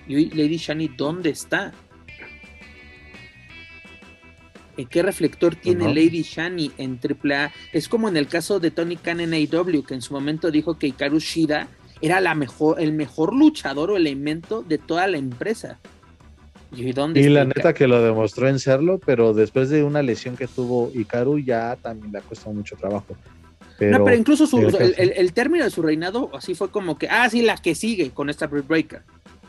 Y 0.06 0.30
Lady 0.30 0.56
Shani, 0.56 0.88
¿dónde 0.88 1.30
está? 1.30 1.72
¿En 4.76 4.86
qué 4.86 5.02
reflector 5.02 5.56
tiene. 5.56 5.88
Lady 5.88 6.22
Shani 6.22 6.72
en 6.78 6.98
AAA? 7.02 7.52
Es 7.72 7.88
como 7.88 8.08
en 8.08 8.16
el 8.16 8.26
caso 8.26 8.60
de 8.60 8.70
Tony 8.70 8.96
Khan 8.96 9.20
en 9.20 9.32
AEW, 9.34 9.82
que 9.84 9.94
en 9.94 10.02
su 10.02 10.14
momento 10.14 10.50
dijo 10.50 10.78
que 10.78 10.86
Hikaru 10.88 11.18
Shida 11.18 11.68
era 12.00 12.20
la 12.20 12.34
mejor, 12.34 12.80
el 12.80 12.92
mejor 12.92 13.34
luchador 13.34 13.90
o 13.90 13.96
elemento 13.96 14.62
de 14.62 14.78
toda 14.78 15.06
la 15.06 15.18
empresa. 15.18 15.78
¿Y 16.72 16.92
dónde 16.92 17.20
Y 17.20 17.28
la 17.28 17.44
neta 17.44 17.74
que 17.74 17.88
lo 17.88 18.00
demostró 18.00 18.48
en 18.48 18.58
serlo, 18.60 19.00
pero 19.04 19.34
después 19.34 19.70
de 19.70 19.82
una 19.82 20.02
lesión 20.02 20.36
que 20.36 20.46
tuvo 20.46 20.90
Ikaru 20.94 21.40
ya 21.40 21.76
también 21.82 22.12
le 22.12 22.18
ha 22.18 22.22
costado 22.22 22.52
mucho 22.54 22.76
trabajo. 22.76 23.16
Pero, 23.76 23.98
no, 23.98 24.04
pero 24.04 24.16
incluso 24.16 24.46
su- 24.46 24.58
el 24.58 25.32
término 25.32 25.64
de 25.64 25.70
su 25.70 25.82
reinado 25.82 26.30
así 26.34 26.54
fue 26.54 26.70
como 26.70 26.96
que, 26.98 27.08
ah, 27.08 27.28
sí, 27.28 27.42
la 27.42 27.56
que 27.56 27.74
sigue 27.74 28.10
con 28.10 28.30
esta 28.30 28.46
Breaker. 28.46 29.02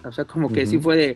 O 0.03 0.11
sea, 0.11 0.25
como 0.25 0.51
que 0.51 0.65
sí 0.65 0.79
fue 0.79 0.97
de, 0.97 1.15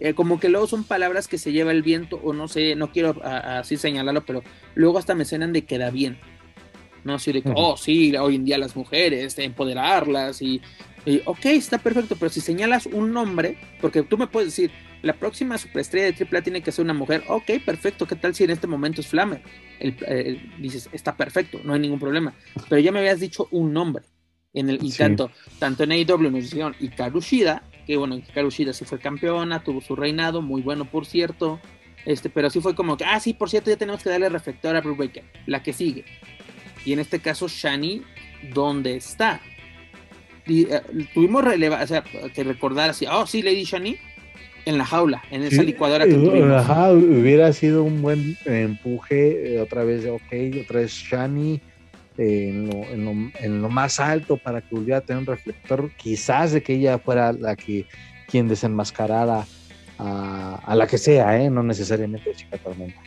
eh, 0.00 0.14
como 0.14 0.40
que 0.40 0.48
luego 0.48 0.66
son 0.66 0.84
palabras 0.84 1.28
que 1.28 1.38
se 1.38 1.52
lleva 1.52 1.70
el 1.72 1.82
viento, 1.82 2.20
o 2.22 2.32
no 2.32 2.48
sé, 2.48 2.74
no 2.76 2.90
quiero 2.92 3.16
a- 3.22 3.28
a- 3.28 3.58
así 3.60 3.76
señalarlo, 3.76 4.24
pero 4.24 4.42
luego 4.74 4.98
hasta 4.98 5.14
me 5.14 5.24
suenan 5.24 5.52
de 5.52 5.64
queda 5.64 5.90
bien. 5.90 6.18
No 7.04 7.14
así 7.14 7.32
de 7.32 7.42
que, 7.42 7.52
oh, 7.54 7.76
sí, 7.76 8.16
hoy 8.16 8.36
en 8.36 8.44
día 8.46 8.56
las 8.58 8.76
mujeres, 8.76 9.36
de 9.36 9.44
empoderarlas 9.44 10.40
y, 10.40 10.62
y, 11.04 11.20
ok, 11.26 11.44
está 11.46 11.76
perfecto, 11.78 12.16
pero 12.18 12.30
si 12.30 12.40
señalas 12.40 12.86
un 12.86 13.12
nombre, 13.12 13.58
porque 13.80 14.02
tú 14.02 14.16
me 14.16 14.26
puedes 14.26 14.48
decir, 14.48 14.70
la 15.02 15.12
próxima 15.12 15.58
superestrella 15.58 16.06
de 16.06 16.14
AAA 16.14 16.42
tiene 16.42 16.62
que 16.62 16.72
ser 16.72 16.82
una 16.82 16.94
mujer, 16.94 17.22
ok, 17.28 17.62
perfecto, 17.64 18.06
¿qué 18.06 18.16
tal 18.16 18.34
si 18.34 18.44
en 18.44 18.50
este 18.50 18.66
momento 18.66 19.02
es 19.02 19.06
Flammer? 19.06 19.42
El- 19.80 19.96
el- 20.08 20.50
dices, 20.62 20.88
está 20.92 21.14
perfecto, 21.14 21.60
no 21.62 21.74
hay 21.74 21.80
ningún 21.80 22.00
problema, 22.00 22.32
pero 22.70 22.80
ya 22.80 22.90
me 22.90 23.00
habías 23.00 23.20
dicho 23.20 23.48
un 23.50 23.72
nombre. 23.74 24.04
En 24.54 24.70
el, 24.70 24.82
y 24.82 24.92
Sí. 24.92 24.98
tanto, 24.98 25.30
tanto 25.58 25.82
en 25.84 25.90
AEW 25.92 26.30
nos 26.30 26.44
dijeron 26.44 26.74
Hikaru 26.80 27.20
Shida, 27.20 27.64
que 27.86 27.96
bueno, 27.96 28.16
Hikaru 28.16 28.50
Shida 28.50 28.72
sí 28.72 28.84
fue 28.84 28.98
campeona, 28.98 29.62
tuvo 29.62 29.80
su 29.80 29.96
reinado, 29.96 30.42
muy 30.42 30.62
bueno 30.62 30.84
por 30.84 31.06
cierto, 31.06 31.60
este, 32.06 32.28
pero 32.28 32.50
sí 32.50 32.60
fue 32.60 32.74
como 32.74 32.96
que, 32.96 33.04
ah, 33.04 33.20
sí, 33.20 33.32
por 33.32 33.50
cierto, 33.50 33.70
ya 33.70 33.76
tenemos 33.76 34.02
que 34.02 34.10
darle 34.10 34.28
reflector 34.28 34.76
a 34.76 34.80
Baker, 34.80 35.24
la 35.46 35.62
que 35.62 35.72
sigue. 35.72 36.04
Y 36.84 36.92
en 36.92 36.98
este 36.98 37.20
caso, 37.20 37.48
Shani, 37.48 38.02
¿dónde 38.52 38.96
está? 38.96 39.40
Y, 40.46 40.64
eh, 40.64 40.82
tuvimos 41.14 41.42
releva, 41.44 41.82
o 41.82 41.86
sea, 41.86 42.02
que 42.02 42.44
recordar 42.44 42.90
así, 42.90 43.06
oh, 43.10 43.26
sí, 43.26 43.42
Lady 43.42 43.64
Shani, 43.64 43.96
en 44.66 44.78
la 44.78 44.84
jaula, 44.84 45.22
en 45.30 45.42
esa 45.42 45.60
Sí, 45.60 45.66
licuadora 45.66 46.04
que 46.04 46.12
eh, 46.12 46.14
tuvimos. 46.14 46.52
Ajá, 46.52 46.92
hubiera 46.92 47.52
sido 47.52 47.82
un 47.82 48.02
buen 48.02 48.36
empuje, 48.44 49.54
eh, 49.54 49.60
otra 49.60 49.84
vez, 49.84 50.06
ok, 50.06 50.62
otra 50.62 50.80
vez 50.80 50.92
Shani 50.92 51.60
eh, 52.18 52.48
en, 52.50 52.68
lo, 52.68 52.84
en, 52.84 53.04
lo, 53.04 53.10
en 53.40 53.62
lo 53.62 53.68
más 53.68 54.00
alto 54.00 54.36
para 54.36 54.60
que 54.60 54.74
volviera 54.74 54.98
a 54.98 55.00
tener 55.00 55.20
un 55.20 55.26
reflector, 55.26 55.90
quizás 55.96 56.52
de 56.52 56.62
que 56.62 56.74
ella 56.74 56.98
fuera 56.98 57.32
la 57.32 57.56
que 57.56 57.86
quien 58.28 58.48
desenmascarara 58.48 59.46
a, 59.98 60.62
a 60.64 60.74
la 60.74 60.86
que 60.86 60.98
sea, 60.98 61.40
¿eh? 61.40 61.50
no 61.50 61.62
necesariamente 61.62 62.30
a 62.30 62.34
Chica 62.34 62.58
Tormenta. 62.58 63.00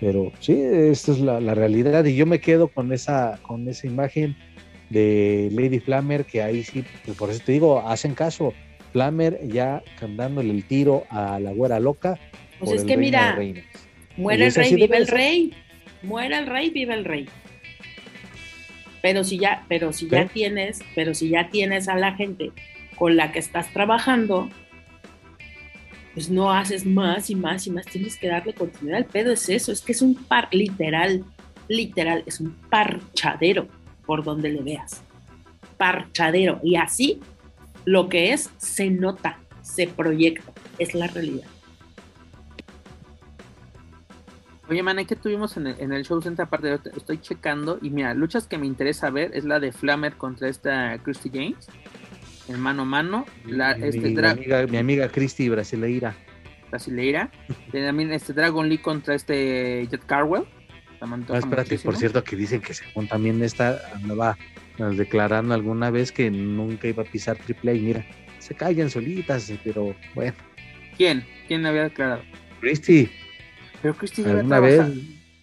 Pero 0.00 0.32
sí, 0.40 0.60
esta 0.60 1.12
es 1.12 1.20
la, 1.20 1.40
la 1.40 1.54
realidad 1.54 2.04
y 2.04 2.16
yo 2.16 2.26
me 2.26 2.40
quedo 2.40 2.68
con 2.68 2.92
esa, 2.92 3.38
con 3.42 3.68
esa 3.68 3.86
imagen 3.86 4.36
de 4.90 5.48
Lady 5.52 5.80
Flammer, 5.80 6.24
que 6.24 6.42
ahí 6.42 6.62
sí, 6.62 6.84
pues 7.04 7.16
por 7.16 7.30
eso 7.30 7.40
te 7.44 7.52
digo, 7.52 7.80
hacen 7.86 8.14
caso. 8.14 8.52
Flammer 8.92 9.40
ya 9.48 9.82
dándole 10.16 10.50
el 10.50 10.64
tiro 10.64 11.04
a 11.10 11.40
la 11.40 11.52
güera 11.52 11.80
loca. 11.80 12.16
Pues 12.60 12.72
es 12.72 12.84
que 12.84 12.96
mira, 12.96 13.36
muere 14.16 14.46
el 14.46 14.54
rey, 14.54 14.74
vive 14.74 14.96
el 14.96 15.08
rey. 15.08 15.52
Muere 16.02 16.38
el 16.38 16.46
rey, 16.46 16.70
vive 16.70 16.94
el 16.94 17.04
rey. 17.04 17.28
Pero 19.04 19.22
si 19.22 19.36
ya, 19.36 19.66
pero 19.68 19.92
si 19.92 20.08
ya 20.08 20.24
tienes, 20.24 20.80
pero 20.94 21.12
si 21.12 21.28
ya 21.28 21.50
tienes 21.50 21.88
a 21.88 21.94
la 21.94 22.14
gente 22.14 22.52
con 22.96 23.16
la 23.16 23.32
que 23.32 23.38
estás 23.38 23.70
trabajando, 23.70 24.48
pues 26.14 26.30
no 26.30 26.50
haces 26.50 26.86
más 26.86 27.28
y 27.28 27.34
más 27.34 27.66
y 27.66 27.70
más, 27.70 27.84
tienes 27.84 28.16
que 28.16 28.28
darle 28.28 28.54
continuidad. 28.54 29.00
El 29.00 29.04
pedo 29.04 29.30
es 29.30 29.46
eso, 29.50 29.72
es 29.72 29.82
que 29.82 29.92
es 29.92 30.00
un 30.00 30.14
par, 30.14 30.48
literal, 30.52 31.22
literal, 31.68 32.22
es 32.24 32.40
un 32.40 32.54
parchadero 32.70 33.68
por 34.06 34.24
donde 34.24 34.48
le 34.48 34.62
veas. 34.62 35.02
Parchadero. 35.76 36.60
Y 36.62 36.76
así 36.76 37.20
lo 37.84 38.08
que 38.08 38.32
es 38.32 38.48
se 38.56 38.88
nota, 38.88 39.38
se 39.60 39.86
proyecta, 39.86 40.50
es 40.78 40.94
la 40.94 41.08
realidad. 41.08 41.53
Oye, 44.68 44.82
man, 44.82 45.04
¿qué 45.04 45.14
tuvimos 45.16 45.56
en 45.58 45.66
el, 45.66 45.80
en 45.80 45.92
el 45.92 46.04
show 46.04 46.20
center? 46.22 46.44
Aparte, 46.46 46.68
de- 46.68 46.90
estoy 46.96 47.18
checando. 47.18 47.78
Y 47.82 47.90
mira, 47.90 48.14
luchas 48.14 48.46
que 48.46 48.56
me 48.56 48.66
interesa 48.66 49.10
ver 49.10 49.30
es 49.34 49.44
la 49.44 49.60
de 49.60 49.72
Flammer 49.72 50.14
contra 50.14 50.48
esta 50.48 50.98
Christy 51.02 51.30
James. 51.32 51.66
En 52.48 52.60
mano 52.60 52.82
a 52.82 52.84
mano. 52.86 53.26
La, 53.46 53.74
mi, 53.76 53.88
este 53.88 54.00
mi 54.10 54.18
amiga, 54.26 54.66
mi 54.66 54.76
amiga 54.78 55.08
Christy 55.08 55.48
Brasileira. 55.50 56.14
brasileira. 56.70 57.30
También 57.72 58.12
este 58.12 58.32
Dragon 58.32 58.68
Lee 58.68 58.78
contra 58.78 59.14
este 59.14 59.86
Jet 59.90 60.04
Carwell. 60.06 60.44
Me 61.06 61.10
Ah, 61.34 61.38
espérate, 61.38 61.72
muchísimo. 61.74 61.84
por 61.92 61.96
cierto, 61.98 62.24
que 62.24 62.34
dicen 62.34 62.62
que 62.62 62.72
según 62.72 63.06
también 63.06 63.42
esta 63.42 63.78
andaba 63.94 64.38
nos 64.78 64.96
declarando 64.96 65.52
alguna 65.52 65.90
vez 65.90 66.10
que 66.10 66.30
nunca 66.30 66.88
iba 66.88 67.02
a 67.02 67.06
pisar 67.06 67.36
triple 67.36 67.72
A 67.72 67.74
y 67.74 67.80
mira, 67.80 68.06
se 68.38 68.54
callan 68.54 68.88
solitas, 68.88 69.52
pero 69.62 69.94
bueno, 70.14 70.32
¿Quién? 70.96 71.22
¿Quién 71.46 71.66
había 71.66 71.82
declarado? 71.82 72.22
Christy, 72.60 73.10
Pero 73.84 73.96
Christy 73.98 74.22
ya 74.22 74.30
había, 74.30 74.60
vez, 74.60 74.80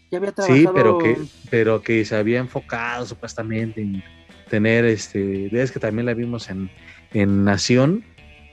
ya 0.09 0.17
había 0.17 0.31
trabajado. 0.31 0.59
sí, 0.59 0.67
pero 0.73 0.97
que, 0.97 1.17
pero 1.51 1.81
que 1.83 2.03
se 2.05 2.15
había 2.15 2.39
enfocado 2.39 3.05
supuestamente 3.05 3.81
en 3.81 4.03
tener, 4.49 4.83
este, 4.83 5.47
ves 5.51 5.71
que 5.71 5.79
también 5.79 6.07
la 6.07 6.15
vimos 6.15 6.49
en, 6.49 6.71
en 7.13 7.43
Nación 7.43 8.03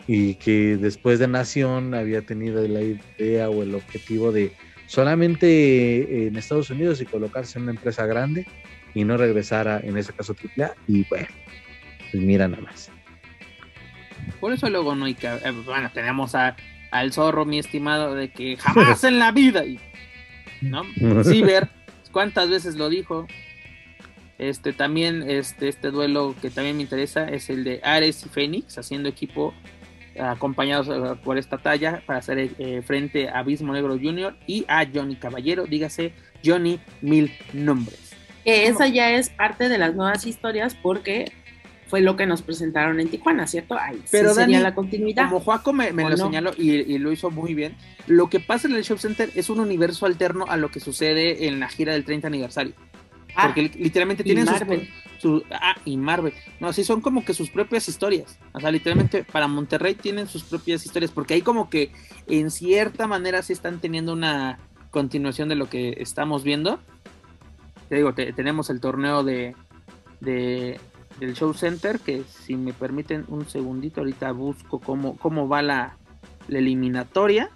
y 0.06 0.34
que 0.34 0.76
después 0.76 1.18
de 1.20 1.26
Nación 1.26 1.94
había 1.94 2.20
tenido 2.20 2.68
la 2.68 2.82
idea 2.82 3.48
o 3.48 3.62
el 3.62 3.74
objetivo 3.74 4.30
de 4.30 4.52
solamente 4.84 6.26
en 6.26 6.36
Estados 6.36 6.68
Unidos 6.68 7.00
y 7.00 7.06
colocarse 7.06 7.58
en 7.58 7.62
una 7.62 7.72
empresa 7.72 8.04
grande 8.04 8.46
y 8.92 9.04
no 9.04 9.16
regresar 9.16 9.68
a, 9.68 9.80
en 9.80 9.96
ese 9.96 10.12
caso 10.12 10.36
AAA 10.36 10.74
y 10.86 11.06
bueno, 11.08 11.28
pues 12.12 12.22
mira 12.22 12.46
nada 12.46 12.62
más. 12.62 12.90
Por 14.38 14.52
eso 14.52 14.68
luego 14.68 14.94
no 14.94 15.06
hay 15.06 15.14
que. 15.14 15.28
eh, 15.28 15.50
bueno, 15.64 15.90
tenemos 15.94 16.34
a, 16.34 16.56
al 16.90 17.12
zorro, 17.12 17.44
mi 17.44 17.58
estimado, 17.58 18.14
de 18.14 18.30
que 18.30 18.56
jamás 18.56 19.04
en 19.04 19.18
la 19.18 19.32
vida. 19.32 19.64
y- 19.64 19.78
¿No? 20.60 20.82
Ciber, 21.24 21.68
¿cuántas 22.12 22.48
veces 22.50 22.76
lo 22.76 22.88
dijo? 22.88 23.26
Este 24.38 24.72
también, 24.72 25.28
este, 25.28 25.68
este 25.68 25.90
duelo 25.90 26.34
que 26.40 26.50
también 26.50 26.76
me 26.76 26.82
interesa 26.82 27.28
es 27.28 27.50
el 27.50 27.64
de 27.64 27.80
Ares 27.82 28.24
y 28.24 28.28
Fénix, 28.28 28.78
haciendo 28.78 29.08
equipo 29.08 29.52
acompañados 30.20 30.88
eh, 30.88 31.16
por 31.22 31.38
esta 31.38 31.58
talla 31.58 32.02
para 32.06 32.18
hacer 32.18 32.50
eh, 32.58 32.82
frente 32.84 33.28
a 33.28 33.38
Abismo 33.40 33.72
Negro 33.72 33.96
Jr. 34.00 34.36
y 34.46 34.64
a 34.68 34.84
Johnny 34.92 35.14
Caballero, 35.16 35.64
dígase 35.66 36.12
Johnny 36.44 36.80
Mil 37.02 37.32
Nombres. 37.52 38.12
Esa 38.44 38.88
ya 38.88 39.10
es 39.12 39.28
parte 39.30 39.68
de 39.68 39.78
las 39.78 39.94
nuevas 39.94 40.26
historias 40.26 40.74
porque 40.74 41.30
fue 41.88 42.00
lo 42.00 42.16
que 42.16 42.26
nos 42.26 42.42
presentaron 42.42 43.00
en 43.00 43.08
Tijuana, 43.08 43.46
¿cierto? 43.46 43.76
Ahí 43.78 44.00
Pero, 44.10 44.30
sí 44.30 44.34
sería 44.36 44.58
Dani, 44.58 44.62
la 44.64 44.74
continuidad. 44.74 45.24
Como 45.28 45.40
Joaco 45.40 45.72
me, 45.72 45.92
me 45.92 46.04
¿O 46.04 46.10
lo 46.10 46.16
no? 46.16 46.24
señaló 46.26 46.52
y, 46.56 46.70
y 46.72 46.98
lo 46.98 47.10
hizo 47.12 47.30
muy 47.30 47.54
bien, 47.54 47.74
lo 48.06 48.28
que 48.28 48.40
pasa 48.40 48.68
en 48.68 48.74
el 48.74 48.84
Show 48.84 48.98
Center 48.98 49.30
es 49.34 49.48
un 49.50 49.60
universo 49.60 50.06
alterno 50.06 50.44
a 50.48 50.56
lo 50.56 50.70
que 50.70 50.80
sucede 50.80 51.46
en 51.48 51.60
la 51.60 51.68
gira 51.68 51.92
del 51.94 52.04
30 52.04 52.26
aniversario. 52.28 52.74
Ah, 53.34 53.46
porque 53.46 53.62
li- 53.62 53.72
literalmente 53.76 54.24
tienen 54.24 54.46
sus, 54.46 54.60
Marvel. 54.60 54.88
su- 55.18 55.44
ah, 55.52 55.76
y 55.84 55.96
Marvel. 55.96 56.32
No, 56.60 56.72
sí, 56.72 56.82
son 56.82 57.00
como 57.00 57.24
que 57.24 57.34
sus 57.34 57.50
propias 57.50 57.88
historias. 57.88 58.38
O 58.52 58.60
sea, 58.60 58.70
literalmente 58.72 59.22
para 59.24 59.46
Monterrey 59.46 59.94
tienen 59.94 60.26
sus 60.26 60.42
propias 60.42 60.84
historias, 60.84 61.12
porque 61.12 61.34
ahí 61.34 61.42
como 61.42 61.70
que 61.70 61.92
en 62.26 62.50
cierta 62.50 63.06
manera 63.06 63.42
sí 63.42 63.52
están 63.52 63.80
teniendo 63.80 64.12
una 64.12 64.58
continuación 64.90 65.48
de 65.48 65.54
lo 65.54 65.68
que 65.70 65.96
estamos 66.00 66.42
viendo. 66.42 66.80
Te 67.88 67.96
digo, 67.96 68.12
te- 68.12 68.32
tenemos 68.32 68.70
el 68.70 68.80
torneo 68.80 69.22
de, 69.22 69.54
de- 70.20 70.80
del 71.18 71.34
Show 71.34 71.54
Center, 71.54 71.98
que 72.00 72.22
si 72.24 72.56
me 72.56 72.72
permiten 72.72 73.24
un 73.28 73.48
segundito, 73.48 74.00
ahorita 74.00 74.32
busco 74.32 74.80
cómo, 74.80 75.16
cómo 75.16 75.48
va 75.48 75.62
la, 75.62 75.96
la 76.48 76.58
eliminatoria. 76.58 77.50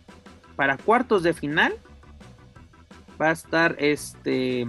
Para 0.56 0.76
cuartos 0.76 1.22
de 1.22 1.32
final 1.32 1.74
va 3.20 3.30
a 3.30 3.32
estar 3.32 3.76
este 3.78 4.66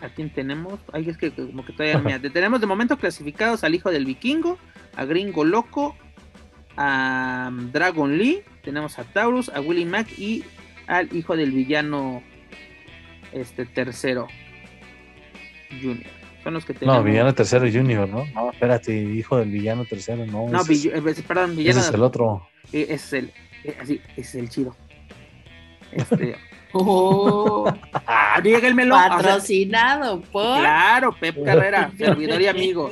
¿A 0.00 0.08
quién 0.08 0.30
tenemos? 0.30 0.80
Ay, 0.92 1.08
es 1.10 1.18
que 1.18 1.30
como 1.30 1.64
que 1.64 1.72
todavía 1.72 1.98
mira, 1.98 2.20
tenemos 2.32 2.60
de 2.60 2.66
momento 2.66 2.96
clasificados 2.96 3.64
al 3.64 3.74
hijo 3.74 3.90
del 3.90 4.06
vikingo, 4.06 4.58
a 4.96 5.04
Gringo 5.04 5.44
Loco, 5.44 5.96
a 6.76 7.50
Dragon 7.72 8.16
Lee, 8.16 8.42
tenemos 8.62 8.98
a 8.98 9.04
Taurus, 9.04 9.50
a 9.50 9.60
Willy 9.60 9.84
Mac 9.84 10.06
y 10.18 10.44
al 10.86 11.14
hijo 11.14 11.36
del 11.36 11.52
villano 11.52 12.22
este 13.32 13.66
tercero 13.66 14.26
Junior. 15.70 16.19
Son 16.42 16.54
los 16.54 16.64
que 16.64 16.72
tenemos. 16.74 16.96
No, 16.98 17.04
villano 17.04 17.34
tercero 17.34 17.66
junior, 17.70 18.08
¿no? 18.08 18.24
No, 18.34 18.50
espérate, 18.50 18.92
hijo 18.96 19.36
del 19.36 19.50
villano 19.50 19.84
tercero, 19.84 20.24
no. 20.26 20.48
No, 20.48 20.60
ese, 20.62 20.72
vill- 20.72 20.92
eh, 21.18 21.22
perdón, 21.26 21.50
es, 21.50 21.56
villano. 21.56 21.78
ese 21.80 21.88
es 21.88 21.94
el 21.94 22.02
otro. 22.02 22.48
eh, 22.72 22.86
ese 22.88 22.94
es 22.94 23.12
el 23.12 23.32
eh, 23.64 23.76
así, 23.80 24.00
ese 24.16 24.20
es 24.20 24.34
el 24.36 24.48
chido. 24.48 24.76
Este, 25.92 26.36
Oh, 26.72 27.64
ah, 28.06 28.40
díganmelo. 28.42 28.94
o 28.94 28.98
sea, 28.98 29.08
patrocinado 29.08 30.20
por. 30.20 30.60
Claro, 30.60 31.12
Pep 31.18 31.44
Carrera, 31.44 31.90
servidor 31.98 32.40
y 32.40 32.46
amigo. 32.46 32.90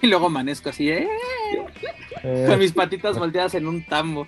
Y 0.00 0.06
luego 0.06 0.26
amanezco 0.26 0.68
así, 0.70 0.88
¿eh? 0.88 1.08
Eh, 2.22 2.44
con 2.48 2.58
mis 2.60 2.72
patitas 2.72 3.18
volteadas 3.18 3.54
en 3.56 3.66
un 3.66 3.84
tambo. 3.86 4.26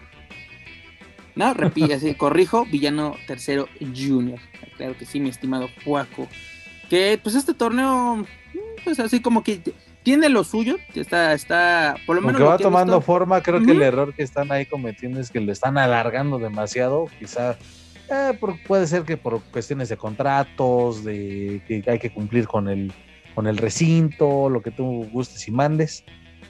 No, 1.37 1.55
repite, 1.55 1.95
así, 1.95 2.15
corrijo, 2.15 2.67
villano 2.67 3.15
tercero 3.29 3.69
junior. 3.95 4.41
Claro 4.77 4.97
que 4.99 5.07
sí, 5.07 5.21
mi 5.21 5.29
estimado 5.29 5.69
Juaco. 5.85 6.27
Que 6.89 7.19
pues 7.23 7.35
este 7.35 7.55
torneo, 7.55 8.25
pues 8.85 8.99
así 9.01 9.21
como 9.21 9.43
que 9.45 9.61
tiene 10.03 10.29
lo 10.29 10.43
suyo, 10.45 10.77
que 10.95 11.01
está, 11.01 11.35
está, 11.35 11.97
por 12.07 12.17
lo 12.17 12.23
menos. 12.23 12.41
Lo 12.41 12.47
va 12.47 12.57
que 12.57 12.63
tomando 12.65 12.95
visto- 12.99 13.07
forma, 13.07 13.43
creo 13.43 13.63
que 13.63 13.73
el 13.73 13.83
error 13.83 14.15
que 14.15 14.23
están 14.23 14.51
ahí 14.53 14.65
cometiendo 14.67 15.21
es 15.21 15.31
que 15.31 15.41
lo 15.41 15.53
están 15.53 15.77
alargando 15.77 16.39
demasiado, 16.39 17.07
quizá 17.19 17.59
eh, 18.11 18.39
puede 18.67 18.87
ser 18.87 19.03
que 19.03 19.19
por 19.19 19.43
cuestiones 19.45 19.91
de 19.91 19.99
contratos, 19.99 21.05
de 21.05 21.61
que 21.69 21.85
hay 21.91 21.99
que 21.99 22.11
cumplir 22.11 22.47
con 22.49 22.69
el, 22.69 22.91
con 23.35 23.47
el 23.47 23.59
recinto, 23.59 24.49
lo 24.49 24.63
que 24.63 24.71
tú 24.71 25.07
gustes 25.13 25.47
y 25.47 25.51
mandes, 25.51 26.05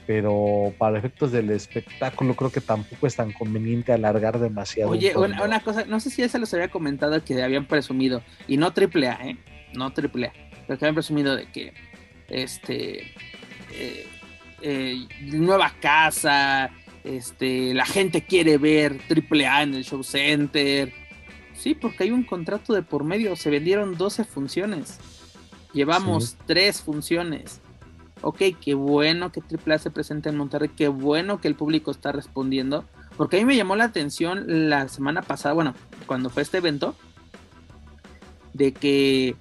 pero 0.07 0.73
para 0.77 0.97
efectos 0.97 1.33
del 1.33 1.49
espectáculo 1.49 2.35
creo 2.35 2.49
que 2.51 2.61
tampoco 2.61 3.07
es 3.07 3.15
tan 3.17 3.33
conveniente 3.33 3.91
alargar 3.91 4.39
demasiado. 4.39 4.91
un 4.91 4.97
Oye, 4.97 5.17
una, 5.17 5.43
una 5.43 5.59
cosa, 5.59 5.83
no 5.85 5.99
sé 5.99 6.09
si 6.09 6.21
ya 6.21 6.29
se 6.29 6.39
los 6.39 6.53
había 6.53 6.69
comentado 6.69 7.21
que 7.25 7.43
habían 7.43 7.65
presumido, 7.67 8.23
y 8.47 8.55
no 8.55 8.71
triple 8.71 9.09
A, 9.09 9.19
¿eh? 9.27 9.37
No 9.73 9.91
triple 9.93 10.27
A, 10.27 10.33
pero 10.67 10.79
que 10.79 10.85
habían 10.85 10.95
presumido 10.95 11.35
de 11.35 11.45
que, 11.51 11.73
este, 12.27 13.13
eh, 13.71 14.07
eh, 14.61 15.07
nueva 15.21 15.73
casa, 15.79 16.69
este, 17.03 17.73
la 17.73 17.85
gente 17.85 18.23
quiere 18.25 18.57
ver 18.57 18.99
triple 19.07 19.47
A 19.47 19.63
en 19.63 19.73
el 19.75 19.83
show 19.83 20.03
center. 20.03 20.93
Sí, 21.53 21.75
porque 21.75 22.03
hay 22.05 22.11
un 22.11 22.23
contrato 22.23 22.73
de 22.73 22.81
por 22.83 23.03
medio, 23.03 23.35
se 23.35 23.49
vendieron 23.49 23.97
12 23.97 24.23
funciones, 24.23 24.97
llevamos 25.73 26.29
Sí. 26.31 26.37
tres 26.45 26.81
funciones. 26.81 27.61
Ok, 28.21 28.41
qué 28.61 28.73
bueno 28.73 29.31
que 29.31 29.41
AAA 29.41 29.77
se 29.79 29.91
presente 29.91 30.27
en 30.29 30.35
Monterrey, 30.37 30.69
qué 30.75 30.87
bueno 30.89 31.39
que 31.39 31.47
el 31.47 31.55
público 31.55 31.91
está 31.91 32.11
respondiendo, 32.11 32.85
porque 33.15 33.37
a 33.37 33.39
mí 33.39 33.45
me 33.45 33.55
llamó 33.55 33.75
la 33.77 33.85
atención 33.85 34.69
la 34.69 34.87
semana 34.89 35.21
pasada, 35.21 35.53
bueno, 35.53 35.73
cuando 36.05 36.29
fue 36.29 36.43
este 36.43 36.57
evento, 36.57 36.95
de 38.53 38.73
que 38.73 39.35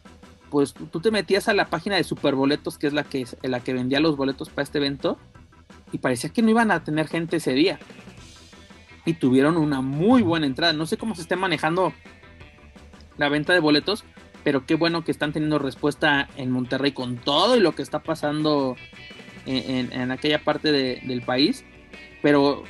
pues 0.50 0.74
tú 0.74 1.00
te 1.00 1.10
metías 1.10 1.48
a 1.48 1.54
la 1.54 1.66
página 1.68 1.96
de 1.96 2.04
Superboletos, 2.04 2.78
que 2.78 2.86
es 2.86 2.92
la 2.92 3.04
que, 3.04 3.26
la 3.42 3.60
que 3.60 3.72
vendía 3.72 4.00
los 4.00 4.16
boletos 4.16 4.48
para 4.50 4.64
este 4.64 4.78
evento, 4.78 5.18
y 5.92 5.98
parecía 5.98 6.30
que 6.30 6.42
no 6.42 6.50
iban 6.50 6.70
a 6.70 6.84
tener 6.84 7.08
gente 7.08 7.36
ese 7.36 7.52
día. 7.54 7.78
Y 9.04 9.14
tuvieron 9.14 9.56
una 9.56 9.80
muy 9.80 10.22
buena 10.22 10.46
entrada. 10.46 10.72
No 10.74 10.84
sé 10.86 10.96
cómo 10.98 11.14
se 11.14 11.22
esté 11.22 11.34
manejando 11.36 11.94
la 13.16 13.28
venta 13.28 13.52
de 13.54 13.60
boletos, 13.60 14.04
pero 14.44 14.66
qué 14.66 14.74
bueno 14.74 15.02
que 15.02 15.10
están 15.12 15.32
teniendo 15.32 15.58
respuesta 15.58 16.28
en 16.36 16.50
Monterrey 16.50 16.92
con 16.92 17.16
todo 17.16 17.56
y 17.56 17.60
lo 17.60 17.74
que 17.74 17.82
está 17.82 18.02
pasando 18.02 18.76
en, 19.46 19.92
en- 19.92 20.10
aquella 20.10 20.44
parte 20.44 20.70
de- 20.72 21.00
del 21.06 21.22
país. 21.22 21.64
Pero 22.22 22.64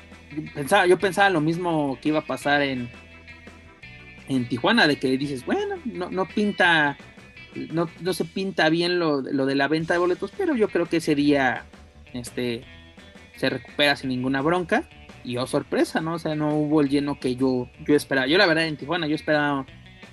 pensaba, 0.55 0.87
yo 0.87 0.99
pensaba 0.99 1.29
lo 1.31 1.41
mismo 1.41 1.99
que 2.01 2.11
iba 2.11 2.21
a 2.21 2.27
pasar 2.27 2.63
en, 2.63 2.89
en 4.29 4.49
Tijuana, 4.49 4.87
de 4.87 4.99
que 4.99 5.17
dices, 5.19 5.45
bueno, 5.45 5.77
no, 5.85 6.11
no 6.11 6.27
pinta, 6.27 6.97
no, 7.73 7.89
no 8.01 8.13
se 8.13 8.25
pinta 8.25 8.69
bien 8.69 8.99
lo, 8.99 9.21
lo 9.21 9.47
de 9.47 9.55
la 9.55 9.69
venta 9.69 9.95
de 9.95 10.01
boletos, 10.01 10.33
pero 10.37 10.55
yo 10.55 10.69
creo 10.69 10.87
que 10.87 10.99
ese 10.99 11.15
día 11.15 11.65
este, 12.13 12.65
se 13.37 13.51
recupera 13.51 13.97
sin 13.97 14.11
ninguna 14.11 14.41
bronca. 14.43 14.89
Y 15.25 15.37
oh, 15.37 15.47
sorpresa, 15.47 16.01
¿no? 16.01 16.15
O 16.15 16.19
sea, 16.19 16.35
no 16.35 16.55
hubo 16.55 16.81
el 16.81 16.89
lleno 16.89 17.19
que 17.19 17.37
yo, 17.37 17.69
yo 17.87 17.95
esperaba. 17.95 18.27
Yo 18.27 18.39
la 18.39 18.47
verdad 18.47 18.67
en 18.67 18.77
Tijuana 18.77 19.07
yo 19.07 19.15
esperaba 19.15 19.67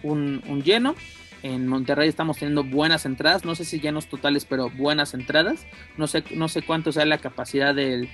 un, 0.03 0.41
un 0.47 0.63
lleno. 0.63 0.95
En 1.43 1.67
Monterrey 1.67 2.09
estamos 2.09 2.37
teniendo 2.37 2.63
buenas 2.63 3.05
entradas, 3.05 3.45
no 3.45 3.53
sé 3.53 3.65
si 3.65 3.79
llenos 3.79 4.07
totales, 4.07 4.45
pero 4.45 4.71
buenas 4.71 5.13
entradas. 5.13 5.65
No 5.95 6.07
sé, 6.07 6.23
no 6.33 6.49
sé 6.49 6.63
cuánto 6.63 6.91
sea 6.91 7.05
la 7.05 7.19
capacidad 7.19 7.75
del, 7.75 8.09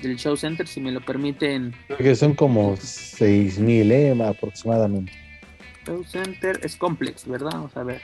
del 0.00 0.16
show 0.16 0.36
center, 0.36 0.68
si 0.68 0.80
me 0.80 0.92
lo 0.92 1.00
permiten. 1.04 1.74
Creo 1.88 1.98
que 1.98 2.14
son 2.14 2.34
como 2.34 2.76
6 2.76 3.58
mil 3.58 3.90
eh, 3.90 4.14
aproximadamente. 4.24 5.12
Show 5.84 6.04
center 6.04 6.60
es 6.62 6.76
complex, 6.76 7.26
¿verdad? 7.26 7.50
Vamos 7.52 7.76
a 7.76 7.82
ver. 7.82 8.00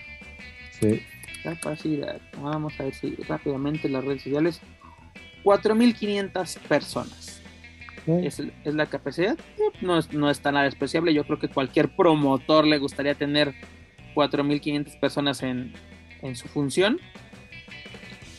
Sí. 0.83 1.03
Capacidad. 1.43 2.21
Vamos 2.41 2.79
a 2.79 2.85
ver 2.85 2.95
si 2.95 3.15
rápidamente 3.29 3.89
las 3.89 4.05
redes 4.05 4.23
sociales. 4.23 4.61
4.500 5.45 6.59
personas. 6.69 7.43
Eh, 8.07 8.23
es, 8.25 8.41
es 8.41 8.75
la 8.75 8.87
capacidad. 8.87 9.37
No 9.81 9.99
es, 9.99 10.13
no 10.13 10.31
es 10.31 10.41
tan 10.41 10.55
nada 10.55 10.65
despreciable. 10.67 11.15
Yo 11.15 11.25
creo 11.25 11.39
que 11.39 11.49
cualquier 11.49 11.95
promotor 11.97 12.67
le 12.67 12.79
gustaría 12.79 13.15
tener 13.15 13.55
4.500 14.15 14.99
personas 15.01 15.43
en, 15.43 15.73
en 16.23 16.37
su 16.37 16.49
función. 16.49 16.99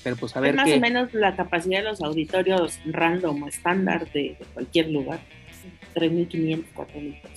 Pero 0.03 0.15
pues 0.17 0.35
a 0.35 0.39
Es 0.39 0.43
ver 0.43 0.55
más 0.55 0.65
qué. 0.65 0.75
o 0.75 0.79
menos 0.79 1.13
la 1.13 1.35
capacidad 1.35 1.79
de 1.79 1.85
los 1.85 2.01
auditorios 2.01 2.79
random 2.85 3.43
o 3.43 3.47
estándar 3.47 4.11
de, 4.11 4.35
de 4.39 4.45
cualquier 4.53 4.89
lugar. 4.91 5.19
3.500, 5.95 6.63
4.000 6.75 7.21
personas. 7.21 7.32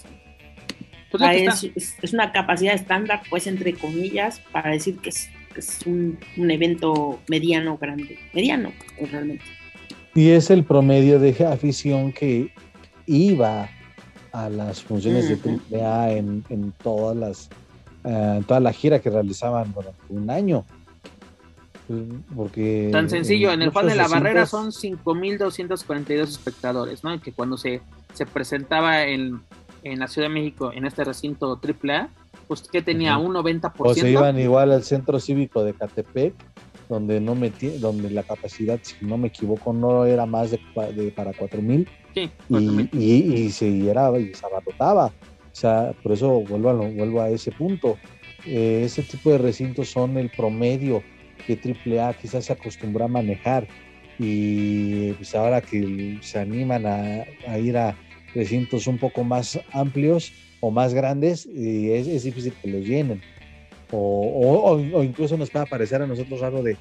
Pues 1.18 1.30
Ah, 1.30 1.34
es, 1.34 1.64
es- 1.74 1.97
es 2.02 2.12
una 2.12 2.32
capacidad 2.32 2.74
estándar, 2.74 3.22
pues 3.30 3.47
entre 3.47 3.74
comillas, 3.74 4.40
para 4.52 4.70
decir 4.70 4.98
que 4.98 5.10
es, 5.10 5.28
que 5.55 5.60
es 5.60 5.78
un, 5.86 6.18
un 6.36 6.51
evento 6.51 7.20
mediano, 7.28 7.76
grande. 7.78 8.18
Mediano, 8.34 8.72
pues, 8.98 9.10
realmente. 9.12 9.44
Y 10.14 10.30
es 10.30 10.51
el 10.51 10.64
promedio 10.64 11.18
de 11.18 11.30
afición 11.47 12.12
que 12.12 12.51
iba 13.06 13.68
a 14.32 14.48
las 14.48 14.82
funciones 14.82 15.30
Ujú. 15.30 15.60
de 15.68 15.82
AAA 15.82 16.12
en, 16.12 16.44
en 16.51 16.72
todas 16.82 17.16
las 17.16 17.51
en 18.05 18.44
toda 18.44 18.60
la 18.60 18.72
gira 18.72 19.01
que 19.01 19.10
realizaban 19.10 19.72
durante 19.74 20.01
un 20.10 20.30
año. 20.30 20.64
Porque 22.34 22.88
Tan 22.93 23.09
sencillo, 23.09 23.52
en 23.52 23.62
el 23.62 23.70
Juan 23.70 23.86
de 23.86 23.94
la 23.94 24.09
Barrera 24.09 24.44
son 24.47 24.72
5.242 24.72 26.22
espectadores, 26.28 27.05
¿no? 27.05 27.20
Que 27.20 27.32
cuando 27.32 27.56
se, 27.56 27.80
se 28.14 28.26
presentaba 28.26 29.05
en, 29.05 29.40
en 29.93 29.99
la 30.01 30.09
Ciudad 30.09 30.29
de 30.29 30.35
México, 30.35 30.73
en 30.73 30.87
este 30.87 31.05
recinto 31.05 31.61
AAA, 31.63 32.09
pues 32.49 32.63
que 32.63 32.83
tenía 32.83 33.19
Ujú. 33.19 33.29
un 33.29 33.35
90%. 33.35 33.73
O 33.79 33.95
se 33.95 34.11
iban 34.11 34.39
igual 34.39 34.73
al 34.73 34.83
centro 34.83 35.19
cívico 35.21 35.65
de 35.65 35.75
Catepec, 35.75 36.35
donde 36.89 37.21
no 37.21 37.35
metí, 37.35 37.69
donde 37.79 38.11
la 38.11 38.23
capacidad, 38.23 38.79
si 38.83 39.05
no 39.05 39.17
me 39.19 39.29
equivoco, 39.29 39.73
no 39.73 40.05
era 40.05 40.27
más 40.27 40.51
de, 40.53 40.61
de 40.95 41.11
para 41.11 41.33
4000 41.33 41.89
Sí, 42.15 42.31
y, 42.49 42.53
4,000. 42.53 42.89
y, 42.93 43.35
y 43.35 43.51
se 43.51 43.91
era 43.91 44.17
y 44.19 44.33
se 44.35 44.47
abarrotaba. 44.47 45.07
O 45.07 45.59
sea, 45.59 45.93
por 46.03 46.13
eso 46.13 46.41
vuelvo 46.43 46.71
a, 46.71 46.75
vuelvo 46.75 47.21
a 47.23 47.29
ese 47.31 47.51
punto. 47.51 47.99
Eh, 48.47 48.83
ese 48.85 49.03
tipo 49.03 49.31
de 49.31 49.39
recintos 49.39 49.89
son 49.91 50.17
el 50.17 50.31
promedio 50.31 51.03
que 51.47 51.55
AAA 51.59 52.15
quizás 52.15 52.45
se 52.45 52.53
acostumbró 52.53 53.05
a 53.05 53.09
manejar. 53.09 53.67
Y 54.19 55.13
pues 55.13 55.35
ahora 55.35 55.61
que 55.61 56.19
se 56.23 56.39
animan 56.39 56.87
a, 56.87 57.25
a 57.49 57.59
ir 57.59 57.77
a 57.77 57.95
recintos 58.37 58.87
un 58.87 58.99
poco 58.99 59.25
más 59.25 59.59
amplios 59.73 60.33
o 60.61 60.71
más 60.71 60.95
grandes, 60.95 61.47
eh, 61.47 61.99
es, 61.99 62.07
es 62.07 62.23
difícil 62.25 62.53
que 62.63 62.69
los 62.71 62.85
llenen. 62.87 63.21
O, 63.91 63.99
o- 63.99 64.73
o- 64.73 64.99
o 64.99 65.03
incluso 65.03 65.37
nos 65.37 65.51
puede 65.51 65.67
parecer 65.67 66.03
a 66.03 66.07
nosotros 66.07 66.43
algo 66.43 66.63
de, 66.63 66.77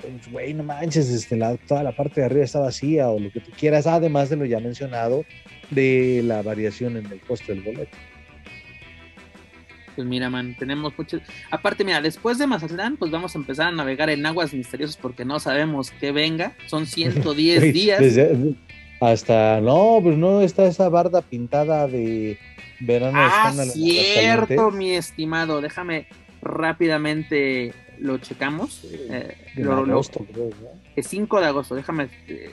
pues, 0.00 0.30
güey, 0.32 0.54
no 0.54 0.62
manches, 0.62 1.08
este, 1.10 1.36
la- 1.36 1.56
toda 1.56 1.82
la 1.82 1.92
parte 1.96 2.20
de 2.20 2.26
arriba 2.26 2.44
está 2.44 2.60
vacía 2.60 3.08
o 3.10 3.18
lo 3.18 3.30
que 3.30 3.40
tú 3.40 3.50
quieras, 3.58 3.86
además 3.86 4.30
de 4.30 4.36
lo 4.36 4.44
ya 4.44 4.60
mencionado 4.60 5.24
de 5.70 6.22
la 6.24 6.42
variación 6.42 6.96
en 6.96 7.06
el 7.06 7.20
costo 7.20 7.52
del 7.52 7.62
boleto. 7.62 7.96
Pues 9.96 10.06
mira, 10.06 10.30
man, 10.30 10.56
tenemos 10.58 10.92
muchos. 10.96 11.20
Aparte, 11.50 11.84
mira, 11.84 12.00
después 12.00 12.38
de 12.38 12.46
Mazatlán, 12.46 12.96
pues 12.96 13.10
vamos 13.10 13.34
a 13.34 13.38
empezar 13.38 13.66
a 13.68 13.72
navegar 13.72 14.08
en 14.08 14.24
aguas 14.24 14.54
misteriosas 14.54 14.96
porque 14.96 15.24
no 15.24 15.40
sabemos 15.40 15.90
qué 16.00 16.12
venga. 16.12 16.54
Son 16.66 16.86
110 17.34 17.60
Güey, 17.60 17.72
días. 17.72 18.00
desde- 18.00 18.54
hasta, 19.00 19.60
no, 19.60 19.98
pues 20.02 20.16
no 20.16 20.40
está 20.42 20.64
esa 20.66 20.88
barda 20.88 21.22
pintada 21.22 21.86
de 21.86 22.38
verano. 22.80 23.18
Ah, 23.20 23.52
en 23.56 23.70
cierto, 23.70 24.70
mi 24.70 24.90
estimado. 24.92 25.60
Déjame 25.60 26.06
rápidamente 26.42 27.74
lo 27.98 28.18
checamos. 28.18 28.84
Eh, 28.92 29.36
lo- 29.56 29.84
lo- 29.84 29.92
agosto, 29.94 30.24
creo, 30.32 30.46
¿no? 30.50 30.68
es 30.96 31.06
5 31.06 31.40
de 31.40 31.46
agosto. 31.46 31.74
Déjame, 31.74 32.08
eh, 32.28 32.50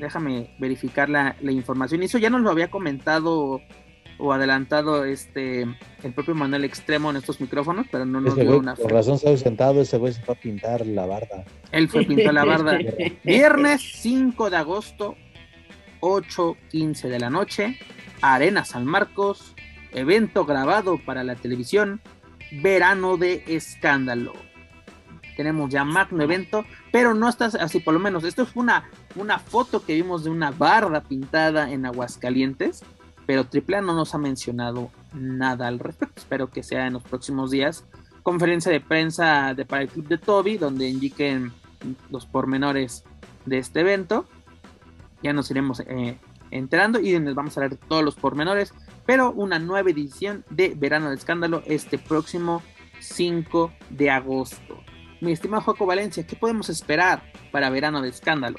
déjame 0.00 0.50
verificar 0.58 1.08
la, 1.08 1.36
la 1.40 1.52
información. 1.52 2.02
Y 2.02 2.06
eso 2.06 2.18
ya 2.18 2.30
nos 2.30 2.42
lo 2.42 2.50
había 2.50 2.70
comentado 2.70 3.60
o 4.22 4.32
adelantado 4.34 5.06
este 5.06 5.62
el 5.62 6.12
propio 6.14 6.34
Manuel 6.34 6.64
Extremo 6.64 7.08
en 7.08 7.16
estos 7.16 7.40
micrófonos, 7.40 7.86
pero 7.90 8.04
no 8.04 8.20
nos 8.20 8.32
Ese 8.34 8.42
dio 8.42 8.50
güey, 8.50 8.60
una 8.60 8.74
por 8.74 8.92
razón 8.92 9.18
se 9.18 9.30
ha 9.32 9.36
sentado, 9.38 9.80
ese 9.80 9.96
güey 9.96 10.12
se 10.12 10.20
fue 10.20 10.34
a 10.34 10.38
pintar 10.38 10.84
la 10.86 11.06
barda. 11.06 11.44
Él 11.72 11.88
fue 11.88 12.04
pintó 12.04 12.30
la 12.30 12.44
barda. 12.44 12.78
Viernes 13.24 13.80
5 14.02 14.50
de 14.50 14.56
agosto, 14.58 15.16
8.15 16.00 17.08
de 17.08 17.18
la 17.18 17.30
noche, 17.30 17.78
Arena 18.22 18.64
San 18.64 18.86
Marcos, 18.86 19.54
evento 19.92 20.44
grabado 20.44 20.98
para 21.04 21.24
la 21.24 21.36
televisión, 21.36 22.00
verano 22.62 23.16
de 23.16 23.44
escándalo. 23.46 24.32
Tenemos 25.36 25.70
ya 25.70 25.84
magno 25.84 26.22
evento, 26.22 26.64
pero 26.92 27.14
no 27.14 27.28
está 27.28 27.46
así, 27.46 27.80
por 27.80 27.94
lo 27.94 28.00
menos. 28.00 28.24
Esto 28.24 28.44
fue 28.44 28.62
una, 28.62 28.90
una 29.14 29.38
foto 29.38 29.84
que 29.84 29.94
vimos 29.94 30.24
de 30.24 30.30
una 30.30 30.50
barda 30.50 31.00
pintada 31.00 31.70
en 31.70 31.86
Aguascalientes, 31.86 32.82
pero 33.26 33.42
AAA 33.42 33.80
no 33.80 33.94
nos 33.94 34.14
ha 34.14 34.18
mencionado 34.18 34.90
nada 35.14 35.68
al 35.68 35.78
respecto. 35.78 36.20
Espero 36.20 36.50
que 36.50 36.62
sea 36.62 36.86
en 36.86 36.94
los 36.94 37.02
próximos 37.02 37.50
días. 37.50 37.86
Conferencia 38.22 38.70
de 38.70 38.80
prensa 38.80 39.54
de, 39.54 39.64
para 39.64 39.82
el 39.82 39.88
club 39.88 40.08
de 40.08 40.18
Toby, 40.18 40.58
donde 40.58 40.88
indiquen 40.88 41.52
los 42.10 42.26
pormenores 42.26 43.04
de 43.46 43.58
este 43.58 43.80
evento. 43.80 44.26
Ya 45.22 45.32
nos 45.32 45.50
iremos 45.50 45.80
eh, 45.80 46.16
enterando 46.50 47.00
y 47.00 47.18
les 47.18 47.34
vamos 47.34 47.56
a 47.58 47.62
ver 47.62 47.76
todos 47.76 48.04
los 48.04 48.14
pormenores. 48.14 48.72
Pero 49.06 49.32
una 49.32 49.58
nueva 49.58 49.90
edición 49.90 50.44
de 50.50 50.74
Verano 50.76 51.10
de 51.10 51.16
Escándalo 51.16 51.62
este 51.66 51.98
próximo 51.98 52.62
5 53.00 53.72
de 53.90 54.10
agosto. 54.10 54.82
mi 55.20 55.32
estimado 55.32 55.62
Joaco 55.62 55.86
Valencia, 55.86 56.26
¿qué 56.26 56.36
podemos 56.36 56.68
esperar 56.68 57.22
para 57.50 57.70
verano 57.70 58.00
de 58.02 58.08
escándalo? 58.08 58.58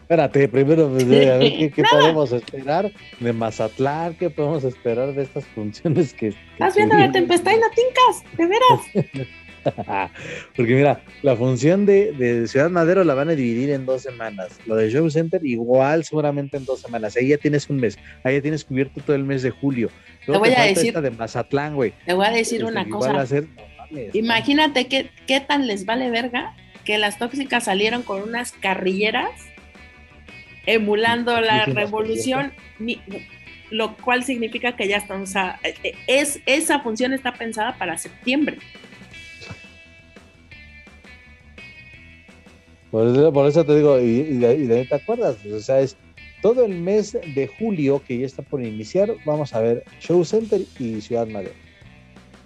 Espérate, 0.00 0.48
primero 0.48 0.88
pues, 0.90 1.04
a 1.04 1.06
ver 1.06 1.40
qué, 1.40 1.72
qué 1.74 1.82
podemos 1.82 2.30
esperar 2.30 2.92
de 3.20 3.32
Mazatlán, 3.32 4.14
qué 4.14 4.28
podemos 4.28 4.62
esperar 4.64 5.14
de 5.14 5.22
estas 5.22 5.46
funciones 5.46 6.12
que... 6.12 6.30
que 6.30 6.36
Estás 6.52 6.76
viendo 6.76 6.96
la 6.96 7.10
tempestad 7.10 7.52
y 7.52 7.56
no 7.56 7.66
tincas, 7.70 8.36
de 8.36 8.46
veras. 8.46 9.28
Porque 10.56 10.74
mira, 10.74 11.00
la 11.22 11.36
función 11.36 11.86
de, 11.86 12.12
de 12.12 12.46
Ciudad 12.48 12.70
Madero 12.70 13.04
la 13.04 13.14
van 13.14 13.28
a 13.30 13.34
dividir 13.34 13.70
en 13.70 13.86
dos 13.86 14.02
semanas. 14.02 14.58
Lo 14.66 14.76
de 14.76 14.90
Show 14.90 15.08
Center 15.10 15.44
igual 15.44 16.04
seguramente 16.04 16.56
en 16.56 16.64
dos 16.64 16.80
semanas. 16.80 17.16
Ahí 17.16 17.28
ya 17.28 17.38
tienes 17.38 17.68
un 17.70 17.76
mes. 17.78 17.98
Ahí 18.22 18.36
ya 18.36 18.42
tienes 18.42 18.64
cubierto 18.64 19.00
todo 19.00 19.16
el 19.16 19.24
mes 19.24 19.42
de 19.42 19.50
julio. 19.50 19.90
Luego 20.26 20.40
voy 20.44 20.50
a 20.52 20.56
falta 20.56 20.68
decir- 20.70 20.86
esta 20.88 21.00
de 21.00 21.10
Mazatlán, 21.10 21.74
güey. 21.74 21.92
Te 22.06 22.12
voy 22.14 22.26
a 22.26 22.30
decir 22.30 22.60
Este, 22.60 22.70
una 22.72 22.88
cosa. 22.88 23.10
a 23.10 23.12
no 23.12 23.46
mames, 23.78 24.14
Imagínate 24.14 24.86
qué, 24.86 25.10
qué 25.26 25.40
tan 25.40 25.66
les 25.66 25.84
vale 25.84 26.10
verga 26.10 26.54
que 26.84 26.98
las 26.98 27.18
tóxicas 27.18 27.64
salieron 27.64 28.02
con 28.02 28.22
unas 28.22 28.52
carrilleras 28.52 29.30
emulando 30.66 31.40
la 31.40 31.64
revolución, 31.66 32.52
ni- 32.78 33.00
lo 33.70 33.96
cual 33.96 34.24
significa 34.24 34.76
que 34.76 34.86
ya 34.88 34.98
están, 34.98 35.22
o 35.22 35.26
sea, 35.26 35.58
eh, 35.62 35.94
es, 36.06 36.40
esa 36.46 36.80
función 36.80 37.12
está 37.12 37.32
pensada 37.32 37.76
para 37.76 37.98
septiembre. 37.98 38.58
Por 42.94 43.08
eso, 43.08 43.32
por 43.32 43.48
eso 43.48 43.64
te 43.64 43.74
digo, 43.74 43.98
y, 43.98 44.04
y 44.04 44.36
de, 44.38 44.54
y 44.54 44.66
de 44.68 44.78
ahí 44.78 44.86
te 44.86 44.94
acuerdas, 44.94 45.44
o 45.46 45.58
sea, 45.58 45.80
es 45.80 45.96
todo 46.42 46.64
el 46.64 46.76
mes 46.78 47.10
de 47.12 47.50
julio 47.58 48.00
que 48.06 48.18
ya 48.18 48.26
está 48.26 48.42
por 48.42 48.62
iniciar, 48.64 49.12
vamos 49.26 49.52
a 49.52 49.60
ver 49.60 49.82
Show 49.98 50.24
Center 50.24 50.60
y 50.78 51.00
Ciudad 51.00 51.26
Madero. 51.26 51.54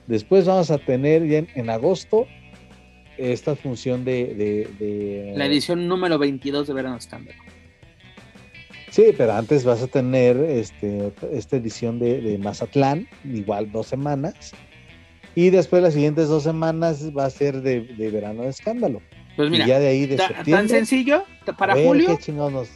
Después 0.06 0.46
vamos 0.46 0.70
a 0.70 0.78
tener 0.78 1.26
ya 1.28 1.38
en, 1.40 1.48
en 1.54 1.68
agosto 1.68 2.26
esta 3.18 3.56
función 3.56 4.06
de, 4.06 4.34
de- 4.34 4.68
de- 4.78 5.34
La 5.36 5.44
edición 5.44 5.86
número 5.86 6.16
22 6.18 6.66
de 6.66 6.72
Verano 6.72 6.96
Escándalo. 6.96 7.38
Sí, 8.90 9.04
pero 9.18 9.34
antes 9.34 9.64
vas 9.64 9.82
a 9.82 9.86
tener 9.86 10.38
este, 10.38 11.12
esta 11.30 11.56
edición 11.58 11.98
de, 11.98 12.22
de 12.22 12.38
Mazatlán, 12.38 13.06
igual 13.22 13.70
dos 13.70 13.86
semanas. 13.86 14.52
Y 15.34 15.50
después 15.50 15.82
las 15.82 15.92
siguientes 15.92 16.28
dos 16.28 16.42
semanas 16.44 17.10
va 17.14 17.26
a 17.26 17.30
ser 17.30 17.60
de, 17.60 17.80
de 17.82 18.10
verano 18.10 18.44
de 18.44 18.48
escándalo. 18.48 19.02
Pues 19.38 19.50
mira, 19.50 19.64
y 19.64 19.68
ya 19.68 19.78
de 19.78 19.86
ahí 19.88 20.06
de 20.06 20.16
ta- 20.16 20.26
septiembre. 20.28 20.52
tan 20.52 20.68
sencillo, 20.68 21.24
para 21.56 21.74
ver 21.74 21.86
julio, 21.86 22.18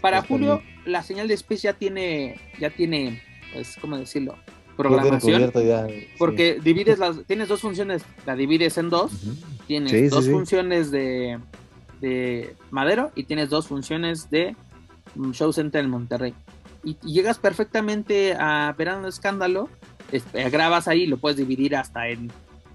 para 0.01 0.19
nos 0.21 0.27
julio 0.29 0.63
la 0.87 1.03
señal 1.03 1.29
de 1.29 1.35
Space 1.35 1.63
ya 1.63 1.73
tiene, 1.75 2.37
ya 2.59 2.71
tiene, 2.71 3.21
pues, 3.53 3.77
¿cómo 3.81 3.99
decirlo? 3.99 4.37
Programación. 4.77 5.53
sí. 5.53 6.07
Porque 6.19 6.59
divides 6.63 6.99
las, 6.99 7.17
tienes 7.27 7.49
dos 7.49 7.61
funciones, 7.61 8.03
la 8.27 8.35
divides 8.37 8.79
en 8.79 8.89
dos, 8.91 9.13
tienes 9.67 9.91
Sí, 9.91 10.09
dos 10.09 10.25
sí. 10.25 10.31
funciones 10.31 10.91
de, 10.91 11.39
de 12.01 12.55
Madero 12.71 13.11
y 13.15 13.25
tienes 13.25 13.51
dos 13.51 13.67
funciones 13.69 14.31
de 14.31 14.57
mm, 15.15 15.33
Show 15.33 15.53
Center 15.53 15.85
en 15.85 15.91
Monterrey. 15.91 16.33
Y, 16.85 16.97
y 17.05 17.13
llegas 17.13 17.39
perfectamente 17.39 18.35
a 18.39 18.75
Verano 18.79 19.03
de 19.03 19.09
Escándalo, 19.11 19.69
es- 20.11 20.25
eh, 20.33 20.49
grabas 20.51 20.89
ahí, 20.89 21.07
lo 21.07 21.17
puedes 21.19 21.37
dividir 21.37 21.77
hasta 21.77 22.09
en... 22.09 22.31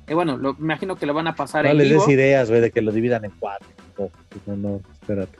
eh, 0.07 0.13
bueno, 0.13 0.37
lo, 0.37 0.53
me 0.53 0.65
imagino 0.65 0.95
que 0.97 1.05
lo 1.05 1.13
van 1.13 1.27
a 1.27 1.35
pasar 1.35 1.65
No 1.65 1.71
en 1.71 1.77
les 1.79 1.89
vivo. 1.89 2.05
des 2.05 2.13
ideas, 2.13 2.49
güey, 2.49 2.61
de 2.61 2.71
que 2.71 2.81
lo 2.81 2.91
dividan 2.91 3.25
en 3.25 3.31
cuatro. 3.39 3.67
No, 3.97 4.11
no, 4.45 4.55
no, 4.57 4.81
espérate. 4.93 5.37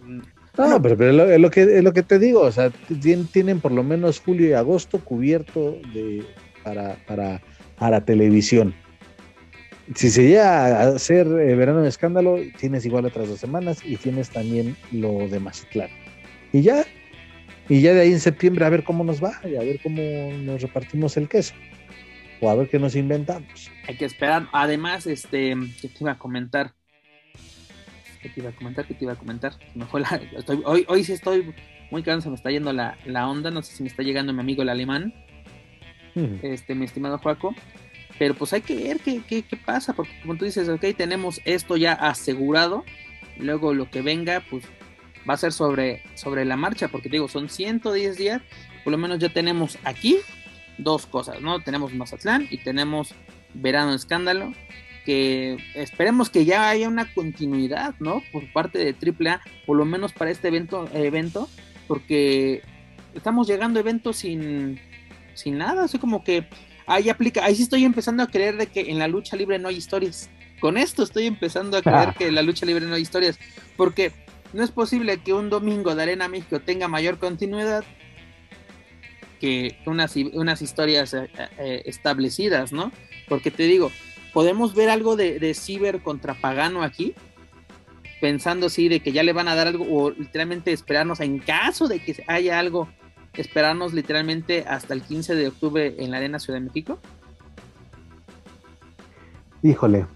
Mm, 0.00 0.20
No, 0.56 0.82
pero, 0.82 0.96
pero 0.96 1.10
es, 1.10 1.16
lo, 1.16 1.30
es 1.30 1.40
lo 1.40 1.50
que, 1.50 1.62
es 1.78 1.84
lo 1.84 1.92
que 1.92 2.02
te 2.02 2.18
digo, 2.18 2.40
o 2.42 2.52
sea, 2.52 2.70
tien- 2.88 3.30
tienen 3.30 3.60
por 3.60 3.72
lo 3.72 3.82
menos 3.84 4.20
julio 4.20 4.48
y 4.48 4.52
agosto 4.54 4.98
cubierto 5.04 5.72
de, 5.94 6.24
para, 6.64 6.96
para, 7.06 7.40
para 7.76 8.04
televisión. 8.04 8.74
Si 9.94 10.10
se 10.10 10.28
llega 10.28 10.66
a 10.82 10.88
hacer 10.88 11.26
eh, 11.26 11.54
verano 11.56 11.80
de 11.82 11.88
escándalo, 11.88 12.36
tienes 12.58 12.84
igual 12.84 13.06
otras 13.06 13.28
dos 13.28 13.40
semanas 13.40 13.80
y 13.84 13.96
tienes 13.96 14.30
también 14.30 14.76
lo 14.92 15.28
de 15.28 15.40
Mazatlán. 15.40 15.88
Y 16.52 16.60
ya, 16.62 16.84
y 17.68 17.80
ya 17.80 17.94
de 17.94 18.02
ahí 18.02 18.12
en 18.12 18.20
septiembre 18.20 18.64
a 18.66 18.70
ver 18.70 18.84
cómo 18.84 19.04
nos 19.04 19.22
va 19.22 19.40
y 19.44 19.56
a 19.56 19.60
ver 19.60 19.80
cómo 19.82 20.02
nos 20.44 20.60
repartimos 20.62 21.16
el 21.16 21.28
queso. 21.28 21.54
O 22.40 22.50
a 22.50 22.54
ver 22.54 22.68
qué 22.68 22.78
nos 22.78 22.96
inventamos. 22.96 23.70
Hay 23.88 23.96
que 23.96 24.04
esperar. 24.04 24.48
Además, 24.52 25.06
este, 25.06 25.54
¿qué 25.80 25.88
te 25.88 25.96
iba 26.00 26.12
a 26.12 26.18
comentar? 26.18 26.74
¿Qué 28.28 28.34
te 28.34 28.40
iba 28.40 28.50
a 28.50 28.52
comentar? 28.54 28.86
¿Qué 28.86 28.94
te 28.94 29.04
iba 29.04 29.12
a 29.12 29.16
comentar? 29.16 29.52
Se 29.54 29.78
me 29.78 29.86
fue 29.86 30.00
la- 30.00 30.20
estoy- 30.36 30.62
hoy, 30.64 30.84
hoy 30.88 31.04
sí 31.04 31.12
estoy 31.12 31.52
muy 31.90 32.02
cansado, 32.02 32.30
me 32.30 32.36
está 32.36 32.50
yendo 32.50 32.72
la, 32.72 32.96
la 33.06 33.28
onda. 33.28 33.50
No 33.50 33.62
sé 33.62 33.74
si 33.74 33.82
me 33.82 33.88
está 33.88 34.02
llegando 34.02 34.32
mi 34.32 34.40
amigo 34.40 34.62
el 34.62 34.68
alemán, 34.68 35.14
este, 36.42 36.74
mi 36.74 36.84
estimado 36.84 37.18
Juaco. 37.18 37.54
Pero 38.18 38.34
pues 38.34 38.52
hay 38.52 38.62
que 38.62 38.74
ver 38.74 38.98
qué, 39.00 39.22
qué, 39.28 39.42
qué 39.42 39.56
pasa, 39.56 39.92
porque 39.92 40.12
como 40.22 40.36
tú 40.36 40.44
dices, 40.44 40.68
ok, 40.68 40.84
tenemos 40.96 41.40
esto 41.44 41.76
ya 41.76 41.92
asegurado. 41.92 42.84
Luego 43.38 43.72
lo 43.74 43.88
que 43.90 44.02
venga, 44.02 44.42
pues 44.50 44.64
va 45.28 45.34
a 45.34 45.36
ser 45.36 45.52
sobre, 45.52 46.02
sobre 46.14 46.44
la 46.44 46.56
marcha, 46.56 46.88
porque 46.88 47.08
digo, 47.08 47.28
son 47.28 47.48
110 47.48 48.16
días. 48.16 48.42
Por 48.82 48.90
lo 48.90 48.98
menos 48.98 49.18
ya 49.20 49.28
tenemos 49.28 49.78
aquí 49.84 50.16
dos 50.78 51.06
cosas, 51.06 51.40
¿no? 51.40 51.60
Tenemos 51.60 51.94
Mazatlán 51.94 52.48
y 52.50 52.58
tenemos 52.58 53.14
Verano 53.54 53.94
Escándalo, 53.94 54.52
que 55.08 55.56
esperemos 55.72 56.28
que 56.28 56.44
ya 56.44 56.68
haya 56.68 56.86
una 56.86 57.10
continuidad, 57.14 57.94
¿no? 57.98 58.22
Por 58.30 58.52
parte 58.52 58.78
de 58.78 58.92
AAA, 58.92 59.40
por 59.64 59.78
lo 59.78 59.86
menos 59.86 60.12
para 60.12 60.30
este 60.30 60.48
evento, 60.48 60.86
evento 60.92 61.48
porque 61.86 62.60
estamos 63.14 63.48
llegando 63.48 63.78
a 63.78 63.80
eventos 63.80 64.18
sin, 64.18 64.78
sin 65.32 65.56
nada, 65.56 65.84
así 65.84 65.98
como 65.98 66.22
que 66.22 66.46
ahí 66.86 67.08
aplica, 67.08 67.42
ahí 67.42 67.54
sí 67.54 67.62
estoy 67.62 67.86
empezando 67.86 68.22
a 68.22 68.26
creer 68.26 68.58
de 68.58 68.66
que 68.66 68.90
en 68.90 68.98
la 68.98 69.08
lucha 69.08 69.34
libre 69.34 69.58
no 69.58 69.68
hay 69.68 69.76
historias. 69.76 70.28
Con 70.60 70.76
esto 70.76 71.04
estoy 71.04 71.24
empezando 71.24 71.78
a 71.78 71.82
creer 71.82 72.12
que 72.12 72.26
en 72.26 72.34
la 72.34 72.42
lucha 72.42 72.66
libre 72.66 72.84
no 72.84 72.94
hay 72.94 73.00
historias, 73.00 73.38
porque 73.78 74.12
no 74.52 74.62
es 74.62 74.70
posible 74.70 75.22
que 75.22 75.32
un 75.32 75.48
domingo 75.48 75.94
de 75.94 76.02
Arena 76.02 76.28
México 76.28 76.60
tenga 76.60 76.86
mayor 76.86 77.18
continuidad 77.18 77.82
que 79.40 79.78
unas, 79.86 80.14
unas 80.16 80.60
historias 80.60 81.14
eh, 81.14 81.30
eh, 81.58 81.82
establecidas, 81.86 82.72
¿no? 82.74 82.92
Porque 83.26 83.50
te 83.50 83.62
digo, 83.62 83.90
podemos 84.38 84.72
ver 84.72 84.88
algo 84.88 85.16
de, 85.16 85.52
Ciber 85.52 86.00
contra 86.00 86.32
Pagano 86.32 86.84
aquí, 86.84 87.12
pensando 88.20 88.68
sí 88.68 88.88
de 88.88 89.00
que 89.00 89.10
ya 89.10 89.24
le 89.24 89.32
van 89.32 89.48
a 89.48 89.56
dar 89.56 89.66
algo, 89.66 89.84
o 89.90 90.10
literalmente 90.12 90.72
esperarnos 90.72 91.18
en 91.18 91.40
caso 91.40 91.88
de 91.88 91.98
que 91.98 92.22
haya 92.28 92.60
algo, 92.60 92.86
esperarnos 93.34 93.94
literalmente 93.94 94.64
hasta 94.68 94.94
el 94.94 95.02
15 95.02 95.34
de 95.34 95.48
octubre 95.48 95.96
en 95.98 96.12
la 96.12 96.18
Arena 96.18 96.38
Ciudad 96.38 96.60
de 96.60 96.66
México. 96.66 97.00
Híjole, 99.64 100.06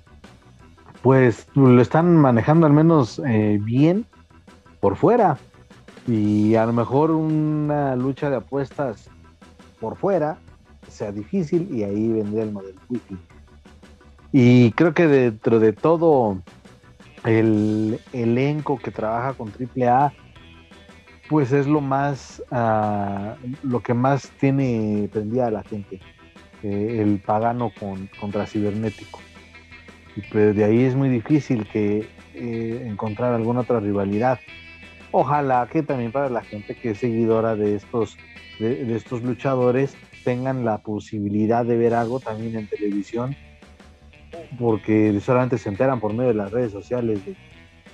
pues 1.02 1.48
lo 1.56 1.82
están 1.82 2.16
manejando 2.16 2.68
al 2.68 2.72
menos 2.74 3.20
eh, 3.26 3.58
bien 3.60 4.06
por 4.78 4.94
fuera. 4.94 5.36
Y 6.06 6.54
a 6.54 6.64
lo 6.64 6.72
mejor 6.72 7.10
una 7.10 7.96
lucha 7.96 8.30
de 8.30 8.36
apuestas 8.36 9.10
por 9.80 9.96
fuera 9.96 10.38
sea 10.86 11.10
difícil 11.10 11.74
y 11.74 11.82
ahí 11.82 12.06
vendría 12.06 12.44
el 12.44 12.52
modelo. 12.52 12.80
Y 14.32 14.72
creo 14.72 14.94
que 14.94 15.06
dentro 15.06 15.60
de 15.60 15.74
todo 15.74 16.42
el 17.24 18.00
elenco 18.14 18.78
que 18.78 18.90
trabaja 18.90 19.34
con 19.34 19.50
AAA, 19.50 20.12
pues 21.28 21.52
es 21.52 21.66
lo 21.66 21.80
más, 21.82 22.42
ah, 22.50 23.36
lo 23.62 23.82
que 23.82 23.92
más 23.92 24.30
tiene 24.40 25.08
prendida 25.12 25.50
la 25.50 25.62
gente, 25.62 26.00
eh, 26.62 26.98
el 27.00 27.20
pagano 27.20 27.70
con, 27.78 28.08
contra 28.18 28.46
cibernético. 28.46 29.20
Y 30.16 30.22
pues 30.22 30.56
de 30.56 30.64
ahí 30.64 30.82
es 30.82 30.94
muy 30.94 31.10
difícil 31.10 31.66
que 31.68 32.08
eh, 32.34 32.84
encontrar 32.86 33.34
alguna 33.34 33.60
otra 33.60 33.80
rivalidad. 33.80 34.40
Ojalá 35.10 35.68
que 35.70 35.82
también 35.82 36.10
para 36.10 36.30
la 36.30 36.42
gente 36.42 36.74
que 36.74 36.90
es 36.90 36.98
seguidora 36.98 37.54
de 37.54 37.76
estos, 37.76 38.16
de 38.58 38.96
estos 38.96 39.22
luchadores 39.22 39.94
tengan 40.24 40.64
la 40.64 40.78
posibilidad 40.78 41.66
de 41.66 41.76
ver 41.76 41.92
algo 41.92 42.18
también 42.18 42.56
en 42.56 42.66
televisión, 42.66 43.36
porque 44.58 45.18
solamente 45.20 45.58
se 45.58 45.68
enteran 45.68 46.00
por 46.00 46.12
medio 46.12 46.28
de 46.28 46.34
las 46.34 46.50
redes 46.50 46.72
sociales 46.72 47.24
de, 47.24 47.34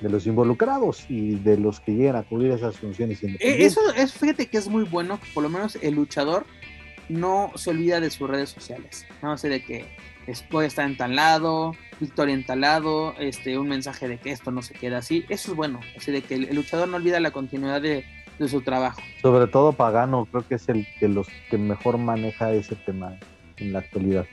de 0.01 0.09
los 0.09 0.27
involucrados 0.27 1.05
y 1.09 1.36
de 1.36 1.56
los 1.59 1.81
que 1.81 1.94
llegan 1.94 2.16
a 2.16 2.23
cubrir 2.23 2.52
esas 2.52 2.77
funciones. 2.77 3.23
Eh, 3.23 3.39
eso 3.40 3.81
es, 3.97 4.12
fíjate 4.12 4.47
que 4.47 4.59
es 4.59 4.69
muy 4.69 4.85
bueno, 4.85 5.20
que 5.20 5.27
por 5.32 5.43
lo 5.43 5.48
menos 5.48 5.77
el 5.82 5.94
luchador 5.94 6.47
no 7.09 7.52
se 7.55 7.70
olvida 7.70 8.01
de 8.01 8.10
sus 8.10 8.28
redes 8.28 8.51
sociales. 8.51 9.06
No 9.23 9.36
sé 9.39 9.48
de 9.48 9.65
que 9.65 9.86
a 10.28 10.65
estar 10.65 10.86
en 10.86 10.97
tal 10.97 11.16
lado, 11.16 11.73
Victoria 12.01 12.35
en 12.35 12.44
tal 12.44 12.60
lado, 12.60 13.15
este, 13.19 13.59
un 13.59 13.69
mensaje 13.69 14.09
de 14.09 14.19
que 14.19 14.31
esto 14.31 14.51
no 14.51 14.62
se 14.62 14.74
queda 14.74 14.98
así. 14.98 15.24
Eso 15.28 15.52
es 15.52 15.56
bueno, 15.56 15.81
así 15.97 16.12
de 16.12 16.23
que 16.23 16.35
el, 16.35 16.44
el 16.48 16.56
luchador 16.56 16.89
no 16.89 16.97
olvida 16.97 17.19
la 17.20 17.31
continuidad 17.31 17.81
de, 17.81 18.05
de, 18.39 18.48
su 18.48 18.60
trabajo. 18.60 19.01
Sobre 19.23 19.47
todo 19.47 19.73
Pagano, 19.73 20.27
creo 20.27 20.47
que 20.47 20.56
es 20.56 20.69
el 20.69 20.86
de 21.01 21.09
los 21.09 21.28
que 21.51 21.59
mejor 21.59 21.98
maneja 21.98 22.52
ese 22.52 22.77
tema 22.77 23.19
en 23.56 23.73
la 23.73 23.81
actualidad. 23.81 24.27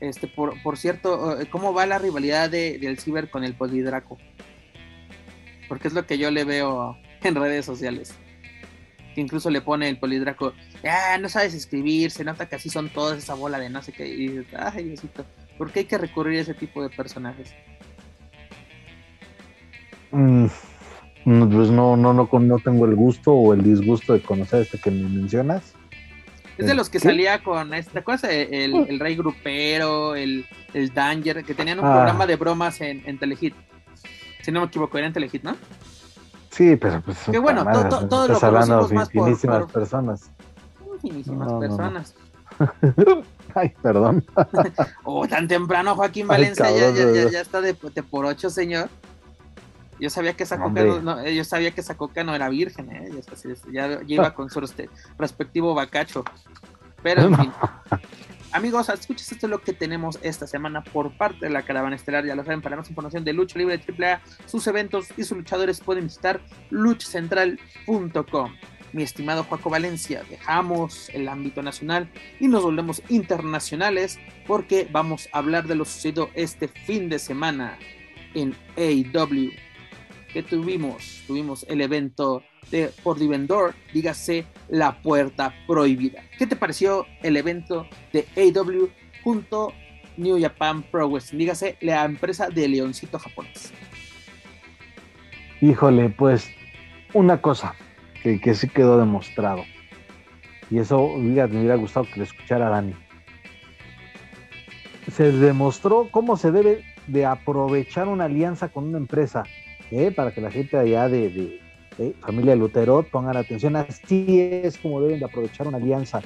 Este, 0.00 0.26
por, 0.26 0.60
por 0.62 0.78
cierto, 0.78 1.36
¿cómo 1.50 1.74
va 1.74 1.86
la 1.86 1.98
rivalidad 1.98 2.48
de, 2.50 2.78
del 2.78 2.98
Ciber 2.98 3.30
con 3.30 3.44
el 3.44 3.54
Polidraco? 3.54 4.18
Porque 5.68 5.88
es 5.88 5.94
lo 5.94 6.06
que 6.06 6.18
yo 6.18 6.30
le 6.30 6.44
veo 6.44 6.96
en 7.22 7.34
redes 7.34 7.66
sociales. 7.66 8.14
Que 9.14 9.20
incluso 9.20 9.50
le 9.50 9.60
pone 9.60 9.88
el 9.88 9.98
Polidraco, 9.98 10.54
ah, 10.84 11.18
no 11.20 11.28
sabes 11.28 11.52
escribir, 11.54 12.10
se 12.10 12.24
nota 12.24 12.48
que 12.48 12.56
así 12.56 12.70
son 12.70 12.88
todos 12.88 13.18
esa 13.18 13.34
bola 13.34 13.58
de 13.58 13.68
no 13.68 13.82
sé 13.82 13.92
qué. 13.92 14.08
Y 14.08 14.28
dices, 14.28 14.46
ay, 14.56 14.84
Diosito. 14.84 15.24
¿Por 15.58 15.70
qué 15.70 15.80
hay 15.80 15.86
que 15.86 15.98
recurrir 15.98 16.38
a 16.38 16.42
ese 16.42 16.54
tipo 16.54 16.82
de 16.82 16.88
personajes? 16.88 17.52
Mm, 20.12 20.46
pues 21.24 21.70
no, 21.70 21.96
no, 21.96 22.14
no, 22.14 22.28
no 22.32 22.58
tengo 22.60 22.86
el 22.86 22.94
gusto 22.94 23.32
o 23.32 23.52
el 23.52 23.62
disgusto 23.62 24.14
de 24.14 24.22
conocer 24.22 24.62
este 24.62 24.78
que 24.78 24.90
me 24.90 25.08
mencionas. 25.08 25.74
Es 26.60 26.66
de 26.66 26.74
los 26.74 26.88
que 26.90 26.98
¿Qué? 26.98 27.08
salía 27.08 27.42
con 27.42 27.72
esta 27.74 28.02
cosa, 28.02 28.30
el, 28.30 28.74
el 28.88 29.00
Rey 29.00 29.16
Grupero, 29.16 30.14
el, 30.14 30.46
el 30.74 30.92
Danger, 30.94 31.44
que 31.44 31.54
tenían 31.54 31.78
un 31.80 31.86
Ah. 31.86 31.92
programa 31.94 32.26
de 32.26 32.36
bromas 32.36 32.80
en, 32.80 33.02
en 33.06 33.18
Telehit. 33.18 33.54
Si 34.42 34.50
no 34.52 34.60
me 34.60 34.66
equivoco, 34.66 34.96
era 34.98 35.06
en 35.08 35.12
Telehit, 35.12 35.42
¿no? 35.42 35.56
Sí, 36.50 36.76
pero 36.76 37.00
pues. 37.02 37.18
Que 37.30 37.38
bueno, 37.38 37.64
puta 37.64 37.88
to- 37.88 37.98
to- 38.00 38.08
todo 38.08 38.28
lo 38.28 38.38
hablando 38.44 38.86
de 38.88 38.94
más 38.94 39.08
por- 39.10 39.24
finísimas 39.26 39.58
por- 39.64 39.72
personas. 39.72 40.30
Finísimas 41.02 41.48
No, 41.48 41.58
personas. 41.60 42.14
Ay, 43.54 43.72
perdón. 43.82 44.24
Oh, 45.04 45.26
tan 45.26 45.48
temprano 45.48 45.94
Joaquín 45.96 46.24
Ay, 46.24 46.28
Valencia 46.28 46.70
ya, 46.70 46.92
cabrón, 46.92 47.14
ya, 47.14 47.30
ya, 47.30 47.40
está 47.40 47.60
de, 47.60 47.74
de 47.94 48.02
por 48.02 48.24
ocho, 48.26 48.50
señor. 48.50 48.88
Yo 50.00 50.10
sabía 50.10 50.32
que 50.34 50.44
esa 50.44 50.56
coca 50.56 50.66
Hombre. 50.66 50.84
no, 50.86 51.00
no, 51.16 51.28
yo 51.28 51.44
sabía 51.44 51.70
que 51.72 51.80
esa 51.82 51.96
coca 51.96 52.24
no 52.24 52.34
era 52.34 52.48
virgen, 52.48 52.90
¿eh? 52.90 53.10
Ya, 53.12 53.88
ya- 53.88 54.00
ya 54.02 54.14
iba 54.14 54.34
con 54.34 54.48
su 54.50 54.60
respectivo 55.18 55.74
bacacho. 55.74 56.24
Pero 57.02 57.22
en 57.22 57.36
fin. 57.36 57.52
Amigos, 58.52 58.88
escuchas 58.88 59.30
esto 59.30 59.46
es 59.46 59.50
lo 59.50 59.60
que 59.62 59.72
tenemos 59.72 60.18
esta 60.22 60.46
semana 60.46 60.82
por 60.82 61.16
parte 61.16 61.46
de 61.46 61.50
la 61.50 61.62
Caravana 61.62 61.94
Estelar. 61.96 62.24
Ya 62.26 62.34
lo 62.34 62.44
saben, 62.44 62.60
para 62.60 62.76
más 62.76 62.88
información 62.90 63.24
de 63.24 63.32
Lucha 63.32 63.58
Libre 63.58 63.78
de 63.78 64.06
AAA, 64.06 64.20
sus 64.46 64.66
eventos 64.66 65.06
y 65.16 65.22
sus 65.24 65.38
luchadores 65.38 65.80
pueden 65.80 66.04
visitar 66.04 66.40
luchacentral.com. 66.70 68.52
Mi 68.92 69.04
estimado 69.04 69.44
Juaco 69.44 69.70
Valencia, 69.70 70.24
dejamos 70.28 71.10
el 71.10 71.28
ámbito 71.28 71.62
nacional 71.62 72.10
y 72.40 72.48
nos 72.48 72.64
volvemos 72.64 73.02
internacionales 73.08 74.18
porque 74.48 74.88
vamos 74.90 75.28
a 75.32 75.38
hablar 75.38 75.68
de 75.68 75.76
lo 75.76 75.84
sucedido 75.84 76.28
este 76.34 76.66
fin 76.66 77.08
de 77.08 77.20
semana 77.20 77.78
en 78.34 78.54
AEW. 78.76 79.50
Que 80.32 80.42
tuvimos? 80.42 81.22
Tuvimos 81.26 81.64
el 81.68 81.80
evento 81.80 82.42
de 82.70 82.90
por 83.02 83.18
dígase 83.18 84.44
La 84.68 85.00
Puerta 85.02 85.54
Prohibida. 85.66 86.22
¿Qué 86.38 86.46
te 86.46 86.56
pareció 86.56 87.06
el 87.22 87.36
evento 87.36 87.86
de 88.12 88.26
AEW 88.36 88.90
junto 89.24 89.72
New 90.16 90.40
Japan 90.40 90.82
Pro 90.82 91.08
Wrestling? 91.08 91.38
Dígase 91.38 91.76
la 91.80 92.04
empresa 92.04 92.48
de 92.48 92.68
Leoncito 92.68 93.18
japonés. 93.18 93.72
Híjole, 95.60 96.08
pues 96.10 96.50
una 97.12 97.42
cosa 97.42 97.74
que, 98.22 98.40
que 98.40 98.54
sí 98.54 98.68
quedó 98.68 98.98
demostrado. 98.98 99.64
Y 100.70 100.78
eso 100.78 101.00
hubiera- 101.00 101.48
me 101.48 101.58
hubiera 101.58 101.74
gustado 101.74 102.06
que 102.06 102.18
le 102.20 102.24
escuchara 102.24 102.68
Dani. 102.70 102.94
Se 105.10 105.32
demostró 105.32 106.08
cómo 106.10 106.36
se 106.36 106.52
debe 106.52 106.84
de 107.08 107.26
aprovechar 107.26 108.06
una 108.06 108.26
alianza 108.26 108.68
con 108.68 108.84
una 108.84 108.98
empresa, 108.98 109.42
¿eh? 109.90 110.10
para 110.10 110.32
que 110.32 110.40
la 110.40 110.50
gente 110.50 110.76
allá 110.76 111.08
de, 111.08 111.30
de- 111.30 111.60
de 111.98 112.14
familia 112.20 112.56
Lutero 112.56 113.02
pongan 113.02 113.36
atención. 113.36 113.76
Así 113.76 114.40
es 114.40 114.78
como 114.78 115.02
deben 115.02 115.18
de 115.18 115.24
aprovechar 115.26 115.66
una 115.68 115.76
alianza 115.78 116.22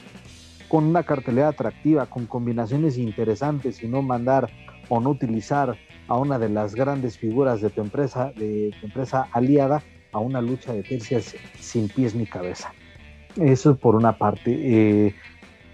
con 0.69 0.85
una 0.85 1.03
cartelera 1.03 1.49
atractiva, 1.49 2.07
con 2.07 2.27
combinaciones 2.27 2.97
interesantes 2.99 3.83
y 3.83 3.89
no 3.89 4.03
mandar 4.03 4.51
o 4.89 5.01
no 5.01 5.11
utilizar 5.11 5.77
a 6.09 6.17
una 6.17 6.39
de 6.39 6.49
las 6.49 6.75
grandes 6.75 7.17
figuras 7.19 7.61
de 7.61 7.71
tu 7.71 7.81
empresa, 7.81 8.33
de 8.37 8.73
tu 8.81 8.87
empresa 8.87 9.29
aliada, 9.33 9.83
a 10.13 10.19
una 10.19 10.41
lucha 10.41 10.73
de 10.73 10.83
tercias 10.83 11.35
sin 11.59 11.89
pies 11.89 12.15
ni 12.15 12.27
cabeza. 12.27 12.73
Eso 13.37 13.77
por 13.77 13.97
una 13.97 14.17
parte. 14.17 14.53
Eh, 15.07 15.15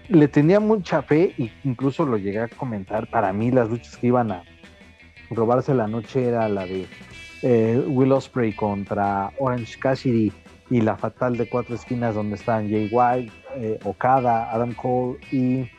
le 0.07 0.27
tenía 0.27 0.59
mucha 0.59 1.01
fe 1.03 1.33
e 1.37 1.51
incluso 1.63 2.05
lo 2.05 2.17
llegué 2.17 2.39
a 2.39 2.47
comentar. 2.47 3.07
Para 3.09 3.31
mí 3.33 3.51
las 3.51 3.69
luchas 3.69 3.97
que 3.97 4.07
iban 4.07 4.31
a 4.31 4.43
robarse 5.29 5.73
la 5.75 5.87
noche 5.87 6.25
era 6.27 6.47
la 6.49 6.65
de 6.65 6.87
eh, 7.41 7.83
Will 7.87 8.11
Ospreay 8.11 8.53
contra 8.53 9.31
Orange 9.39 9.79
Cassidy 9.79 10.31
y 10.69 10.81
la 10.81 10.95
fatal 10.95 11.37
de 11.37 11.49
cuatro 11.49 11.75
esquinas 11.75 12.15
donde 12.15 12.35
están 12.35 12.69
Jay 12.69 12.89
White, 12.91 13.31
eh, 13.55 13.79
Okada, 13.83 14.51
Adam 14.51 14.73
Cole 14.73 15.19
y 15.31 15.69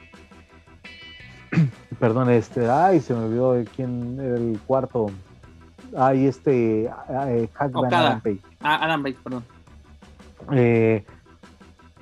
perdón, 1.98 2.30
este, 2.30 2.68
ay, 2.68 3.00
se 3.00 3.14
me 3.14 3.24
olvidó 3.24 3.54
de 3.54 3.64
quién 3.64 4.18
era 4.20 4.36
el 4.36 4.58
cuarto. 4.66 5.10
Ay, 5.96 6.26
este, 6.26 6.84
eh, 6.84 7.48
Hackman. 7.52 7.92
Adam 7.92 8.20
Page. 8.20 8.40
Ah, 8.60 8.84
Adam 8.84 9.02
Page, 9.02 9.16
perdón. 9.22 9.44
Eh, 10.52 11.04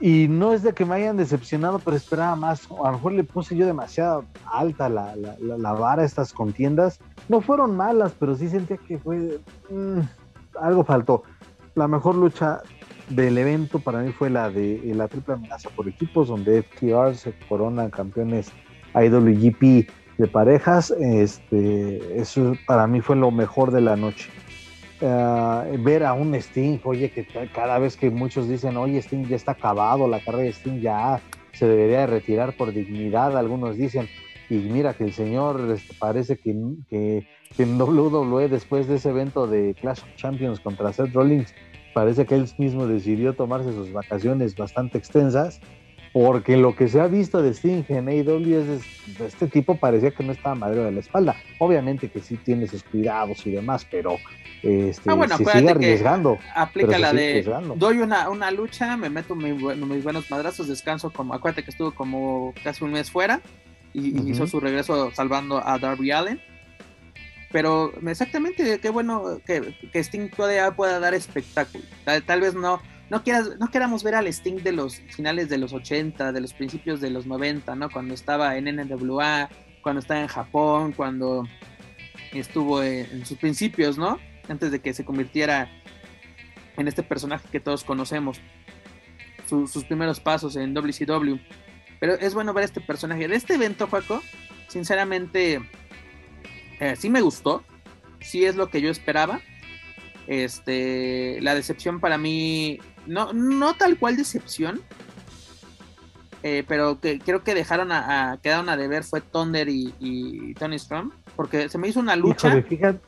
y 0.01 0.29
no 0.29 0.53
es 0.55 0.63
de 0.63 0.73
que 0.73 0.85
me 0.87 0.95
hayan 0.95 1.17
decepcionado, 1.19 1.79
pero 1.79 1.97
esperaba 1.97 2.35
más. 2.35 2.67
A 2.83 2.91
lo 2.91 2.93
mejor 2.93 3.13
le 3.13 3.25
puse 3.25 3.55
yo 3.57 3.67
demasiado 3.67 4.25
alta 4.51 4.89
la, 4.89 5.15
la, 5.17 5.37
la- 5.39 5.73
vara 5.75 6.03
a 6.03 6.07
estas 6.07 6.33
contiendas. 6.33 6.99
No 7.29 7.41
fueron 7.43 7.77
malas, 7.77 8.13
pero 8.19 8.35
sí 8.35 8.49
sentía 8.49 8.79
que 8.79 8.99
fue. 8.99 9.39
mm, 9.71 10.01
algo 10.61 10.85
faltó. 10.85 11.23
La 11.75 11.87
mejor 11.87 12.15
lucha 12.15 12.61
del 13.11 13.37
evento 13.39 13.79
para 13.79 14.01
mí 14.01 14.11
fue 14.13 14.31
la 14.31 14.51
de 14.51 14.91
eh, 14.91 14.95
la 14.95 15.07
triple 15.09 15.35
amenaza 15.35 15.69
por 15.71 15.87
equipos, 15.89 16.29
donde 16.29 16.63
FTR 16.63 17.15
se 17.15 17.35
coronan 17.49 17.91
campeones 17.91 18.51
IWGP 18.95 19.89
de 20.19 20.27
parejas. 20.27 20.91
Este, 20.99 22.21
eso 22.21 22.55
para 22.67 22.87
mí 22.87 23.01
fue 23.01 23.17
lo 23.17 23.31
mejor 23.31 23.71
de 23.71 23.81
la 23.81 23.97
noche. 23.97 24.31
Eh, 25.03 25.77
ver 25.79 26.05
a 26.05 26.13
un 26.13 26.35
Sting, 26.35 26.79
oye, 26.85 27.11
que 27.11 27.25
ca- 27.25 27.47
cada 27.55 27.79
vez 27.79 27.97
que 27.97 28.11
muchos 28.11 28.49
dicen, 28.49 28.77
oye, 28.77 28.99
Sting 29.01 29.27
ya 29.29 29.37
está 29.37 29.53
acabado, 29.53 30.07
la 30.07 30.21
carrera 30.21 30.45
de 30.45 30.53
Sting 30.53 30.81
ya 30.81 31.21
se 31.53 31.67
debería 31.67 32.01
de 32.01 32.07
retirar 32.09 32.55
por 32.57 32.73
dignidad, 32.73 33.37
algunos 33.37 33.77
dicen, 33.79 34.09
y 34.51 34.57
mira 34.57 34.93
que 34.95 35.05
el 35.05 35.13
señor 35.15 35.71
este, 35.75 35.95
parece 35.99 36.37
que, 36.37 36.55
que, 36.91 37.27
que 37.57 37.63
en 37.63 37.81
WWE 37.81 38.49
después 38.49 38.89
de 38.89 38.97
ese 38.97 39.09
evento 39.11 39.47
de 39.47 39.75
Clash 39.81 40.01
of 40.03 40.15
Champions 40.17 40.61
contra 40.61 40.93
Seth 40.93 41.15
Rollins, 41.15 41.55
parece 41.95 42.27
que 42.27 42.35
él 42.35 42.47
mismo 42.59 42.87
decidió 42.87 43.33
tomarse 43.33 43.73
sus 43.73 43.93
vacaciones 43.93 44.55
bastante 44.55 44.99
extensas, 44.99 45.61
porque 46.13 46.57
lo 46.57 46.75
que 46.75 46.89
se 46.89 47.01
ha 47.01 47.07
visto 47.07 47.41
de 47.41 47.55
Sting 47.55 47.85
en 47.89 48.09
AEW 48.09 48.61
es 48.61 49.19
de, 49.19 49.27
este 49.27 49.47
tipo 49.47 49.77
parecía 49.77 50.11
que 50.11 50.25
no 50.25 50.33
estaba 50.33 50.55
madre 50.57 50.83
de 50.83 50.91
la 50.91 51.01
espalda. 51.01 51.37
Obviamente 51.59 52.09
que 52.09 52.21
sí 52.21 52.37
tiene 52.37 52.67
sus 52.67 52.83
cuidados 52.83 53.47
y 53.47 53.53
demás, 53.53 53.87
pero 53.89 54.17
este, 54.63 55.09
Ah, 55.09 55.15
bueno, 55.15 55.37
se 55.37 55.45
sigue 55.45 55.71
arriesgando. 55.71 56.39
Aplica 56.55 56.99
la 56.99 57.13
de 57.13 57.43
doy 57.77 57.99
una, 57.99 58.29
una 58.29 58.51
lucha, 58.51 58.97
me 58.97 59.09
meto 59.09 59.37
mis 59.37 60.03
buenos 60.03 60.31
madrazos, 60.31 60.67
descanso 60.67 61.11
como, 61.11 61.33
acuérdate 61.33 61.63
que 61.63 61.71
estuvo 61.71 61.93
como 61.93 62.55
casi 62.65 62.83
un 62.83 62.93
mes 62.93 63.11
fuera 63.11 63.41
y, 63.93 64.31
hizo 64.31 64.47
su 64.47 64.59
regreso 64.59 65.13
salvando 65.13 65.65
a 65.65 65.79
Darby 65.79 66.11
Allen. 66.11 66.41
Pero 67.53 67.93
exactamente, 68.07 68.79
qué 68.79 68.91
bueno 68.91 69.41
que, 69.45 69.75
que 69.93 69.99
Sting 69.99 70.29
todavía 70.31 70.71
pueda 70.73 71.01
dar 71.01 71.15
espectáculo. 71.15 71.85
Tal, 72.05 72.23
tal 72.23 72.41
vez 72.41 72.55
no, 72.55 72.81
no, 73.11 73.23
quieras, 73.23 73.51
no 73.59 73.69
queramos 73.71 74.03
ver 74.03 74.15
al 74.15 74.27
Sting 74.29 74.63
de 74.63 74.73
los 74.73 74.97
finales 75.11 75.49
de 75.49 75.59
los 75.59 75.73
80, 75.73 76.33
de 76.33 76.41
los 76.41 76.53
principios 76.55 77.01
de 77.01 77.11
los 77.11 77.27
90, 77.27 77.75
¿no? 77.75 77.91
Cuando 77.91 78.15
estaba 78.15 78.57
en 78.57 78.65
NWA, 78.77 79.49
cuando 79.83 80.01
estaba 80.01 80.21
en 80.21 80.29
Japón, 80.29 80.93
cuando 80.93 81.47
estuvo 82.33 82.83
en, 82.83 83.07
en 83.11 83.27
sus 83.27 83.39
principios, 83.39 83.99
¿no? 83.99 84.19
Antes 84.49 84.71
de 84.71 84.81
que 84.81 84.95
se 84.95 85.05
convirtiera 85.05 85.69
en 86.77 86.89
este 86.89 87.03
personaje 87.03 87.47
que 87.51 87.61
todos 87.61 87.85
conocemos. 87.85 88.41
Su- 89.49 89.67
sus 89.67 89.85
primeros 89.85 90.21
pasos 90.21 90.55
en 90.57 90.73
WCW. 90.75 91.37
Pero 91.99 92.15
es 92.15 92.35
bueno 92.35 92.53
ver 92.55 92.65
este 92.65 92.81
personaje. 92.81 93.27
De 93.29 93.35
este 93.37 93.55
evento, 93.55 93.87
Juaco, 93.89 94.23
sinceramente, 94.69 95.61
eh, 96.79 96.95
sí 96.97 97.11
me 97.11 97.21
gustó. 97.21 97.65
Sí 98.21 98.45
es 98.45 98.55
lo 98.57 98.69
que 98.71 98.81
yo 98.81 98.91
esperaba. 98.91 99.41
Este, 100.27 101.39
la 101.41 101.55
decepción 101.55 101.99
para 102.01 102.17
mí, 102.17 102.79
no, 103.07 103.33
no 103.33 103.75
tal 103.75 103.99
cual 103.99 104.17
decepción, 104.17 104.81
eh, 106.43 106.65
pero 106.67 107.01
que 107.01 107.19
creo 107.19 107.43
que 107.45 107.55
dejaron 107.55 107.93
a, 107.93 108.33
a- 108.33 108.37
quedaron 108.39 108.69
a 108.69 108.77
deber 108.77 109.05
fue 109.05 109.21
Thunder 109.21 109.69
y, 109.69 109.95
y 110.01 110.55
Tony 110.55 110.77
Storm, 110.77 111.13
porque 111.37 111.69
se 111.69 111.77
me 111.79 111.89
hizo 111.89 112.01
una 112.01 112.17
lucha. 112.17 112.49
Híjole, 112.49 112.63
fíjate, 112.63 113.01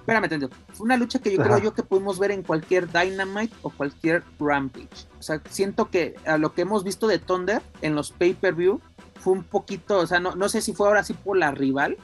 Espérame. 0.00 0.48
Fue 0.72 0.84
una 0.84 0.96
lucha 0.96 1.20
que 1.20 1.30
yo 1.32 1.40
Ajá. 1.40 1.48
creo 1.50 1.62
yo 1.62 1.74
que 1.74 1.84
pudimos 1.84 2.18
ver 2.18 2.32
en 2.32 2.42
cualquier 2.42 2.90
Dynamite 2.90 3.54
o 3.62 3.70
cualquier 3.70 4.24
Rampage. 4.40 4.88
O 5.20 5.22
sea, 5.22 5.40
siento 5.48 5.90
que 5.90 6.16
a 6.26 6.38
lo 6.38 6.54
que 6.54 6.62
hemos 6.62 6.82
visto 6.82 7.06
de 7.06 7.20
Thunder 7.20 7.62
en 7.82 7.94
los 7.94 8.10
pay-per-view 8.10 8.80
fue 9.20 9.34
un 9.34 9.44
poquito, 9.44 9.98
o 9.98 10.06
sea, 10.08 10.18
no, 10.18 10.34
no 10.34 10.48
sé 10.48 10.60
si 10.60 10.72
fue 10.72 10.88
ahora 10.88 11.04
sí 11.04 11.12
por 11.14 11.36
la 11.36 11.52
rival. 11.52 11.98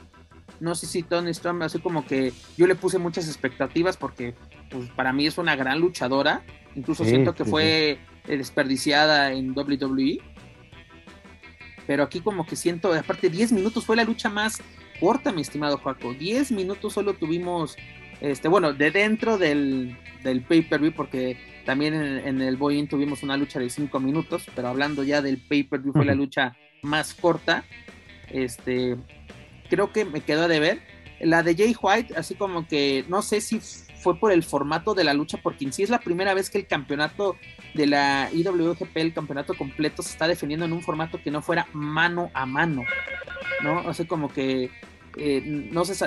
No 0.61 0.75
sé 0.75 0.87
si 0.87 1.03
Tony 1.03 1.31
Storm, 1.31 1.61
así 1.61 1.79
como 1.79 2.05
que 2.05 2.31
yo 2.57 2.67
le 2.67 2.75
puse 2.75 2.99
muchas 2.99 3.27
expectativas 3.27 3.97
porque 3.97 4.33
pues, 4.71 4.89
para 4.91 5.11
mí 5.11 5.27
es 5.27 5.37
una 5.37 5.57
gran 5.57 5.79
luchadora. 5.79 6.41
Incluso 6.75 7.03
Sí, 7.03 7.11
siento 7.11 7.33
que 7.33 7.43
sí, 7.43 7.49
fue 7.49 7.99
desperdiciada 8.27 9.33
en 9.33 9.57
WWE. 9.57 10.19
Pero 11.87 12.03
aquí 12.03 12.19
como 12.19 12.45
que 12.45 12.55
siento, 12.55 12.93
aparte 12.93 13.29
10 13.29 13.51
minutos 13.51 13.85
fue 13.85 13.95
la 13.95 14.03
lucha 14.03 14.29
más 14.29 14.61
corta, 14.99 15.31
mi 15.31 15.41
estimado 15.41 15.77
Joaco. 15.77 16.13
10 16.13 16.51
minutos 16.51 16.93
solo 16.93 17.13
tuvimos, 17.15 17.75
este, 18.21 18.47
bueno, 18.47 18.73
de 18.73 18.91
dentro 18.91 19.37
del, 19.37 19.97
del 20.23 20.41
pay-per-view, 20.43 20.93
porque 20.93 21.37
también 21.65 21.95
en, 21.95 22.27
en 22.27 22.41
el 22.41 22.57
Boeing 22.57 22.87
tuvimos 22.87 23.23
una 23.23 23.37
lucha 23.37 23.59
de 23.59 23.69
5 23.69 23.99
minutos, 23.99 24.45
pero 24.55 24.67
hablando 24.67 25.03
ya 25.03 25.21
del 25.21 25.37
pay-per-view 25.37 25.93
fue 25.93 26.05
la 26.05 26.13
lucha 26.13 26.55
más 26.83 27.15
corta. 27.15 27.65
Este, 28.29 28.95
creo 29.69 29.91
que 29.91 30.05
me 30.05 30.21
quedó 30.21 30.47
de 30.47 30.59
ver. 30.59 30.81
La 31.21 31.43
de 31.43 31.55
Jay 31.55 31.75
White, 31.81 32.13
así 32.15 32.35
como 32.35 32.67
que 32.67 33.03
no 33.09 33.21
sé 33.21 33.41
si 33.41 33.59
fue 33.99 34.17
por 34.17 34.31
el 34.31 34.43
formato 34.43 34.93
de 34.93 35.03
la 35.03 35.13
lucha, 35.13 35.39
porque 35.41 35.71
sí 35.71 35.83
es 35.83 35.89
la 35.89 35.99
primera 35.99 36.33
vez 36.33 36.49
que 36.49 36.57
el 36.57 36.67
campeonato 36.67 37.35
de 37.73 37.87
la 37.87 38.29
IWGP, 38.33 38.97
el 38.97 39.13
campeonato 39.13 39.55
completo, 39.55 40.01
se 40.01 40.11
está 40.11 40.27
defendiendo 40.27 40.65
en 40.65 40.73
un 40.73 40.81
formato 40.81 41.21
que 41.21 41.31
no 41.31 41.41
fuera 41.41 41.67
mano 41.73 42.31
a 42.33 42.45
mano, 42.45 42.83
¿no? 43.61 43.83
O 43.87 44.07
como 44.07 44.31
que 44.31 44.71
eh, 45.17 45.41
no 45.71 45.85
sé, 45.85 46.05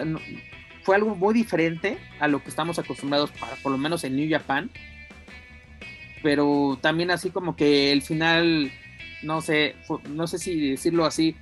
fue 0.83 0.97
algo 0.97 1.15
muy 1.15 1.35
diferente 1.35 1.99
a 2.19 2.29
lo 2.29 2.43
que 2.43 2.49
estamos 2.49 2.79
acostumbrados, 2.79 3.31
para, 3.33 3.57
por 3.57 3.73
lo 3.73 3.79
menos 3.79 4.05
en 4.05 4.17
New 4.17 4.29
Japan, 4.31 4.71
pero 6.23 6.79
también 6.81 7.11
así 7.11 7.31
como 7.31 7.57
que 7.57 7.93
el 7.93 8.03
final, 8.03 8.73
no 9.23 9.41
sé, 9.41 9.77
no 10.09 10.27
sé 10.27 10.39
si 10.39 10.71
decirlo 10.71 11.05
así, 11.05 11.37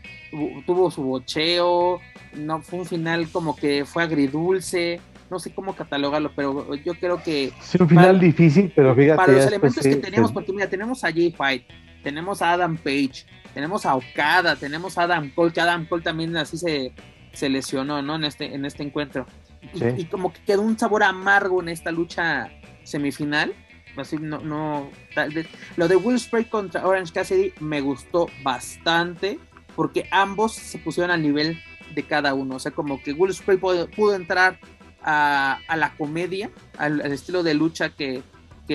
tuvo 0.66 0.90
su 0.90 1.02
bocheo, 1.02 2.00
no 2.34 2.62
fue 2.62 2.80
un 2.80 2.86
final 2.86 3.28
como 3.30 3.56
que 3.56 3.84
fue 3.84 4.02
agridulce, 4.02 5.00
no 5.30 5.38
sé 5.38 5.52
cómo 5.52 5.74
catalogarlo, 5.74 6.32
pero 6.34 6.74
yo 6.74 6.94
creo 6.94 7.22
que... 7.22 7.52
Sí, 7.60 7.78
un 7.80 7.88
final 7.88 8.18
difícil, 8.18 8.72
pero 8.74 8.94
fíjate... 8.94 9.16
Para 9.16 9.32
los 9.32 9.46
elementos 9.46 9.82
que 9.82 9.96
teníamos, 9.96 10.32
porque 10.32 10.52
mira, 10.52 10.68
tenemos 10.68 11.04
a 11.04 11.12
Jay 11.12 11.34
White, 11.38 11.66
tenemos 12.02 12.42
a 12.42 12.52
Adam 12.52 12.76
Page, 12.76 13.24
tenemos 13.54 13.86
a 13.86 13.94
Okada, 13.94 14.56
tenemos 14.56 14.98
a 14.98 15.04
Adam 15.04 15.30
Cole, 15.30 15.52
que 15.52 15.60
Adam 15.60 15.86
Cole 15.86 16.02
también 16.02 16.36
así 16.36 16.56
se, 16.56 16.92
se 17.32 17.48
lesionó, 17.48 18.02
¿no? 18.02 18.16
En 18.16 18.24
este, 18.24 18.54
en 18.54 18.64
este 18.64 18.82
encuentro. 18.82 19.26
Y, 19.74 20.04
como 20.06 20.32
que 20.32 20.40
quedó 20.42 20.62
un 20.62 20.78
sabor 20.78 21.02
amargo 21.02 21.62
en 21.62 21.68
esta 21.68 21.90
lucha 21.90 22.50
semifinal. 22.82 23.52
Así 23.96 24.16
no, 24.16 24.38
no, 24.40 24.90
tal 25.14 25.30
vez. 25.32 25.46
Lo 25.76 25.88
de 25.88 25.96
Will 25.96 26.18
Spray 26.18 26.44
contra 26.44 26.86
Orange 26.86 27.12
Cassidy 27.12 27.52
me 27.60 27.80
gustó 27.80 28.28
bastante 28.42 29.38
porque 29.76 30.08
ambos 30.10 30.52
se 30.52 30.78
pusieron 30.78 31.10
al 31.10 31.22
nivel 31.22 31.60
de 31.94 32.02
cada 32.02 32.34
uno. 32.34 32.56
O 32.56 32.58
sea, 32.58 32.72
como 32.72 33.02
que 33.02 33.12
Will 33.12 33.34
Spray 33.34 33.58
pudo, 33.58 34.14
entrar 34.14 34.58
a, 35.02 35.58
la 35.76 35.94
comedia, 35.96 36.50
al, 36.78 37.00
estilo 37.12 37.42
de 37.42 37.54
lucha 37.54 37.90
que, 37.90 38.22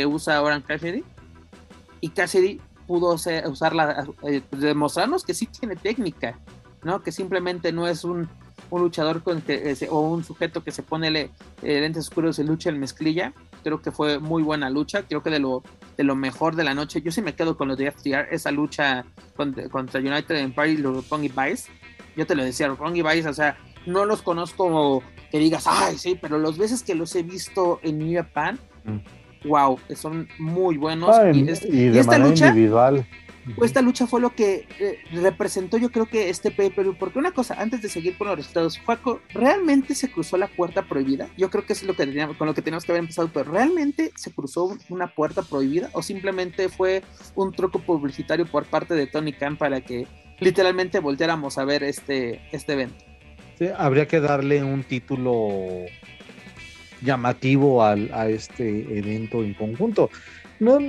usa 0.06 0.42
Orange 0.42 0.68
Cassidy. 0.68 1.04
Y 2.02 2.10
Cassidy 2.10 2.60
pudo 2.86 3.14
usarla, 3.14 4.06
eh, 4.24 4.42
demostrarnos 4.52 5.24
que 5.24 5.34
sí 5.34 5.48
tiene 5.48 5.78
técnica, 5.78 6.38
¿no? 6.84 7.02
Que 7.02 7.12
simplemente 7.14 7.72
no 7.72 7.88
es 7.88 8.04
un, 8.04 8.28
luchador 8.72 9.24
con 9.24 9.42
o 9.90 10.00
un 10.02 10.26
sujeto 10.26 10.62
que 10.62 10.72
se 10.72 10.84
pone 10.84 11.10
le, 11.10 11.32
eh, 11.62 11.80
lentes 11.80 12.10
oscuros 12.10 12.40
y 12.40 12.44
lucha 12.44 12.70
en 12.70 12.78
mezclilla. 12.78 13.32
Creo 13.64 13.82
que 13.82 13.90
fue 13.92 14.20
muy 14.20 14.44
buena 14.44 14.70
lucha. 14.70 15.04
Creo 15.04 15.24
que 15.24 15.30
de 15.30 15.40
lo, 15.40 15.64
de 15.96 16.04
lo 16.04 16.18
mejor 16.18 16.58
de 16.58 16.66
la 16.66 16.74
noche. 16.74 17.02
Yo 17.02 17.10
sí 17.10 17.22
me 17.22 17.36
quedo 17.36 17.56
con 17.56 17.70
lo 17.70 17.78
de 17.78 17.90
FTR, 17.90 18.28
esa 18.32 18.52
lucha 18.52 19.06
contra, 19.38 19.70
contra 19.70 20.02
United 20.02 20.36
Empire 20.36 20.72
y 20.72 20.78
los 20.78 20.94
Roppongi 20.94 21.30
Vice 21.30 21.72
yo 22.16 22.26
te 22.26 22.36
lo 22.36 22.44
decía, 22.44 22.68
Rongi 22.68 23.02
Vice, 23.02 23.28
o 23.28 23.34
sea, 23.34 23.58
no 23.86 24.06
los 24.06 24.22
conozco 24.22 25.04
que 25.32 25.40
digas, 25.40 25.66
ay, 25.68 25.98
sí, 25.98 26.18
pero 26.20 26.38
los 26.38 26.58
veces 26.58 26.84
que 26.84 26.96
los 26.96 27.16
he 27.16 27.24
visto 27.24 27.80
en 27.84 28.00
New 28.00 28.14
Japan, 28.16 28.60
wow, 29.46 29.78
mm. 29.78 29.96
son 29.96 30.28
muy 30.40 30.78
buenos. 30.78 31.16
Ah, 31.16 31.32
y, 31.32 31.48
esta 31.98 32.18
lucha, 32.18 32.48
individual. 32.48 33.06
Esta 33.62 33.82
lucha 33.82 34.08
fue 34.08 34.22
lo 34.22 34.32
que 34.34 34.68
eh, 34.80 34.98
representó, 35.12 35.78
yo 35.78 35.92
creo 35.92 36.08
que 36.08 36.30
este 36.30 36.50
pay 36.50 36.72
porque 36.72 37.20
una 37.20 37.32
cosa, 37.32 37.56
antes 37.60 37.82
de 37.82 37.90
seguir 37.90 38.18
con 38.18 38.28
los 38.28 38.38
resultados, 38.38 38.80
Juaco, 38.80 39.22
¿realmente 39.30 39.94
se 39.94 40.12
cruzó 40.12 40.38
la 40.38 40.48
puerta 40.48 40.84
prohibida? 40.84 41.30
Yo 41.38 41.52
creo 41.52 41.64
que 41.66 41.74
es 41.74 41.84
lo 41.84 41.96
que 41.96 42.08
teníamos, 42.08 42.38
con 42.38 42.48
lo 42.48 42.56
que 42.56 42.64
teníamos 42.64 42.86
que 42.86 42.92
haber 42.92 43.02
empezado, 43.02 43.30
pero 43.32 43.52
¿realmente 43.52 44.12
se 44.16 44.32
cruzó 44.32 44.76
una 44.90 45.14
puerta 45.14 45.44
prohibida 45.44 45.90
o 45.94 46.02
simplemente 46.02 46.70
fue 46.70 47.04
un 47.36 47.52
truco 47.52 47.80
publicitario 47.80 48.48
por 48.48 48.66
parte 48.66 48.96
de 48.96 49.06
Tony 49.06 49.34
Khan 49.34 49.58
para 49.58 49.82
que 49.82 50.08
literalmente 50.40 51.00
volteáramos 51.00 51.60
a 51.60 51.66
ver 51.66 51.84
este, 51.84 52.42
este 52.52 52.74
evento. 52.74 53.15
Habría 53.78 54.08
que 54.08 54.20
darle 54.20 54.64
un 54.64 54.84
título 54.84 55.86
llamativo 57.02 57.84
al, 57.84 58.12
a 58.14 58.28
este 58.28 58.98
evento 58.98 59.44
en 59.44 59.54
conjunto. 59.54 60.10
No, 60.60 60.80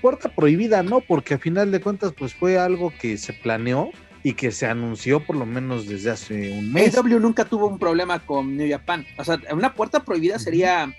puerta 0.00 0.28
prohibida, 0.28 0.82
no, 0.82 1.00
porque 1.00 1.34
a 1.34 1.38
final 1.38 1.72
de 1.72 1.80
cuentas, 1.80 2.12
pues 2.16 2.34
fue 2.34 2.58
algo 2.58 2.92
que 3.00 3.18
se 3.18 3.32
planeó 3.32 3.90
y 4.22 4.34
que 4.34 4.52
se 4.52 4.66
anunció 4.66 5.20
por 5.20 5.36
lo 5.36 5.46
menos 5.46 5.88
desde 5.88 6.10
hace 6.10 6.52
un 6.52 6.72
mes. 6.72 6.96
AW 6.96 7.18
nunca 7.18 7.44
tuvo 7.44 7.66
un 7.66 7.78
problema 7.78 8.20
con 8.20 8.56
New 8.56 8.70
Japan. 8.70 9.06
O 9.16 9.24
sea, 9.24 9.40
una 9.52 9.74
puerta 9.74 10.04
prohibida 10.04 10.38
sería 10.38 10.94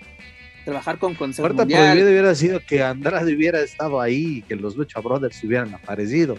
trabajar 0.64 0.98
con 0.98 1.14
Consejo 1.14 1.48
Puerta 1.48 1.64
prohibida 1.64 2.04
hubiera 2.04 2.34
sido 2.34 2.60
que 2.60 2.82
Andrade 2.82 3.34
hubiera 3.34 3.60
estado 3.60 4.00
ahí 4.00 4.38
y 4.38 4.42
que 4.42 4.56
los 4.56 4.76
Lucha 4.76 5.00
Brothers 5.00 5.42
hubieran 5.42 5.74
aparecido 5.74 6.36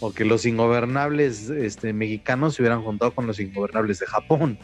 o 0.00 0.12
que 0.12 0.24
los 0.24 0.44
ingobernables 0.46 1.50
este, 1.50 1.92
mexicanos 1.92 2.54
se 2.54 2.62
hubieran 2.62 2.82
juntado 2.82 3.14
con 3.14 3.26
los 3.26 3.40
ingobernables 3.40 3.98
de 4.00 4.06
Japón. 4.06 4.58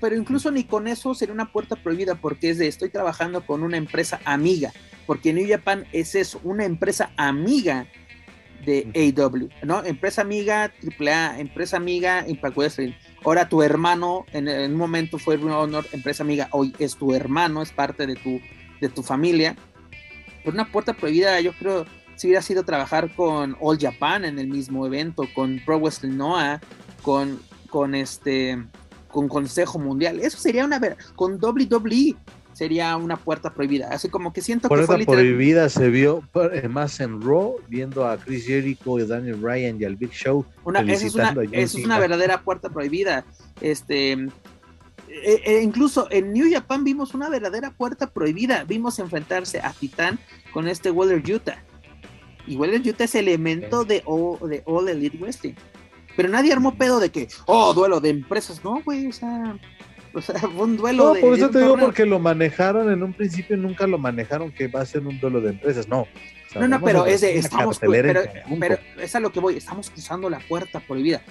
Pero, 0.00 0.16
incluso, 0.16 0.50
ni 0.50 0.64
con 0.64 0.88
eso 0.88 1.14
sería 1.14 1.34
una 1.34 1.52
puerta 1.52 1.76
prohibida 1.76 2.14
porque 2.14 2.50
es 2.50 2.58
de 2.58 2.66
estoy 2.66 2.90
trabajando 2.90 3.46
con 3.46 3.62
una 3.62 3.76
empresa 3.76 4.20
amiga, 4.24 4.72
porque 5.06 5.32
New 5.32 5.48
Japan 5.48 5.86
es 5.92 6.14
eso, 6.14 6.40
una 6.44 6.64
empresa 6.64 7.12
amiga 7.16 7.86
de 8.64 9.14
AW, 9.16 9.48
¿no? 9.62 9.84
Empresa 9.84 10.22
amiga, 10.22 10.72
AAA, 10.98 11.40
empresa 11.40 11.76
amiga, 11.76 12.24
Impact 12.26 12.56
Wrestling. 12.56 12.92
Ahora 13.24 13.48
tu 13.48 13.62
hermano, 13.62 14.26
en, 14.32 14.48
un 14.48 14.76
momento 14.76 15.18
fue 15.18 15.36
honor, 15.36 15.86
empresa 15.92 16.22
amiga, 16.22 16.48
hoy 16.52 16.74
es 16.78 16.96
tu 16.96 17.14
hermano, 17.14 17.62
es 17.62 17.70
parte 17.70 18.06
de 18.06 18.16
tu, 18.16 18.40
de 18.80 18.88
tu 18.88 19.02
familia. 19.02 19.56
Pero 20.42 20.54
una 20.54 20.70
puerta 20.70 20.94
prohibida, 20.94 21.40
yo 21.40 21.52
creo, 21.52 21.84
si 22.20 22.26
hubiera 22.26 22.42
sido 22.42 22.64
trabajar 22.64 23.14
con 23.14 23.56
All 23.60 23.78
Japan 23.78 24.26
en 24.26 24.38
el 24.38 24.46
mismo 24.46 24.84
evento, 24.84 25.22
con 25.34 25.58
Pro 25.64 25.78
Wrestling 25.78 26.18
Noah, 26.18 26.60
con, 27.00 27.40
con 27.70 27.94
este 27.94 28.62
con 29.08 29.26
Consejo 29.26 29.78
Mundial. 29.78 30.20
Eso 30.20 30.36
sería 30.36 30.66
una 30.66 30.78
con 31.14 31.42
WWE 31.42 32.14
sería 32.52 32.94
una 32.98 33.16
puerta 33.16 33.54
prohibida. 33.54 33.88
Así 33.88 34.10
como 34.10 34.34
que 34.34 34.42
siento 34.42 34.68
puerta 34.68 34.98
que 34.98 35.06
fue 35.06 35.14
prohibida 35.14 35.70
se 35.70 35.88
vio 35.88 36.22
eh, 36.52 36.68
más 36.68 37.00
en 37.00 37.22
Raw, 37.22 37.56
viendo 37.68 38.06
a 38.06 38.18
Chris 38.18 38.44
Jericho, 38.44 38.98
a 38.98 39.04
Daniel 39.06 39.40
Ryan 39.40 39.80
y 39.80 39.86
al 39.86 39.96
Big 39.96 40.10
Show. 40.10 40.44
Una, 40.64 40.80
esa 40.80 41.06
es 41.06 41.14
una, 41.14 41.34
es 41.52 41.74
una 41.74 41.98
verdadera 41.98 42.42
puerta 42.42 42.68
prohibida. 42.68 43.24
Este, 43.62 44.12
e, 44.12 45.42
e, 45.46 45.62
incluso 45.62 46.06
en 46.10 46.34
New 46.34 46.52
Japan 46.52 46.84
vimos 46.84 47.14
una 47.14 47.30
verdadera 47.30 47.70
puerta 47.70 48.08
prohibida. 48.08 48.64
Vimos 48.64 48.98
enfrentarse 48.98 49.58
a 49.60 49.72
Titán 49.72 50.18
con 50.52 50.68
este 50.68 50.90
Waller 50.90 51.22
Utah. 51.34 51.64
Igual 52.46 52.74
el 52.74 52.88
Utah 52.88 53.04
es 53.04 53.14
elemento 53.14 53.84
de, 53.84 53.96
de 53.96 54.62
All 54.64 54.88
Elite 54.88 55.18
Wrestling. 55.18 55.54
Pero 56.16 56.28
nadie 56.28 56.52
armó 56.52 56.74
pedo 56.74 57.00
de 57.00 57.10
que, 57.10 57.28
oh, 57.46 57.72
duelo 57.72 58.00
de 58.00 58.10
empresas. 58.10 58.62
No, 58.64 58.82
güey, 58.84 59.06
o 59.06 59.12
sea, 59.12 59.56
o 60.14 60.20
sea, 60.20 60.38
fue 60.38 60.64
un 60.64 60.76
duelo 60.76 61.14
no, 61.14 61.20
Por 61.20 61.34
eso 61.34 61.50
te 61.50 61.60
digo, 61.60 61.78
porque 61.78 62.04
lo 62.04 62.18
manejaron 62.18 62.90
en 62.90 63.02
un 63.02 63.12
principio, 63.12 63.56
nunca 63.56 63.86
lo 63.86 63.98
manejaron 63.98 64.50
que 64.50 64.68
va 64.68 64.80
a 64.80 64.86
ser 64.86 65.06
un 65.06 65.18
duelo 65.20 65.40
de 65.40 65.50
empresas. 65.50 65.88
No. 65.88 66.06
no, 66.54 66.68
no, 66.68 66.80
pero 66.80 67.06
es 67.06 67.20
de, 67.20 67.38
estamos, 67.38 67.78
pero, 67.78 68.22
pero, 68.58 68.78
es 69.00 69.14
a 69.14 69.20
lo 69.20 69.30
que 69.30 69.40
voy, 69.40 69.56
estamos 69.56 69.90
cruzando 69.90 70.28
la 70.28 70.40
puerta 70.40 70.80
prohibida. 70.80 71.22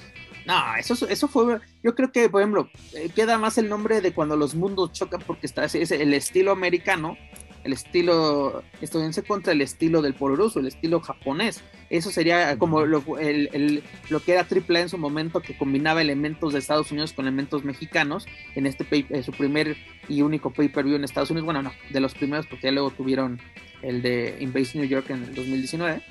No, 0.45 0.76
eso, 0.80 1.07
eso 1.07 1.27
fue, 1.27 1.60
yo 1.84 1.94
creo 1.94 2.11
que, 2.11 2.30
por 2.30 2.41
ejemplo, 2.41 2.69
eh, 2.95 3.10
queda 3.14 3.38
más 3.38 3.57
el 3.57 3.69
nombre 3.69 4.02
de 4.02 4.14
cuando 4.14 4.36
los 4.36 4.56
mundos 4.56 4.94
chocan 4.94 5.22
porque 5.27 5.45
está 5.45 5.65
es 5.65 5.76
el 5.76 6.14
estilo 6.14 6.52
americano 6.52 7.18
el 7.64 7.73
estilo 7.73 8.64
estadounidense 8.81 9.23
contra 9.23 9.53
el 9.53 9.61
estilo 9.61 10.02
del 10.02 10.14
Pororuso, 10.14 10.60
el 10.60 10.68
estilo 10.68 10.99
japonés. 10.99 11.64
Eso 11.90 12.11
sería 12.11 12.57
como 12.57 12.86
lo, 12.86 13.03
lo 14.10 14.19
que 14.23 14.31
era 14.31 14.48
AAA 14.49 14.81
en 14.81 14.90
su 14.90 14.98
momento, 14.98 15.41
que 15.41 15.57
combinaba 15.57 16.02
elementos 16.02 16.53
de 16.53 16.60
Estados 16.60 16.91
Unidos 16.91 17.14
con 17.14 17.26
elementos 17.26 17.64
mexicanos 17.64 18.27
en 18.56 18.65
este 18.68 18.86
eh, 18.91 19.23
su 19.23 19.31
primer 19.31 19.76
y 20.07 20.22
único 20.22 20.52
pay-per-view 20.52 20.95
en 20.95 21.03
Estados 21.03 21.31
Unidos. 21.31 21.45
Bueno, 21.45 21.64
no, 21.64 21.72
de 21.90 21.99
los 21.99 22.14
primeros, 22.14 22.48
porque 22.48 22.68
ya 22.68 22.72
luego 22.72 22.91
tuvieron 22.91 23.40
el 23.81 24.02
de 24.02 24.38
Invase 24.40 24.77
New 24.77 24.88
York 24.88 25.10
en 25.10 25.23
el 25.23 25.36
2019. 25.36 26.02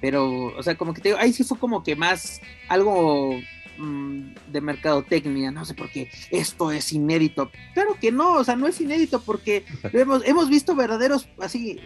Pero, 0.00 0.46
o 0.56 0.62
sea, 0.62 0.74
como 0.74 0.94
que 0.94 1.00
te 1.00 1.10
digo, 1.10 1.20
ahí 1.20 1.32
sí 1.32 1.44
fue 1.44 1.58
como 1.58 1.84
que 1.84 1.94
más 1.94 2.40
algo 2.68 3.38
Mm, 3.78 4.34
de 4.48 4.60
mercadotecnia, 4.60 5.50
no 5.50 5.64
sé 5.64 5.72
por 5.72 5.90
qué, 5.90 6.10
esto 6.30 6.70
es 6.70 6.92
inédito. 6.92 7.50
Claro 7.72 7.96
que 7.98 8.12
no, 8.12 8.34
o 8.34 8.44
sea, 8.44 8.54
no 8.54 8.66
es 8.66 8.80
inédito 8.80 9.22
porque 9.22 9.64
hemos, 9.92 10.22
hemos 10.26 10.50
visto 10.50 10.74
verdaderos, 10.74 11.26
así, 11.40 11.80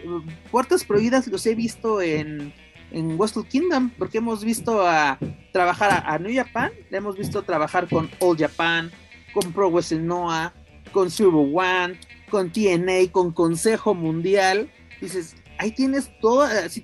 puertas 0.51 0.83
prohibidas 0.83 1.27
los 1.27 1.45
he 1.45 1.55
visto 1.55 2.01
en, 2.01 2.53
en 2.91 3.17
Wrestle 3.17 3.47
Kingdom, 3.47 3.89
porque 3.97 4.17
hemos 4.17 4.43
visto 4.43 4.85
a 4.85 5.17
trabajar 5.53 6.03
a, 6.05 6.19
New 6.19 6.33
Japan, 6.35 6.71
le 6.89 6.97
hemos 6.97 7.17
visto 7.17 7.41
trabajar 7.43 7.87
con 7.87 8.09
All 8.19 8.37
Japan, 8.37 8.91
con 9.33 9.53
Pro 9.53 9.71
Wrestling 9.71 10.05
Noah, 10.05 10.53
con 10.91 11.09
Zero 11.09 11.39
One, 11.39 11.97
con 12.29 12.51
TNA, 12.51 13.11
con 13.11 13.31
Consejo 13.31 13.93
Mundial. 13.93 14.69
Dices, 14.99 15.35
ahí 15.57 15.71
tienes 15.71 16.11
todas, 16.19 16.81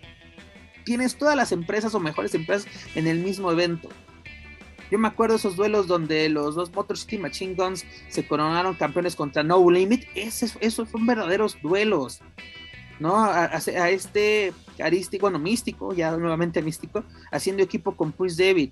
tienes 0.86 1.18
todas 1.18 1.36
las 1.36 1.52
empresas 1.52 1.94
o 1.94 2.00
mejores 2.00 2.34
empresas 2.36 2.68
en 2.96 3.08
el 3.08 3.20
mismo 3.20 3.52
evento. 3.52 3.90
Yo 4.94 5.00
me 5.00 5.08
acuerdo 5.08 5.38
esos 5.38 5.56
duelos 5.56 5.88
donde 5.88 6.30
los 6.30 6.54
dos 6.54 6.72
Motor 6.72 7.00
City 7.00 7.18
Machine 7.18 7.56
Guns 7.56 7.84
se 8.10 8.28
coronaron 8.28 8.76
campeones 8.76 9.16
contra 9.16 9.42
No 9.42 9.68
Limit. 9.68 10.04
esos 10.14 10.88
son 10.88 11.08
verdaderos 11.08 11.58
duelos. 11.64 12.22
¿No? 13.00 13.16
A, 13.18 13.46
este 13.56 14.54
carístico, 14.78 15.22
bueno, 15.22 15.40
místico, 15.40 15.96
ya 15.96 16.16
nuevamente 16.16 16.62
místico, 16.62 17.04
haciendo 17.32 17.64
equipo 17.64 17.96
con 17.96 18.12
Chris 18.12 18.38
David. 18.38 18.72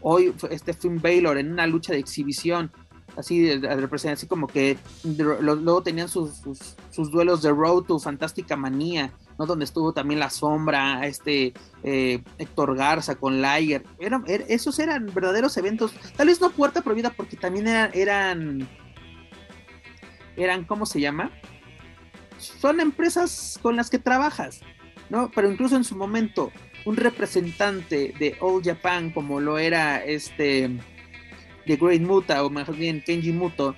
hoy 0.00 0.34
este 0.50 0.74
Finn 0.74 1.00
Baylor 1.00 1.38
en 1.38 1.52
una 1.52 1.68
lucha 1.68 1.92
de 1.92 2.00
exhibición, 2.00 2.72
así 3.16 3.48
así 3.52 4.26
como 4.26 4.48
que 4.48 4.76
luego 5.28 5.80
tenían 5.84 6.08
sus, 6.08 6.42
sus, 6.90 7.10
duelos 7.12 7.40
de 7.40 7.52
Road 7.52 7.84
to 7.84 8.00
Fantástica 8.00 8.56
Manía, 8.56 9.12
¿no? 9.38 9.46
Donde 9.46 9.64
estuvo 9.64 9.92
también 9.92 10.20
La 10.20 10.30
Sombra, 10.30 11.06
este 11.06 11.52
eh, 11.82 12.22
Héctor 12.38 12.76
Garza 12.76 13.16
con 13.16 13.40
Liger. 13.40 13.84
Eran, 13.98 14.24
er, 14.26 14.44
esos 14.48 14.78
eran 14.78 15.06
verdaderos 15.12 15.56
eventos, 15.56 15.92
tal 16.16 16.28
vez 16.28 16.40
no 16.40 16.50
puerta 16.50 16.82
prohibida 16.82 17.10
porque 17.10 17.36
también 17.36 17.68
eran, 17.68 17.90
eran, 17.94 18.68
eran, 20.36 20.64
¿cómo 20.64 20.86
se 20.86 21.00
llama? 21.00 21.30
Son 22.38 22.80
empresas 22.80 23.58
con 23.62 23.76
las 23.76 23.90
que 23.90 23.98
trabajas, 23.98 24.60
¿no? 25.08 25.30
Pero 25.34 25.50
incluso 25.50 25.76
en 25.76 25.84
su 25.84 25.96
momento, 25.96 26.52
un 26.84 26.96
representante 26.96 28.14
de 28.18 28.36
All 28.40 28.62
Japan, 28.62 29.10
como 29.10 29.40
lo 29.40 29.58
era 29.58 30.04
este 30.04 30.70
de 31.66 31.76
Great 31.76 32.02
Muta, 32.02 32.44
o 32.44 32.50
más 32.50 32.76
bien 32.76 33.02
Kenji 33.02 33.32
Muto, 33.32 33.74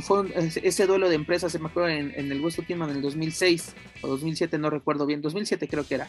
fue 0.00 0.24
ese 0.62 0.86
duelo 0.86 1.08
de 1.08 1.14
empresas, 1.14 1.52
se 1.52 1.58
me 1.58 1.68
acuerdo 1.68 1.90
en, 1.90 2.12
el 2.14 2.40
West 2.40 2.58
en 2.68 2.82
el 2.82 3.02
2006 3.02 3.74
o 4.02 4.08
2007, 4.08 4.58
no 4.58 4.70
recuerdo 4.70 5.06
bien, 5.06 5.22
2007 5.22 5.68
creo 5.68 5.86
que 5.86 5.94
era, 5.96 6.08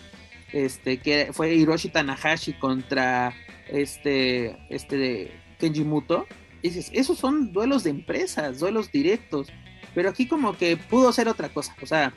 este, 0.53 0.97
que 0.97 1.29
fue 1.33 1.53
Hiroshi 1.53 1.89
Tanahashi 1.89 2.53
contra 2.53 3.33
este, 3.69 4.57
este 4.69 5.31
Kenji 5.59 5.83
Muto. 5.83 6.25
dices, 6.61 6.89
esos 6.93 7.17
son 7.17 7.51
duelos 7.53 7.83
de 7.83 7.91
empresas, 7.91 8.59
duelos 8.59 8.91
directos, 8.91 9.47
pero 9.93 10.09
aquí 10.09 10.27
como 10.27 10.57
que 10.57 10.77
pudo 10.77 11.11
ser 11.13 11.27
otra 11.27 11.49
cosa, 11.49 11.75
o 11.81 11.85
sea, 11.85 12.13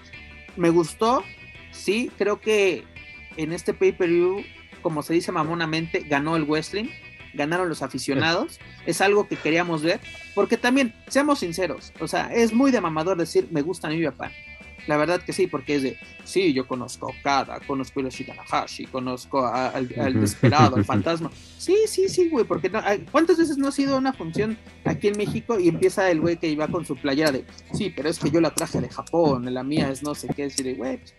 me 0.57 0.70
gustó, 0.70 1.23
sí, 1.73 2.11
creo 2.19 2.40
que 2.40 2.85
en 3.36 3.52
este 3.52 3.74
pay-per-view, 3.74 4.43
como 4.82 5.02
se 5.02 5.15
dice 5.15 5.32
mamonamente, 5.32 6.01
ganó 6.01 6.36
el 6.36 6.44
wrestling 6.44 6.89
ganaron 7.35 7.69
los 7.69 7.82
aficionados, 7.82 8.59
es 8.86 9.01
algo 9.01 9.28
que 9.28 9.36
queríamos 9.36 9.82
ver, 9.82 10.01
porque 10.35 10.57
también, 10.57 10.94
seamos 11.09 11.40
sinceros, 11.40 11.93
o 12.01 12.09
sea, 12.09 12.32
es 12.32 12.52
muy 12.52 12.70
de 12.70 12.81
mamador 12.81 13.16
decir, 13.16 13.48
me 13.51 13.62
gusta 13.62 13.89
mi 13.89 14.05
papá. 14.05 14.31
La 14.86 14.97
verdad 14.97 15.20
que 15.20 15.32
sí, 15.32 15.47
porque 15.47 15.77
es 15.77 15.82
de, 15.82 15.98
sí, 16.24 16.52
yo 16.52 16.66
conozco 16.66 17.11
a 17.11 17.23
Kada, 17.23 17.61
conozco 17.61 18.01
a 18.01 18.09
Tanahashi, 18.09 18.86
conozco 18.86 19.47
al, 19.47 19.89
desesperado, 19.89 20.77
al 20.77 20.85
fantasma. 20.86 21.31
Sí, 21.59 21.77
sí, 21.86 22.09
sí, 22.09 22.28
güey, 22.28 22.44
porque 22.44 22.70
no, 22.70 22.82
¿cuántas 23.12 23.39
veces 23.39 23.59
no 23.59 23.69
ha 23.69 23.73
sido 23.73 23.97
una 23.98 24.12
función 24.12 24.57
aquí 24.85 25.09
en 25.09 25.16
México 25.16 25.61
y 25.61 25.69
empieza 25.69 26.11
el 26.11 26.20
güey 26.20 26.39
que 26.39 26.48
iba 26.48 26.66
con 26.69 26.85
su 26.85 26.97
playera 26.97 27.31
de, 27.31 27.44
sí, 27.73 27.93
pero 27.94 28.09
es 28.09 28.19
que 28.19 28.31
yo 28.31 28.40
la 28.40 28.51
traje 28.51 28.81
de 28.81 28.89
Japón, 28.89 29.52
la 29.52 29.62
mía 29.62 29.90
es 29.90 30.02
no 30.02 30.15
sé 30.15 30.28
qué, 30.35 30.44
decir, 30.44 30.77
güey, 30.77 30.98
pues, 30.98 31.15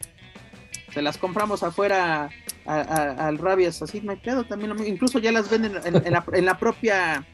se 0.94 1.02
las 1.02 1.18
compramos 1.18 1.64
afuera 1.64 2.30
al 2.66 3.38
Rabias, 3.38 3.82
así 3.82 4.02
me 4.02 4.22
quedo 4.22 4.44
también, 4.44 4.74
incluso 4.86 5.20
ya 5.20 5.32
las 5.32 5.50
venden 5.50 5.74
en, 5.84 6.46
la, 6.46 6.58
propia 6.58 7.26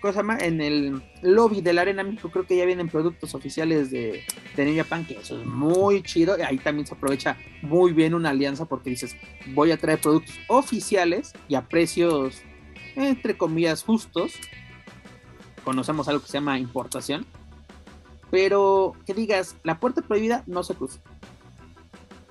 cosa 0.00 0.22
más, 0.22 0.42
en 0.42 0.60
el 0.60 1.02
lobby 1.22 1.60
de 1.60 1.72
la 1.72 1.82
Arena 1.82 2.04
México, 2.04 2.30
creo 2.30 2.46
que 2.46 2.56
ya 2.56 2.64
vienen 2.64 2.88
productos 2.88 3.34
oficiales 3.34 3.90
de, 3.90 4.24
de 4.54 4.64
New 4.64 4.76
Japan, 4.76 5.04
que 5.06 5.14
eso 5.14 5.40
es 5.40 5.46
muy 5.46 6.02
chido, 6.02 6.36
ahí 6.46 6.58
también 6.58 6.86
se 6.86 6.94
aprovecha 6.94 7.36
muy 7.62 7.92
bien 7.92 8.14
una 8.14 8.30
alianza 8.30 8.66
porque 8.66 8.90
dices, 8.90 9.16
voy 9.54 9.72
a 9.72 9.76
traer 9.76 10.00
productos 10.00 10.34
oficiales 10.48 11.32
y 11.48 11.54
a 11.54 11.66
precios, 11.66 12.42
entre 12.96 13.36
comillas, 13.36 13.82
justos, 13.82 14.34
conocemos 15.64 16.06
algo 16.08 16.20
que 16.20 16.28
se 16.28 16.34
llama 16.34 16.58
importación, 16.58 17.26
pero 18.30 18.92
que 19.06 19.14
digas, 19.14 19.56
la 19.64 19.80
puerta 19.80 20.02
prohibida 20.02 20.44
no 20.46 20.62
se 20.62 20.74
cruza 20.74 21.00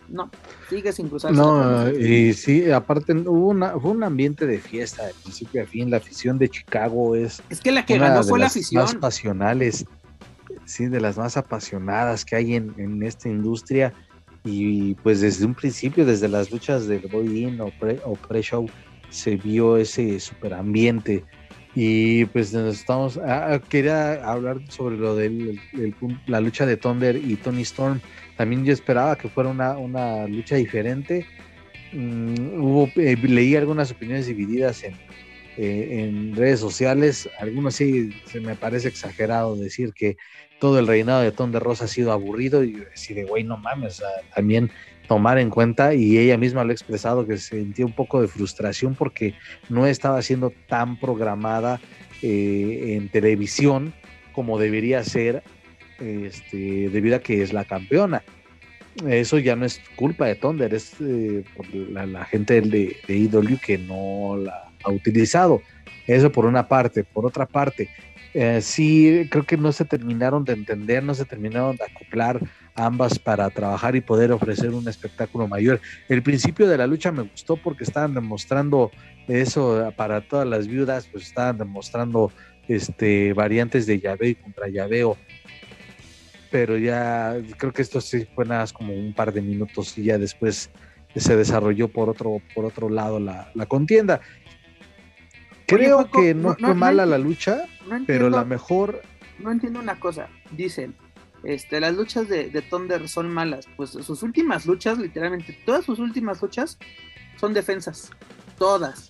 no, 0.09 0.29
sigue 0.69 0.91
sin. 0.91 1.09
No, 1.31 1.89
y 1.89 2.33
sí, 2.33 2.69
aparte 2.71 3.13
hubo 3.13 3.49
una, 3.49 3.79
fue 3.79 3.91
un 3.91 4.03
ambiente 4.03 4.45
de 4.45 4.59
fiesta 4.59 5.05
de 5.05 5.13
principio 5.23 5.63
a 5.63 5.65
fin. 5.65 5.89
La 5.89 5.97
afición 5.97 6.37
de 6.37 6.49
Chicago 6.49 7.15
es. 7.15 7.41
Es 7.49 7.61
que 7.61 7.71
la 7.71 7.85
que 7.85 7.97
ganó 7.97 8.23
fue 8.23 8.39
la 8.39 8.47
afición. 8.47 8.83
Más 8.83 8.95
pasionales, 8.95 9.85
sí, 10.65 10.87
de 10.87 10.99
las 10.99 11.17
más 11.17 11.37
apasionadas 11.37 12.25
que 12.25 12.35
hay 12.35 12.55
en, 12.55 13.03
esta 13.03 13.29
industria. 13.29 13.93
Y 14.45 14.95
pues 14.95 15.21
desde 15.21 15.45
un 15.45 15.55
principio, 15.55 16.05
desde 16.05 16.27
las 16.27 16.51
luchas 16.51 16.87
del 16.87 17.07
Boy-In 17.07 17.61
o 17.61 17.71
pre-show, 18.27 18.69
se 19.09 19.37
vio 19.37 19.77
ese 19.77 20.19
super 20.19 20.53
ambiente. 20.53 21.23
Y 21.75 22.25
pues 22.25 22.53
nos 22.53 22.75
estamos. 22.75 23.17
Ah, 23.17 23.59
quería 23.67 24.13
hablar 24.29 24.59
sobre 24.69 24.97
lo 24.97 25.15
de 25.15 25.59
la 26.27 26.39
lucha 26.39 26.65
de 26.65 26.77
Thunder 26.77 27.15
y 27.15 27.35
Tony 27.35 27.63
Storm 27.63 27.99
también 28.37 28.65
yo 28.65 28.73
esperaba 28.73 29.15
que 29.17 29.29
fuera 29.29 29.49
una, 29.49 30.27
lucha 30.27 30.55
diferente. 30.55 31.25
Mm, 31.91 32.61
hubo, 32.61 32.89
eh, 32.95 33.15
leí 33.21 33.55
algunas 33.55 33.91
opiniones 33.91 34.27
divididas 34.27 34.83
en, 34.83 34.93
eh, 35.57 36.03
en 36.03 36.35
redes 36.35 36.59
sociales. 36.59 37.29
Algunos 37.39 37.75
sí 37.75 38.11
se 38.25 38.39
me 38.39 38.55
parece 38.55 38.87
exagerado 38.87 39.55
decir 39.55 39.93
que 39.93 40.17
todo 40.59 40.79
el 40.79 40.87
reinado 40.87 41.21
de 41.21 41.31
Ton 41.31 41.51
de 41.51 41.59
Rosa 41.59 41.85
ha 41.85 41.87
sido 41.87 42.11
aburrido 42.11 42.63
y 42.63 42.73
decir, 42.73 43.25
güey, 43.27 43.43
no 43.43 43.57
mames, 43.57 44.01
también 44.33 44.71
tomar 45.07 45.37
en 45.37 45.49
cuenta 45.49 45.93
y 45.93 46.17
ella 46.17 46.37
misma 46.37 46.63
lo 46.63 46.69
ha 46.69 46.73
expresado 46.73 47.27
que 47.27 47.37
sentía 47.37 47.85
un 47.85 47.93
poco 47.93 48.21
de 48.21 48.27
frustración 48.27 48.95
porque 48.95 49.35
no 49.69 49.85
estaba 49.85 50.21
siendo 50.21 50.51
tan 50.67 50.99
programada 50.99 51.81
eh, 52.21 52.95
en 52.97 53.09
televisión 53.09 53.93
como 54.31 54.57
debería 54.57 55.03
ser 55.03 55.43
este, 55.99 56.89
debido 56.89 57.15
a 57.15 57.19
que 57.19 57.41
es 57.41 57.53
la 57.53 57.65
campeona. 57.65 58.23
Eso 59.07 59.39
ya 59.39 59.55
no 59.55 59.65
es 59.65 59.81
culpa 59.95 60.27
de 60.27 60.35
Thunder, 60.35 60.73
es 60.73 60.93
eh, 61.01 61.43
la, 61.91 62.25
gente 62.25 62.61
de, 62.61 62.95
de 63.07 63.17
IW 63.17 63.57
que 63.57 63.77
no 63.77 64.37
la 64.37 64.71
ha 64.83 64.91
utilizado. 64.91 65.61
Eso 66.05 66.31
por 66.31 66.45
una 66.45 66.67
parte. 66.67 67.03
Por 67.03 67.25
otra 67.25 67.45
parte, 67.45 67.89
eh, 68.33 68.61
sí 68.61 69.27
creo 69.29 69.43
que 69.43 69.57
no 69.57 69.71
se 69.71 69.85
terminaron 69.85 70.43
de 70.43 70.53
entender, 70.53 71.03
no 71.03 71.13
se 71.13 71.25
terminaron 71.25 71.75
de 71.75 71.85
acoplar 71.85 72.39
ambas 72.73 73.19
para 73.19 73.47
trabajar 73.51 73.95
y 73.95 74.01
poder 74.01 74.31
ofrecer 74.31 74.71
un 74.71 74.87
espectáculo 74.87 75.47
mayor. 75.47 75.79
El 76.09 76.23
principio 76.23 76.67
de 76.67 76.77
la 76.77 76.87
lucha 76.87 77.11
me 77.11 77.21
gustó 77.21 77.57
porque 77.57 77.83
estaban 77.83 78.15
demostrando 78.15 78.91
eso 79.27 79.93
para 79.95 80.21
todas 80.21 80.47
las 80.47 80.67
viudas, 80.67 81.07
pues 81.11 81.27
estaban 81.27 81.59
demostrando 81.59 82.31
este 82.67 83.33
variantes 83.33 83.85
de 83.85 83.99
llaveo 83.99 84.35
contra 84.41 84.67
llaveo 84.67 85.17
pero 86.53 86.77
ya 86.77 87.35
creo 87.57 87.73
que 87.73 87.81
esto 87.81 87.99
sí 87.99 88.27
fue 88.35 88.45
nada 88.45 88.61
más 88.61 88.71
como 88.71 88.93
un 88.93 89.11
par 89.15 89.33
de 89.33 89.41
minutos 89.41 89.97
y 89.97 90.03
ya 90.03 90.19
después 90.19 90.69
se 91.15 91.35
desarrolló 91.35 91.87
por 91.87 92.11
otro, 92.11 92.43
por 92.53 92.65
otro 92.65 92.89
lado 92.89 93.19
la, 93.19 93.65
contienda. 93.67 94.21
Creo 95.65 96.11
que 96.11 96.35
no, 96.35 96.53
fue 96.53 96.75
mala 96.75 97.07
la 97.07 97.17
lucha, 97.17 97.65
pero 98.05 98.29
la 98.29 98.45
mejor. 98.45 99.01
No 99.39 99.51
entiendo 99.51 99.79
una 99.79 99.99
cosa. 99.99 100.29
Dicen, 100.51 100.93
este, 101.43 101.79
las 101.79 101.95
luchas 101.95 102.29
de, 102.29 102.51
de, 102.51 102.61
Thunder 102.61 103.09
son 103.09 103.33
malas. 103.33 103.67
Pues 103.75 103.89
sus 103.89 104.21
últimas 104.21 104.67
luchas, 104.67 104.99
literalmente, 104.99 105.57
todas 105.65 105.83
sus 105.83 105.97
últimas 105.97 106.39
luchas 106.39 106.77
son 107.39 107.55
defensas. 107.55 108.11
Todas. 108.59 109.09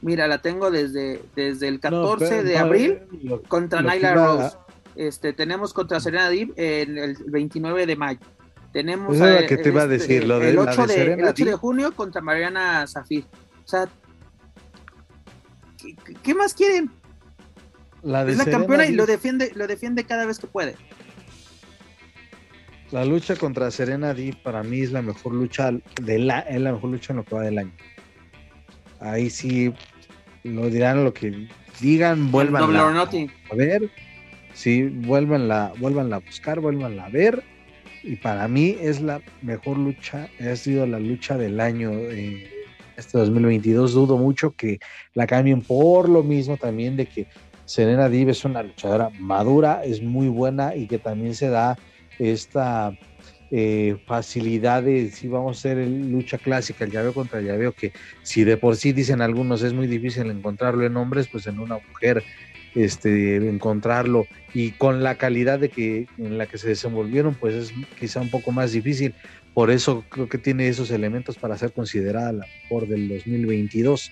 Mira, 0.00 0.26
la 0.28 0.38
tengo 0.38 0.70
desde, 0.70 1.22
desde 1.36 1.68
el 1.68 1.78
14 1.78 2.42
de 2.42 2.56
abril 2.56 3.00
contra 3.48 3.82
Nyla 3.82 4.14
Rose. 4.14 4.63
Este, 4.96 5.32
tenemos 5.32 5.72
contra 5.72 6.00
Serena 6.00 6.30
Deeb 6.30 6.52
en 6.56 6.98
el 6.98 7.16
29 7.26 7.86
de 7.86 7.96
mayo. 7.96 8.20
Tenemos 8.72 9.16
pues 9.16 9.44
que 9.44 9.56
te 9.56 9.68
iba 9.68 9.82
a 9.82 9.84
este, 9.84 9.98
decir, 9.98 10.24
lo 10.26 10.40
de, 10.40 10.50
el 10.50 10.58
8, 10.58 10.86
de, 10.86 11.12
el 11.14 11.24
8 11.24 11.44
de 11.44 11.54
junio 11.54 11.94
contra 11.94 12.20
Mariana 12.20 12.86
Zafir. 12.86 13.24
O 13.64 13.68
sea, 13.68 13.88
¿qué, 16.22 16.34
más 16.34 16.54
quieren? 16.54 16.90
La 18.02 18.28
es 18.28 18.36
la 18.36 18.44
campeona 18.44 18.86
y 18.86 18.92
lo 18.92 19.06
defiende, 19.06 19.52
lo 19.54 19.66
defiende 19.66 20.04
cada 20.04 20.26
vez 20.26 20.38
que 20.38 20.48
puede. 20.48 20.74
La 22.90 23.04
lucha 23.04 23.36
contra 23.36 23.70
Serena 23.70 24.12
Deeb 24.12 24.42
para 24.42 24.62
mí 24.62 24.80
es 24.80 24.92
la 24.92 25.02
mejor 25.02 25.34
lucha 25.34 25.70
de 26.02 26.18
la, 26.18 26.40
es 26.40 26.60
la 26.60 26.72
mejor 26.72 26.90
lucha 26.90 27.12
en 27.12 27.18
lo 27.18 27.24
que 27.24 27.34
va 27.34 27.42
del 27.42 27.58
año. 27.58 27.72
Ahí 29.00 29.30
sí 29.30 29.72
lo 30.42 30.68
dirán 30.68 31.04
lo 31.04 31.14
que 31.14 31.48
digan, 31.80 32.30
vuelvan 32.30 32.76
a 32.76 33.54
ver 33.54 33.90
Sí, 34.54 34.84
vuélvanla, 34.84 35.72
vuélvanla 35.78 36.16
a 36.16 36.20
buscar, 36.20 36.60
vuélvanla 36.60 37.06
a 37.06 37.10
ver. 37.10 37.42
Y 38.02 38.16
para 38.16 38.46
mí 38.48 38.76
es 38.80 39.00
la 39.00 39.20
mejor 39.42 39.78
lucha, 39.78 40.28
ha 40.40 40.56
sido 40.56 40.86
la 40.86 41.00
lucha 41.00 41.36
del 41.36 41.60
año 41.60 41.90
eh, 41.90 42.48
este 42.96 43.18
2022. 43.18 43.94
Dudo 43.94 44.16
mucho 44.16 44.52
que 44.52 44.78
la 45.14 45.26
cambien 45.26 45.60
por 45.60 46.08
lo 46.08 46.22
mismo 46.22 46.56
también 46.56 46.96
de 46.96 47.06
que 47.06 47.26
Serena 47.64 48.08
Div 48.08 48.28
es 48.28 48.44
una 48.44 48.62
luchadora 48.62 49.10
madura, 49.18 49.82
es 49.84 50.02
muy 50.02 50.28
buena 50.28 50.76
y 50.76 50.86
que 50.86 50.98
también 50.98 51.34
se 51.34 51.48
da 51.48 51.78
esta 52.18 52.96
eh, 53.50 53.96
facilidad 54.06 54.82
de 54.82 55.10
si 55.10 55.28
vamos 55.28 55.56
a 55.56 55.58
hacer 55.58 55.78
el 55.78 56.10
lucha 56.10 56.38
clásica, 56.38 56.84
el 56.84 56.90
llaveo 56.90 57.14
contra 57.14 57.38
el 57.38 57.46
llaveo, 57.46 57.72
que 57.72 57.92
si 58.22 58.44
de 58.44 58.56
por 58.56 58.76
sí 58.76 58.92
dicen 58.92 59.22
algunos 59.22 59.62
es 59.62 59.72
muy 59.72 59.86
difícil 59.86 60.30
encontrarlo 60.30 60.84
en 60.84 60.96
hombres, 60.96 61.28
pues 61.28 61.46
en 61.46 61.58
una 61.58 61.78
mujer 61.78 62.22
este, 62.74 63.36
encontrarlo 63.36 64.26
y 64.52 64.72
con 64.72 65.02
la 65.02 65.16
calidad 65.16 65.58
de 65.58 65.68
que 65.68 66.06
en 66.18 66.38
la 66.38 66.46
que 66.46 66.58
se 66.58 66.68
desenvolvieron, 66.68 67.34
pues 67.34 67.54
es 67.54 67.74
quizá 67.98 68.20
un 68.20 68.30
poco 68.30 68.52
más 68.52 68.72
difícil. 68.72 69.14
Por 69.52 69.70
eso 69.70 70.04
creo 70.08 70.28
que 70.28 70.38
tiene 70.38 70.68
esos 70.68 70.90
elementos 70.90 71.36
para 71.36 71.56
ser 71.56 71.72
considerada 71.72 72.32
la 72.32 72.46
mejor 72.62 72.88
del 72.88 73.08
2022. 73.08 74.10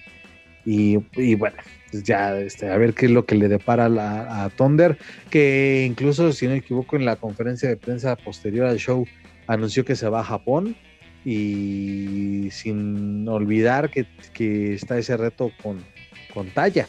Y, 0.65 0.99
y 1.17 1.35
bueno, 1.35 1.57
pues 1.91 2.05
ya 2.05 2.39
este, 2.39 2.71
a 2.71 2.77
ver 2.79 2.95
qué 2.95 3.07
es 3.07 3.13
lo 3.13 3.27
que 3.27 3.35
le 3.35 3.49
depara 3.49 3.87
a, 3.87 4.49
Thunder, 4.51 4.97
que 5.31 5.85
incluso, 5.87 6.33
si 6.33 6.47
no 6.47 6.53
me 6.53 6.59
equivoco, 6.59 6.97
en 6.97 7.05
la 7.05 7.17
conferencia 7.17 7.69
de 7.69 7.77
prensa 7.77 8.17
posterior 8.17 8.67
al 8.67 8.79
show 8.79 9.05
anunció 9.49 9.85
que 9.85 9.97
se 9.97 10.09
va 10.09 10.21
a 10.21 10.25
Japón 10.25 10.77
y 11.25 12.49
sin 12.51 13.29
olvidar 13.29 13.91
que, 13.91 14.07
que 14.33 14.75
está 14.75 14.99
ese 14.99 15.17
reto 15.17 15.51
con, 15.63 15.81
con 16.33 16.49
Talla. 16.51 16.87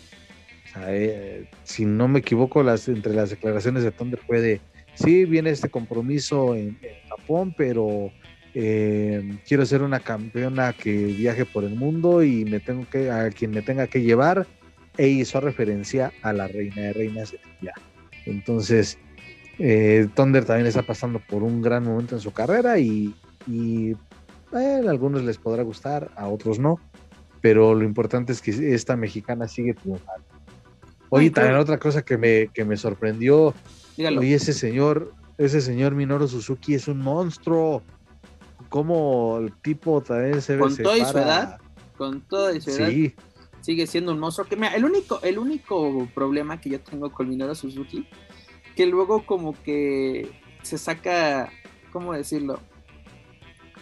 Si 1.64 1.86
no 1.86 2.08
me 2.08 2.20
equivoco, 2.20 2.64
las, 2.64 2.88
entre 2.88 3.14
las 3.14 3.30
declaraciones 3.30 3.84
de 3.84 3.92
Thunder 3.92 4.20
fue 4.20 4.42
de, 4.42 4.62
sí, 4.96 5.26
viene 5.26 5.50
este 5.50 5.70
compromiso 5.70 6.56
en, 6.56 6.78
Japón, 7.10 7.54
pero 7.56 8.12
eh, 8.56 9.38
quiero 9.48 9.66
ser 9.66 9.84
una 9.84 10.00
campeona 10.00 10.74
que 10.74 10.92
viaje 10.92 11.46
por 11.46 11.64
el 11.64 11.76
mundo 11.76 12.24
y 12.24 12.44
me 12.46 12.60
tengo 12.60 12.88
que, 12.90 13.12
a 13.12 13.30
quien 13.30 13.52
me 13.52 13.62
tenga 13.62 13.88
que 13.88 14.02
llevar, 14.02 14.48
e 14.98 15.08
hizo 15.08 15.40
referencia 15.40 16.12
a 16.22 16.34
la 16.34 16.48
reina 16.48 16.82
de 16.82 16.94
reinas. 16.94 17.36
Entonces, 18.26 18.98
eh, 19.60 20.08
Thunder 20.16 20.46
también 20.46 20.68
está 20.68 20.82
pasando 20.82 21.20
por 21.20 21.44
un 21.44 21.62
gran 21.62 21.84
momento 21.84 22.16
en 22.16 22.22
su 22.22 22.32
carrera 22.32 22.80
y, 22.80 23.14
y 23.48 23.94
a 24.52 24.90
algunos 24.90 25.24
les 25.24 25.38
podrá 25.38 25.64
gustar, 25.64 26.12
a 26.16 26.28
otros 26.28 26.60
no, 26.60 26.80
pero 27.42 27.74
lo 27.74 27.84
importante 27.84 28.32
es 28.32 28.42
que 28.42 28.74
esta 28.74 28.96
mexicana 28.96 29.48
sigue 29.48 29.74
triunfando. 29.74 30.33
Oye, 31.16 31.30
también 31.30 31.56
otra 31.56 31.78
cosa 31.78 32.04
que 32.04 32.18
me, 32.18 32.48
que 32.48 32.66
me 32.66 32.76
sorprendió, 32.76 33.54
Dígalo. 33.96 34.22
oye, 34.22 34.36
ese 34.36 34.54
señor, 34.54 35.14
ese 35.38 35.62
señor 35.62 35.94
Minoru 35.94 36.28
Suzuki 36.28 36.74
es 36.74 36.88
un 36.88 37.00
monstruo. 37.00 37.84
Como 38.70 39.38
el 39.38 39.54
tipo 39.62 40.02
también 40.02 40.42
se 40.42 40.56
ve. 40.56 40.62
Con 40.62 40.76
toda 40.76 41.06
su 41.12 41.18
edad, 41.20 41.60
con 41.96 42.22
toda 42.22 42.60
su 42.60 42.72
edad, 42.72 42.90
Sí, 42.90 43.14
sigue 43.62 43.86
siendo 43.86 44.12
un 44.12 44.20
monstruo. 44.20 44.48
Que 44.48 44.56
mira, 44.56 44.76
el 44.76 44.86
único, 44.86 45.20
el 45.22 45.38
único 45.38 46.08
problema 46.16 46.60
que 46.60 46.72
yo 46.72 46.80
tengo 46.80 47.12
con 47.12 47.30
Minoru 47.30 47.54
Suzuki, 47.54 48.08
que 48.76 48.88
luego 48.88 49.26
como 49.28 49.54
que 49.62 50.32
se 50.64 50.80
saca, 50.80 51.52
¿cómo 51.92 52.14
decirlo? 52.14 52.60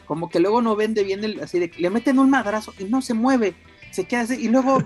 Como 0.05 0.29
que 0.29 0.41
luego 0.41 0.61
no 0.61 0.75
vende 0.75 1.05
bien 1.05 1.23
el, 1.23 1.39
así 1.39 1.59
de 1.59 1.69
que 1.69 1.81
le 1.81 1.89
meten 1.89 2.19
un 2.19 2.29
madrazo 2.29 2.73
y 2.77 2.83
no 2.83 3.01
se 3.01 3.13
mueve, 3.13 3.55
se 3.91 4.05
queda 4.05 4.21
así, 4.21 4.35
y 4.35 4.47
luego 4.47 4.83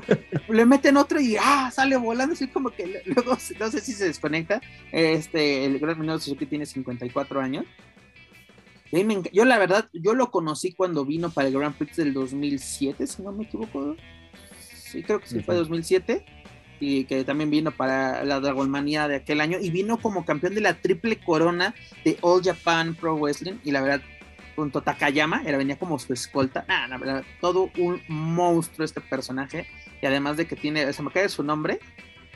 le 0.50 0.66
meten 0.66 0.98
otro 0.98 1.20
y 1.20 1.38
ah, 1.40 1.72
sale 1.72 1.96
volando, 1.96 2.34
así 2.34 2.48
como 2.48 2.72
que 2.72 3.02
luego 3.06 3.38
no 3.60 3.72
sé 3.72 3.80
si 3.80 3.94
se 3.94 4.06
desconecta. 4.06 4.62
Este, 4.92 5.66
el 5.66 5.80
gran 5.80 6.00
Minoru 6.00 6.20
Suzuki 6.20 6.46
tiene 6.46 6.66
54 6.66 7.40
años. 7.40 7.66
Me 8.92 9.22
yo 9.34 9.46
la 9.46 9.58
verdad, 9.58 9.90
yo 9.94 10.14
lo 10.14 10.32
conocí 10.32 10.72
cuando 10.72 11.06
vino 11.06 11.30
para 11.30 11.48
el 11.48 11.54
Grand 11.54 11.76
Prix 11.76 11.98
del 11.98 12.14
2007, 12.14 13.08
si 13.08 13.22
no 13.22 13.32
me 13.32 13.44
equivoco. 13.44 13.96
Sí, 14.74 15.04
creo 15.04 15.20
que 15.20 15.28
sí 15.28 15.42
fue 15.42 15.56
Ujú. 15.56 15.64
2007. 15.64 16.26
Y 16.80 17.06
que 17.06 17.24
también 17.24 17.50
vino 17.50 17.72
para 17.72 18.24
la 18.26 18.40
Dragonmanía 18.40 19.08
de 19.08 19.16
aquel 19.16 19.42
año. 19.42 19.58
Y 19.60 19.70
vino 19.70 19.98
como 19.98 20.26
campeón 20.26 20.56
de 20.56 20.62
la 20.62 20.76
triple 20.76 21.18
corona 21.18 21.74
de 22.04 22.18
All 22.22 22.44
Japan 22.44 22.96
Pro 22.96 23.18
Wrestling. 23.18 23.56
Y 23.64 23.72
la 23.72 23.82
verdad, 23.82 24.02
junto 24.56 24.80
a 24.80 24.84
Takayama, 24.84 25.44
era, 25.46 25.58
venía 25.58 25.78
como 25.78 26.00
su 26.00 26.14
escolta. 26.14 26.66
Ah, 26.68 26.88
la 26.88 26.98
verdad, 26.98 27.24
todo 27.42 27.70
un 27.78 28.02
monstruo 28.08 28.86
este 28.86 29.02
personaje. 29.02 29.68
Y 30.02 30.06
además 30.06 30.38
de 30.38 30.46
que 30.48 30.56
tiene, 30.56 30.92
se 30.94 31.04
me 31.04 31.12
cae 31.12 31.30
su 31.30 31.44
nombre, 31.44 31.80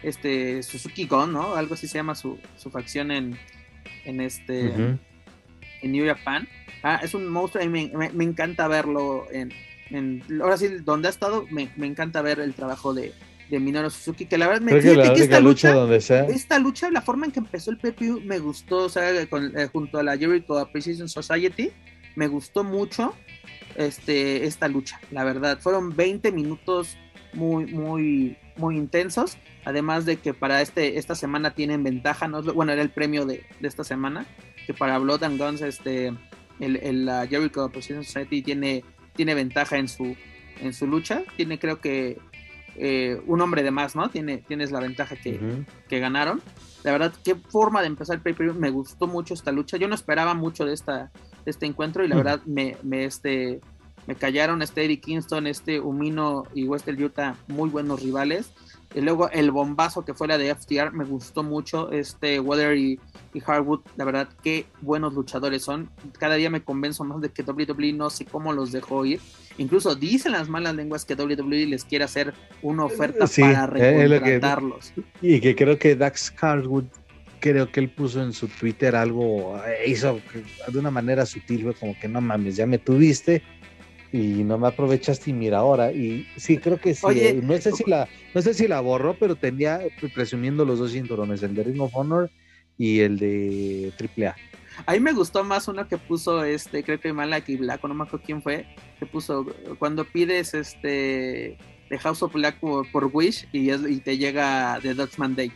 este 0.04 0.64
Suzuki 0.64 1.06
Gon, 1.06 1.34
¿no? 1.34 1.56
Algo 1.56 1.74
así 1.74 1.88
se 1.88 1.98
llama 1.98 2.16
su, 2.16 2.40
su 2.58 2.70
facción 2.72 3.12
en, 3.12 3.38
en 4.06 4.22
este 4.22 4.68
en 5.82 5.92
New 5.92 6.06
Japan. 6.08 6.48
Ah, 6.84 7.00
es 7.04 7.14
un 7.14 7.28
monstruo 7.28 7.64
y 7.64 7.70
me, 7.70 7.92
me- 7.96 8.10
me 8.12 8.24
encanta 8.24 8.68
verlo 8.68 9.28
en, 9.32 9.52
en- 9.90 10.24
Ahora 10.42 10.58
sí, 10.58 10.68
donde 10.84 11.08
ha 11.08 11.12
estado, 11.12 11.46
me, 11.52 11.70
me 11.76 11.88
encanta 11.88 12.22
ver 12.22 12.40
el 12.40 12.54
trabajo 12.54 12.94
de, 12.94 13.14
de 13.50 13.60
Minoru 13.60 13.90
Suzuki, 13.90 14.26
que 14.26 14.38
la 14.38 14.48
verdad 14.48 14.62
me 14.62 14.80
que 14.80 14.96
la 14.96 15.14
que 15.14 15.22
esta 15.22 15.40
lucha, 15.42 15.70
lucha, 15.70 15.74
donde 15.74 16.00
sea. 16.02 16.24
esta 16.26 16.60
lucha, 16.60 16.90
la 16.92 17.02
forma 17.02 17.26
en 17.26 17.32
que 17.34 17.40
empezó 17.40 17.72
el 17.72 17.78
PPU 17.78 18.22
me 18.24 18.40
gustó, 18.40 18.86
o 18.86 18.90
sea, 18.90 19.26
con- 19.28 19.58
eh, 19.58 19.68
junto 19.72 19.98
a 20.00 20.04
la 20.04 20.18
Jericho 20.18 20.58
Appreciation 20.58 21.10
Society, 21.10 21.72
me 22.20 22.28
gustó 22.28 22.66
mucho 22.66 23.16
este, 23.76 24.44
esta 24.44 24.68
lucha, 24.68 25.00
la 25.10 25.24
verdad. 25.24 25.58
Fueron 25.62 25.96
20 25.96 26.34
minutos 26.34 26.98
muy, 27.32 27.66
muy, 27.66 28.38
muy 28.58 28.76
intensos. 28.76 29.38
Además 29.64 30.06
de 30.06 30.18
que 30.18 30.34
para 30.34 30.62
este, 30.62 30.98
esta 30.98 31.16
semana 31.16 31.52
tienen 31.52 31.82
ventaja, 31.82 32.28
¿no? 32.28 32.42
bueno, 32.42 32.74
era 32.74 32.82
el 32.82 32.90
premio 32.90 33.26
de, 33.26 33.46
de 33.62 33.68
esta 33.70 33.86
semana, 33.86 34.26
que 34.68 34.74
para 34.74 34.98
Blood 34.98 35.24
and 35.24 35.42
Guns, 35.42 35.62
este, 35.62 36.08
el, 36.60 36.76
el 36.84 37.06
la 37.06 37.26
Jericho 37.26 37.64
Appreciation 37.64 38.04
Society 38.04 38.42
tiene, 38.42 38.84
tiene 39.16 39.34
ventaja 39.34 39.78
en 39.78 39.88
su, 39.88 40.18
en 40.60 40.74
su 40.74 40.88
lucha. 40.88 41.24
Tiene, 41.38 41.58
creo 41.58 41.80
que, 41.80 42.18
eh, 42.76 43.22
un 43.28 43.40
hombre 43.40 43.64
de 43.64 43.72
más, 43.72 43.96
¿no? 43.96 44.10
Tiene, 44.10 44.40
tienes 44.40 44.72
la 44.72 44.82
ventaja 44.82 45.16
que, 45.16 45.40
que 45.88 46.00
ganaron. 46.00 46.42
La 46.84 46.92
verdad, 46.92 47.14
qué 47.24 47.36
forma 47.36 47.80
de 47.80 47.88
empezar 47.88 48.18
el 48.18 48.22
pay-per-view. 48.22 48.60
Me 48.60 48.72
gustó 48.72 49.08
mucho 49.08 49.34
esta 49.34 49.54
lucha. 49.54 49.78
Yo 49.78 49.88
no 49.88 49.96
esperaba 49.96 50.34
mucho 50.34 50.66
de, 50.66 50.74
esta, 50.74 51.12
este 51.46 51.66
encuentro 51.66 52.04
y 52.04 52.08
la 52.08 52.16
verdad 52.16 52.42
me, 52.46 52.78
me, 52.84 53.06
este, 53.06 53.60
me 54.08 54.16
callaron 54.16 54.62
este 54.62 54.86
Eddie 54.86 55.00
Kingston, 55.00 55.48
este 55.48 55.80
Umino 55.80 56.46
y 56.54 56.66
Western 56.66 57.02
Utah, 57.04 57.36
muy 57.48 57.70
buenos 57.70 58.02
rivales. 58.02 58.52
Y 58.96 59.02
luego 59.02 59.30
el 59.30 59.52
bombazo 59.52 60.04
que 60.04 60.16
fue 60.16 60.28
la 60.28 60.40
de 60.40 60.56
FTR, 60.56 60.92
me 60.94 61.06
gustó 61.06 61.44
mucho. 61.44 61.92
Este 61.92 62.40
Weather 62.40 62.76
y, 62.76 63.00
y 63.36 63.40
Hardwood, 63.40 63.82
la 63.98 64.04
verdad, 64.04 64.30
qué 64.42 64.66
buenos 64.82 65.14
luchadores 65.14 65.62
son. 65.62 65.92
Cada 66.18 66.34
día 66.36 66.50
me 66.50 66.64
convenzo 66.64 67.04
más 67.04 67.22
de 67.22 67.30
que 67.30 67.44
WWE 67.44 67.94
no 67.94 68.10
sé 68.10 68.26
cómo 68.26 68.52
los 68.52 68.72
dejó 68.72 69.06
ir. 69.06 69.20
Incluso 69.60 69.94
dicen 69.94 70.32
las 70.32 70.50
malas 70.50 70.74
lenguas 70.74 71.06
que 71.06 71.14
WWE 71.14 71.68
les 71.68 71.86
quiere 71.86 72.04
hacer 72.06 72.34
una 72.64 72.86
oferta 72.86 73.28
Sí, 73.28 73.42
para 73.44 73.66
eh, 73.66 73.70
que- 73.80 74.08
recontratarlos. 74.08 74.94
Y 75.22 75.40
que 75.40 75.56
creo 75.56 75.78
que 75.78 75.96
Dax 75.96 76.32
Hardwood, 76.38 76.86
creo 77.40 77.72
que 77.72 77.80
él 77.80 77.90
puso 77.90 78.22
en 78.22 78.34
su 78.34 78.48
Twitter 78.48 78.96
algo, 78.96 79.58
eh, 79.66 79.90
hizo 79.90 80.20
de 80.68 80.80
una 80.80 80.92
manera 80.92 81.26
sutil, 81.26 81.64
fue 81.64 81.74
como 81.74 82.00
que 82.00 82.08
no 82.08 82.22
mames, 82.22 82.56
ya 82.56 82.66
me 82.66 82.78
tuviste 82.78 83.42
y 84.12 84.44
no 84.44 84.58
me 84.58 84.68
aprovechaste 84.68 85.30
y 85.30 85.34
mira 85.34 85.60
ahora. 85.60 85.92
Y 85.92 86.28
sí, 86.38 86.58
creo 86.58 86.78
que 86.80 86.94
sí. 86.94 87.02
Oye, 87.06 87.30
eh, 87.30 87.42
no 87.44 87.58
sé 87.58 87.72
si 87.72 87.84
la, 87.88 88.08
no 88.34 88.42
sé 88.42 88.54
si 88.54 88.68
la 88.68 88.80
borró, 88.82 89.16
pero 89.20 89.36
tenía 89.36 89.80
presumiendo 90.14 90.66
los 90.66 90.80
dos 90.80 90.92
cinturones, 90.92 91.44
el 91.44 91.54
de 91.56 91.64
Ring 91.64 91.82
of 91.82 91.96
Honor 91.96 92.30
y 92.78 93.00
el 93.00 93.18
de 93.20 93.92
AAA. 94.18 94.36
A 94.86 94.94
mí 94.94 95.00
me 95.02 95.12
gustó 95.12 95.44
más 95.44 95.68
uno 95.68 95.88
que 95.88 95.98
puso 95.98 96.44
este, 96.46 96.84
creo 96.84 97.00
que 97.00 97.12
Malaki 97.12 97.58
Black, 97.58 97.84
no 97.84 97.94
me 97.94 98.04
acuerdo 98.06 98.26
quién 98.26 98.42
fue, 98.42 98.66
que 98.98 99.06
puso 99.06 99.46
cuando 99.78 100.06
pides 100.06 100.54
este 100.54 101.58
de 101.90 101.98
House 102.00 102.22
of 102.24 102.34
Black 102.34 102.60
por, 102.60 102.90
por 102.92 103.10
Wish 103.12 103.48
y, 103.52 103.72
es- 103.72 103.82
y 103.90 104.00
te 104.00 104.18
llega 104.18 104.80
The 104.82 104.94
Dutchman 104.94 105.36
Day. 105.36 105.52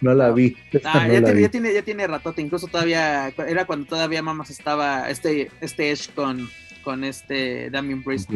No 0.00 0.14
la 0.14 0.30
vi. 0.30 0.56
Ah, 0.84 1.06
no 1.08 1.12
ya, 1.14 1.20
la 1.20 1.26
tiene, 1.26 1.32
vi. 1.34 1.42
ya 1.42 1.48
tiene, 1.48 1.74
ya 1.74 1.82
tiene 1.82 2.06
ratote, 2.06 2.40
incluso 2.40 2.68
todavía, 2.68 3.32
era 3.48 3.64
cuando 3.64 3.86
todavía 3.86 4.22
Mamas 4.22 4.50
estaba 4.50 5.10
este, 5.10 5.50
este 5.60 5.90
Edge 5.90 6.10
con, 6.14 6.48
con 6.84 7.02
este 7.02 7.68
Damien 7.70 8.04
Priest. 8.04 8.30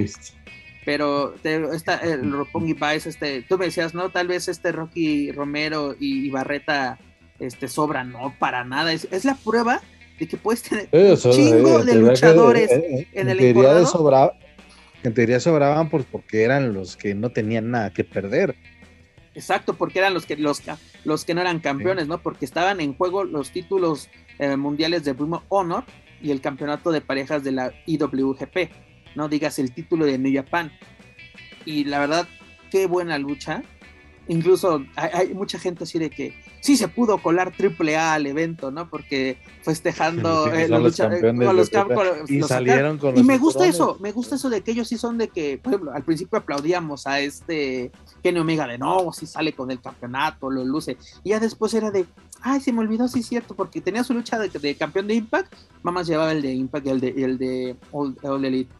pero 0.84 1.36
te, 1.40 1.62
esta, 1.74 1.96
el 1.98 2.32
Roppongi 2.32 2.72
Vice, 2.72 3.08
este, 3.08 3.42
tú 3.42 3.58
me 3.58 3.66
decías, 3.66 3.94
no, 3.94 4.10
tal 4.10 4.26
vez 4.26 4.48
este 4.48 4.72
Rocky 4.72 5.30
Romero 5.30 5.94
y, 6.00 6.26
y 6.26 6.30
Barreta 6.30 6.98
este, 7.38 7.68
sobran, 7.68 8.10
no, 8.10 8.34
para 8.40 8.64
nada, 8.64 8.92
es, 8.92 9.06
es 9.12 9.24
la 9.24 9.36
prueba 9.36 9.80
de 10.18 10.26
que 10.26 10.36
puedes 10.36 10.62
tener 10.62 10.88
un 10.92 11.16
chingo 11.16 11.80
eh, 11.80 11.84
de 11.84 11.92
veo 11.92 12.04
que, 12.06 12.10
luchadores 12.10 12.70
eh, 12.72 13.06
en 13.12 13.28
el 13.28 13.38
teoría 13.38 13.74
de 13.74 13.86
sobra- 13.86 14.32
en 15.04 15.14
teoría 15.14 15.38
sobraban 15.38 15.88
pues 15.88 16.04
porque 16.10 16.42
eran 16.42 16.74
los 16.74 16.96
que 16.96 17.14
no 17.14 17.30
tenían 17.30 17.70
nada 17.70 17.92
que 17.92 18.02
perder. 18.02 18.56
Exacto, 19.34 19.74
porque 19.74 19.98
eran 19.98 20.14
los 20.14 20.26
que 20.26 20.36
los, 20.36 20.62
los 21.04 21.24
que 21.24 21.34
no 21.34 21.40
eran 21.40 21.60
campeones, 21.60 22.06
¿no? 22.06 22.18
Porque 22.18 22.44
estaban 22.44 22.80
en 22.80 22.94
juego 22.94 23.24
los 23.24 23.50
títulos 23.50 24.08
eh, 24.38 24.56
mundiales 24.56 25.04
de 25.04 25.14
Primo 25.14 25.42
Honor 25.48 25.84
y 26.20 26.30
el 26.30 26.40
campeonato 26.40 26.92
de 26.92 27.00
parejas 27.00 27.42
de 27.42 27.52
la 27.52 27.72
IWGP, 27.86 28.70
no 29.14 29.28
digas 29.28 29.58
el 29.58 29.72
título 29.72 30.04
de 30.04 30.18
New 30.18 30.32
Japan. 30.34 30.70
Y 31.64 31.84
la 31.84 31.98
verdad, 31.98 32.28
qué 32.70 32.86
buena 32.86 33.18
lucha. 33.18 33.62
Incluso 34.28 34.84
hay, 34.94 35.10
hay 35.12 35.34
mucha 35.34 35.58
gente 35.58 35.82
así 35.84 35.98
de 35.98 36.08
que 36.08 36.32
sí 36.60 36.76
se 36.76 36.86
pudo 36.88 37.18
colar 37.18 37.52
triple 37.56 37.96
A 37.96 38.14
al 38.14 38.26
evento, 38.26 38.70
¿no? 38.70 38.88
Porque 38.88 39.36
festejando 39.62 40.44
Sí, 40.50 40.50
eh, 40.54 40.68
la 40.68 40.78
los 40.78 40.92
lucha, 40.98 41.16
eh, 41.16 41.20
con 41.20 41.56
los 41.56 41.70
de 41.70 41.76
cam- 41.78 41.90
AAA. 41.90 41.94
con- 41.94 42.06
Y 42.34 42.38
los 42.38 42.48
salieron 42.48 42.98
con 42.98 43.14
Y 43.14 43.18
los 43.18 43.26
me 43.26 43.38
gusta 43.38 43.66
eso, 43.66 43.96
me 44.00 44.12
gusta 44.12 44.36
eso 44.36 44.48
de 44.48 44.60
que 44.62 44.70
ellos 44.70 44.86
sí 44.88 44.96
son 44.96 45.18
de 45.18 45.28
que, 45.28 45.58
por 45.58 45.72
ejemplo, 45.72 45.92
al 45.92 46.04
principio 46.04 46.38
aplaudíamos 46.38 47.06
a 47.06 47.18
este 47.20 47.90
Kenny 48.22 48.38
Omega 48.38 48.66
de 48.68 48.78
no, 48.78 49.12
si 49.12 49.26
sale 49.26 49.52
con 49.54 49.70
el 49.72 49.80
campeonato, 49.80 50.50
lo 50.50 50.64
luce. 50.64 50.96
Y 51.24 51.30
ya 51.30 51.40
después 51.40 51.74
era 51.74 51.90
de, 51.90 52.06
ay, 52.42 52.60
se 52.60 52.72
me 52.72 52.78
olvidó, 52.80 53.08
sí 53.08 53.20
es 53.20 53.26
cierto, 53.26 53.54
porque 53.56 53.80
tenía 53.80 54.04
su 54.04 54.14
lucha 54.14 54.38
de, 54.38 54.48
de 54.48 54.76
campeón 54.76 55.08
de 55.08 55.14
Impact, 55.14 55.52
Mamás 55.82 56.06
llevaba 56.06 56.30
el 56.32 56.42
de 56.42 56.52
Impact 56.54 56.86
y 56.86 56.90
el 56.90 57.00
de, 57.00 57.14
y 57.16 57.22
el 57.24 57.38
de 57.38 57.76
All, 57.90 58.16
All 58.22 58.44
Elite. 58.44 58.72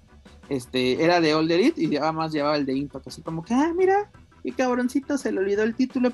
Este, 0.48 1.02
era 1.02 1.20
de 1.20 1.34
All 1.34 1.50
Elite 1.50 1.82
y 1.82 1.88
Mamás 1.98 2.32
llevaba 2.32 2.56
el 2.56 2.64
de 2.66 2.74
Impact, 2.76 3.08
así 3.08 3.22
como 3.22 3.42
que, 3.44 3.54
ah, 3.54 3.72
mira, 3.76 4.10
y 4.44 4.52
cabroncito, 4.52 5.18
se 5.18 5.32
le 5.32 5.38
olvidó 5.40 5.62
el 5.62 5.74
título. 5.74 6.12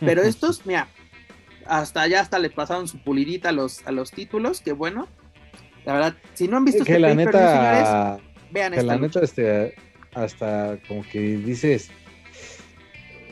Pero 0.00 0.22
estos, 0.22 0.64
mira, 0.66 0.88
hasta 1.66 2.02
allá 2.02 2.20
hasta 2.20 2.38
le 2.38 2.50
pasaron 2.50 2.88
su 2.88 2.98
pulidita 2.98 3.50
a 3.50 3.52
los, 3.52 3.86
a 3.86 3.92
los 3.92 4.10
títulos, 4.10 4.60
que 4.60 4.72
bueno. 4.72 5.08
La 5.84 5.94
verdad, 5.94 6.14
si 6.34 6.46
no 6.48 6.56
han 6.58 6.64
visto 6.64 6.84
que 6.84 6.92
este 6.92 7.00
la 7.00 7.08
señores, 7.10 7.26
neta 7.34 8.18
Vean 8.52 8.72
Que 8.72 8.78
esta 8.80 8.86
la 8.94 8.96
lucha. 9.00 9.20
neta, 9.20 9.24
este, 9.24 9.74
hasta 10.14 10.78
como 10.88 11.02
que 11.10 11.20
dices, 11.20 11.90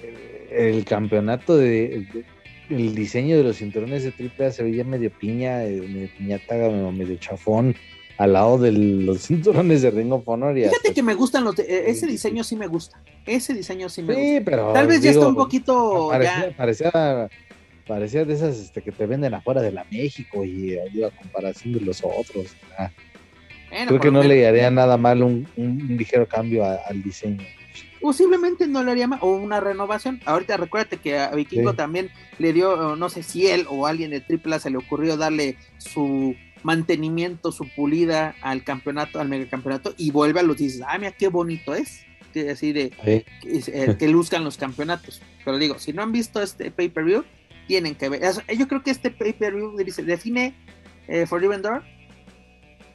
eh, 0.03 0.71
el 0.75 0.85
campeonato 0.85 1.57
de, 1.57 2.07
de- 2.13 2.25
el 2.71 2.95
diseño 2.95 3.37
de 3.39 3.45
los 3.45 3.57
cinturones 3.57 4.05
de 4.05 4.13
AAA 4.39 4.51
se 4.53 4.63
veía 4.63 4.85
medio 4.85 5.11
piña, 5.11 5.65
eh, 5.65 5.81
medio 5.81 6.09
piñata, 6.19 6.55
medio 6.93 7.17
chafón, 7.17 7.75
al 8.19 8.33
lado 8.35 8.59
de 8.59 8.73
los 8.73 9.23
cinturones 9.27 9.83
de 9.83 9.91
Ring 9.91 10.13
of 10.13 10.23
Honor. 10.27 10.57
Y 10.59 10.63
Fíjate 10.63 10.77
hasta- 10.77 10.95
que 10.95 11.03
me 11.03 11.15
gustan 11.15 11.45
los 11.45 11.57
de- 11.57 11.63
eh, 11.65 11.85
ese 11.91 12.07
diseño 12.07 12.45
sí 12.45 12.57
me 12.57 12.67
gusta. 12.67 13.01
Ese 13.27 13.55
diseño 13.55 13.89
sí 13.89 14.03
me 14.03 14.15
gusta. 14.15 14.29
Sí, 14.29 14.41
pero. 14.45 14.73
Tal 14.73 14.87
vez 14.87 15.01
ya 15.03 15.11
está 15.11 15.27
un 15.29 15.35
poquito 15.37 16.09
Parecía, 16.11 16.51
ya. 16.51 16.57
parecía, 16.57 17.29
parecía 17.87 18.25
de 18.25 18.35
esas 18.35 18.59
este, 18.59 18.83
que 18.83 18.93
te 18.93 19.07
venden 19.07 19.35
afuera 19.35 19.63
de 19.63 19.73
la 19.73 19.85
México 19.91 20.45
y 20.45 20.73
eh, 20.73 20.83
a 21.07 21.11
comparación 21.17 21.73
de 21.75 21.81
los 21.81 22.03
otros. 22.05 22.55
Bueno, 23.71 23.87
Creo 23.89 24.01
que 24.01 24.07
no 24.11 24.21
menos- 24.21 24.27
le 24.27 24.47
haría 24.49 24.71
nada 24.71 24.97
mal 24.97 25.23
un, 25.23 25.47
un- 25.57 25.83
un 25.91 25.97
ligero 25.97 26.27
cambio 26.27 26.65
a- 26.65 26.77
al 26.89 27.03
diseño. 27.03 27.43
Posiblemente 28.01 28.67
no 28.69 28.83
lo 28.85 28.93
haría 28.93 29.09
mal, 29.09 29.19
o 29.23 29.33
una 29.35 29.59
renovación. 29.61 30.21
Ahorita 30.25 30.57
recuérdate 30.57 30.99
que 30.99 31.19
a 31.19 31.31
Vikingo 31.33 31.73
Sí. 31.73 31.77
también 31.77 32.11
le 32.39 32.53
dio, 32.53 32.95
no 32.97 33.09
sé 33.09 33.23
si 33.25 33.49
él 33.49 33.67
o 33.69 33.87
alguien 33.87 34.11
de 34.11 34.21
AAA 34.23 34.61
se 34.61 34.71
le 34.71 34.77
ocurrió 34.79 35.17
darle 35.17 35.57
su 35.79 36.35
mantenimiento, 36.63 37.53
su 37.53 37.69
pulida 37.75 38.35
al 38.43 38.65
campeonato, 38.65 39.21
al 39.21 39.29
megacampeonato, 39.29 39.95
y 39.97 40.11
vuelve 40.11 40.41
a 40.41 40.43
los 40.43 40.57
dices, 40.57 40.83
ah, 40.87 40.99
mira 40.99 41.13
qué 41.13 41.29
bonito 41.29 41.75
es. 41.75 42.01
Que 42.35 42.51
así 42.51 42.73
de 42.73 42.91
que, 42.91 43.25
eh, 43.43 43.97
que 43.99 44.07
luzcan 44.09 44.45
los 44.45 44.59
campeonatos. 44.59 45.23
Pero 45.45 45.57
digo, 45.57 45.79
si 45.79 45.95
no 45.95 46.03
han 46.03 46.13
visto 46.13 46.43
este 46.43 46.71
pay-per-view, 46.71 47.25
tienen 47.67 47.95
que 47.95 48.09
ver. 48.11 48.21
Yo 48.57 48.69
creo 48.69 48.83
que 48.83 48.91
este 48.91 49.11
pay-per-view 49.11 49.77
dice- 49.79 50.03
define 50.03 50.55
eh, 51.07 51.25
Forbidden 51.27 51.63
Door. 51.63 51.83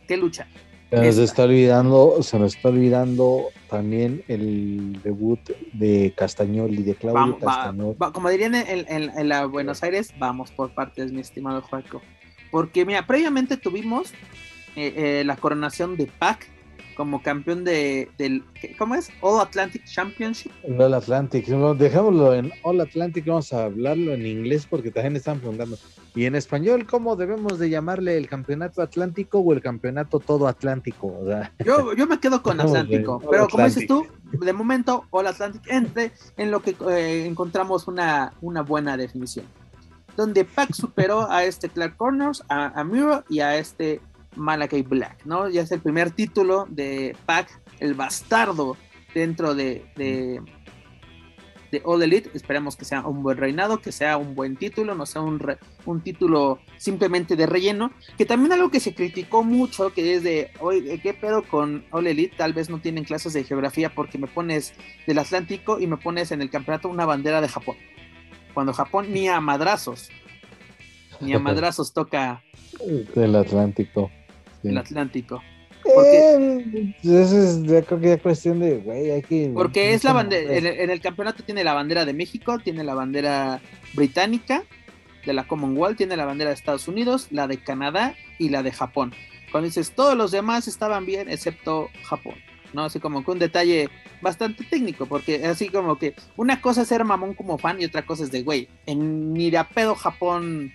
¿Qué 0.07 0.17
lucha? 0.17 0.47
Se 0.91 0.97
nos 1.01 1.17
está 1.17 1.43
olvidando, 1.45 2.21
se 2.21 2.37
nos 2.37 2.55
está 2.55 2.69
olvidando 2.69 3.45
también 3.67 4.23
el 4.27 5.01
debut 5.01 5.39
de 5.73 6.13
Castañol 6.15 6.71
y 6.75 6.83
de 6.83 6.93
Claudio 6.93 7.19
Vamos, 7.19 7.41
va- 7.41 7.55
Castañol. 7.55 7.95
va- 7.99 8.13
como 8.13 8.29
dirían 8.29 8.53
en, 8.53 8.85
en- 8.87 9.09
en 9.17 9.29
la 9.29 9.47
Buenos 9.47 9.81
Aires, 9.81 10.13
vamos 10.19 10.51
por 10.51 10.71
partes, 10.75 11.11
mi 11.11 11.21
estimado 11.21 11.63
Juaco. 11.63 12.03
Porque, 12.53 12.85
mira, 12.85 13.07
previamente 13.07 13.57
tuvimos 13.57 14.11
eh, 14.75 14.93
eh, 14.95 15.23
la 15.25 15.35
coronación 15.37 15.97
de 15.97 16.05
Pac 16.05 16.47
como 16.95 17.23
campeón 17.23 17.63
de, 17.63 18.09
del, 18.19 18.43
¿qué- 18.61 18.75
¿cómo 18.77 18.93
es? 18.93 19.09
All 19.21 19.41
Atlantic 19.41 19.83
Championship. 19.85 20.51
All 20.77 20.93
Atlantic, 20.93 21.47
no, 21.47 21.73
dejémoslo 21.73 22.35
en 22.35 22.51
All 22.61 22.79
Atlantic, 22.81 23.25
vamos 23.25 23.51
a 23.53 23.63
hablarlo 23.63 24.13
en 24.13 24.23
inglés 24.27 24.67
porque 24.69 24.91
también 24.91 25.15
están 25.15 25.39
preguntando. 25.39 25.75
Y 26.13 26.25
en 26.25 26.35
español, 26.35 26.85
¿cómo 26.85 27.15
debemos 27.15 27.57
de 27.57 27.71
llamarle 27.71 28.15
el 28.17 28.27
campeonato 28.29 28.83
atlántico 28.83 29.39
o 29.39 29.51
el 29.53 29.59
campeonato 29.61 30.19
todo 30.19 30.47
atlántico? 30.47 31.07
O 31.21 31.25
sea, 31.25 31.51
Yo, 31.65 31.95
yo 31.95 32.05
me 32.05 32.19
quedo 32.19 32.43
con 32.43 32.57
de 32.57 32.63
Atlántico, 32.65 33.19
pero 33.31 33.47
como 33.47 33.65
dices 33.65 33.87
tú, 33.87 34.05
de 34.31 34.53
momento 34.53 35.05
All 35.09 35.25
Atlantic 35.25 35.63
entre 35.69 36.11
en 36.37 36.51
lo 36.51 36.61
que 36.61 36.75
eh, 36.91 37.25
encontramos 37.25 37.87
una, 37.87 38.33
una 38.41 38.61
buena 38.61 38.95
definición. 38.95 39.47
Donde 40.15 40.45
Pac 40.45 40.73
superó 40.73 41.29
a 41.29 41.43
este 41.43 41.69
Clark 41.69 41.97
Corners, 41.97 42.43
a, 42.47 42.83
Miro 42.83 43.23
y 43.29 43.39
a 43.39 43.57
este 43.57 43.99
Malakai 44.35 44.83
Black, 44.83 45.25
¿no? 45.25 45.49
Ya 45.49 45.61
es 45.61 45.71
el 45.71 45.81
primer 45.81 46.11
título 46.11 46.67
de 46.69 47.15
Pac, 47.25 47.49
el 47.79 47.93
bastardo 47.95 48.77
dentro 49.13 49.55
de, 49.55 49.85
de, 49.95 50.39
de 51.71 51.81
All 51.83 52.03
Elite. 52.03 52.29
Esperemos 52.33 52.75
que 52.75 52.85
sea 52.85 53.01
un 53.07 53.23
buen 53.23 53.37
reinado, 53.37 53.79
que 53.81 53.91
sea 53.91 54.17
un 54.17 54.35
buen 54.35 54.55
título, 54.55 54.93
no 54.95 55.05
sea 55.07 55.21
un, 55.21 55.39
re- 55.39 55.57
un 55.85 56.01
título 56.01 56.59
simplemente 56.77 57.35
de 57.35 57.45
relleno. 57.47 57.91
Que 58.17 58.25
también 58.25 58.53
algo 58.53 58.69
que 58.69 58.79
se 58.79 58.93
criticó 58.93 59.43
mucho, 59.43 59.93
que 59.93 60.15
es 60.15 60.23
de, 60.23 60.51
oye, 60.59 60.99
¿qué 61.01 61.13
pedo 61.13 61.43
con 61.43 61.85
All 61.91 62.07
Elite? 62.07 62.35
Tal 62.37 62.53
vez 62.53 62.69
no 62.69 62.79
tienen 62.79 63.03
clases 63.03 63.33
de 63.33 63.43
geografía 63.43 63.93
porque 63.93 64.17
me 64.19 64.27
pones 64.27 64.73
del 65.07 65.17
Atlántico 65.19 65.79
y 65.79 65.87
me 65.87 65.97
pones 65.97 66.31
en 66.31 66.41
el 66.43 66.49
campeonato 66.51 66.87
una 66.89 67.05
bandera 67.05 67.41
de 67.41 67.49
Japón. 67.49 67.75
Cuando 68.53 68.73
Japón 68.73 69.11
ni 69.11 69.27
a 69.27 69.39
madrazos, 69.39 70.09
ni 71.19 71.33
a 71.33 71.39
madrazos 71.39 71.93
toca 71.93 72.43
del 73.15 73.35
Atlántico. 73.35 74.11
sí. 74.61 74.69
el 74.69 74.77
Atlántico. 74.77 75.41
Porque- 75.83 76.17
Eh, 76.73 76.95
eso 77.03 77.37
es, 77.37 77.83
creo 77.85 77.99
que 77.99 78.07
ya 78.09 78.17
cuestión 78.17 78.59
de, 78.61 78.77
güey, 78.77 79.11
hay 79.11 79.21
que... 79.21 79.51
Porque 79.53 79.93
es 79.93 80.03
la 80.05 80.13
bandera, 80.13 80.55
en 80.55 80.65
el, 80.65 80.79
en 80.79 80.89
el 80.89 81.01
campeonato 81.01 81.43
tiene 81.43 81.63
la 81.65 81.73
bandera 81.73 82.05
de 82.05 82.13
México, 82.13 82.57
tiene 82.59 82.85
la 82.85 82.93
bandera 82.93 83.59
británica 83.93 84.63
de 85.25 85.33
la 85.33 85.45
Commonwealth, 85.45 85.97
tiene 85.97 86.15
la 86.15 86.25
bandera 86.25 86.51
de 86.51 86.55
Estados 86.55 86.87
Unidos, 86.87 87.27
la 87.31 87.47
de 87.47 87.57
Canadá 87.57 88.15
y 88.39 88.47
la 88.49 88.63
de 88.63 88.71
Japón. 88.71 89.13
Cuando 89.51 89.67
dices 89.67 89.91
todos 89.91 90.15
los 90.15 90.31
demás 90.31 90.67
estaban 90.69 91.05
bien 91.05 91.29
excepto 91.29 91.89
Japón, 92.05 92.35
¿no? 92.73 92.83
Así 92.85 92.99
como 92.99 93.23
que 93.23 93.31
un 93.31 93.39
detalle 93.39 93.89
bastante 94.21 94.63
técnico, 94.63 95.05
porque 95.05 95.45
así 95.45 95.69
como 95.69 95.97
que 95.97 96.13
una 96.37 96.61
cosa 96.61 96.81
es 96.81 96.87
ser 96.87 97.03
mamón 97.05 97.33
como 97.33 97.57
fan 97.57 97.81
y 97.81 97.85
otra 97.85 98.05
cosa 98.05 98.23
es 98.23 98.31
de, 98.31 98.43
güey, 98.43 98.67
en 98.85 99.33
ni 99.33 99.49
de 99.51 99.57
a 99.59 99.67
pedo 99.69 99.95
Japón 99.95 100.71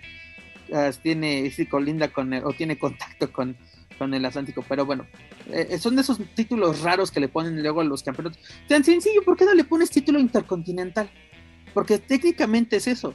eh, 0.69 0.91
tiene, 1.01 1.49
sí, 1.51 1.65
colinda 1.65 2.07
con 2.09 2.33
el- 2.33 2.43
o 2.43 2.53
tiene 2.53 2.77
contacto 2.77 3.31
con, 3.31 3.55
con 3.97 4.13
el 4.13 4.23
Atlántico, 4.25 4.63
pero 4.67 4.85
bueno, 4.85 5.05
eh, 5.51 5.77
son 5.79 5.95
de 5.95 6.01
esos 6.03 6.19
títulos 6.35 6.81
raros 6.81 7.09
que 7.11 7.19
le 7.19 7.27
ponen 7.27 7.61
luego 7.61 7.81
a 7.81 7.83
los 7.83 8.03
campeonatos. 8.03 8.39
Tan 8.67 8.83
sencillo, 8.83 9.23
¿por 9.23 9.35
qué 9.35 9.45
no 9.45 9.53
le 9.53 9.63
pones 9.63 9.89
título 9.89 10.19
intercontinental? 10.19 11.09
Porque 11.73 11.97
técnicamente 11.99 12.77
es 12.77 12.87
eso, 12.87 13.13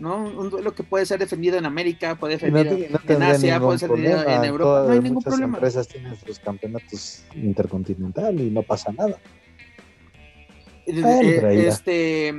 ¿no? 0.00 0.24
Un, 0.24 0.50
duelo 0.50 0.74
que 0.74 0.82
puede 0.82 1.06
ser 1.06 1.18
defendido 1.20 1.58
en 1.58 1.66
América, 1.66 2.14
puede 2.16 2.34
no, 2.50 2.58
defendido 2.58 2.98
no 3.06 3.14
en 3.14 3.22
Asia, 3.22 3.60
puede 3.60 3.78
ser 3.78 3.90
defendido 3.90 4.26
en 4.28 4.44
Europa, 4.44 4.84
no 4.86 4.92
hay 4.92 4.98
ningún 5.00 5.14
muchas 5.16 5.30
problema. 5.32 5.56
empresas 5.58 5.86
tienen 5.88 6.16
sus 6.16 6.38
campeonatos 6.38 7.22
intercontinental 7.34 8.40
y 8.40 8.50
no 8.50 8.62
pasa 8.62 8.92
nada. 8.92 9.18
Eh, 10.86 10.92
Bueno, 11.02 11.48
eh, 11.50 11.68
este. 11.68 12.34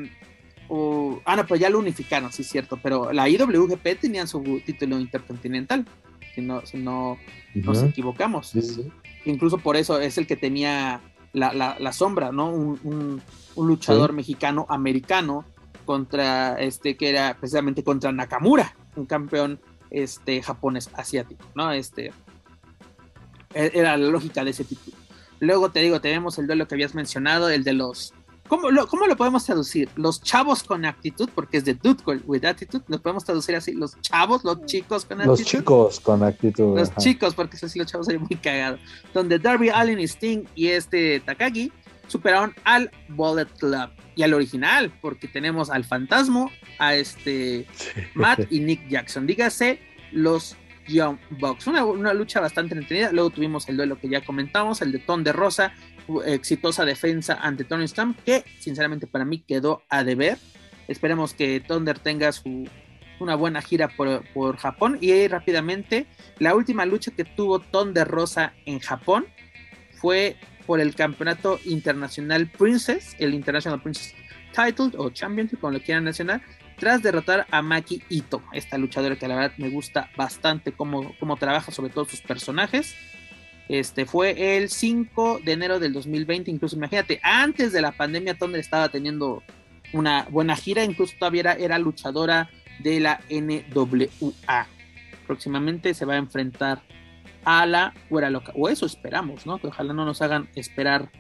o- 0.68 1.22
ah, 1.26 1.36
no, 1.36 1.46
pues 1.46 1.60
ya 1.62 1.70
lo 1.70 1.80
unificaron, 1.80 2.32
sí 2.32 2.42
es 2.42 2.50
cierto, 2.50 2.78
pero 2.82 3.12
la 3.14 3.30
IWGP 3.30 3.96
tenían 4.00 4.28
su 4.28 4.42
título 4.66 5.00
intercontinental, 5.00 5.86
si 6.34 6.42
no, 6.42 6.66
si 6.66 6.78
no 6.78 7.18
nos 7.56 7.84
equivocamos. 7.84 8.48
Sí, 8.50 8.62
sí, 8.62 8.74
sí. 8.76 8.92
Incluso 9.26 9.58
por 9.60 9.76
eso 9.78 10.00
es 10.02 10.18
el 10.18 10.26
que 10.26 10.36
tenía 10.36 11.02
la, 11.34 11.54
la- 11.54 11.78
la 11.80 11.94
sombra, 11.94 12.32
¿no? 12.32 12.52
Un, 12.52 12.80
un- 12.84 13.22
un 13.56 13.68
luchador 13.68 14.10
Sí. 14.12 14.16
mexicano 14.16 14.66
americano 14.70 15.46
contra 15.86 16.60
este 16.60 16.98
que 16.98 17.10
era 17.10 17.36
precisamente 17.40 17.84
contra 17.84 18.12
Nakamura, 18.12 18.76
un 18.96 19.06
campeón 19.06 19.60
este 19.90 20.42
japonés 20.42 20.90
asiático, 20.94 21.46
¿no? 21.56 21.72
Este 21.72 22.14
e- 23.54 23.72
era 23.74 23.98
la 23.98 24.10
lógica 24.10 24.44
de 24.44 24.52
ese 24.52 24.64
título. 24.64 24.98
Luego 25.40 25.72
te 25.72 25.80
digo, 25.82 26.00
tenemos 26.02 26.38
el 26.38 26.48
duelo 26.48 26.68
que 26.68 26.76
habías 26.76 26.96
mencionado, 26.96 27.50
el 27.50 27.64
de 27.64 27.74
los 27.74 28.14
¿Cómo 28.52 28.70
lo, 28.70 28.86
cómo 28.86 29.08
lo 29.08 29.16
podemos 29.16 29.46
traducir? 29.46 29.88
Los 29.96 30.22
chavos 30.22 30.62
con 30.62 30.84
actitud, 30.84 31.30
porque 31.34 31.56
es 31.56 31.64
de 31.64 31.74
Dude 31.74 32.04
with 32.26 32.44
Attitude, 32.44 32.84
lo 32.90 33.02
podemos 33.02 33.24
traducir 33.24 33.56
así, 33.56 33.72
los 33.72 33.96
chavos, 34.02 34.44
los 34.44 34.66
chicos 34.66 35.06
con 35.06 35.20
Los 35.20 35.40
actitud. 35.40 35.60
chicos 35.60 36.00
con 36.02 36.22
actitud. 36.22 36.78
Los 36.78 36.90
ajá. 36.90 37.00
chicos, 37.00 37.34
porque 37.34 37.56
eso 37.56 37.70
sí, 37.70 37.80
los 37.80 37.88
chavos 37.90 38.08
sería 38.08 38.20
muy 38.20 38.36
cagado. 38.36 38.78
Donde 39.14 39.40
Darby 39.40 39.70
Allin 39.70 40.02
y 40.02 40.04
Sting 40.04 40.44
y 40.54 40.68
este 40.68 41.22
Takagi 41.22 41.72
superaron 42.12 42.54
al 42.64 42.92
Bullet 43.10 43.48
Club 43.58 43.90
y 44.16 44.24
al 44.24 44.34
original, 44.34 44.92
porque 45.02 45.28
tenemos 45.28 45.70
al 45.70 45.86
Fantasma, 45.86 46.50
a 46.78 46.96
este 46.96 47.66
Matt 48.14 48.42
y 48.52 48.60
Nick 48.60 48.88
Jackson. 48.90 49.26
Dígase 49.26 49.80
los 50.12 50.58
Young 50.88 51.18
Bucks. 51.40 51.68
Una, 51.68 51.86
una 51.86 52.14
lucha 52.14 52.42
bastante 52.42 52.76
entretenida. 52.76 53.12
Luego 53.12 53.30
tuvimos 53.30 53.68
el 53.70 53.78
duelo 53.78 54.00
que 54.00 54.10
ya 54.10 54.22
comentamos, 54.22 54.82
el 54.82 54.92
de 54.92 55.00
Ton 55.00 55.24
de 55.24 55.32
Rosa, 55.32 55.74
exitosa 56.26 56.86
defensa 56.86 57.40
ante 57.42 57.64
Tony 57.64 57.86
Storm, 57.86 58.16
que 58.26 58.44
sinceramente 58.60 59.08
para 59.08 59.26
mí 59.26 59.40
quedó 59.40 59.84
a 59.90 60.04
deber. 60.04 60.38
Esperemos 60.88 61.34
que 61.34 61.62
Thunder 61.62 62.00
tenga 62.00 62.32
su, 62.34 62.68
una 63.20 63.36
buena 63.36 63.62
gira 63.62 63.88
por, 63.88 64.24
por 64.34 64.58
Japón. 64.58 64.98
Y 65.00 65.12
ahí 65.12 65.28
rápidamente, 65.28 66.08
la 66.40 66.56
última 66.56 66.86
lucha 66.86 67.12
que 67.12 67.24
tuvo 67.24 67.60
Thunder 67.60 68.08
Rosa 68.08 68.54
en 68.66 68.80
Japón 68.80 69.26
fue 69.94 70.36
por 70.72 70.80
el 70.80 70.96
campeonato 70.96 71.60
internacional 71.66 72.48
Princess, 72.48 73.18
el 73.20 73.34
International 73.34 73.82
Princess 73.82 74.16
Title 74.56 74.98
o 74.98 75.10
Championship, 75.10 75.60
como 75.60 75.74
lo 75.74 75.84
quieran 75.84 76.06
mencionar, 76.06 76.42
tras 76.78 77.04
derrotar 77.04 77.46
a 77.52 77.62
Maki 77.62 78.02
Ito, 78.08 78.42
esta 78.54 78.78
luchadora 78.78 79.18
que 79.18 79.28
la 79.28 79.36
verdad 79.36 79.58
me 79.58 79.70
gusta 79.70 80.10
bastante 80.16 80.72
cómo, 80.72 81.14
cómo 81.20 81.36
trabaja, 81.36 81.74
sobre 81.74 81.92
todo 81.92 82.06
sus 82.06 82.22
personajes. 82.22 82.96
Este 83.68 84.06
fue 84.06 84.56
el 84.56 84.70
5 84.70 85.42
de 85.44 85.52
enero 85.52 85.78
del 85.78 85.92
2020, 85.92 86.50
incluso 86.50 86.78
imagínate, 86.78 87.20
antes 87.22 87.74
de 87.74 87.82
la 87.82 87.92
pandemia 87.92 88.38
Thunder 88.38 88.62
estaba 88.62 88.88
teniendo 88.88 89.44
una 89.92 90.26
buena 90.30 90.56
gira, 90.56 90.86
incluso 90.86 91.16
todavía 91.20 91.42
era, 91.42 91.54
era 91.56 91.80
luchadora 91.80 92.50
de 92.80 93.02
la 93.02 93.20
NWA. 93.30 94.68
Próximamente 95.28 95.94
se 95.94 96.06
va 96.06 96.14
a 96.14 96.18
enfrentar 96.20 96.82
a 97.46 97.66
la 97.66 97.94
Fuera 98.10 98.30
Loca, 98.30 98.52
o 98.56 98.70
eso 98.70 98.86
esperamos, 98.86 99.46
¿no? 99.46 99.60
Que 99.60 99.68
ojalá 99.68 99.94
no 99.94 100.06
nos 100.06 100.22
hagan 100.22 100.50
esperar 100.56 101.12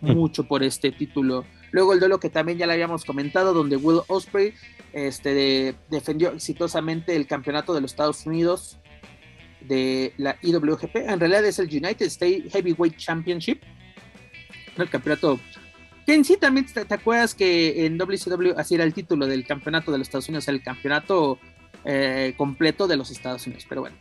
mucho 0.00 0.44
por 0.44 0.62
este 0.62 0.92
título. 0.92 1.44
Luego 1.70 1.92
el 1.92 2.00
duelo 2.00 2.18
que 2.20 2.30
también 2.30 2.58
ya 2.58 2.66
le 2.66 2.72
habíamos 2.74 3.04
comentado, 3.04 3.52
donde 3.52 3.76
Will 3.76 4.00
Osprey 4.08 4.54
este, 4.92 5.34
de- 5.34 5.74
defendió 5.90 6.30
exitosamente 6.32 7.14
el 7.16 7.26
campeonato 7.26 7.74
de 7.74 7.80
los 7.80 7.92
Estados 7.92 8.24
Unidos 8.26 8.78
de 9.60 10.12
la 10.16 10.36
IWGP. 10.42 10.96
En 10.96 11.20
realidad 11.20 11.44
es 11.44 11.58
el 11.58 11.66
United 11.66 12.06
States 12.06 12.52
Heavyweight 12.52 12.96
Championship. 12.96 13.60
El 14.76 14.88
campeonato 14.88 15.38
que 16.06 16.14
en 16.14 16.24
sí 16.24 16.38
también 16.38 16.64
te, 16.64 16.94
acuerdas 16.94 17.34
que 17.34 17.84
en 17.84 17.98
WCW 17.98 18.52
así 18.56 18.76
era 18.76 18.84
el 18.84 18.94
título 18.94 19.26
del 19.26 19.46
campeonato 19.46 19.92
de 19.92 19.98
los 19.98 20.06
Estados 20.06 20.26
Unidos, 20.28 20.48
el 20.48 20.62
campeonato 20.62 21.38
eh, 21.84 22.32
completo 22.38 22.86
de 22.88 22.96
los 22.96 23.10
Estados 23.10 23.46
Unidos. 23.46 23.66
Pero 23.68 23.82
bueno, 23.82 23.96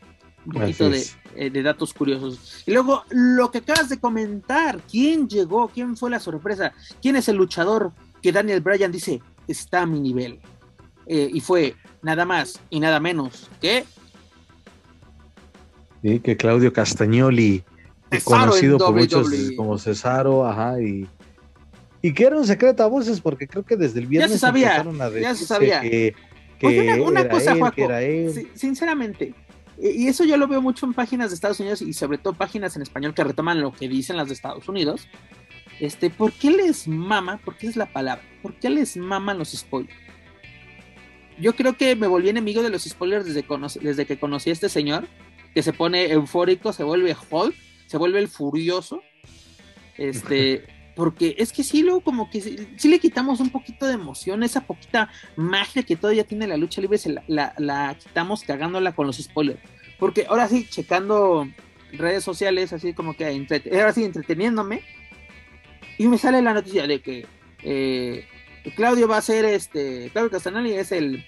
un 0.47 0.53
poquito 0.53 0.89
de, 0.89 1.05
eh, 1.35 1.49
de, 1.49 1.61
datos 1.61 1.93
curiosos. 1.93 2.63
Y 2.65 2.71
luego 2.71 3.03
lo 3.09 3.51
que 3.51 3.59
acabas 3.59 3.89
de 3.89 3.99
comentar, 3.99 4.79
¿quién 4.89 5.27
llegó? 5.27 5.67
¿Quién 5.67 5.97
fue 5.97 6.09
la 6.09 6.19
sorpresa? 6.19 6.73
¿Quién 7.01 7.17
es 7.17 7.27
el 7.27 7.35
luchador 7.35 7.91
que 8.21 8.31
Daniel 8.31 8.61
Bryan 8.61 8.91
dice 8.91 9.21
está 9.47 9.81
a 9.81 9.85
mi 9.85 9.99
nivel? 9.99 10.39
Eh, 11.05 11.29
y 11.31 11.41
fue 11.41 11.75
nada 12.01 12.25
más 12.25 12.59
y 12.69 12.79
nada 12.79 12.99
menos 12.99 13.49
que... 13.61 13.85
Sí, 16.01 16.19
que 16.19 16.37
Claudio 16.37 16.71
Castagnoli, 16.71 17.63
conocido 18.23 18.77
por 18.77 18.93
muchos 18.93 19.29
como 19.57 19.77
Cesaro, 19.77 20.45
ajá, 20.45 20.79
y, 20.81 21.07
y 22.01 22.13
que 22.13 22.25
era 22.25 22.37
un 22.37 22.45
secreto 22.45 22.83
a 22.83 22.87
voces, 22.87 23.19
porque 23.19 23.47
creo 23.47 23.65
que 23.65 23.75
desde 23.75 23.99
el 23.99 24.05
viernes 24.05 24.31
ya 24.31 24.35
se 24.35 24.39
sabía, 24.39 24.85
ya 25.19 25.35
se 25.35 25.45
sabía. 25.45 25.81
que, 25.81 26.15
que 26.59 27.01
una, 27.01 27.27
cosa, 27.27 27.55
sinceramente, 28.53 29.33
y 29.79 30.07
eso 30.07 30.23
yo 30.23 30.37
lo 30.37 30.47
veo 30.47 30.61
mucho 30.61 30.85
en 30.85 30.93
páginas 30.93 31.29
de 31.29 31.35
Estados 31.35 31.59
Unidos 31.59 31.81
y 31.81 31.93
sobre 31.93 32.17
todo 32.17 32.33
páginas 32.33 32.75
en 32.75 32.81
español 32.81 33.13
que 33.13 33.23
retoman 33.23 33.61
lo 33.61 33.71
que 33.71 33.87
dicen 33.87 34.17
las 34.17 34.27
de 34.27 34.33
Estados 34.33 34.67
Unidos. 34.67 35.07
Este, 35.79 36.09
¿por 36.09 36.31
qué 36.31 36.49
les 36.49 36.87
mama? 36.87 37.37
¿Por 37.37 37.57
qué 37.57 37.67
es 37.67 37.75
la 37.75 37.85
palabra? 37.85 38.23
¿Por 38.41 38.55
qué 38.55 38.69
les 38.69 38.97
maman 38.97 39.37
los 39.37 39.51
spoilers? 39.51 39.95
Yo 41.39 41.55
creo 41.55 41.77
que 41.77 41.95
me 41.95 42.07
volví 42.07 42.29
enemigo 42.29 42.63
de 42.63 42.69
los 42.69 42.83
spoilers 42.83 43.25
desde, 43.25 43.45
desde 43.81 44.05
que 44.07 44.19
conocí 44.19 44.49
a 44.49 44.53
este 44.53 44.69
señor, 44.69 45.07
que 45.53 45.61
se 45.61 45.73
pone 45.73 46.11
eufórico, 46.11 46.73
se 46.73 46.83
vuelve 46.83 47.15
Hulk, 47.29 47.55
se 47.85 47.97
vuelve 47.97 48.19
el 48.19 48.27
furioso. 48.27 49.03
Este, 49.97 50.65
porque 50.97 51.35
es 51.37 51.53
que 51.53 51.63
sí, 51.63 51.83
luego 51.83 52.01
como 52.01 52.27
que 52.27 52.41
sí, 52.41 52.89
le 52.89 52.97
quitamos 52.97 53.39
un 53.39 53.51
poquito 53.51 53.85
de 53.85 53.93
emoción, 53.93 54.41
esa 54.41 54.61
poquita 54.61 55.11
magia 55.35 55.83
que 55.83 55.95
todavía 55.95 56.23
tiene 56.23 56.47
la 56.47 56.57
lucha 56.57 56.81
libre, 56.81 56.97
se 56.97 57.15
la, 57.27 57.95
quitamos 58.03 58.41
cagándola 58.43 58.93
con 58.93 59.05
los 59.05 59.17
spoilers. 59.17 59.59
Porque 59.99 60.25
ahora 60.27 60.47
sí, 60.47 60.65
checando 60.67 61.47
redes 61.93 62.23
sociales, 62.23 62.73
así 62.73 62.93
como 62.93 63.15
que 63.15 63.25
ahora 63.71 63.93
sí, 63.93 64.05
entreteniéndome, 64.05 64.81
y 65.99 66.07
me 66.07 66.17
sale 66.17 66.41
la 66.41 66.55
noticia 66.55 66.87
de 66.87 66.99
que 66.99 67.27
eh, 67.61 68.25
Claudio 68.75 69.07
va 69.07 69.17
a 69.17 69.21
ser 69.21 69.45
este, 69.45 70.09
Claudio 70.11 70.31
Castanelli 70.31 70.73
es 70.73 70.91
el, 70.91 71.23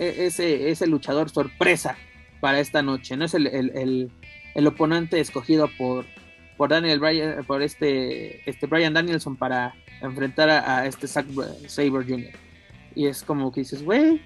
e, 0.00 0.26
ese, 0.26 0.70
es 0.70 0.82
el 0.82 0.90
luchador 0.90 1.30
sorpresa 1.30 1.96
para 2.40 2.58
esta 2.58 2.82
noche, 2.82 3.16
no 3.16 3.26
es 3.26 3.34
el, 3.34 3.46
el, 3.46 4.10
el 4.56 4.66
oponente 4.66 5.20
escogido 5.20 5.70
por 5.78 6.04
por 6.56 6.70
Daniel 6.70 7.00
Bryan, 7.00 7.44
por 7.44 7.62
este, 7.62 8.48
este 8.48 8.66
Brian 8.66 8.94
Danielson 8.94 9.36
para 9.36 9.74
enfrentar 10.00 10.48
a, 10.50 10.86
este 10.86 11.06
Zack 11.06 11.26
Saber 11.66 12.06
Jr. 12.06 12.32
Y 12.94 13.06
es 13.06 13.22
como 13.22 13.52
que 13.52 13.60
dices, 13.60 13.82
güey, 13.82 14.20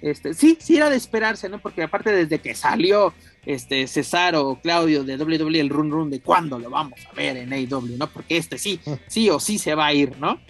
este, 0.00 0.34
sí, 0.34 0.58
sí 0.60 0.76
era 0.76 0.90
de 0.90 0.96
esperarse, 0.96 1.48
¿no? 1.48 1.60
Porque 1.60 1.82
aparte 1.82 2.10
desde 2.10 2.40
que 2.40 2.54
salió 2.54 3.14
este 3.46 3.86
Cesaro 3.86 4.48
o 4.48 4.60
Claudio 4.60 5.04
de 5.04 5.16
WWE 5.16 5.60
el 5.60 5.68
run 5.68 5.90
run 5.90 6.10
de 6.10 6.20
cuándo 6.20 6.58
lo 6.58 6.70
vamos 6.70 6.98
a 7.10 7.14
ver 7.14 7.36
en 7.36 7.52
AEW, 7.52 7.96
¿no? 7.96 8.08
Porque 8.08 8.36
este 8.36 8.58
sí, 8.58 8.80
sí 9.06 9.30
o 9.30 9.38
sí 9.38 9.58
se 9.58 9.74
va 9.74 9.86
a 9.86 9.94
ir, 9.94 10.18
¿no? 10.18 10.40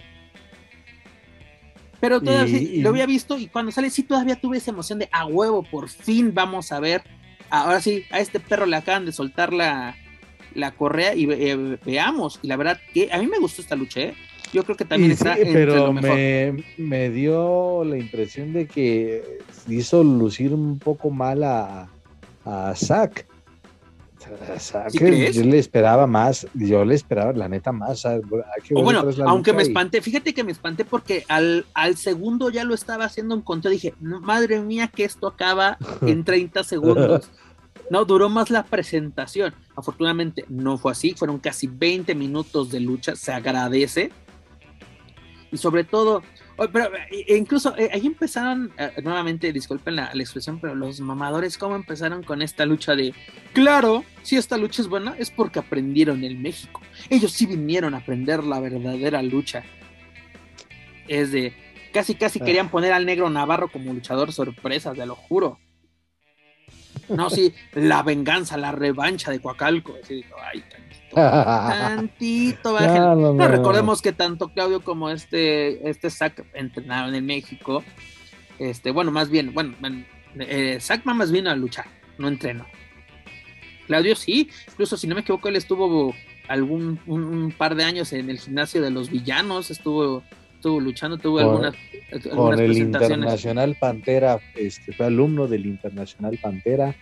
Pero 1.99 2.19
todavía 2.19 2.81
lo 2.81 2.89
había 2.89 3.05
visto 3.05 3.37
y 3.37 3.47
cuando 3.47 3.71
sale 3.71 3.89
sí 3.89 4.03
todavía 4.03 4.35
tuve 4.35 4.57
esa 4.57 4.71
emoción 4.71 4.99
de 4.99 5.07
a 5.11 5.25
huevo, 5.25 5.63
por 5.63 5.87
fin 5.87 6.33
vamos 6.33 6.71
a 6.71 6.79
ver. 6.81 7.01
Ahora 7.49 7.79
sí, 7.79 8.03
a 8.09 8.19
este 8.19 8.39
perro 8.39 8.65
le 8.65 8.75
acaban 8.75 9.05
de 9.05 9.13
soltar 9.13 9.53
la, 9.53 9.95
la 10.55 10.71
correa 10.71 11.15
y 11.15 11.27
eh, 11.31 11.77
veamos. 11.85 12.39
Y 12.41 12.47
la 12.47 12.55
verdad 12.57 12.79
que 12.93 13.09
a 13.11 13.19
mí 13.19 13.27
me 13.27 13.39
gustó 13.39 13.61
esta 13.61 13.75
lucha, 13.75 14.01
¿eh? 14.01 14.13
Yo 14.53 14.63
creo 14.63 14.77
que 14.77 14.85
también 14.85 15.11
está 15.11 15.35
pero 15.35 15.91
Me, 15.91 16.63
me, 16.77 17.09
dio 17.09 17.83
la 17.83 17.97
impresión 17.97 18.53
de 18.53 18.67
que 18.67 19.39
hizo 19.67 20.03
lucir 20.03 20.53
un 20.53 20.77
poco 20.77 21.09
mal 21.09 21.43
a, 21.43 21.89
a 22.45 22.75
Zack. 22.75 23.25
yo 24.93 25.07
le 25.43 25.57
esperaba 25.57 26.05
más, 26.05 26.47
yo 26.53 26.85
le 26.85 26.93
esperaba 26.93 27.33
la 27.33 27.49
neta 27.49 27.71
más. 27.71 28.05
bueno, 28.69 29.03
aunque 29.25 29.53
me 29.53 29.63
espanté, 29.63 30.01
fíjate 30.01 30.35
que 30.35 30.43
me 30.43 30.51
espanté 30.51 30.85
porque 30.85 31.25
al, 31.29 31.65
al 31.73 31.97
segundo 31.97 32.51
ya 32.51 32.63
lo 32.63 32.75
estaba 32.75 33.05
haciendo 33.05 33.33
un 33.33 33.41
conteo, 33.41 33.71
dije, 33.71 33.95
madre 33.99 34.59
mía 34.59 34.87
que 34.87 35.03
esto 35.03 35.27
acaba 35.27 35.77
en 36.01 36.23
30 36.25 36.63
segundos. 36.63 37.29
No, 37.89 38.05
duró 38.05 38.29
más 38.29 38.49
la 38.49 38.63
presentación. 38.63 39.53
Afortunadamente 39.75 40.45
no 40.49 40.77
fue 40.77 40.91
así, 40.91 41.13
fueron 41.13 41.39
casi 41.39 41.67
20 41.67 42.13
minutos 42.15 42.71
de 42.71 42.79
lucha, 42.79 43.15
se 43.15 43.31
agradece. 43.31 44.11
Y 45.51 45.57
sobre 45.57 45.83
todo, 45.83 46.23
pero 46.71 46.89
e 47.09 47.35
incluso 47.35 47.75
eh, 47.77 47.89
ahí 47.91 48.05
empezaron, 48.05 48.71
eh, 48.77 48.91
nuevamente, 49.03 49.51
disculpen 49.51 49.95
la, 49.95 50.11
expresión, 50.13 50.59
pero 50.59 50.75
los 50.75 50.99
mamadores, 50.99 51.57
¿cómo 51.57 51.75
empezaron 51.75 52.23
con 52.23 52.41
esta 52.41 52.65
lucha 52.65 52.95
de, 52.95 53.13
claro, 53.53 54.03
si 54.21 54.37
esta 54.37 54.57
lucha 54.57 54.81
es 54.81 54.87
buena, 54.87 55.15
es 55.17 55.31
porque 55.31 55.59
aprendieron 55.59 56.23
el 56.23 56.37
México. 56.37 56.81
Ellos 57.09 57.31
sí 57.31 57.45
vinieron 57.45 57.95
a 57.95 57.97
aprender 57.97 58.43
la 58.43 58.59
verdadera 58.59 59.21
lucha. 59.23 59.63
Es 61.07 61.31
de, 61.31 61.53
casi, 61.91 62.15
casi 62.15 62.39
ah. 62.41 62.45
querían 62.45 62.69
poner 62.69 62.93
al 62.93 63.05
negro 63.05 63.29
Navarro 63.29 63.71
como 63.71 63.93
luchador 63.93 64.31
sorpresa, 64.31 64.93
te 64.93 65.05
lo 65.05 65.15
juro. 65.15 65.59
No, 67.09 67.29
sí, 67.29 67.53
la 67.73 68.03
venganza, 68.03 68.57
la 68.57 68.71
revancha 68.71 69.31
de 69.31 69.39
Coacalco. 69.39 69.95
ay, 70.51 70.63
tantito, 71.15 72.79
no, 73.35 73.47
recordemos 73.47 74.01
que 74.01 74.13
tanto 74.13 74.49
Claudio 74.49 74.81
como 74.81 75.09
este, 75.09 75.89
este 75.89 76.09
Zach 76.09 76.43
entrenaron 76.53 77.13
en 77.15 77.25
México. 77.25 77.83
Este, 78.59 78.91
bueno, 78.91 79.11
más 79.11 79.29
bien, 79.29 79.53
bueno, 79.53 79.75
eh, 80.39 80.79
más 81.05 81.31
vino 81.31 81.49
a 81.49 81.55
luchar, 81.55 81.85
no 82.17 82.27
entrenó. 82.27 82.65
Claudio 83.87 84.15
sí, 84.15 84.49
incluso 84.69 84.97
si 84.97 85.07
no 85.07 85.15
me 85.15 85.21
equivoco, 85.21 85.49
él 85.49 85.55
estuvo 85.55 86.13
algún 86.47 86.99
un, 87.05 87.51
par 87.51 87.75
de 87.75 87.83
años 87.83 88.13
en 88.13 88.29
el 88.29 88.39
gimnasio 88.39 88.81
de 88.81 88.91
los 88.91 89.09
villanos, 89.09 89.71
estuvo 89.71 90.23
estuvo 90.63 90.79
luchando, 90.79 91.17
tuvo 91.17 91.39
algunas, 91.39 91.75
con 92.33 92.57
el 92.57 92.77
Internacional 92.77 93.75
Pantera, 93.77 94.39
este, 94.55 94.93
fue 94.93 95.07
alumno 95.07 95.45
del 95.45 95.65
Internacional 95.65 96.39
Pantera, 96.41 96.95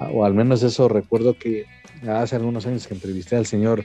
ah, 0.00 0.08
o 0.12 0.24
al 0.24 0.34
menos 0.34 0.64
eso 0.64 0.88
recuerdo 0.88 1.38
que 1.38 1.66
hace 2.08 2.34
algunos 2.34 2.66
años 2.66 2.88
que 2.88 2.94
entrevisté 2.94 3.36
al 3.36 3.46
señor, 3.46 3.84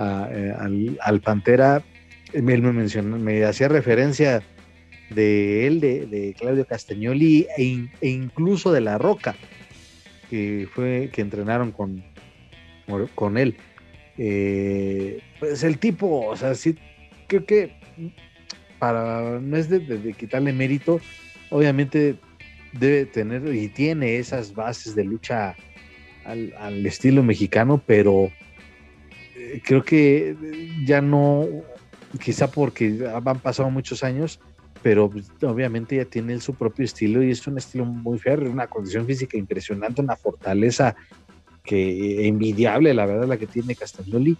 eh, 0.00 0.96
al, 0.98 1.20
Pantera, 1.20 1.82
él 2.32 2.42
me 2.42 2.72
mencionó, 2.72 3.18
me 3.18 3.44
hacía 3.44 3.68
referencia 3.68 4.42
de 5.10 5.66
él, 5.66 5.80
de, 5.80 6.34
Claudio 6.38 6.66
Castagnoli 6.66 7.46
e, 7.58 7.86
e, 8.00 8.08
incluso 8.08 8.72
de 8.72 8.80
La 8.80 8.96
Roca, 8.96 9.36
que 10.30 10.66
fue 10.72 11.10
que 11.12 11.20
entrenaron 11.20 11.70
con, 11.70 12.02
con 13.14 13.36
él. 13.36 13.58
Eh, 14.16 15.20
pues 15.38 15.62
el 15.64 15.78
tipo, 15.78 16.28
o 16.28 16.36
sea, 16.36 16.54
sí, 16.54 16.76
creo 17.26 17.44
que 17.44 17.76
para, 18.78 19.40
no 19.40 19.56
es 19.56 19.68
de, 19.68 20.14
quitarle 20.16 20.52
mérito, 20.52 21.00
obviamente 21.50 22.16
debe 22.72 23.06
tener 23.06 23.54
y 23.54 23.68
tiene 23.68 24.18
esas 24.18 24.54
bases 24.54 24.94
de 24.94 25.04
lucha 25.04 25.56
al, 26.24 26.84
estilo 26.84 27.22
mexicano, 27.22 27.82
pero 27.86 28.30
eh, 29.36 29.60
creo 29.64 29.82
que 29.82 30.36
ya 30.84 31.00
no, 31.00 31.46
quizá 32.22 32.50
porque 32.50 33.06
han 33.12 33.38
pasado 33.40 33.70
muchos 33.70 34.04
años, 34.04 34.40
pero 34.82 35.10
pues, 35.10 35.30
obviamente 35.42 35.96
ya 35.96 36.04
tiene 36.04 36.38
su 36.40 36.54
propio 36.54 36.84
estilo 36.84 37.22
y 37.22 37.30
es 37.30 37.46
un 37.46 37.58
estilo 37.58 37.84
muy 37.84 38.18
férreo, 38.18 38.50
una 38.50 38.66
condición 38.66 39.06
física 39.06 39.36
impresionante, 39.36 40.02
una 40.02 40.16
fortaleza 40.16 40.94
que 41.68 42.26
envidiable, 42.26 42.94
la 42.94 43.06
verdad, 43.06 43.26
la 43.26 43.36
que 43.36 43.46
tiene 43.46 43.74
Castagnoli. 43.74 44.36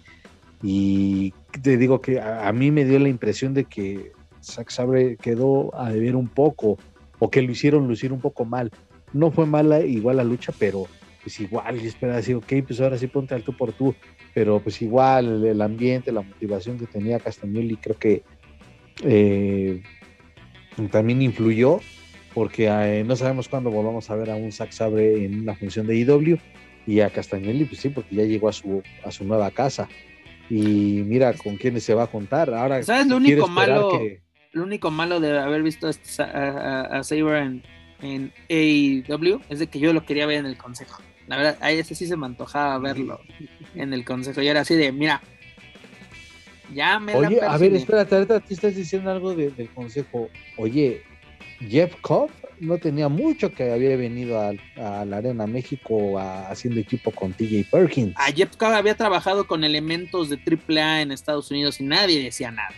Y 0.61 1.33
te 1.61 1.77
digo 1.77 2.01
que 2.01 2.19
a, 2.19 2.51
mí 2.51 2.71
me 2.71 2.85
dio 2.85 2.99
la 2.99 3.07
impresión 3.07 3.53
de 3.53 3.65
que 3.65 4.11
Zack 4.41 4.69
Sabre 4.69 5.17
quedó 5.17 5.75
a 5.75 5.91
deber 5.91 6.15
un 6.15 6.27
poco 6.27 6.77
o 7.19 7.29
que 7.29 7.41
lo 7.41 7.51
hicieron 7.51 7.87
lucir 7.87 8.11
un 8.13 8.21
poco 8.21 8.45
mal. 8.45 8.71
No 9.13 9.31
fue 9.31 9.45
mala 9.45 9.81
igual 9.81 10.17
la 10.17 10.23
lucha, 10.23 10.53
pero 10.57 10.87
pues 11.21 11.39
igual, 11.39 11.81
y 11.81 11.87
espera 11.87 12.15
decir, 12.15 12.35
ok, 12.35 12.53
pues 12.65 12.79
ahora 12.79 12.97
sí 12.97 13.07
ponte 13.07 13.35
al 13.35 13.43
tú 13.43 13.53
por 13.53 13.73
tú, 13.73 13.93
pero 14.33 14.59
pues 14.59 14.81
igual 14.81 15.45
el, 15.45 15.61
ambiente, 15.61 16.11
la 16.11 16.21
motivación 16.21 16.77
que 16.77 16.85
tenía 16.85 17.19
Castagnoli 17.19 17.75
creo 17.75 17.97
que 17.97 18.23
eh, 19.03 19.81
también 20.91 21.21
influyó, 21.21 21.79
porque 22.33 22.67
eh, 22.69 23.03
no 23.05 23.15
sabemos 23.15 23.49
cuándo 23.49 23.69
volvamos 23.69 24.09
a 24.09 24.15
ver 24.15 24.31
a 24.31 24.35
un 24.35 24.51
Zack 24.51 24.71
Sabre 24.71 25.25
en 25.25 25.41
una 25.41 25.55
función 25.55 25.87
de 25.87 25.97
IW 25.97 26.37
y 26.87 27.01
a 27.01 27.09
Castagnoli, 27.09 27.65
pues 27.65 27.81
sí, 27.81 27.89
porque 27.89 28.15
ya 28.15 28.23
llegó 28.23 28.47
a 28.47 28.53
su, 28.53 28.81
a 29.03 29.11
su 29.11 29.25
nueva 29.25 29.51
casa. 29.51 29.87
Y 30.49 31.03
mira 31.05 31.33
con 31.33 31.57
quiénes 31.57 31.83
se 31.83 31.93
va 31.93 32.03
a 32.03 32.07
contar. 32.07 32.51
Ahora, 32.51 32.81
¿sabes 32.81 33.05
lo 33.05 33.17
único 33.17 33.47
malo? 33.47 33.91
Que 33.91 34.21
lo 34.51 34.63
único 34.63 34.91
malo 34.91 35.19
de 35.19 35.37
haber 35.37 35.63
visto 35.63 35.87
a, 35.87 36.81
a, 36.97 37.03
Saber 37.03 37.35
en, 37.43 37.63
en 38.01 38.33
AEW 38.49 39.41
es 39.49 39.59
de 39.59 39.67
que 39.67 39.79
yo 39.79 39.93
lo 39.93 40.05
quería 40.05 40.25
ver 40.25 40.37
en 40.37 40.45
el 40.45 40.57
consejo. 40.57 41.01
La 41.27 41.37
verdad, 41.37 41.57
ahí 41.61 41.77
ese 41.77 41.93
sí 41.95 42.07
se 42.07 42.17
me 42.17 42.25
antojaba 42.25 42.77
verlo 42.79 43.19
en 43.75 43.93
el 43.93 44.03
consejo. 44.03 44.41
Y 44.41 44.47
era 44.47 44.61
así 44.61 44.75
de, 44.75 44.91
mira, 44.91 45.21
ya 46.73 46.99
me 46.99 47.15
Oye, 47.15 47.37
la 47.37 47.53
a 47.53 47.57
ver, 47.57 47.73
espérate, 47.75 48.15
ahorita 48.15 48.39
tú 48.39 48.53
estás 48.53 48.75
diciendo 48.75 49.11
algo 49.11 49.35
de- 49.35 49.51
del 49.51 49.69
consejo. 49.69 50.29
Oye, 50.57 51.03
Jeff 51.67 51.95
Cobb 52.01 52.31
no 52.59 52.77
tenía 52.77 53.07
mucho 53.07 53.53
que 53.53 53.71
había 53.71 53.95
venido 53.95 54.39
a, 54.39 54.53
la 55.05 55.17
Arena 55.17 55.45
México 55.47 56.17
a- 56.19 56.49
haciendo 56.49 56.79
equipo 56.79 57.11
con 57.11 57.33
TJ 57.33 57.65
Perkins. 57.71 58.13
A 58.17 58.31
Jeff 58.31 58.55
Cobb 58.57 58.73
había 58.73 58.95
trabajado 58.95 59.45
con 59.47 59.63
elementos 59.63 60.29
de 60.29 60.37
AAA 60.37 61.01
en 61.01 61.11
Estados 61.11 61.51
Unidos 61.51 61.79
y 61.79 61.83
nadie 61.83 62.23
decía 62.23 62.49
nada. 62.51 62.73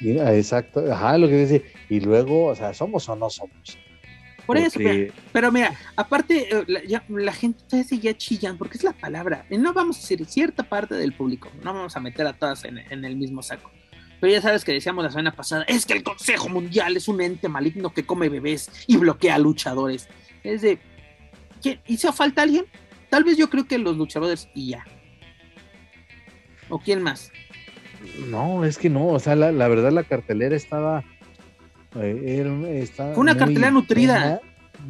Mira, 0.00 0.34
exacto, 0.34 0.84
ajá, 0.92 1.16
lo 1.18 1.28
que 1.28 1.36
dice. 1.46 1.64
Y 1.88 2.00
luego, 2.00 2.46
o 2.46 2.54
sea, 2.54 2.74
¿somos 2.74 3.08
o 3.08 3.16
no 3.16 3.30
somos? 3.30 3.78
Por 4.46 4.58
eso, 4.58 4.72
Porque- 4.74 5.12
pero, 5.12 5.28
pero 5.32 5.52
mira, 5.52 5.74
aparte, 5.96 6.48
eh, 6.54 6.64
la, 6.66 6.84
ya- 6.84 7.04
la 7.08 7.32
gente 7.32 7.62
todavía 7.66 7.88
seguía 7.88 8.14
chillan, 8.16 8.58
porque 8.58 8.76
es 8.76 8.84
la 8.84 8.92
palabra. 8.92 9.46
No 9.50 9.72
vamos 9.72 9.96
a 9.96 10.00
decir 10.00 10.24
cierta 10.26 10.62
parte 10.64 10.94
del 10.96 11.14
público, 11.14 11.50
no 11.62 11.72
vamos 11.72 11.96
a 11.96 12.00
meter 12.00 12.26
a 12.26 12.34
todas 12.34 12.64
en, 12.64 12.78
en 12.78 13.04
el 13.06 13.16
mismo 13.16 13.42
saco. 13.42 13.70
Pero 14.20 14.32
ya 14.32 14.42
sabes 14.42 14.64
que 14.64 14.72
decíamos 14.72 15.02
la 15.04 15.10
semana 15.10 15.32
pasada, 15.32 15.64
es 15.66 15.86
que 15.86 15.94
el 15.94 16.02
Consejo 16.02 16.48
Mundial 16.50 16.96
es 16.96 17.08
un 17.08 17.20
ente 17.22 17.48
maligno 17.48 17.92
que 17.94 18.04
come 18.04 18.28
bebés 18.28 18.70
y 18.86 18.96
bloquea 18.98 19.38
luchadores. 19.38 20.08
Es 20.42 20.60
de, 20.60 20.78
¿quién- 21.62 21.80
¿hizo 21.86 22.12
falta 22.12 22.42
alguien? 22.42 22.66
Tal 23.08 23.24
vez 23.24 23.38
yo 23.38 23.48
creo 23.48 23.66
que 23.66 23.78
los 23.78 23.96
luchadores 23.96 24.48
y 24.54 24.70
ya. 24.70 24.84
¿O 26.68 26.78
quién 26.78 27.02
más? 27.02 27.30
No, 28.28 28.64
es 28.64 28.78
que 28.78 28.90
no, 28.90 29.08
o 29.08 29.18
sea, 29.20 29.36
la, 29.36 29.52
la 29.52 29.68
verdad 29.68 29.92
la 29.92 30.04
cartelera 30.04 30.56
estaba... 30.56 31.04
eh, 31.96 32.80
estaba 32.82 33.14
Fue 33.14 33.20
una 33.22 33.32
muy 33.32 33.38
cartelera 33.38 33.70
nutrida. 33.70 34.40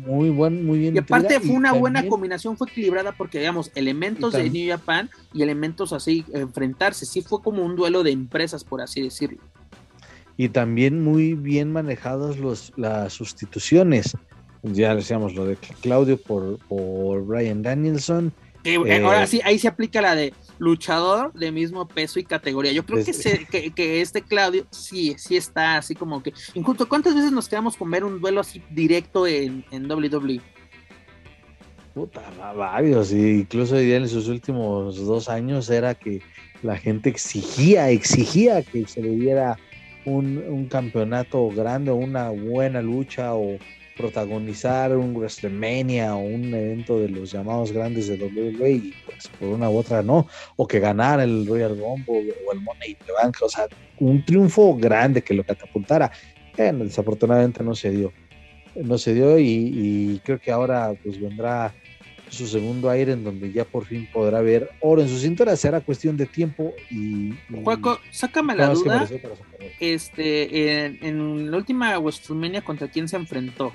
muy 0.06 0.30
buen, 0.30 0.64
muy 0.66 0.78
bien 0.78 0.94
Y 0.96 0.98
aparte 0.98 1.38
fue 1.40 1.54
una 1.54 1.72
buena 1.72 2.06
combinación, 2.08 2.56
fue 2.56 2.68
equilibrada 2.68 3.12
porque, 3.12 3.38
digamos, 3.38 3.70
elementos 3.74 4.32
de 4.32 4.50
New 4.50 4.68
Japan 4.68 5.10
y 5.32 5.42
elementos 5.42 5.92
así, 5.92 6.24
enfrentarse. 6.32 7.06
Sí 7.06 7.22
fue 7.22 7.40
como 7.42 7.64
un 7.64 7.76
duelo 7.76 8.02
de 8.02 8.10
empresas, 8.10 8.64
por 8.64 8.80
así 8.80 9.02
decirlo. 9.02 9.38
y 10.36 10.48
también 10.48 11.02
muy 11.02 11.34
bien 11.34 11.70
manejadas 11.72 12.38
los, 12.38 12.72
las 12.76 13.12
sustituciones. 13.12 14.16
Ya 14.62 14.94
decíamos 14.96 15.34
lo 15.34 15.44
de 15.46 15.56
Claudio 15.82 16.16
por, 16.16 16.58
por 16.66 17.24
Brian 17.24 17.62
Danielson. 17.62 18.32
Que, 18.62 18.74
Eh, 18.76 19.04
ahora 19.04 19.26
sí, 19.26 19.40
ahí 19.44 19.58
se 19.58 19.68
aplica 19.68 20.00
la 20.00 20.14
de 20.16 20.32
luchador 20.58 21.32
de 21.32 21.50
mismo 21.50 21.86
peso 21.88 22.18
y 22.18 22.24
categoría. 22.24 22.72
Yo 22.72 22.84
creo 22.84 23.04
que, 23.04 23.12
se- 23.12 23.44
que, 23.46 23.70
que 23.72 24.00
este 24.00 24.22
Claudio 24.22 24.66
sí, 24.70 25.14
sí 25.18 25.36
está 25.36 25.76
así 25.76 25.94
como 25.94 26.22
que. 26.22 26.32
Incluso, 26.54 26.88
¿cuántas 26.88 27.14
veces 27.14 27.32
nos 27.32 27.48
quedamos 27.48 27.76
con 27.76 27.90
ver 27.90 28.04
un 28.04 28.20
duelo 28.20 28.40
así 28.40 28.62
directo 28.70 29.26
en, 29.26 29.64
en? 29.70 29.90
WWE? 29.90 30.40
Puta, 31.94 32.22
va- 32.40 32.52
varios, 32.52 33.12
y 33.12 33.40
incluso 33.40 33.78
en 33.78 34.08
sus 34.08 34.28
últimos 34.28 34.96
dos 35.06 35.28
años 35.28 35.70
era 35.70 35.94
que 35.94 36.20
la 36.62 36.76
gente 36.76 37.08
exigía, 37.08 37.88
exigía 37.90 38.62
que 38.62 38.86
se 38.88 39.00
le 39.00 39.10
diera 39.10 39.56
un, 40.04 40.38
un 40.48 40.66
campeonato 40.66 41.48
grande 41.50 41.90
o 41.92 41.94
una 41.96 42.30
buena 42.30 42.82
lucha 42.82 43.34
o 43.34 43.58
protagonizar 43.96 44.96
un 44.96 45.14
WrestleMania 45.14 46.14
o 46.14 46.18
un 46.18 46.52
evento 46.52 46.98
de 46.98 47.08
los 47.08 47.32
llamados 47.32 47.72
grandes 47.72 48.08
de 48.08 48.16
WWE 48.16 48.70
y 48.70 48.94
pues 49.06 49.28
por 49.28 49.48
una 49.48 49.70
u 49.70 49.76
otra 49.76 50.02
no, 50.02 50.26
o 50.56 50.66
que 50.66 50.80
ganara 50.80 51.24
el 51.24 51.46
Royal 51.46 51.78
Rumble 51.78 52.34
o 52.46 52.52
el 52.52 52.60
Money 52.60 52.90
in 52.90 52.96
the 53.06 53.12
Bank, 53.12 53.36
o 53.42 53.48
sea, 53.48 53.68
un 53.98 54.24
triunfo 54.24 54.76
grande 54.76 55.22
que 55.22 55.34
lo 55.34 55.44
catapultara. 55.44 56.10
Bueno, 56.56 56.84
desafortunadamente 56.84 57.62
no 57.62 57.74
se 57.74 57.90
dio, 57.90 58.12
no 58.74 58.98
se 58.98 59.14
dio 59.14 59.38
y 59.38 60.20
creo 60.24 60.38
que 60.38 60.50
ahora 60.50 60.94
pues 61.02 61.20
vendrá 61.20 61.74
su 62.34 62.46
segundo 62.46 62.90
aire 62.90 63.12
en 63.12 63.24
donde 63.24 63.50
ya 63.52 63.64
por 63.64 63.84
fin 63.86 64.06
podrá 64.12 64.40
ver 64.42 64.70
oro 64.80 65.00
en 65.00 65.08
su 65.08 65.18
cintura, 65.18 65.56
será 65.56 65.80
cuestión 65.80 66.16
de 66.16 66.26
tiempo 66.26 66.72
y... 66.90 67.30
y- 67.30 67.38
Juaco, 67.64 67.98
sácame 68.10 68.54
la 68.54 68.68
duda. 68.74 69.08
Este, 69.80 70.84
en, 70.84 70.98
en 71.02 71.50
la 71.50 71.56
última 71.56 71.98
WrestleMania, 71.98 72.62
¿contra 72.62 72.88
quién 72.88 73.08
se 73.08 73.16
enfrentó? 73.16 73.72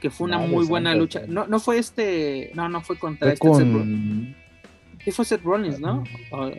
Que 0.00 0.10
fue 0.10 0.26
una 0.26 0.38
muy 0.38 0.66
buena 0.66 0.90
santa, 0.90 1.00
lucha. 1.00 1.22
No, 1.26 1.46
no 1.46 1.58
fue 1.58 1.78
este. 1.78 2.50
No, 2.54 2.68
no 2.68 2.82
fue 2.82 2.98
contra 2.98 3.34
Fue 3.36 3.50
este. 3.50 3.64
Seth 3.64 3.72
con... 3.72 4.36
Sí, 5.02 5.10
fue 5.10 5.24
Seth 5.24 5.42
Rollins, 5.42 5.80
¿no? 5.80 6.04
O- 6.30 6.50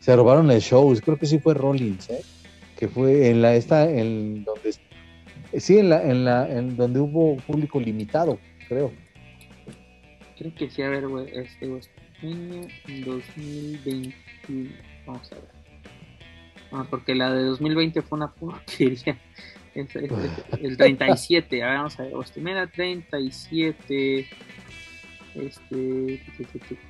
Se 0.00 0.16
robaron 0.16 0.50
el 0.50 0.60
show, 0.60 0.92
creo 1.04 1.16
que 1.16 1.26
sí 1.26 1.38
fue 1.38 1.54
Rollins, 1.54 2.10
¿eh? 2.10 2.20
que 2.76 2.88
fue 2.88 3.28
en 3.28 3.42
la 3.42 3.54
esta, 3.54 3.88
en 3.88 4.42
donde 4.44 4.74
sí, 5.58 5.78
en 5.78 5.90
la, 5.90 6.02
en 6.02 6.24
la, 6.24 6.48
en 6.50 6.76
donde 6.76 6.98
hubo 6.98 7.36
público 7.36 7.78
limitado, 7.78 8.38
creo. 8.68 8.90
Creo 10.40 10.54
que 10.54 10.70
sí, 10.70 10.82
a 10.82 10.88
ver, 10.88 11.06
güey. 11.06 11.28
Este, 11.32 11.68
WrestleMania 11.68 12.66
2020. 13.04 14.14
Vamos 15.06 15.30
a 15.32 15.34
ver. 15.36 15.44
Ah, 16.72 16.86
porque 16.88 17.14
la 17.14 17.32
de 17.32 17.44
2020 17.44 18.02
fue 18.02 18.16
una 18.16 18.30
porquería. 18.32 19.16
Es- 19.72 19.94
es- 19.94 20.10
es- 20.10 20.64
el 20.64 20.76
37, 20.76 21.62
a 21.62 21.66
ver, 21.68 21.76
vamos 21.76 22.00
a 22.00 22.02
ver. 22.02 22.12
WrestleMania 22.12 22.66
37. 22.66 24.26
Este. 25.34 26.22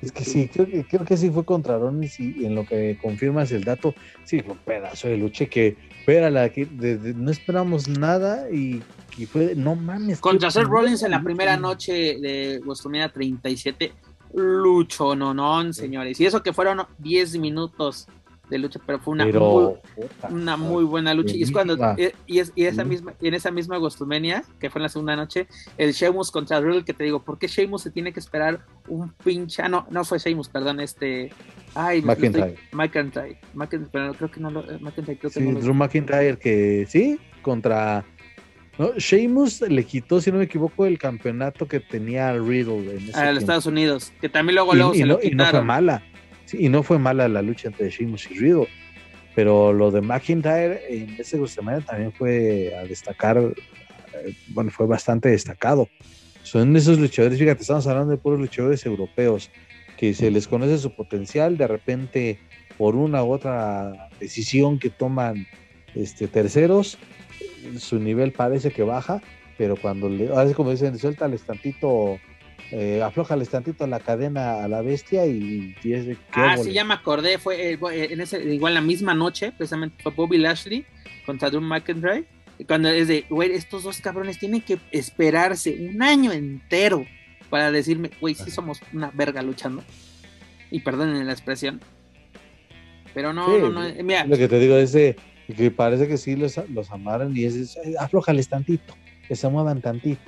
Es 0.01 0.11
que 0.11 0.23
sí, 0.23 0.49
creo 0.51 0.65
que, 0.65 0.83
creo 0.85 1.05
que 1.05 1.17
sí 1.17 1.29
fue 1.29 1.45
contra 1.45 1.77
Rollins 1.77 2.19
y 2.19 2.45
en 2.45 2.55
lo 2.55 2.65
que 2.65 2.97
confirmas 3.01 3.51
el 3.51 3.63
dato, 3.63 3.93
sí, 4.23 4.41
fue 4.41 4.53
un 4.53 4.59
pedazo 4.59 5.07
de 5.07 5.17
lucha 5.17 5.45
que 5.45 5.77
era 6.07 6.29
la 6.29 6.49
que 6.49 6.65
de- 6.65 6.97
de- 6.97 7.13
no 7.13 7.29
esperamos 7.31 7.87
nada 7.87 8.49
y, 8.51 8.81
y 9.17 9.25
fue, 9.25 9.53
no 9.55 9.75
mames. 9.75 10.19
Contra 10.19 10.49
Seth 10.51 10.63
Rollins 10.65 11.03
en 11.03 11.11
la 11.11 11.21
primera 11.21 11.55
noche 11.57 12.17
de 12.19 12.59
WrestleMania 12.65 13.09
37. 13.09 13.93
Lucho, 14.33 15.15
no, 15.15 15.33
no, 15.33 15.71
señores. 15.73 16.19
Y 16.19 16.25
eso 16.25 16.41
que 16.41 16.53
fueron 16.53 16.81
10 16.99 17.37
minutos 17.37 18.07
de 18.51 18.59
lucha, 18.59 18.79
pero 18.85 18.99
fue 18.99 19.13
una, 19.13 19.23
muy, 19.23 19.31
Pero, 19.33 19.79
una 20.29 20.57
muy 20.57 20.83
buena 20.83 21.13
lucha. 21.15 21.35
Y 21.35 21.41
es 21.41 21.51
cuando 21.51 21.75
eh, 21.97 22.13
y, 22.27 22.37
es, 22.39 22.51
y 22.55 22.65
esa 22.65 22.83
misma, 22.83 23.13
y 23.19 23.27
en 23.29 23.33
esa 23.33 23.49
misma 23.49 23.79
WrestleMania, 23.79 24.43
que 24.59 24.69
fue 24.69 24.79
en 24.79 24.83
la 24.83 24.89
segunda 24.89 25.15
noche, 25.15 25.47
el 25.79 25.93
Sheamus 25.93 26.29
contra 26.29 26.59
Riddle, 26.61 26.83
que 26.85 26.93
te 26.93 27.03
digo, 27.03 27.23
¿por 27.23 27.39
qué 27.39 27.47
Sheamus 27.47 27.81
se 27.81 27.89
tiene 27.89 28.13
que 28.13 28.19
esperar 28.19 28.59
un 28.87 29.11
pinche? 29.23 29.63
Ah, 29.63 29.69
no, 29.69 29.87
no 29.89 30.03
fue 30.05 30.19
Sheamus, 30.19 30.49
perdón, 30.49 30.79
este. 30.81 31.31
Ay, 31.73 32.01
McIntyre. 32.03 32.55
McIntyre. 32.73 33.39
McIntyre, 33.53 33.89
pero 33.91 34.13
creo 34.13 34.29
que 34.29 34.39
no 34.39 34.51
lo. 34.51 34.59
eh, 34.71 34.77
McIntyre 34.79 35.17
creo 35.17 35.31
que 35.31 35.39
Sí, 35.39 35.45
no 35.45 35.53
lo- 35.53 35.59
Drew 35.61 35.73
McIntyre 35.73 36.37
que 36.37 36.85
sí, 36.87 37.17
contra 37.41 38.03
¿no? 38.77 38.93
Sheamus 38.97 39.61
le 39.61 39.83
quitó, 39.85 40.19
si 40.21 40.31
no 40.31 40.37
me 40.39 40.45
equivoco, 40.45 40.85
el 40.85 40.97
campeonato 40.97 41.67
que 41.67 41.79
tenía 41.79 42.33
Riddle 42.33 42.91
en 42.97 42.97
ese 42.97 42.97
a 42.97 43.03
los 43.05 43.11
tiempo. 43.13 43.39
Estados 43.39 43.65
Unidos, 43.65 44.11
que 44.21 44.29
también 44.29 44.55
luego, 44.55 44.73
y, 44.73 44.77
luego 44.77 44.93
y 44.93 44.97
se 44.97 45.05
no, 45.05 45.13
lo 45.13 45.19
y 45.23 45.31
no 45.31 45.43
fue 45.43 45.45
quitaron. 45.47 45.67
mala. 45.67 46.03
Sí, 46.51 46.57
y 46.59 46.69
no 46.69 46.83
fue 46.83 46.99
mala 46.99 47.29
la 47.29 47.41
lucha 47.41 47.69
entre 47.69 47.89
Sheamus 47.89 48.29
y 48.29 48.37
Riddle. 48.37 48.67
Pero 49.33 49.71
lo 49.71 49.89
de 49.91 50.01
McIntyre 50.01 50.81
en 50.89 51.15
ese 51.17 51.37
WrestleMania 51.37 51.85
también 51.85 52.11
fue 52.11 52.75
a 52.75 52.83
destacar, 52.83 53.37
eh, 53.37 54.35
bueno, 54.49 54.69
fue 54.69 54.85
bastante 54.85 55.29
destacado. 55.29 55.87
Son 56.43 56.75
esos 56.75 56.99
luchadores, 56.99 57.39
fíjate, 57.39 57.61
estamos 57.61 57.87
hablando 57.87 58.11
de 58.11 58.17
puros 58.17 58.39
luchadores 58.39 58.85
europeos, 58.85 59.49
que 59.97 60.13
se 60.13 60.29
les 60.29 60.47
conoce 60.47 60.77
su 60.79 60.93
potencial, 60.93 61.57
de 61.57 61.67
repente 61.67 62.39
por 62.77 62.95
una 62.95 63.23
u 63.23 63.31
otra 63.31 64.09
decisión 64.19 64.79
que 64.79 64.89
toman 64.89 65.47
este, 65.95 66.27
terceros, 66.27 66.97
su 67.77 67.99
nivel 67.99 68.33
parece 68.33 68.71
que 68.71 68.83
baja, 68.83 69.21
pero 69.57 69.77
cuando 69.77 70.09
le, 70.09 70.27
ahora 70.27 70.49
es 70.49 70.55
como 70.55 70.71
dicen, 70.71 70.97
suéltales 70.97 71.43
tantito, 71.43 72.19
eh, 72.71 73.01
aflójales 73.03 73.49
tantito 73.49 73.85
la 73.87 73.99
cadena 73.99 74.63
a 74.63 74.67
la 74.67 74.81
bestia 74.81 75.25
y, 75.25 75.75
y 75.83 75.93
es 75.93 76.05
de 76.05 76.17
Ah, 76.31 76.55
sí, 76.57 76.71
ya 76.73 76.83
me 76.85 76.93
acordé. 76.93 77.37
Fue 77.37 77.73
eh, 77.73 77.79
en 78.11 78.21
ese, 78.21 78.43
igual 78.53 78.73
la 78.73 78.81
misma 78.81 79.13
noche, 79.13 79.51
precisamente 79.51 80.01
fue 80.03 80.11
Bobby 80.13 80.37
Lashley 80.37 80.85
contra 81.25 81.49
Drew 81.49 81.61
McIntyre. 81.61 82.25
Cuando 82.67 82.89
es 82.89 83.07
de, 83.07 83.25
güey, 83.29 83.51
estos 83.53 83.83
dos 83.83 83.99
cabrones 84.01 84.37
tienen 84.37 84.61
que 84.61 84.77
esperarse 84.91 85.75
un 85.89 86.01
año 86.03 86.31
entero 86.31 87.05
para 87.49 87.71
decirme, 87.71 88.11
güey, 88.21 88.35
sí 88.35 88.51
somos 88.51 88.79
una 88.93 89.09
verga 89.11 89.41
luchando. 89.41 89.83
Y 90.69 90.79
perdonen 90.81 91.25
la 91.25 91.33
expresión. 91.33 91.81
Pero 93.13 93.33
no, 93.33 93.45
Sí, 93.47 93.61
no, 93.61 93.69
no. 93.69 93.85
eh, 93.85 94.03
Mira, 94.03 94.25
Lo 94.25 94.37
que 94.37 94.47
te 94.47 94.59
digo 94.59 94.75
es 94.77 94.93
de, 94.93 95.15
que 95.57 95.69
parece 95.71 96.07
que 96.07 96.17
sí 96.17 96.35
los, 96.35 96.59
los 96.69 96.91
amaran 96.91 97.35
y 97.35 97.43
es, 97.43 97.55
es 97.55 97.77
"Ay, 97.83 97.95
aflójales 97.99 98.47
tantito, 98.47 98.95
que 99.27 99.35
se 99.35 99.49
muevan 99.49 99.81
tantito. 99.81 100.21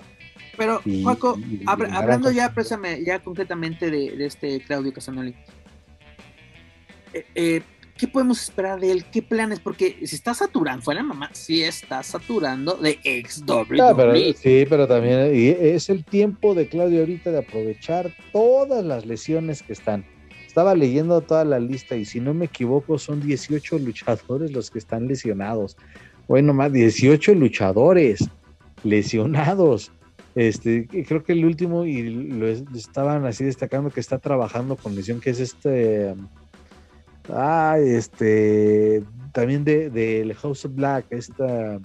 Pero, 0.58 0.82
y- 0.86 1.04
Juaco, 1.04 1.38
hablando 1.66 2.32
ya, 2.32 2.44
cosas. 2.50 2.54
préstame, 2.54 3.04
ya 3.06 3.20
concretamente 3.20 3.90
de, 3.90 4.12
de 4.16 4.26
este 4.26 4.60
Claudio 4.62 4.94
Casanoli. 4.94 5.36
Eh, 7.14 7.26
eh, 7.36 7.62
¿Qué 7.98 8.08
podemos 8.08 8.42
esperar 8.42 8.80
de 8.80 8.92
él? 8.92 9.06
¿Qué 9.06 9.22
planes? 9.22 9.60
Porque 9.60 9.98
si 10.06 10.16
está 10.16 10.34
saturando, 10.34 10.82
fuera 10.84 11.04
mamá, 11.04 11.30
sí 11.34 11.62
está 11.64 12.02
saturando 12.02 12.74
de 12.76 12.98
ex 13.04 13.44
Ah, 13.48 13.64
pero, 13.70 13.94
WWE. 14.14 14.34
sí, 14.34 14.66
pero 14.68 14.88
también 14.88 15.32
y 15.36 15.50
es 15.50 15.90
el 15.92 16.04
tiempo 16.04 16.56
de 16.56 16.68
Claudio 16.68 17.02
ahorita 17.02 17.32
de 17.32 17.38
aprovechar 17.40 18.12
todas 18.32 18.84
las 18.84 19.06
lesiones 19.06 19.62
que 19.62 19.74
están. 19.74 20.04
Estaba 20.48 20.74
leyendo 20.76 21.22
toda 21.22 21.46
la 21.46 21.60
lista 21.60 21.96
y 21.96 22.06
si 22.06 22.20
no 22.20 22.34
me 22.34 22.46
equivoco 22.46 22.98
son 22.98 23.22
18 23.26 23.78
luchadores 23.78 24.52
los 24.52 24.72
que 24.72 24.80
están 24.80 25.08
lesionados. 25.08 25.78
Bueno, 26.28 26.52
más 26.54 26.74
18 26.74 27.36
luchadores 27.36 28.28
lesionados. 28.84 29.92
Este, 30.36 30.88
creo 31.08 31.24
que 31.24 31.34
el 31.34 31.46
último, 31.46 31.86
y 31.86 32.02
lo 32.04 32.48
estaban 32.48 33.26
así 33.26 33.44
destacando 33.44 33.92
que 33.92 34.00
está 34.00 34.18
trabajando 34.18 34.76
con 34.76 34.96
lesión, 34.96 35.20
que 35.20 35.30
es 35.30 35.40
este. 35.40 36.16
Ah, 37.30 37.78
este. 37.80 39.04
También 39.32 39.64
de, 39.64 39.90
de 39.90 40.34
House 40.36 40.66
of 40.66 40.74
Black, 40.74 41.06
esta. 41.12 41.80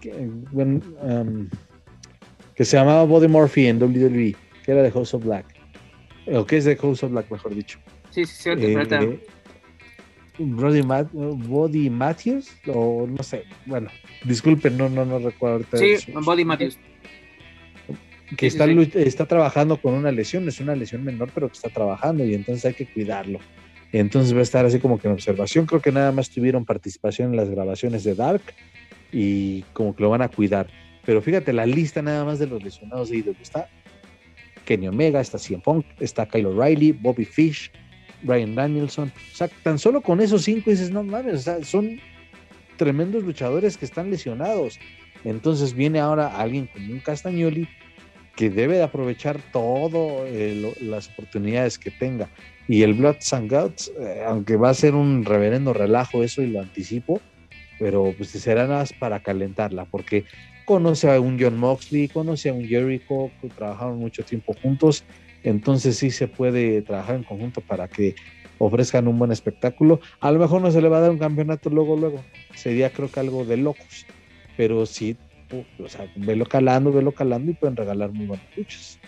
Que, 0.00 0.12
um, 0.52 1.48
que 2.54 2.64
se 2.64 2.76
llamaba 2.76 3.04
Body 3.04 3.28
Murphy 3.28 3.66
en 3.66 3.82
WWE, 3.82 4.36
que 4.64 4.72
era 4.72 4.82
de 4.82 4.90
House 4.90 5.14
of 5.14 5.24
Black. 5.24 5.46
O 6.26 6.44
que 6.44 6.56
es 6.56 6.64
de 6.64 6.76
House 6.76 7.02
of 7.02 7.12
Black, 7.12 7.30
mejor 7.30 7.54
dicho. 7.54 7.78
Sí, 8.10 8.24
sí, 8.26 8.34
cierto, 8.42 8.64
eh, 8.64 9.20
Body 10.38 11.90
Matthews, 11.90 12.50
o 12.66 13.06
no 13.06 13.22
sé, 13.22 13.44
bueno, 13.66 13.88
disculpen, 14.24 14.76
no, 14.76 14.88
no, 14.88 15.04
no 15.04 15.20
recuerdo. 15.20 15.64
Sí, 15.76 15.96
Body 16.12 16.44
Matthews. 16.44 16.78
Que 18.36 18.46
está, 18.46 18.64
está 18.64 19.26
trabajando 19.26 19.76
con 19.76 19.94
una 19.94 20.10
lesión, 20.10 20.48
es 20.48 20.60
una 20.60 20.74
lesión 20.74 21.04
menor, 21.04 21.30
pero 21.34 21.48
que 21.48 21.54
está 21.54 21.68
trabajando 21.68 22.24
y 22.24 22.34
entonces 22.34 22.64
hay 22.64 22.74
que 22.74 22.86
cuidarlo. 22.86 23.38
Entonces 23.92 24.34
va 24.34 24.40
a 24.40 24.42
estar 24.42 24.64
así 24.66 24.80
como 24.80 24.98
que 24.98 25.06
en 25.06 25.14
observación. 25.14 25.66
Creo 25.66 25.80
que 25.80 25.92
nada 25.92 26.10
más 26.10 26.30
tuvieron 26.30 26.64
participación 26.64 27.30
en 27.30 27.36
las 27.36 27.48
grabaciones 27.48 28.02
de 28.02 28.14
Dark 28.14 28.42
y 29.12 29.62
como 29.72 29.94
que 29.94 30.02
lo 30.02 30.10
van 30.10 30.22
a 30.22 30.28
cuidar. 30.28 30.66
Pero 31.04 31.22
fíjate, 31.22 31.52
la 31.52 31.66
lista 31.66 32.02
nada 32.02 32.24
más 32.24 32.38
de 32.38 32.46
los 32.46 32.62
lesionados 32.62 33.10
de 33.10 33.18
IW 33.18 33.36
está 33.40 33.68
Kenny 34.64 34.88
Omega, 34.88 35.20
está 35.20 35.38
CM 35.38 35.62
Punk, 35.62 35.86
está 36.00 36.26
Kyle 36.26 36.46
O'Reilly, 36.46 36.92
Bobby 36.92 37.24
Fish, 37.24 37.70
Brian 38.22 38.54
Danielson. 38.54 39.12
O 39.32 39.36
sea, 39.36 39.48
tan 39.62 39.78
solo 39.78 40.00
con 40.00 40.20
esos 40.20 40.42
cinco 40.42 40.70
dices, 40.70 40.90
no 40.90 41.04
mames, 41.04 41.34
o 41.34 41.38
sea, 41.38 41.64
son 41.64 42.00
tremendos 42.76 43.22
luchadores 43.22 43.76
que 43.76 43.84
están 43.84 44.10
lesionados. 44.10 44.80
Entonces 45.24 45.74
viene 45.74 46.00
ahora 46.00 46.36
alguien 46.36 46.66
como 46.66 46.92
un 46.92 47.00
Castagnoli 47.00 47.68
que 48.36 48.50
debe 48.50 48.76
de 48.76 48.82
aprovechar 48.82 49.38
todas 49.52 50.26
eh, 50.26 50.74
las 50.80 51.08
oportunidades 51.10 51.78
que 51.78 51.90
tenga. 51.90 52.28
Y 52.66 52.82
el 52.82 52.94
Blood 52.94 53.16
and 53.32 53.50
Guts, 53.50 53.92
eh, 54.00 54.24
aunque 54.26 54.56
va 54.56 54.70
a 54.70 54.74
ser 54.74 54.94
un 54.94 55.24
reverendo 55.24 55.72
relajo 55.72 56.22
eso 56.22 56.42
y 56.42 56.48
lo 56.48 56.60
anticipo, 56.60 57.20
pero 57.78 58.14
pues 58.16 58.30
será 58.30 58.66
nada 58.66 58.80
más 58.80 58.92
para 58.92 59.20
calentarla, 59.20 59.84
porque 59.84 60.24
conoce 60.64 61.10
a 61.10 61.20
un 61.20 61.38
John 61.38 61.58
Moxley, 61.58 62.08
conoce 62.08 62.48
a 62.48 62.54
un 62.54 62.64
Jericho, 62.64 63.30
que 63.40 63.48
trabajaron 63.48 63.98
mucho 63.98 64.24
tiempo 64.24 64.54
juntos, 64.62 65.04
entonces 65.42 65.96
sí 65.98 66.10
se 66.10 66.26
puede 66.26 66.80
trabajar 66.82 67.16
en 67.16 67.24
conjunto 67.24 67.60
para 67.60 67.86
que 67.88 68.14
ofrezcan 68.58 69.08
un 69.08 69.18
buen 69.18 69.32
espectáculo. 69.32 70.00
A 70.20 70.30
lo 70.32 70.38
mejor 70.38 70.62
no 70.62 70.70
se 70.70 70.80
le 70.80 70.88
va 70.88 70.98
a 70.98 71.00
dar 71.00 71.10
un 71.10 71.18
campeonato 71.18 71.68
luego, 71.68 71.96
luego, 71.96 72.24
sería 72.54 72.90
creo 72.90 73.10
que 73.10 73.20
algo 73.20 73.44
de 73.44 73.58
locos, 73.58 74.06
pero 74.56 74.86
sí, 74.86 75.16
o 75.52 75.88
sea, 75.88 76.10
velo 76.16 76.46
calando, 76.46 76.92
velo 76.92 77.12
calando 77.12 77.50
y 77.50 77.54
pueden 77.54 77.76
regalar 77.76 78.12
muy 78.12 78.26
buenas 78.26 78.46
luchas. 78.56 78.98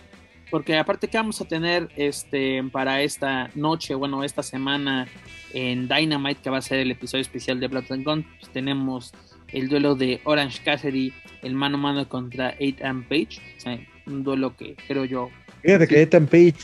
Porque 0.51 0.77
aparte 0.77 1.09
que 1.09 1.17
vamos 1.17 1.41
a 1.41 1.45
tener 1.45 1.89
este 1.97 2.63
para 2.71 3.03
esta 3.03 3.51
noche, 3.55 3.95
bueno, 3.95 4.23
esta 4.23 4.43
semana 4.43 5.09
en 5.53 5.89
Dynamite, 5.89 6.41
que 6.41 6.51
va 6.51 6.59
a 6.59 6.63
ser 6.63 6.79
el 6.79 6.91
episodio 6.91 7.23
especial 7.23 7.59
de 7.59 7.69
Blood 7.69 7.91
and 7.91 8.05
Gun, 8.05 8.27
pues 8.39 8.53
tenemos 8.53 9.13
el 9.49 9.69
duelo 9.69 9.95
de 9.95 10.21
Orange 10.25 10.61
Cassidy, 10.65 11.13
el 11.43 11.55
mano 11.55 11.77
a 11.77 11.81
mano 11.81 12.09
contra 12.09 12.55
Ethan 12.59 13.03
Page. 13.05 13.41
O 13.57 13.61
sea, 13.61 13.79
un 14.07 14.23
duelo 14.23 14.57
que 14.57 14.77
creo 14.87 15.05
yo. 15.05 15.31
Fíjate 15.63 15.89
que 15.89 16.03
Ethan 16.03 16.27
Page 16.27 16.59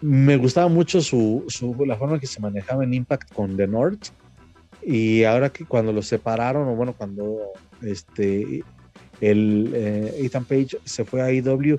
me 0.00 0.36
gustaba 0.36 0.68
mucho 0.68 1.00
su, 1.00 1.44
su, 1.48 1.74
la 1.84 1.96
forma 1.96 2.18
que 2.18 2.26
se 2.26 2.40
manejaba 2.40 2.84
en 2.84 2.94
Impact 2.94 3.32
con 3.32 3.56
The 3.56 3.66
North. 3.66 4.08
Y 4.82 5.24
ahora 5.24 5.50
que 5.50 5.64
cuando 5.64 5.92
lo 5.92 6.02
separaron, 6.02 6.68
o 6.68 6.74
bueno, 6.76 6.94
cuando 6.96 7.38
este 7.86 8.62
el 9.20 9.70
eh, 9.74 10.14
Ethan 10.18 10.44
Page 10.44 10.78
se 10.84 11.04
fue 11.04 11.22
a 11.22 11.32
IW, 11.32 11.78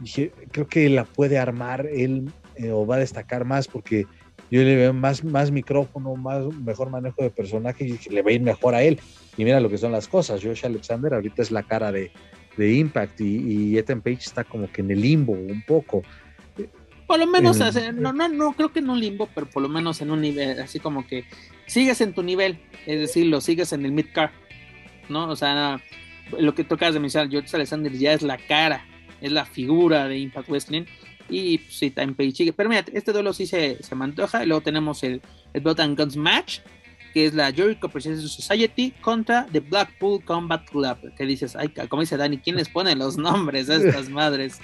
dije, 0.00 0.32
creo 0.50 0.66
que 0.66 0.88
la 0.88 1.04
puede 1.04 1.38
armar 1.38 1.86
él 1.86 2.32
eh, 2.56 2.70
o 2.70 2.86
va 2.86 2.96
a 2.96 3.00
destacar 3.00 3.44
más 3.44 3.68
porque 3.68 4.06
yo 4.50 4.62
le 4.62 4.74
veo 4.74 4.92
más, 4.92 5.22
más 5.22 5.50
micrófono, 5.50 6.16
más 6.16 6.44
mejor 6.56 6.90
manejo 6.90 7.22
de 7.22 7.30
personaje 7.30 7.84
y 7.84 7.98
le 8.10 8.22
va 8.22 8.30
a 8.30 8.32
ir 8.32 8.42
mejor 8.42 8.74
a 8.74 8.82
él. 8.82 8.98
Y 9.36 9.44
mira 9.44 9.60
lo 9.60 9.70
que 9.70 9.78
son 9.78 9.92
las 9.92 10.08
cosas. 10.08 10.42
Josh 10.42 10.66
Alexander 10.66 11.14
ahorita 11.14 11.42
es 11.42 11.52
la 11.52 11.62
cara 11.62 11.92
de, 11.92 12.10
de 12.56 12.72
Impact 12.72 13.20
y, 13.20 13.36
y, 13.72 13.78
Ethan 13.78 14.00
Page 14.00 14.18
está 14.20 14.42
como 14.42 14.70
que 14.70 14.80
en 14.80 14.90
el 14.90 15.00
limbo 15.00 15.32
un 15.32 15.62
poco. 15.66 16.02
Por 17.06 17.18
lo 17.18 17.26
menos, 17.26 17.58
no, 17.94 18.12
no, 18.12 18.28
no 18.28 18.52
creo 18.52 18.72
que 18.72 18.80
en 18.80 18.90
un 18.90 19.00
limbo, 19.00 19.28
pero 19.34 19.48
por 19.48 19.62
lo 19.62 19.68
menos 19.68 20.00
en 20.00 20.10
un 20.10 20.20
nivel, 20.20 20.60
así 20.60 20.78
como 20.78 21.06
que 21.06 21.24
sigues 21.66 22.00
en 22.00 22.12
tu 22.12 22.22
nivel, 22.22 22.60
es 22.86 23.00
decir, 23.00 23.26
lo 23.26 23.40
sigues 23.40 23.72
en 23.72 23.84
el 23.84 23.90
mid-car, 23.90 24.30
¿no? 25.10 25.28
O 25.28 25.36
sea, 25.36 25.80
lo 26.38 26.54
que 26.54 26.64
tocas 26.64 26.94
de 26.94 27.00
mencionar, 27.00 27.30
Josh 27.30 27.54
Alexander 27.54 27.92
ya 27.92 28.12
es 28.12 28.22
la 28.22 28.38
cara, 28.38 28.84
es 29.20 29.32
la 29.32 29.44
figura 29.44 30.08
de 30.08 30.18
Impact 30.18 30.48
Wrestling 30.48 30.84
y 31.30 31.58
pues, 31.58 31.78
sí, 31.78 31.90
Time 31.90 32.12
Page 32.14 32.52
Pero 32.52 32.68
mira, 32.68 32.84
este 32.92 33.12
duelo 33.12 33.32
sí 33.32 33.46
se, 33.46 33.78
se 33.82 33.94
mantoja. 33.94 34.42
Y 34.42 34.46
luego 34.46 34.60
tenemos 34.60 35.02
el, 35.02 35.22
el 35.54 35.60
Blood 35.60 35.80
and 35.80 35.98
Guns 35.98 36.16
Match, 36.16 36.58
que 37.14 37.26
es 37.26 37.34
la 37.34 37.52
Jericho 37.52 37.86
Appreciation 37.86 38.28
Society 38.28 38.92
contra 39.00 39.46
The 39.50 39.60
Blackpool 39.60 40.24
Combat 40.24 40.68
Club. 40.68 41.14
Que 41.16 41.24
dices, 41.24 41.56
ay, 41.56 41.68
como 41.88 42.02
dice 42.02 42.16
Dani, 42.16 42.38
¿quién 42.38 42.56
les 42.56 42.68
pone 42.68 42.94
los 42.96 43.16
nombres 43.16 43.70
a 43.70 43.76
estas 43.76 44.08
madres? 44.10 44.58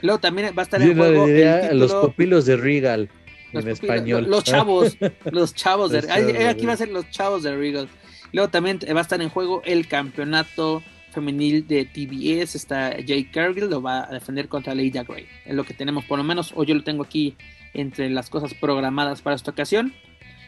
luego 0.00 0.20
también 0.20 0.54
va 0.56 0.62
a 0.62 0.64
estar 0.64 0.80
en 0.80 0.96
juego. 0.96 1.26
los 1.72 1.92
pupilos 1.92 2.46
de 2.46 2.56
Regal. 2.56 3.10
en 3.52 3.68
español. 3.68 4.26
Los, 4.28 4.44
chavos, 4.44 4.96
los 5.30 5.54
chavos 5.54 5.90
de 5.90 5.98
Aquí 6.48 6.66
va 6.66 6.74
a 6.74 6.76
ser 6.76 6.90
los 6.90 7.10
chavos 7.10 7.42
de 7.42 7.56
Regal. 7.56 7.88
Luego 8.34 8.50
también 8.50 8.80
va 8.94 8.98
a 8.98 9.02
estar 9.02 9.22
en 9.22 9.28
juego 9.28 9.62
el 9.64 9.86
campeonato 9.86 10.82
femenil 11.12 11.68
de 11.68 11.84
TBS, 11.84 12.56
está 12.56 12.96
Jay 13.06 13.26
Cargill, 13.26 13.70
lo 13.70 13.80
va 13.80 14.08
a 14.08 14.12
defender 14.12 14.48
contra 14.48 14.74
Lady 14.74 14.90
Gray. 14.90 15.28
Es 15.44 15.54
lo 15.54 15.62
que 15.62 15.72
tenemos, 15.72 16.04
por 16.04 16.18
lo 16.18 16.24
menos, 16.24 16.52
o 16.56 16.64
yo 16.64 16.74
lo 16.74 16.82
tengo 16.82 17.04
aquí 17.04 17.36
entre 17.74 18.10
las 18.10 18.28
cosas 18.30 18.52
programadas 18.52 19.22
para 19.22 19.36
esta 19.36 19.52
ocasión. 19.52 19.94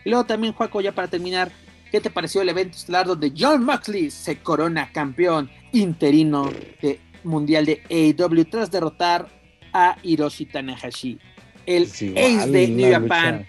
Y 0.05 0.11
luego 0.11 0.27
también, 0.27 0.53
Juaco, 0.53 0.81
ya 0.81 0.91
para 0.91 1.07
terminar, 1.07 1.53
¿qué 1.93 2.01
te 2.01 2.11
pareció 2.11 2.43
el 2.43 2.49
evento 2.49 2.77
estelar 2.77 3.07
donde 3.07 3.33
John 3.39 3.65
Moxley 3.65 4.11
se 4.11 4.39
corona 4.39 4.91
campeón 4.93 5.49
interino 5.71 6.51
de 6.83 6.99
mundial 7.23 7.67
de 7.67 7.83
AEW 7.89 8.47
tras 8.47 8.69
derrotar 8.69 9.29
a 9.73 9.97
Hiroshi 10.03 10.47
Tanahashi, 10.47 11.21
el 11.65 11.85
ace 11.85 12.51
de 12.51 12.67
New 12.67 12.93
Japan, 12.93 13.47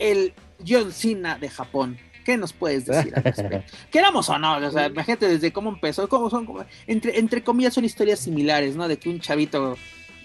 el 0.00 0.34
John 0.66 0.90
Cena 0.90 1.38
de 1.38 1.48
Japón? 1.48 1.96
¿Qué 2.26 2.36
nos 2.36 2.52
puedes 2.52 2.86
decir 2.86 3.12
al 3.14 3.22
respecto? 3.22 3.62
Queramos 3.92 4.28
o 4.28 4.36
no, 4.36 4.56
o 4.56 4.70
sea, 4.72 4.88
imagínate 4.88 5.28
desde 5.28 5.52
cómo 5.52 5.70
empezó, 5.70 6.08
cómo 6.08 6.28
son, 6.28 6.44
entre, 6.88 7.20
entre 7.20 7.44
comillas 7.44 7.72
son 7.72 7.84
historias 7.84 8.18
similares, 8.18 8.74
¿no? 8.74 8.88
De 8.88 8.96
que 8.96 9.08
un 9.08 9.20
chavito 9.20 9.76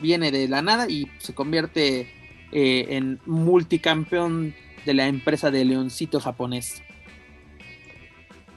viene 0.02 0.32
de 0.32 0.48
la 0.48 0.64
nada 0.64 0.90
y 0.90 1.12
se 1.20 1.36
convierte 1.36 2.12
eh, 2.52 2.88
en 2.90 3.20
multicampeón 3.28 4.56
de 4.84 4.96
la 4.96 5.06
empresa 5.06 5.52
de 5.52 5.64
Leoncito 5.64 6.20
japonés. 6.20 6.82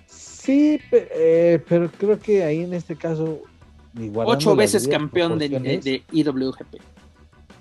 Sí, 0.07 0.81
eh, 0.91 1.63
pero 1.69 1.93
creo 1.93 2.19
que 2.19 2.45
ahí 2.45 2.63
en 2.63 2.73
este 2.73 2.97
caso... 2.97 3.43
Ocho 4.15 4.57
veces 4.57 4.89
campeón 4.89 5.39
de, 5.39 5.51
de, 5.51 6.03
IWGP. 6.13 6.77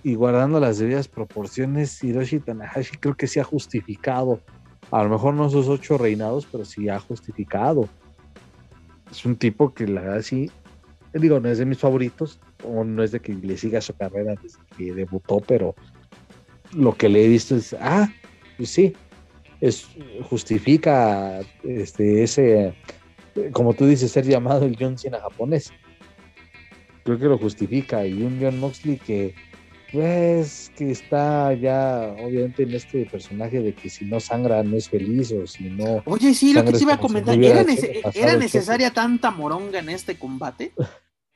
Y 0.04 0.16
guardando 0.16 0.62
las 0.62 0.78
debidas 0.78 1.10
proporciones, 1.10 2.02
Hiroshi 2.02 2.40
Tanahashi 2.40 2.96
creo 2.98 3.16
que 3.16 3.28
se 3.28 3.42
ha 3.42 3.44
justificado 3.44 4.40
a 4.94 5.04
lo 5.04 5.10
mejor 5.10 5.34
no 5.34 5.50
sus 5.50 5.68
ocho 5.68 5.98
reinados, 5.98 6.48
pero 6.52 6.64
sí 6.66 6.88
ha 6.88 7.00
justificado. 7.00 7.90
Es 9.12 9.26
un 9.26 9.36
tipo 9.36 9.74
que 9.74 9.88
la 9.88 10.02
verdad 10.02 10.22
sí, 10.22 10.52
digo, 11.14 11.40
no 11.40 11.50
es 11.50 11.58
de 11.58 11.66
mis 11.66 11.80
favoritos, 11.80 12.40
o 12.64 12.84
no 12.84 13.04
es 13.04 13.12
de 13.12 13.20
que 13.20 13.34
le 13.34 13.58
siga 13.58 13.82
su 13.82 13.96
carrera 13.96 14.36
desde 14.42 14.60
que 14.78 14.94
debutó, 14.94 15.40
pero 15.40 15.76
lo 16.74 16.96
que 16.96 17.10
le 17.10 17.26
he 17.26 17.28
visto 17.28 17.56
es, 17.56 17.76
ah, 17.80 18.08
pues 18.58 18.70
sí, 18.70 18.94
es, 19.62 19.88
justifica 20.30 21.42
este, 21.64 22.24
ese, 22.24 22.76
como 23.52 23.74
tú 23.74 23.88
dices, 23.88 24.12
ser 24.12 24.26
llamado 24.26 24.66
el 24.66 24.78
John 24.80 24.98
Cena 24.98 25.20
japonés. 25.20 25.72
Creo 27.04 27.18
que 27.18 27.26
lo 27.26 27.38
justifica. 27.38 28.06
Y 28.06 28.22
un 28.22 28.40
John 28.40 28.60
Moxley 28.60 28.98
que 28.98 29.34
pues 29.94 30.72
que 30.76 30.90
está 30.90 31.54
ya 31.54 32.16
obviamente 32.20 32.64
en 32.64 32.74
este 32.74 33.06
personaje 33.06 33.62
de 33.62 33.76
que 33.76 33.92
si 33.92 34.06
no 34.06 34.20
sangra 34.20 34.64
no 34.64 34.76
es 34.76 34.90
feliz 34.90 35.32
o 35.32 35.46
si 35.46 35.66
no... 35.66 36.02
Oye, 36.06 36.34
sí, 36.34 36.52
lo 36.52 36.66
que 36.66 36.72
te 36.72 36.82
iba 36.82 36.96
a 36.96 37.00
comentar, 37.00 37.38
¿era, 37.42 38.36
necesaria 38.36 38.92
tanta 38.92 39.30
moronga 39.30 39.78
en 39.80 39.90
este 39.90 40.18
combate? 40.18 40.74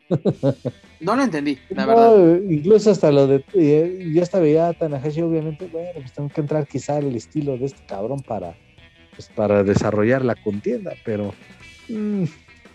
no 1.00 1.16
lo 1.16 1.22
entendí, 1.22 1.60
la 1.70 1.86
verdad. 1.86 2.40
Incluso 2.50 2.90
hasta 2.90 3.12
lo 3.12 3.28
de... 3.28 3.46
Eh, 3.54 4.12
yo 4.12 4.24
hasta 4.24 4.40
veía 4.40 4.70
a 4.70 4.74
Tanahashi, 4.74 5.22
obviamente, 5.22 5.70
bueno, 5.72 5.90
pues 5.94 6.12
tengo 6.14 6.30
que 6.30 6.42
entrar 6.42 6.66
quizá 6.66 6.98
el 6.98 7.16
estilo 7.16 7.60
de 7.60 7.66
este 7.66 7.86
cabrón 7.86 8.22
para, 8.22 8.58
pues, 9.16 9.30
para 9.30 9.64
desarrollar 9.64 10.26
la 10.26 10.34
contienda, 10.36 10.94
pero... 11.06 11.32
Mm, 11.90 12.24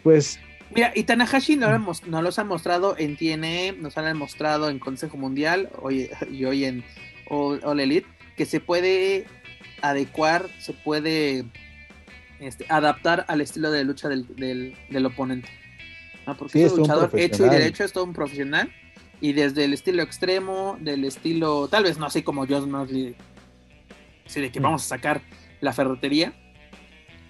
pues 0.04 0.38
Mira, 0.74 0.92
y 0.94 1.02
Tanahashi 1.04 1.56
no, 1.56 1.78
no, 2.06 2.22
los 2.22 2.38
ha 2.38 2.44
mostrado 2.44 2.96
en 2.98 3.16
TNE, 3.16 3.72
nos 3.72 3.98
han 3.98 4.16
mostrado 4.16 4.70
en 4.70 4.78
Consejo 4.78 5.16
Mundial 5.16 5.68
hoy, 5.80 6.08
y 6.30 6.44
hoy 6.44 6.64
en 6.64 6.84
All, 7.28 7.80
Elite, 7.80 8.06
que 8.36 8.46
se 8.46 8.60
puede 8.60 9.26
adecuar, 9.82 10.48
se 10.58 10.72
puede 10.72 11.44
este, 12.40 12.64
adaptar 12.68 13.24
al 13.28 13.40
estilo 13.40 13.70
de 13.70 13.84
lucha 13.84 14.08
del, 14.08 14.26
del, 14.88 15.06
oponente. 15.06 15.48
¿no? 16.26 16.36
Porque 16.36 16.64
es 16.64 16.72
un 16.72 16.80
luchador 16.80 17.10
hecho 17.14 17.46
y 17.46 17.48
derecho, 17.50 17.84
es 17.84 17.92
todo 17.92 18.04
un 18.04 18.12
profesional. 18.12 18.72
Y 19.20 19.34
desde 19.34 19.64
el 19.64 19.72
estilo 19.72 20.02
extremo, 20.02 20.76
del 20.80 21.04
estilo, 21.04 21.68
tal 21.68 21.84
vez 21.84 21.98
no 21.98 22.06
así 22.06 22.22
como 22.22 22.46
Josh 22.46 22.66
Mosley, 22.66 23.14
así 24.26 24.40
de 24.40 24.50
que 24.50 24.58
mm. 24.58 24.62
vamos 24.62 24.84
a 24.84 24.88
sacar 24.88 25.20
la 25.60 25.72
ferretería, 25.72 26.32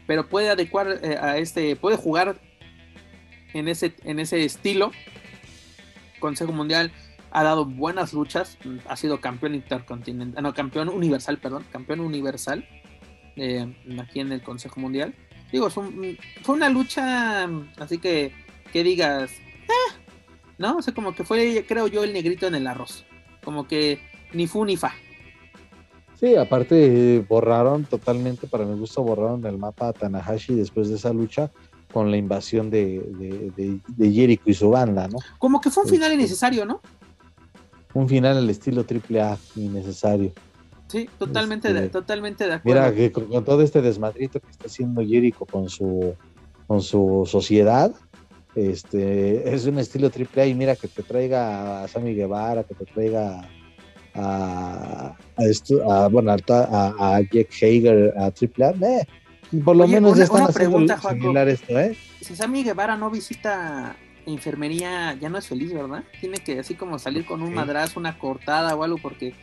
pero 0.06 0.28
puede 0.28 0.48
adecuar 0.48 1.01
eh, 1.02 1.19
a 1.20 1.36
este, 1.36 1.77
puede 1.77 1.97
jugar 1.97 2.40
en 3.55 3.69
ese, 3.69 3.95
en 4.05 4.19
ese 4.19 4.45
estilo. 4.45 4.93
Consejo 6.20 6.53
Mundial 6.53 6.93
ha 7.31 7.43
dado 7.43 7.65
buenas 7.65 8.12
luchas, 8.12 8.59
ha 8.89 8.97
sido 8.97 9.20
campeón 9.20 9.55
intercontinental, 9.55 10.43
no, 10.43 10.55
campeón 10.55 10.89
universal, 10.89 11.39
perdón, 11.39 11.65
campeón 11.73 12.01
universal 12.01 12.66
eh, 13.37 13.74
aquí 14.01 14.20
en 14.20 14.33
el 14.33 14.43
Consejo 14.43 14.81
Mundial. 14.81 15.15
Digo, 15.51 15.69
fue 15.70 16.55
una 16.55 16.69
lucha, 16.69 17.49
así 17.79 17.99
que, 17.99 18.33
que 18.73 18.83
digas, 18.85 19.33
ah", 19.69 19.95
¿no? 20.59 20.77
O 20.79 20.83
sea, 20.83 20.95
como 20.95 21.15
que 21.15 21.24
fue, 21.24 21.65
creo 21.66 21.89
yo, 21.89 22.05
el 22.05 22.12
negrito 22.12 22.47
en 22.47 22.55
el 22.55 22.66
arroz. 22.66 23.05
Como 23.45 23.66
que 23.66 24.01
ni 24.33 24.47
fu 24.47 24.65
ni 24.65 24.77
fa. 24.77 24.95
Sí, 26.15 26.37
aparte 26.37 27.24
borraron 27.29 27.85
totalmente, 27.85 28.47
para 28.47 28.65
mi 28.65 28.79
gusto, 28.79 29.03
borraron 29.03 29.45
el 29.45 29.59
mapa 29.59 29.89
a 29.89 29.93
Tanahashi 29.93 30.55
después 30.55 30.89
de 30.89 30.95
esa 30.95 31.12
lucha 31.12 31.51
con 31.93 32.10
la 32.10 32.16
invasión 32.16 32.70
de, 32.70 33.81
de, 33.97 34.12
Jericho 34.12 34.44
y 34.47 34.55
su 34.55 34.70
banda, 34.70 35.09
¿no? 35.09 35.19
Como 35.39 35.60
que 35.60 35.70
fue 35.70 35.85
un 35.85 35.90
final 35.90 36.10
este, 36.10 36.23
innecesario, 36.23 36.64
¿no? 36.64 36.81
Un 37.94 38.09
final 38.09 38.39
al 38.39 38.48
estilo 38.48 38.85
AAA 38.89 39.39
innecesario. 39.56 40.32
Sí, 40.89 41.09
totalmente, 41.19 41.73
de, 41.73 41.81
este, 41.81 41.90
totalmente 41.90 42.47
de 42.47 42.55
acuerdo. 42.55 42.81
Mira, 42.81 42.94
que 42.94 43.12
con, 43.12 43.44
todo 43.44 43.62
este 43.62 43.82
desmadrito 43.82 44.40
que 44.40 44.51
está 44.51 44.66
haciendo 44.66 45.02
Jericho 45.02 45.44
con 45.44 45.69
su, 45.69 46.14
con 46.66 46.82
su 46.82 47.27
sociedad, 47.27 47.94
este, 48.55 49.55
es 49.55 49.66
un 49.66 49.78
estilo 49.78 50.10
AAA 50.10 50.47
y 50.47 50.55
mira 50.55 50.77
que 50.77 50.89
te 50.89 51.02
traiga 51.02 51.85
a 51.85 51.89
Sammy 51.89 52.14
Guevara, 52.14 52.64
que 52.64 52.74
te 52.74 52.85
traiga 52.85 53.48
a, 54.14 55.16
a, 55.36 55.44
esto, 55.44 55.90
a 55.90 56.09
bueno, 56.09 56.32
a, 56.32 56.36
a, 56.36 57.20
Jack 57.20 57.48
Hager, 57.60 58.14
a 58.19 58.24
AAA, 58.24 58.73
eh, 58.86 59.06
por 59.61 59.77
lo 59.77 59.87
menos 59.87 60.16
ya 60.16 60.24
están 60.24 60.43
haciendo 60.43 60.99
similar 60.99 61.49
esto, 61.49 61.79
¿eh? 61.79 61.97
Si 62.20 62.35
Sammy 62.37 62.65
Guevara 62.65 62.97
no 62.97 63.11
visita 63.11 63.97
enfermería, 64.27 65.15
ya 65.20 65.29
no 65.29 65.39
es 65.39 65.49
feliz, 65.49 65.73
¿verdad? 65.73 66.05
Tiene 66.20 66.39
que 66.39 66.59
así 66.59 66.74
como 66.74 66.99
salir 66.99 67.27
con 67.27 67.43
un 67.43 67.53
madrazo, 67.53 67.99
una 67.99 68.19
cortada 68.19 68.74
o 68.77 68.85
algo, 68.85 68.99
porque 68.99 69.35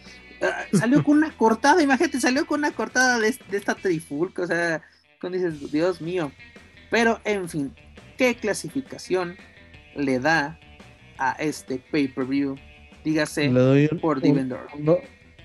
ah, 0.42 0.64
salió 0.74 1.04
con 1.04 1.18
una 1.18 1.36
cortada, 1.36 1.84
imagínate, 1.84 2.20
salió 2.20 2.46
con 2.46 2.62
una 2.62 2.72
cortada 2.72 3.20
de, 3.20 3.36
esta 3.52 3.76
trifulca, 3.76 4.44
o 4.44 4.48
sea, 4.48 4.82
cuando 5.20 5.38
dices, 5.38 5.72
Dios 5.72 6.02
mío. 6.02 6.32
Pero, 6.90 7.20
en 7.26 7.50
fin, 7.50 7.74
¿qué 8.18 8.36
clasificación 8.36 9.36
le 9.96 10.20
da 10.20 10.60
a 11.18 11.32
este 11.34 11.78
pay-per-view? 11.92 12.56
Dígase 13.04 13.50
por 14.02 14.22
Divendor 14.22 14.68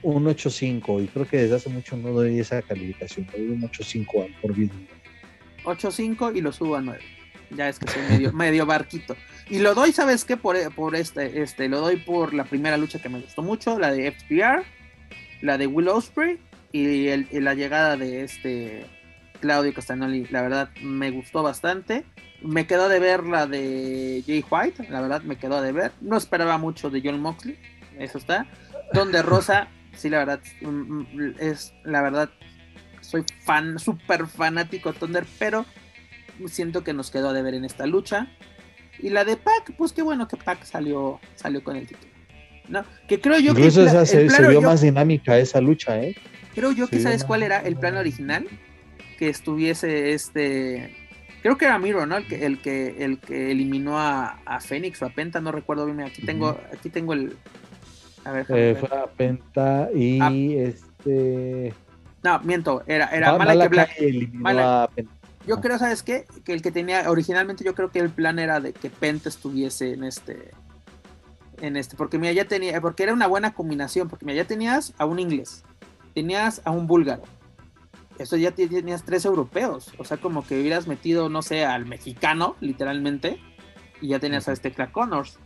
un 0.04 0.26
8.5 0.26 1.02
y 1.02 1.08
creo 1.08 1.26
que 1.26 1.38
desde 1.38 1.56
hace 1.56 1.70
mucho 1.70 1.96
no 1.96 2.10
doy 2.10 2.38
esa 2.38 2.60
calificación, 2.62 3.26
doy 3.32 3.48
un 3.48 3.62
8.5 3.62 4.40
por 4.40 4.54
video. 4.54 4.76
8.5 5.64 6.36
y 6.36 6.42
lo 6.42 6.52
subo 6.52 6.76
a 6.76 6.82
9. 6.82 7.00
Ya 7.50 7.68
es 7.68 7.78
que 7.78 7.90
soy 7.90 8.02
medio, 8.10 8.32
medio 8.34 8.66
barquito. 8.66 9.16
Y 9.48 9.60
lo 9.60 9.74
doy, 9.74 9.92
¿sabes 9.92 10.24
qué? 10.24 10.36
Por, 10.36 10.56
por 10.74 10.94
este, 10.94 11.42
este, 11.42 11.68
lo 11.68 11.80
doy 11.80 11.96
por 11.96 12.34
la 12.34 12.44
primera 12.44 12.76
lucha 12.76 13.00
que 13.00 13.08
me 13.08 13.20
gustó 13.20 13.42
mucho, 13.42 13.78
la 13.78 13.92
de 13.92 14.12
FPR, 14.12 14.62
la 15.40 15.56
de 15.56 15.66
Will 15.66 15.88
Ospreay 15.88 16.38
y, 16.72 17.08
el, 17.08 17.26
la 17.32 17.54
llegada 17.54 17.96
de 17.96 18.24
este 18.24 18.84
Claudio 19.40 19.72
Castagnoli. 19.72 20.26
La 20.26 20.42
verdad, 20.42 20.68
me 20.82 21.10
gustó 21.10 21.42
bastante. 21.42 22.04
Me 22.42 22.66
quedó 22.66 22.90
de 22.90 22.98
ver 22.98 23.24
la 23.24 23.46
de 23.46 24.22
Jay 24.26 24.44
White, 24.50 24.88
la 24.90 25.00
verdad 25.00 25.22
me 25.22 25.36
quedó 25.36 25.62
de 25.62 25.72
ver. 25.72 25.92
No 26.02 26.18
esperaba 26.18 26.58
mucho 26.58 26.90
de 26.90 27.00
John 27.02 27.20
Moxley, 27.20 27.58
eso 27.98 28.18
está. 28.18 28.46
Donde 28.92 29.22
Rosa 29.22 29.68
sí, 29.96 30.10
la 30.10 30.18
verdad, 30.18 30.40
mm, 30.60 30.68
mm, 30.68 31.34
es 31.38 31.74
la 31.84 32.02
verdad, 32.02 32.30
soy 33.00 33.24
fan, 33.44 33.78
súper 33.78 34.26
fanático 34.26 34.92
de 34.92 34.98
Thunder, 34.98 35.26
pero 35.38 35.64
siento 36.46 36.84
que 36.84 36.92
nos 36.92 37.10
quedó 37.10 37.32
de 37.32 37.42
ver 37.42 37.54
en 37.54 37.64
esta 37.64 37.86
lucha. 37.86 38.28
Y 38.98 39.10
la 39.10 39.24
de 39.24 39.36
Pac, 39.36 39.74
pues 39.76 39.92
qué 39.92 40.02
bueno 40.02 40.28
que 40.28 40.36
Pac 40.36 40.64
salió, 40.64 41.20
salió 41.34 41.62
con 41.62 41.76
el 41.76 41.86
título. 41.86 42.14
¿no? 42.68 42.84
Que 43.08 43.20
creo 43.20 43.38
yo 43.38 43.54
que. 43.54 43.66
esa 43.66 44.06
se, 44.06 44.24
vio 44.48 44.62
más 44.62 44.80
dinámica 44.80 45.38
esa 45.38 45.60
lucha, 45.60 46.00
¿eh? 46.00 46.16
Creo 46.54 46.72
yo 46.72 46.88
que 46.88 47.00
sabes 47.00 47.24
cuál 47.24 47.42
era 47.42 47.58
el 47.60 47.76
plan 47.76 47.96
original. 47.96 48.46
Que 49.18 49.28
estuviese 49.28 50.12
este. 50.12 50.96
Creo 51.42 51.58
que 51.58 51.66
era 51.66 51.78
Miro, 51.78 52.06
¿no? 52.06 52.16
El 52.16 52.26
que, 52.26 52.46
el 52.46 52.62
que, 52.62 53.04
el 53.04 53.18
que 53.20 53.50
eliminó 53.50 53.98
a, 53.98 54.40
a 54.46 54.60
Fénix 54.60 55.02
o 55.02 55.06
a 55.06 55.10
Penta, 55.10 55.40
no 55.40 55.52
recuerdo 55.52 55.84
bien. 55.84 56.00
Aquí 56.00 56.22
tengo, 56.22 56.58
aquí 56.72 56.88
tengo 56.88 57.12
el, 57.12 57.36
eh, 58.26 58.76
fue 58.78 58.98
a 58.98 59.06
Penta 59.06 59.88
y 59.94 60.20
ah. 60.20 60.30
este. 60.32 61.74
No, 62.22 62.40
miento, 62.40 62.82
era, 62.86 63.06
era 63.08 63.36
Yo 65.46 65.60
creo, 65.60 65.78
¿sabes 65.78 66.02
qué? 66.02 66.24
Que 66.44 66.54
el 66.54 66.62
que 66.62 66.72
tenía, 66.72 67.10
originalmente 67.10 67.64
yo 67.64 67.74
creo 67.74 67.90
que 67.90 67.98
el 67.98 68.10
plan 68.10 68.38
era 68.38 68.60
de 68.60 68.72
que 68.72 68.90
Penta 68.90 69.28
estuviese 69.28 69.92
en 69.92 70.04
este. 70.04 70.50
En 71.60 71.76
este, 71.76 71.96
porque 71.96 72.18
mira, 72.18 72.32
ya 72.32 72.46
tenía, 72.46 72.80
porque 72.80 73.04
era 73.04 73.12
una 73.12 73.26
buena 73.26 73.54
combinación, 73.54 74.08
porque 74.08 74.24
mira, 74.24 74.42
ya 74.42 74.46
tenías 74.46 74.92
a 74.98 75.04
un 75.04 75.20
inglés, 75.20 75.64
tenías 76.12 76.60
a 76.64 76.72
un 76.72 76.88
búlgaro, 76.88 77.22
eso 78.18 78.36
ya 78.36 78.52
tenías 78.52 79.04
tres 79.04 79.24
europeos, 79.24 79.92
o 79.98 80.04
sea, 80.04 80.16
como 80.16 80.46
que 80.46 80.60
hubieras 80.60 80.86
metido, 80.86 81.28
no 81.28 81.42
sé, 81.42 81.64
al 81.64 81.84
mexicano, 81.86 82.56
literalmente, 82.60 83.40
y 84.00 84.08
ya 84.08 84.20
tenías 84.20 84.48
a 84.48 84.52
este 84.52 84.72
Clark 84.72 84.92
Connors. 84.92 85.38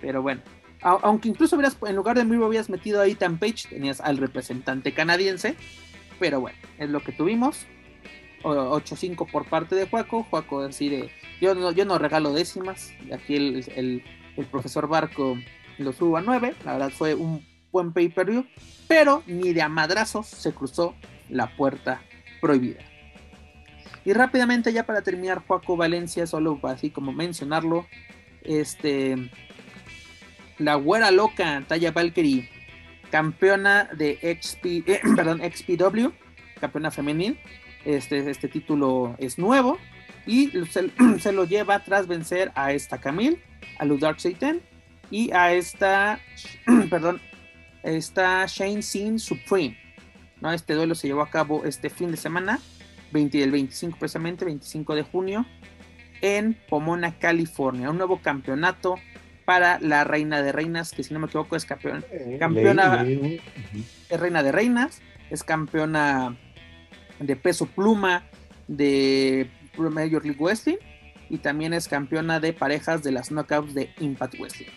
Pero 0.00 0.20
bueno, 0.20 0.42
aunque 0.82 1.28
incluso 1.28 1.56
hubieras, 1.56 1.76
en 1.86 1.96
lugar 1.96 2.16
de 2.16 2.24
Miro 2.24 2.46
habías 2.46 2.68
metido 2.68 3.00
a 3.00 3.06
Ethan 3.06 3.38
Page, 3.38 3.68
tenías 3.68 4.00
al 4.00 4.18
representante 4.18 4.92
canadiense, 4.92 5.54
pero 6.18 6.40
bueno, 6.40 6.58
es 6.78 6.90
lo 6.90 7.00
que 7.00 7.12
tuvimos. 7.12 7.66
8-5 8.42 9.30
por 9.30 9.46
parte 9.46 9.76
de 9.76 9.86
Juaco, 9.86 10.24
Juaco 10.24 10.66
decide, 10.66 11.10
yo 11.40 11.54
no, 11.54 11.70
yo 11.70 11.84
no 11.84 11.98
regalo 11.98 12.32
décimas, 12.32 12.92
aquí 13.14 13.36
el, 13.36 14.02
profesor 14.50 14.88
Barco 14.88 15.38
lo 15.78 15.92
subo 15.92 16.16
a 16.16 16.22
9, 16.22 16.54
la 16.64 16.72
verdad 16.72 16.90
fue 16.90 17.14
un 17.14 17.46
buen 17.70 17.92
pay-per-view, 17.92 18.44
pero 18.88 19.22
ni 19.26 19.52
de 19.52 19.62
a 19.62 19.68
madrazos 19.68 20.26
se 20.26 20.52
cruzó 20.52 20.96
la 21.28 21.56
puerta 21.56 22.02
prohibida. 22.40 22.80
Y 24.04 24.12
rápidamente 24.12 24.72
ya 24.72 24.84
para 24.84 25.02
terminar, 25.02 25.44
Juaco 25.46 25.76
Valencia, 25.76 26.26
solo 26.26 26.58
así 26.64 26.90
como 26.90 27.12
mencionarlo, 27.12 27.86
este 28.42 29.30
la 30.58 30.74
güera 30.76 31.10
loca 31.10 31.62
Taya 31.66 31.92
Valkyrie, 31.92 32.48
campeona 33.10 33.88
de 33.96 34.38
XP, 34.40 34.88
eh, 34.88 35.00
perdón, 35.16 35.40
XPW, 35.40 36.08
campeona 36.60 36.90
femenil. 36.90 37.38
Este, 37.84 38.30
este 38.30 38.46
título 38.46 39.16
es 39.18 39.38
nuevo 39.38 39.76
y 40.26 40.52
se, 40.70 41.32
lo 41.32 41.44
lleva 41.44 41.82
tras 41.82 42.06
vencer 42.06 42.52
a 42.54 42.72
esta 42.72 42.98
Camille, 42.98 43.42
a 43.78 43.84
los 43.84 44.00
Dark 44.00 44.20
Satan 44.20 44.60
y 45.10 45.32
a 45.32 45.52
esta, 45.52 46.20
perdón, 46.90 47.20
esta 47.82 48.46
Shane 48.46 48.82
Sin 48.82 49.18
Supreme. 49.18 49.76
¿no? 50.40 50.52
Este 50.52 50.74
duelo 50.74 50.94
se 50.94 51.08
llevó 51.08 51.22
a 51.22 51.30
cabo 51.30 51.64
este 51.64 51.90
fin 51.90 52.10
de 52.10 52.16
semana, 52.16 52.60
20, 53.12 53.42
el 53.42 53.50
25 53.50 53.98
precisamente, 53.98 54.44
25 54.44 54.94
de 54.94 55.02
junio, 55.02 55.46
en 56.20 56.56
Pomona, 56.68 57.18
California. 57.18 57.90
Un 57.90 57.98
nuevo 57.98 58.20
campeonato 58.22 58.94
para 59.44 59.78
la 59.80 60.04
reina 60.04 60.42
de 60.42 60.52
reinas, 60.52 60.92
que 60.92 61.02
si 61.02 61.12
no 61.12 61.20
me 61.20 61.26
equivoco 61.26 61.56
es 61.56 61.64
campeón, 61.64 62.04
eh, 62.10 62.36
campeona, 62.38 63.04
es 63.04 64.20
reina 64.20 64.42
de 64.42 64.52
reinas, 64.52 65.00
es 65.30 65.42
campeona 65.42 66.36
de 67.18 67.36
peso 67.36 67.66
pluma 67.66 68.24
de 68.68 69.48
Major 69.76 70.24
League 70.24 70.40
Wrestling 70.40 70.76
y 71.28 71.38
también 71.38 71.72
es 71.72 71.88
campeona 71.88 72.40
de 72.40 72.52
parejas 72.52 73.02
de 73.02 73.12
las 73.12 73.30
knockouts 73.30 73.74
de 73.74 73.90
Impact 74.00 74.38
Wrestling. 74.38 74.68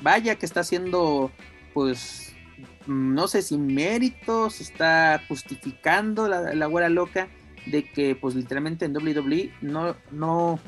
Vaya 0.00 0.36
que 0.36 0.46
está 0.46 0.60
haciendo, 0.60 1.30
pues, 1.72 2.34
no 2.86 3.26
sé 3.26 3.42
si 3.42 3.58
méritos, 3.58 4.60
está 4.60 5.22
justificando 5.28 6.28
la, 6.28 6.54
la 6.54 6.66
güera 6.66 6.88
loca 6.88 7.28
de 7.66 7.84
que, 7.90 8.14
pues, 8.14 8.34
literalmente 8.34 8.84
en 8.84 8.96
WWE 8.96 9.52
no, 9.62 9.96
no, 10.10 10.60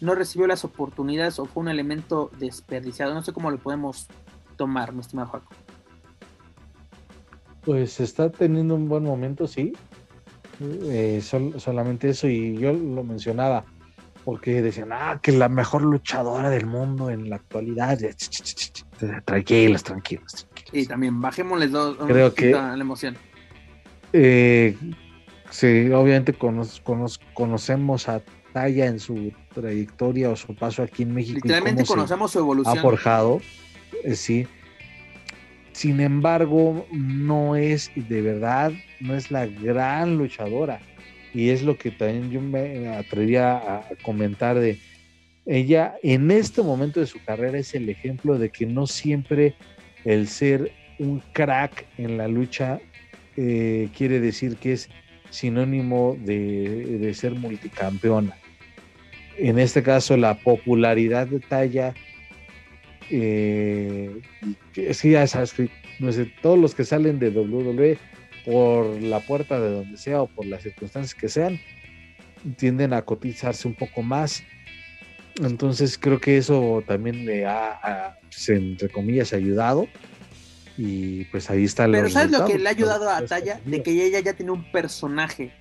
no 0.00 0.14
recibió 0.14 0.46
las 0.46 0.64
oportunidades 0.64 1.38
o 1.38 1.46
fue 1.46 1.62
un 1.62 1.68
elemento 1.68 2.30
desperdiciado. 2.38 3.14
No 3.14 3.22
sé 3.22 3.32
cómo 3.32 3.50
lo 3.50 3.58
podemos 3.58 4.08
tomar, 4.56 4.92
mi 4.92 5.00
estimado 5.00 5.28
Jaco. 5.28 5.52
Pues 7.62 8.00
está 8.00 8.30
teniendo 8.30 8.74
un 8.74 8.88
buen 8.88 9.04
momento, 9.04 9.46
sí. 9.46 9.72
Eh, 10.60 11.22
solamente 11.22 12.10
eso, 12.10 12.28
y 12.28 12.56
yo 12.58 12.72
lo 12.72 13.02
mencionaba, 13.02 13.64
porque 14.24 14.60
decían, 14.62 14.92
ah, 14.92 15.18
que 15.22 15.32
la 15.32 15.48
mejor 15.48 15.82
luchadora 15.82 16.50
del 16.50 16.66
mundo 16.66 17.10
en 17.10 17.30
la 17.30 17.36
actualidad. 17.36 17.98
Tranquilos, 19.24 19.82
tranquilos. 19.82 20.46
Y 20.72 20.86
también 20.86 21.20
bajémosles 21.20 21.72
dos, 21.72 21.96
Creo 22.06 22.34
que 22.34 22.52
la 22.52 22.74
emoción. 22.74 23.16
Eh, 24.12 24.76
sí, 25.50 25.90
obviamente 25.90 26.34
conocemos 26.34 28.08
a 28.08 28.20
Talla 28.52 28.86
en 28.86 28.98
su 28.98 29.32
trayectoria 29.54 30.30
o 30.30 30.36
su 30.36 30.54
paso 30.54 30.82
aquí 30.82 31.02
en 31.02 31.14
México. 31.14 31.40
Literalmente 31.42 31.84
conocemos 31.84 32.32
su 32.32 32.38
evolución. 32.38 32.78
Ha 32.78 32.80
forjado, 32.80 33.40
eh, 34.04 34.14
sí. 34.14 34.46
Sin 35.72 36.00
embargo, 36.00 36.86
no 36.92 37.56
es, 37.56 37.90
de 37.94 38.22
verdad, 38.22 38.72
no 39.00 39.14
es 39.14 39.30
la 39.30 39.46
gran 39.46 40.18
luchadora. 40.18 40.80
Y 41.32 41.50
es 41.50 41.62
lo 41.62 41.78
que 41.78 41.90
también 41.92 42.30
yo 42.30 42.40
me 42.40 42.88
atrevía 42.88 43.56
a 43.56 43.88
comentar 44.02 44.58
de 44.58 44.78
ella 45.46 45.96
en 46.02 46.30
este 46.30 46.62
momento 46.62 47.00
de 47.00 47.06
su 47.06 47.22
carrera 47.24 47.58
es 47.58 47.74
el 47.74 47.88
ejemplo 47.88 48.38
de 48.38 48.50
que 48.50 48.66
no 48.66 48.86
siempre 48.86 49.54
el 50.04 50.28
ser 50.28 50.70
un 50.98 51.22
crack 51.32 51.86
en 51.98 52.18
la 52.18 52.28
lucha 52.28 52.78
eh, 53.36 53.88
quiere 53.96 54.20
decir 54.20 54.56
que 54.56 54.74
es 54.74 54.88
sinónimo 55.30 56.16
de, 56.20 57.12
ser 57.14 57.34
multicampeona. 57.34 58.36
En 59.36 59.58
este 59.58 59.82
caso, 59.82 60.16
la 60.16 60.38
popularidad 60.38 61.26
de 61.26 61.40
talla, 61.40 61.94
eh, 63.10 64.20
ya 64.74 65.26
sabes 65.26 65.54
todos 66.42 66.58
los 66.58 66.74
que 66.74 66.84
salen 66.84 67.18
de 67.18 67.30
WWE 67.30 67.98
por 68.44 69.00
la 69.02 69.20
puerta 69.20 69.60
de 69.60 69.70
donde 69.70 69.96
sea 69.96 70.22
o 70.22 70.26
por 70.26 70.46
las 70.46 70.62
circunstancias 70.62 71.14
que 71.14 71.28
sean, 71.28 71.58
tienden 72.56 72.92
a 72.92 73.02
cotizarse 73.02 73.66
un 73.68 73.74
poco 73.74 74.02
más. 74.02 74.42
Entonces 75.42 75.96
creo 75.96 76.20
que 76.20 76.36
eso 76.36 76.82
también 76.86 77.24
le 77.24 77.46
ha, 77.46 78.18
pues, 78.22 78.48
entre 78.48 78.88
comillas, 78.88 79.32
ayudado 79.32 79.88
y 80.82 81.24
pues 81.26 81.50
ahí 81.50 81.64
está 81.64 81.84
Pero 81.86 82.08
¿sabes 82.08 82.30
lo 82.30 82.46
que 82.46 82.58
le 82.58 82.66
ha 82.66 82.72
ayudado 82.72 83.10
a 83.10 83.22
Talla? 83.26 83.60
De 83.66 83.82
que 83.82 83.90
ella 83.90 84.18
ya 84.20 84.32
tiene 84.32 84.50
un 84.50 84.72
personaje 84.72 85.52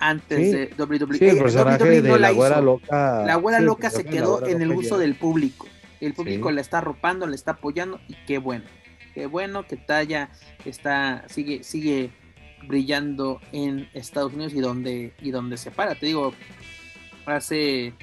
antes 0.00 0.50
de 0.50 0.74
WWE. 0.76 1.18
Sí, 1.18 1.28
el 1.28 1.38
personaje 1.38 1.84
WWE 1.84 2.02
de 2.02 2.18
la, 2.18 2.32
güera 2.32 2.60
loca. 2.60 3.22
La 3.24 3.36
güera 3.36 3.60
loca 3.60 3.90
se 3.90 4.04
quedó 4.04 4.44
en 4.44 4.60
el 4.60 4.72
uso 4.72 4.98
del 4.98 5.14
público. 5.14 5.68
El 6.00 6.14
público 6.14 6.50
la 6.50 6.62
está 6.62 6.78
arropando, 6.78 7.28
le 7.28 7.36
está 7.36 7.52
apoyando 7.52 8.00
y 8.08 8.16
qué 8.26 8.38
bueno. 8.38 8.64
Qué 9.14 9.26
bueno 9.26 9.68
que 9.68 9.76
Talla 9.76 10.30
está, 10.64 11.24
sigue, 11.28 11.62
sigue 11.62 12.10
brillando 12.66 13.40
en 13.52 13.88
Estados 13.94 14.32
Unidos 14.32 14.52
y 14.52 14.60
donde, 14.60 15.12
y 15.20 15.30
donde 15.30 15.58
se 15.58 15.70
para. 15.70 15.94
Te 15.94 16.06
digo, 16.06 16.34
hace 17.24 17.94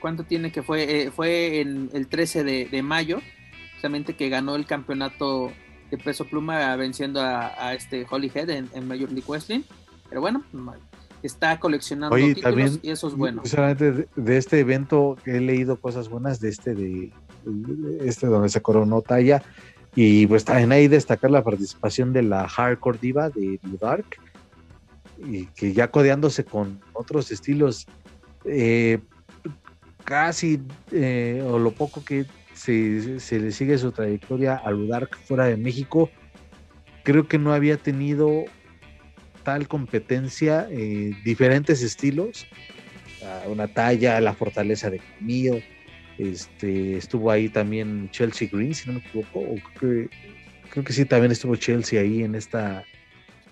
¿cuánto 0.00 0.24
tiene 0.24 0.50
que 0.50 0.64
fue? 0.64 1.02
Eh, 1.02 1.10
fue 1.12 1.60
en 1.60 1.88
el 1.92 2.08
13 2.08 2.42
de, 2.42 2.64
de 2.64 2.82
mayo, 2.82 3.20
justamente 3.74 4.16
que 4.16 4.28
ganó 4.28 4.56
el 4.56 4.66
campeonato 4.66 5.52
de 5.90 5.98
peso 5.98 6.24
pluma 6.24 6.74
venciendo 6.76 7.20
a, 7.20 7.74
este 7.74 8.06
Holyhead 8.08 8.50
en, 8.50 8.68
en 8.74 8.86
Major 8.86 9.10
League 9.10 9.26
Wrestling. 9.26 9.62
Pero 10.08 10.20
bueno, 10.20 10.42
está 11.22 11.58
coleccionando 11.60 12.16
títulos 12.16 12.78
y 12.82 12.90
eso 12.90 13.08
es 13.08 13.14
bueno. 13.14 13.42
De, 13.42 14.08
de, 14.14 14.36
este 14.36 14.60
evento 14.60 15.16
he 15.26 15.40
leído 15.40 15.80
cosas 15.80 16.08
buenas 16.08 16.40
de 16.40 16.48
este 16.48 16.74
de, 16.74 17.12
este 18.00 18.26
donde 18.26 18.48
se 18.48 18.60
coronó 18.60 19.02
Talla 19.02 19.42
y 19.94 20.26
pues 20.26 20.44
también 20.44 20.72
ahí 20.72 20.88
destacar 20.88 21.30
la 21.30 21.42
participación 21.42 22.12
de 22.12 22.22
la 22.22 22.48
Hardcore 22.48 22.98
Diva 23.00 23.30
de 23.30 23.58
Dark 23.80 24.06
y 25.18 25.46
que 25.46 25.72
ya 25.72 25.90
codeándose 25.90 26.44
con 26.44 26.80
otros 26.92 27.30
estilos 27.30 27.86
eh, 28.44 29.00
casi 30.04 30.62
eh, 30.92 31.44
o 31.46 31.58
lo 31.58 31.72
poco 31.72 32.04
que 32.04 32.26
se, 32.58 33.38
le 33.38 33.52
sigue 33.52 33.78
su 33.78 33.92
trayectoria 33.92 34.56
a 34.56 34.70
Ludark 34.70 35.16
fuera 35.16 35.46
de 35.46 35.56
México, 35.56 36.10
creo 37.04 37.28
que 37.28 37.38
no 37.38 37.52
había 37.52 37.76
tenido 37.76 38.44
tal 39.44 39.68
competencia, 39.68 40.66
eh, 40.70 41.12
diferentes 41.24 41.82
estilos, 41.82 42.46
una 43.46 43.68
talla, 43.68 44.20
la 44.20 44.32
fortaleza 44.32 44.90
de 44.90 45.00
Camillo, 45.00 45.60
este, 46.18 46.96
estuvo 46.96 47.30
ahí 47.30 47.48
también 47.48 48.10
Chelsea 48.10 48.48
Green, 48.50 48.74
si 48.74 48.88
no 48.88 48.94
me 48.94 49.00
equivoco, 49.00 49.40
creo, 49.74 50.08
que, 50.08 50.10
creo 50.70 50.84
que 50.84 50.92
sí, 50.92 51.04
también 51.04 51.32
estuvo 51.32 51.54
Chelsea 51.56 52.00
ahí 52.00 52.22
en 52.22 52.34
esta, 52.34 52.84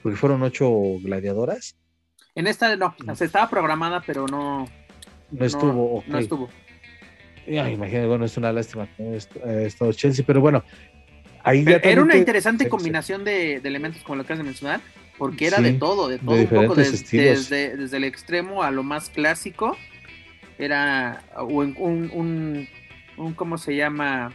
porque 0.03 0.17
fueron 0.17 0.43
ocho 0.43 0.71
gladiadoras. 1.03 1.77
En 2.35 2.47
esta 2.47 2.77
no, 2.77 2.95
se 3.15 3.25
estaba 3.25 3.49
programada, 3.49 4.03
pero 4.07 4.27
no, 4.27 4.67
no 5.31 5.45
estuvo. 5.45 6.05
No 6.07 6.19
estuvo. 6.19 6.51
Imagínate, 7.47 8.07
bueno, 8.07 8.25
es 8.25 8.37
una 8.37 8.53
lástima 8.53 8.89
que 8.97 9.17
estado 9.17 9.93
Chelsea, 9.93 10.25
pero 10.27 10.41
bueno. 10.41 10.65
Ahí 11.43 11.65
era 11.83 12.03
una 12.03 12.17
interesante 12.17 12.69
combinación 12.69 13.25
de, 13.25 13.57
elementos 13.57 14.03
como 14.03 14.17
lo 14.17 14.25
que 14.25 14.33
has 14.33 14.39
de 14.39 14.45
mencionar, 14.45 14.81
porque 15.17 15.47
era 15.47 15.61
de 15.61 15.75
todo, 15.75 16.09
de 16.09 16.19
todo, 16.19 16.35
un 16.35 16.47
poco 16.49 16.75
desde, 16.75 17.77
desde, 17.77 17.97
el 17.97 18.05
extremo 18.05 18.65
a 18.65 18.71
lo 18.73 18.83
más 18.83 19.11
clásico. 19.11 19.77
Era 20.59 21.23
un, 21.49 21.77
un, 21.79 22.69
un, 23.17 23.33
¿cómo 23.35 23.59
se 23.59 23.77
llama? 23.77 24.33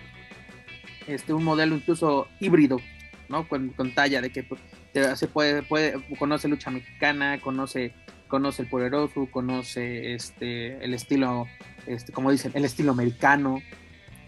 Este, 1.08 1.34
un 1.34 1.44
modelo 1.44 1.76
incluso 1.76 2.30
híbrido, 2.40 2.80
¿no? 3.28 3.46
Con, 3.48 3.74
talla 3.94 4.22
de 4.22 4.30
que 4.30 4.44
pues, 4.44 4.62
se 5.16 5.28
puede, 5.28 5.64
puede, 5.64 5.96
conoce 6.18 6.48
lucha 6.48 6.72
mexicana, 6.72 7.42
conoce 7.42 7.94
conoce 8.32 8.62
el 8.62 8.70
poderoso, 8.70 9.28
conoce 9.30 10.14
este 10.14 10.84
el 10.84 10.94
estilo, 10.94 11.48
este, 11.88 12.12
como 12.12 12.32
dicen, 12.32 12.52
el 12.56 12.66
estilo 12.66 12.92
americano, 12.92 13.62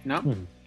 ¿no? 0.04 0.22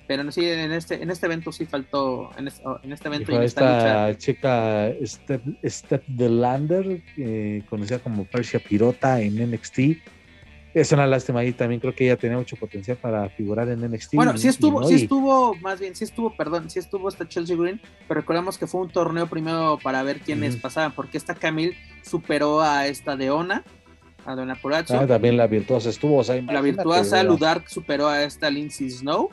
Pero 0.07 0.31
sí, 0.31 0.45
en 0.49 0.73
este, 0.73 1.03
en 1.03 1.11
este 1.11 1.27
evento 1.27 1.51
sí 1.51 1.67
faltó, 1.67 2.31
en 2.39 2.49
este, 2.49 2.63
en 2.83 2.93
este 2.93 3.09
evento 3.09 3.33
y 3.33 3.45
esta, 3.45 4.17
chica 4.17 4.93
Step, 5.05 5.43
Step 5.65 6.05
the 6.17 6.29
Lander, 6.29 7.03
eh, 7.17 7.63
conocida 7.69 7.99
como 7.99 8.25
Persia 8.25 8.61
Pirota 8.61 9.21
en 9.21 9.51
NXT, 9.51 9.79
es 10.81 10.93
una 10.93 11.07
lástima 11.07 11.41
ahí 11.41 11.55
también 11.55 11.81
creo 11.81 11.95
que 11.95 12.05
ella 12.05 12.19
tenía 12.19 12.37
mucho 12.37 12.55
potencial 12.55 12.99
para 12.99 13.31
figurar 13.31 13.67
en 13.71 13.81
NXT. 13.81 14.15
Bueno, 14.15 14.37
sí 14.37 14.47
estuvo, 14.47 14.87
sí 14.87 14.95
estuvo, 14.95 15.55
más 15.57 15.81
bien, 15.81 15.97
sí 15.97 16.05
estuvo, 16.05 16.37
perdón, 16.37 16.69
sí 16.69 16.79
estuvo 16.79 17.09
esta 17.09 17.27
Chelsea 17.27 17.57
Green, 17.57 17.81
pero 18.07 18.21
recordemos 18.21 18.59
que 18.59 18.67
fue 18.67 18.83
un 18.83 18.91
torneo 18.91 19.27
primero 19.27 19.79
para 19.83 20.03
ver 20.03 20.21
quiénes 20.21 20.57
pasaban, 20.57 20.93
porque 20.93 21.17
esta 21.17 21.35
Camille 21.35 21.75
superó 22.03 22.61
a 22.61 22.87
esta 22.89 23.17
Deona, 23.17 23.65
a 24.27 24.55
Porazzo. 24.61 24.99
Ah, 24.99 25.07
también 25.07 25.37
la 25.37 25.47
virtuosa 25.47 25.91
estuvo, 25.91 26.19
o 26.19 26.25
sea, 26.25 26.41
La 26.43 26.61
virtuosa 26.61 27.23
Ludark 27.23 27.69
superó 27.69 28.09
a 28.09 28.23
esta 28.23 28.51
Lindsay 28.51 28.91
Snow 28.91 29.31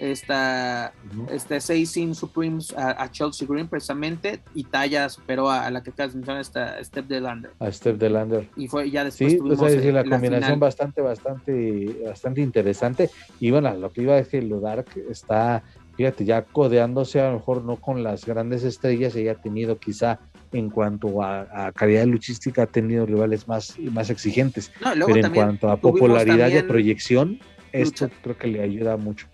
esta, 0.00 0.92
este 1.30 1.60
Seising 1.60 2.14
Supremes 2.14 2.74
a, 2.76 3.10
Chelsea 3.10 3.46
Green 3.48 3.68
precisamente 3.68 4.40
y 4.54 4.64
Taya 4.64 5.08
superó 5.08 5.50
a, 5.50 5.70
la 5.70 5.82
que 5.82 5.90
acabas 5.90 6.18
de 6.18 6.40
esta 6.40 6.82
Step 6.82 7.06
de 7.06 7.20
Lander. 7.20 7.50
A 7.58 7.70
Step 7.70 7.98
de 7.98 8.10
Lander. 8.10 8.48
Y 8.56 8.68
fue 8.68 8.90
ya 8.90 9.04
después 9.04 9.32
sí, 9.32 9.38
tuvimos 9.38 9.60
decir, 9.60 9.92
la, 9.92 10.04
combinación 10.04 10.58
bastante, 10.58 11.02
bastante, 11.02 12.02
bastante 12.06 12.40
interesante. 12.40 13.10
Y 13.38 13.50
bueno, 13.50 13.74
lo 13.74 13.92
que 13.92 14.02
iba 14.02 14.18
es 14.18 14.28
que 14.28 14.40
lo 14.42 14.60
Dark 14.60 14.86
está, 15.10 15.62
fíjate, 15.96 16.24
ya 16.24 16.42
codeándose 16.42 17.20
a 17.20 17.28
lo 17.28 17.34
mejor 17.34 17.62
no 17.64 17.76
con 17.76 18.02
las 18.02 18.24
grandes 18.24 18.64
estrellas, 18.64 19.14
ella 19.16 19.32
ha 19.32 19.42
tenido 19.42 19.78
quizá 19.78 20.20
en 20.52 20.70
cuanto 20.70 21.22
a, 21.22 21.72
calidad 21.72 22.06
luchística 22.06 22.62
ha 22.62 22.66
tenido 22.66 23.06
rivales 23.06 23.46
más, 23.46 23.78
más 23.78 24.10
exigentes. 24.10 24.72
pero 24.82 25.16
en 25.16 25.32
cuanto 25.32 25.70
a 25.70 25.76
popularidad 25.76 26.50
de 26.50 26.62
proyección, 26.64 27.38
esto 27.72 28.10
creo 28.22 28.36
que 28.36 28.48
le 28.48 28.62
ayuda 28.62 28.96
mucho. 28.96 29.26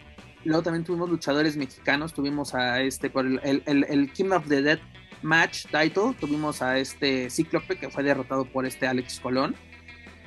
Luego 0.44 0.62
también 0.62 0.84
tuvimos 0.84 1.10
luchadores 1.10 1.56
mexicanos, 1.56 2.14
tuvimos 2.14 2.54
a 2.54 2.80
este, 2.80 3.10
por 3.10 3.26
el, 3.26 3.40
el, 3.42 3.84
el, 3.88 4.12
King 4.12 4.30
of 4.30 4.46
the 4.46 4.62
Dead 4.62 4.78
Match 5.22 5.66
title, 5.66 6.14
tuvimos 6.20 6.62
a 6.62 6.78
este 6.78 7.30
Cíclope 7.30 7.76
que 7.76 7.90
fue 7.90 8.04
derrotado 8.04 8.44
por 8.44 8.64
este 8.64 8.86
Alex 8.86 9.18
Colón. 9.18 9.56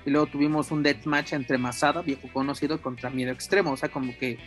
Y 0.06 0.12
luego 0.12 0.28
tuvimos 0.28 0.72
un 0.72 0.82
death 0.82 1.06
match 1.06 1.34
entre 1.34 1.58
Masada, 1.58 2.02
viejo 2.02 2.28
conocido, 2.34 2.82
contra 2.82 3.10
Miedo 3.10 3.32
Extremo. 3.32 3.72
O 3.72 3.78
sea, 3.78 3.90
como 3.90 4.18
que 4.18 4.40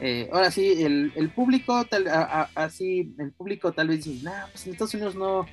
eh, 0.00 0.28
ahora 0.32 0.50
sí, 0.50 0.82
el, 0.82 1.12
el 1.16 1.30
público, 1.30 1.84
tal, 1.86 2.06
así, 2.54 3.14
el 3.18 3.32
público 3.32 3.72
tal 3.72 3.88
vez 3.88 4.04
dice, 4.04 4.24
nah, 4.24 4.46
pues 4.52 4.66
en 4.66 4.72
Estados 4.72 4.94
Unidos 4.94 5.14
no, 5.14 5.46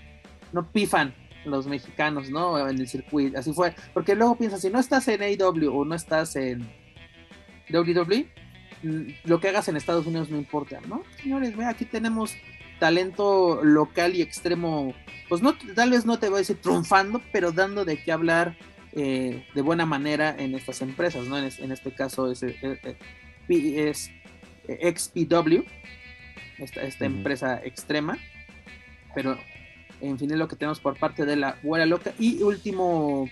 no 0.54 0.72
pifan 0.72 1.14
los 1.46 1.68
mexicanos, 1.68 2.30
¿no? 2.30 2.70
En 2.70 2.80
el 2.80 2.88
circuito. 2.88 3.38
Así 3.38 3.52
fue. 3.52 3.76
Porque 3.94 4.16
luego 4.16 4.38
piensas, 4.38 4.62
si 4.62 4.70
no 4.70 4.80
estás 4.80 5.08
en 5.10 5.22
AEW 5.22 5.76
o 5.76 5.84
no 5.84 5.94
estás 5.94 6.36
en 6.38 6.70
WWE, 7.70 8.28
Mm, 8.84 9.14
lo 9.24 9.40
que 9.40 9.48
hagas 9.48 9.70
en 9.70 9.78
Estados 9.78 10.06
Unidos 10.06 10.30
no 10.30 10.38
importa, 10.38 10.80
¿no? 10.88 11.04
Señores, 11.22 11.56
ve, 11.56 11.66
aquí 11.66 11.86
tenemos 11.86 12.36
talento 12.80 13.64
local 13.64 14.14
y 14.14 14.22
extremo, 14.22 14.94
pues 15.30 15.42
no, 15.42 15.58
tal 15.74 15.92
vez 15.92 16.06
no 16.06 16.20
te 16.20 16.28
voy 16.28 16.38
a 16.38 16.40
decir 16.40 16.58
triunfando, 16.58 17.22
pero 17.32 17.54
dando 17.54 17.86
de 17.86 18.04
qué 18.04 18.12
hablar 18.12 18.58
eh, 18.92 19.48
de 19.56 19.62
buena 19.62 19.86
manera 19.86 20.36
en 20.38 20.54
estas 20.54 20.82
empresas, 20.82 21.28
¿no? 21.28 21.38
En, 21.38 21.72
este 21.72 21.92
caso 21.94 22.30
es, 22.30 22.44
eh, 22.44 22.58
eh, 22.62 23.90
es, 23.90 24.12
XPW, 24.68 25.64
esta, 26.58 27.06
empresa 27.06 27.62
extrema, 27.64 28.18
pero 29.16 29.38
en 30.04 30.20
fin 30.20 30.32
es 30.32 30.38
lo 30.38 30.48
que 30.48 30.56
tenemos 30.56 30.80
por 30.80 30.98
parte 30.98 31.26
de 31.26 31.36
la 31.36 31.58
Buena 31.64 31.86
Loca. 31.86 32.14
Y 32.20 32.42
último 32.44 33.30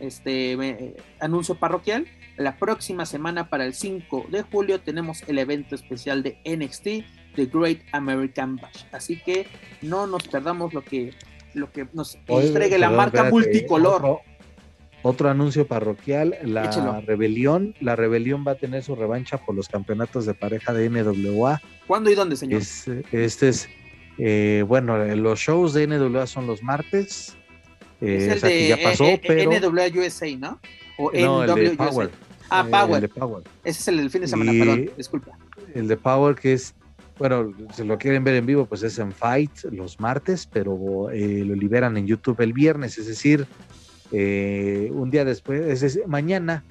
este 0.00 0.96
anuncio 1.20 1.54
parroquial, 1.54 2.06
la 2.36 2.56
próxima 2.56 3.06
semana 3.06 3.48
para 3.48 3.64
el 3.64 3.74
5 3.74 4.26
de 4.30 4.42
julio 4.42 4.80
tenemos 4.80 5.22
el 5.28 5.38
evento 5.38 5.74
especial 5.74 6.22
de 6.22 6.38
NXT, 6.44 7.34
The 7.34 7.46
Great 7.46 7.80
American 7.92 8.56
Bash. 8.56 8.84
Así 8.92 9.20
que 9.20 9.46
no 9.82 10.06
nos 10.06 10.26
perdamos 10.28 10.74
lo 10.74 10.84
que, 10.84 11.14
lo 11.54 11.70
que 11.72 11.88
nos 11.92 12.18
entregue 12.26 12.78
la 12.78 12.90
marca 12.90 13.24
multicolor. 13.24 14.20
otro 15.02 15.30
anuncio 15.30 15.66
parroquial, 15.66 16.36
la 16.44 16.66
Échelo. 16.66 17.00
rebelión, 17.00 17.74
la 17.80 17.96
rebelión 17.96 18.44
va 18.46 18.52
a 18.52 18.56
tener 18.56 18.82
su 18.82 18.94
revancha 18.94 19.38
por 19.38 19.54
los 19.54 19.68
campeonatos 19.68 20.26
de 20.26 20.34
pareja 20.34 20.72
de 20.72 20.90
NWA. 20.90 21.60
¿Cuándo 21.86 22.10
y 22.10 22.14
dónde, 22.14 22.36
señor? 22.36 22.60
Es, 22.60 22.86
este 23.10 23.48
es, 23.48 23.68
eh, 24.18 24.64
bueno, 24.66 24.98
los 25.16 25.38
shows 25.38 25.72
de 25.74 25.86
NWA 25.86 26.26
son 26.26 26.46
los 26.46 26.62
martes. 26.62 27.36
eh, 28.00 28.16
es 28.20 28.28
o 28.28 28.32
el 28.34 28.40
sea, 28.40 28.48
que 28.50 28.54
de 28.56 28.68
ya 28.68 28.78
pasó, 28.82 29.04
eh, 29.04 29.12
eh, 29.14 29.20
pero 29.26 29.50
NWA 29.70 29.86
USA, 30.04 30.36
¿no? 30.36 30.60
O 30.98 31.10
no, 31.12 31.44
el 31.44 31.54
de 31.54 31.70
NWA. 31.74 31.88
Power. 31.90 32.10
Ah, 32.50 32.64
eh, 32.66 32.70
Power. 32.70 32.94
el 32.96 33.00
de 33.02 33.08
Power. 33.08 33.42
Ese 33.64 33.80
es 33.80 33.88
el 33.88 33.96
del 33.98 34.10
fin 34.10 34.20
de 34.22 34.28
semana, 34.28 34.52
Y- 34.52 34.58
perdón, 34.58 34.90
disculpa. 34.96 35.38
El 35.74 35.86
de 35.88 35.96
Power 35.96 36.34
que 36.34 36.52
es, 36.54 36.74
bueno, 37.18 37.52
si 37.74 37.84
lo 37.84 37.98
quieren 37.98 38.24
ver 38.24 38.34
en 38.36 38.46
vivo, 38.46 38.64
pues 38.66 38.82
es 38.82 38.98
en 38.98 39.12
Fight 39.12 39.50
los 39.70 40.00
martes, 40.00 40.48
pero 40.50 41.10
eh, 41.10 41.42
lo 41.44 41.54
liberan 41.54 41.96
en 41.96 42.06
YouTube 42.06 42.40
el 42.40 42.52
viernes, 42.52 42.96
es 42.98 43.06
decir, 43.06 43.46
eh, 44.12 44.88
un 44.92 45.10
día 45.10 45.24
después, 45.24 45.60
es 45.60 45.80
decir, 45.82 46.02
mañana, 46.06 46.64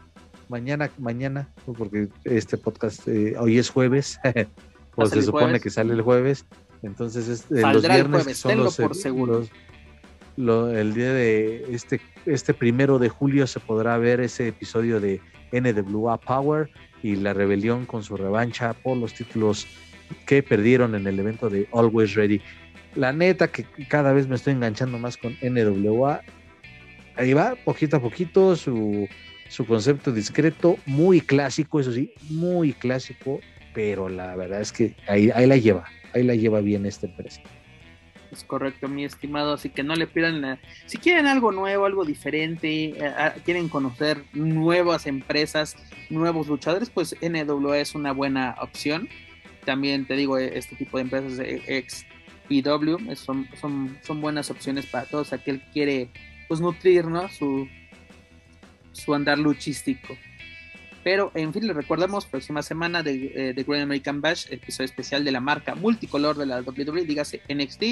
mañana, 0.49 0.89
mañana, 0.97 1.47
porque 1.77 2.07
este 2.23 2.57
podcast 2.57 3.07
eh, 3.07 3.35
hoy 3.37 3.57
es 3.59 3.69
jueves, 3.69 4.19
o 4.95 5.01
¿Va 5.01 5.03
a 5.05 5.09
se 5.09 5.21
supone 5.21 5.43
jueves? 5.45 5.61
que 5.61 5.69
sale 5.69 5.93
el 5.93 6.01
jueves, 6.01 6.45
entonces 6.83 7.27
es, 7.27 7.41
Saldrá 7.61 7.73
los 7.73 7.83
el 7.83 7.91
viernes 7.91 8.21
jueves, 8.23 8.37
son 8.37 8.57
los, 8.57 8.77
por 8.77 8.95
seguro. 8.95 9.39
los- 9.39 9.51
lo- 10.35 10.69
el 10.71 10.93
día 10.93 11.11
de 11.13 11.65
este, 11.71 11.99
este 12.25 12.53
primero 12.53 12.99
de 12.99 13.09
julio 13.09 13.47
se 13.47 13.59
podrá 13.59 13.97
ver 13.97 14.19
ese 14.21 14.49
episodio 14.49 14.99
de 14.99 15.19
NWA 15.51 16.19
Power 16.19 16.69
y 17.01 17.15
la 17.15 17.33
rebelión 17.33 17.85
con 17.85 18.03
su 18.03 18.17
revancha 18.17 18.73
por 18.73 18.97
los 18.97 19.13
títulos 19.13 19.65
que 20.25 20.43
perdieron 20.43 20.93
en 20.95 21.07
el 21.07 21.19
evento 21.19 21.49
de 21.49 21.67
Always 21.73 22.13
Ready. 22.15 22.41
La 22.95 23.13
neta 23.13 23.47
que 23.47 23.65
cada 23.87 24.13
vez 24.13 24.27
me 24.27 24.35
estoy 24.35 24.53
enganchando 24.53 24.97
más 24.99 25.17
con 25.17 25.35
NWA. 25.41 26.21
Ahí 27.15 27.33
va, 27.33 27.55
poquito 27.65 27.97
a 27.97 28.01
poquito, 28.01 28.55
su, 28.55 29.07
su 29.49 29.65
concepto 29.65 30.11
discreto, 30.11 30.77
muy 30.85 31.19
clásico, 31.21 31.79
eso 31.79 31.91
sí, 31.91 32.13
muy 32.29 32.73
clásico, 32.73 33.39
pero 33.77 34.09
la 34.09 34.35
verdad 34.35 34.59
es 34.59 34.71
que 34.71 34.95
ahí, 35.07 35.29
ahí 35.35 35.45
la 35.45 35.55
lleva, 35.55 35.85
ahí 36.15 36.23
la 36.23 36.33
lleva 36.33 36.61
bien 36.61 36.87
esta 36.87 37.05
empresa. 37.05 37.43
Es 38.31 38.43
correcto, 38.43 38.87
mi 38.87 39.05
estimado. 39.05 39.53
Así 39.53 39.69
que 39.69 39.83
no 39.83 39.95
le 39.95 40.07
pidan. 40.07 40.41
la- 40.41 40.57
Si 40.87 40.97
quieren 40.97 41.27
algo 41.27 41.51
nuevo, 41.51 41.85
algo 41.85 42.03
diferente, 42.03 42.85
eh, 42.85 43.05
ah, 43.05 43.35
quieren 43.45 43.69
conocer 43.69 44.23
nuevas 44.33 45.05
empresas, 45.05 45.75
nuevos 46.09 46.47
luchadores, 46.47 46.89
pues 46.89 47.15
NWA 47.21 47.77
es 47.79 47.93
una 47.93 48.13
buena 48.13 48.55
opción. 48.61 49.07
También 49.63 50.07
te 50.07 50.15
digo, 50.15 50.39
eh, 50.39 50.57
este 50.57 50.75
tipo 50.75 50.97
de 50.97 51.03
empresas 51.03 51.39
ex 51.39 52.03
PW 52.49 53.13
son, 53.15 53.47
son, 53.61 53.95
son 54.01 54.21
buenas 54.21 54.49
opciones 54.49 54.87
para 54.87 55.05
todos 55.05 55.33
aquel 55.33 55.59
que 55.61 55.71
quiere 55.71 56.09
pues 56.47 56.59
nutrir 56.61 57.05
su, 57.29 57.67
su 58.91 59.13
andar 59.13 59.37
luchístico. 59.37 60.17
Pero 61.07 61.31
en 61.35 61.53
fin, 61.53 61.65
les 61.65 61.73
recordamos, 61.73 62.25
próxima 62.25 62.61
semana 62.61 63.01
de 63.01 63.31
eh, 63.33 63.53
The 63.55 63.63
Great 63.63 63.83
American 63.83 64.19
Bash, 64.19 64.47
episodio 64.51 64.87
especial 64.87 65.23
de 65.23 65.31
la 65.31 65.39
marca 65.39 65.73
multicolor 65.73 66.37
de 66.37 66.45
la 66.45 66.59
WWE, 66.59 67.05
dígase 67.05 67.39
NXT, 67.47 67.83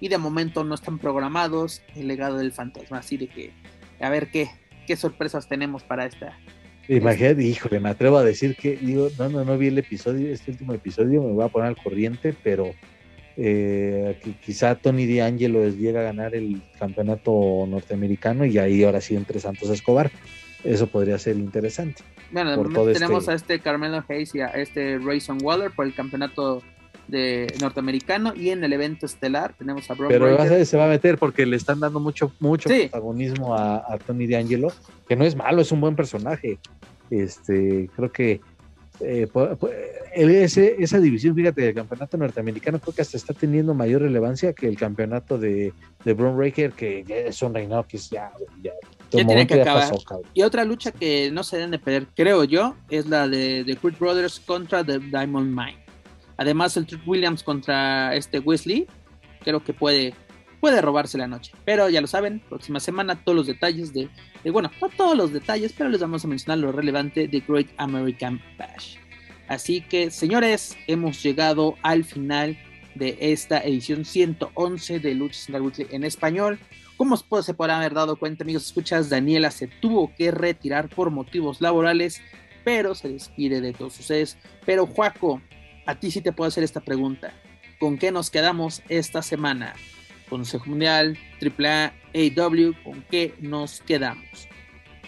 y 0.00 0.08
de 0.08 0.18
momento 0.18 0.64
no 0.64 0.74
están 0.74 0.98
programados 0.98 1.80
el 1.96 2.08
legado 2.08 2.36
del 2.36 2.52
fantasma, 2.52 2.98
así 2.98 3.16
de 3.16 3.28
que 3.28 3.52
a 4.00 4.10
ver 4.10 4.30
qué, 4.30 4.48
qué 4.86 4.96
sorpresas 4.96 5.48
tenemos 5.48 5.82
para 5.82 6.04
esta. 6.04 6.38
Imagínate, 6.88 7.42
híjole, 7.42 7.80
me 7.80 7.88
atrevo 7.88 8.18
a 8.18 8.22
decir 8.22 8.54
que, 8.54 8.76
digo, 8.76 9.08
no, 9.18 9.30
no, 9.30 9.46
no 9.46 9.56
vi 9.56 9.68
el 9.68 9.78
episodio, 9.78 10.30
este 10.30 10.50
último 10.50 10.74
episodio, 10.74 11.22
me 11.22 11.32
voy 11.32 11.46
a 11.46 11.48
poner 11.48 11.68
al 11.68 11.82
corriente, 11.82 12.34
pero 12.44 12.74
eh, 13.38 14.20
quizá 14.44 14.74
Tony 14.74 15.06
D'Angelo 15.06 15.66
llega 15.70 16.00
a 16.00 16.02
ganar 16.02 16.34
el 16.34 16.60
campeonato 16.78 17.64
norteamericano 17.66 18.44
y 18.44 18.58
ahí 18.58 18.84
ahora 18.84 19.00
sí 19.00 19.16
entre 19.16 19.40
Santos 19.40 19.70
Escobar. 19.70 20.10
Eso 20.64 20.86
podría 20.86 21.18
ser 21.18 21.36
interesante. 21.36 22.02
Bueno, 22.30 22.54
Por 22.56 22.72
todo 22.72 22.92
tenemos 22.92 23.22
este- 23.22 23.32
a 23.32 23.34
este 23.34 23.60
Carmelo 23.60 24.04
Hayes 24.08 24.34
y 24.34 24.40
a 24.40 24.48
este 24.48 24.98
Rayson 24.98 25.38
Waller 25.42 25.70
por 25.70 25.86
el 25.86 25.94
campeonato 25.94 26.62
de 27.06 27.46
norteamericano 27.60 28.34
y 28.36 28.50
en 28.50 28.62
el 28.64 28.72
evento 28.74 29.06
estelar 29.06 29.54
tenemos 29.56 29.90
a 29.90 29.94
Bron 29.94 30.08
Pero 30.10 30.64
se 30.66 30.76
va 30.76 30.84
a 30.84 30.88
meter 30.88 31.16
porque 31.16 31.46
le 31.46 31.56
están 31.56 31.80
dando 31.80 32.00
mucho, 32.00 32.32
mucho 32.38 32.68
Sí. 32.68 32.80
protagonismo 32.90 33.54
a, 33.54 33.76
a 33.76 33.96
Tony 33.98 34.26
D'Angelo, 34.26 34.70
que 35.08 35.16
no 35.16 35.24
es 35.24 35.34
malo, 35.34 35.62
es 35.62 35.72
un 35.72 35.80
buen 35.80 35.96
personaje. 35.96 36.58
Este, 37.08 37.88
creo 37.96 38.12
que 38.12 38.40
eh, 39.00 39.26
ese- 40.14 40.76
esa 40.82 40.98
división, 41.00 41.34
fíjate, 41.34 41.62
del 41.62 41.74
campeonato 41.74 42.16
norteamericano 42.18 42.78
creo 42.80 42.94
que 42.94 43.02
hasta 43.02 43.16
está 43.16 43.32
teniendo 43.32 43.72
mayor 43.72 44.02
relevancia 44.02 44.52
que 44.52 44.66
el 44.68 44.76
campeonato 44.76 45.38
de, 45.38 45.72
de 46.04 46.12
Braun 46.14 46.36
Breaker, 46.36 46.72
que 46.72 47.04
ya 47.04 47.16
es 47.16 47.40
un 47.42 47.54
reinado 47.54 47.86
que 47.86 47.96
es 47.96 48.10
ya, 48.10 48.30
ya, 48.62 48.72
Ya 49.10 49.26
tiene 49.26 49.46
que 49.46 49.60
acabar. 49.62 49.90
pasó. 49.90 50.20
Y 50.34 50.42
otra 50.42 50.64
lucha 50.64 50.92
que 50.92 51.30
no 51.30 51.42
se 51.42 51.56
deben 51.56 51.70
de 51.70 51.78
perder, 51.78 52.06
creo 52.14 52.44
yo, 52.44 52.74
es 52.90 53.06
la 53.06 53.26
de 53.28 53.64
The 53.64 53.76
Creed 53.76 53.94
Brothers 53.98 54.40
contra 54.40 54.84
The 54.84 54.98
Diamond 54.98 55.48
Mine. 55.48 55.78
Además, 56.36 56.76
el 56.76 56.86
Trick 56.86 57.06
Williams 57.06 57.42
contra 57.42 58.14
este 58.14 58.38
Wesley, 58.38 58.86
creo 59.42 59.62
que 59.64 59.72
puede, 59.72 60.14
puede 60.60 60.80
robarse 60.80 61.18
la 61.18 61.26
noche. 61.26 61.52
Pero 61.64 61.88
ya 61.88 62.00
lo 62.00 62.06
saben, 62.06 62.40
próxima 62.48 62.78
semana 62.80 63.16
todos 63.16 63.34
los 63.36 63.46
detalles 63.46 63.92
de, 63.92 64.08
de- 64.44 64.50
bueno, 64.50 64.70
no 64.80 64.88
todos 64.90 65.16
los 65.16 65.32
detalles, 65.32 65.72
pero 65.76 65.90
les 65.90 66.00
vamos 66.00 66.24
a 66.24 66.28
mencionar 66.28 66.58
lo 66.58 66.70
relevante 66.70 67.26
de 67.28 67.40
Great 67.40 67.68
American 67.78 68.40
Bash. 68.56 68.96
Así 69.48 69.80
que, 69.80 70.10
señores, 70.10 70.76
hemos 70.86 71.22
llegado 71.22 71.74
al 71.82 72.04
final 72.04 72.58
de 72.94 73.16
esta 73.20 73.60
edición 73.60 74.04
111 74.04 74.98
de 75.00 75.14
Lucha 75.14 75.38
Central 75.40 75.62
Weekly 75.62 75.86
en 75.90 76.04
español. 76.04 76.58
Como 76.98 77.16
se 77.16 77.54
podrán 77.54 77.78
haber 77.78 77.94
dado 77.94 78.16
cuenta, 78.16 78.42
amigos, 78.42 78.66
escuchas, 78.66 79.08
Daniela 79.08 79.52
se 79.52 79.68
tuvo 79.68 80.12
que 80.16 80.32
retirar 80.32 80.88
por 80.88 81.12
motivos 81.12 81.60
laborales, 81.60 82.20
pero 82.64 82.96
se 82.96 83.08
despide 83.08 83.60
de 83.60 83.72
todos 83.72 84.00
ustedes. 84.00 84.36
Pero, 84.66 84.84
Juaco, 84.84 85.40
a 85.86 85.94
ti 85.94 86.10
sí 86.10 86.20
te 86.20 86.32
puedo 86.32 86.48
hacer 86.48 86.64
esta 86.64 86.80
pregunta. 86.80 87.32
¿Con 87.78 87.98
qué 87.98 88.10
nos 88.10 88.30
quedamos 88.30 88.82
esta 88.88 89.22
semana? 89.22 89.74
Consejo 90.28 90.66
Mundial, 90.66 91.16
AAA, 91.40 91.92
AW, 92.14 92.74
¿con 92.82 93.04
qué 93.08 93.32
nos 93.40 93.80
quedamos? 93.82 94.48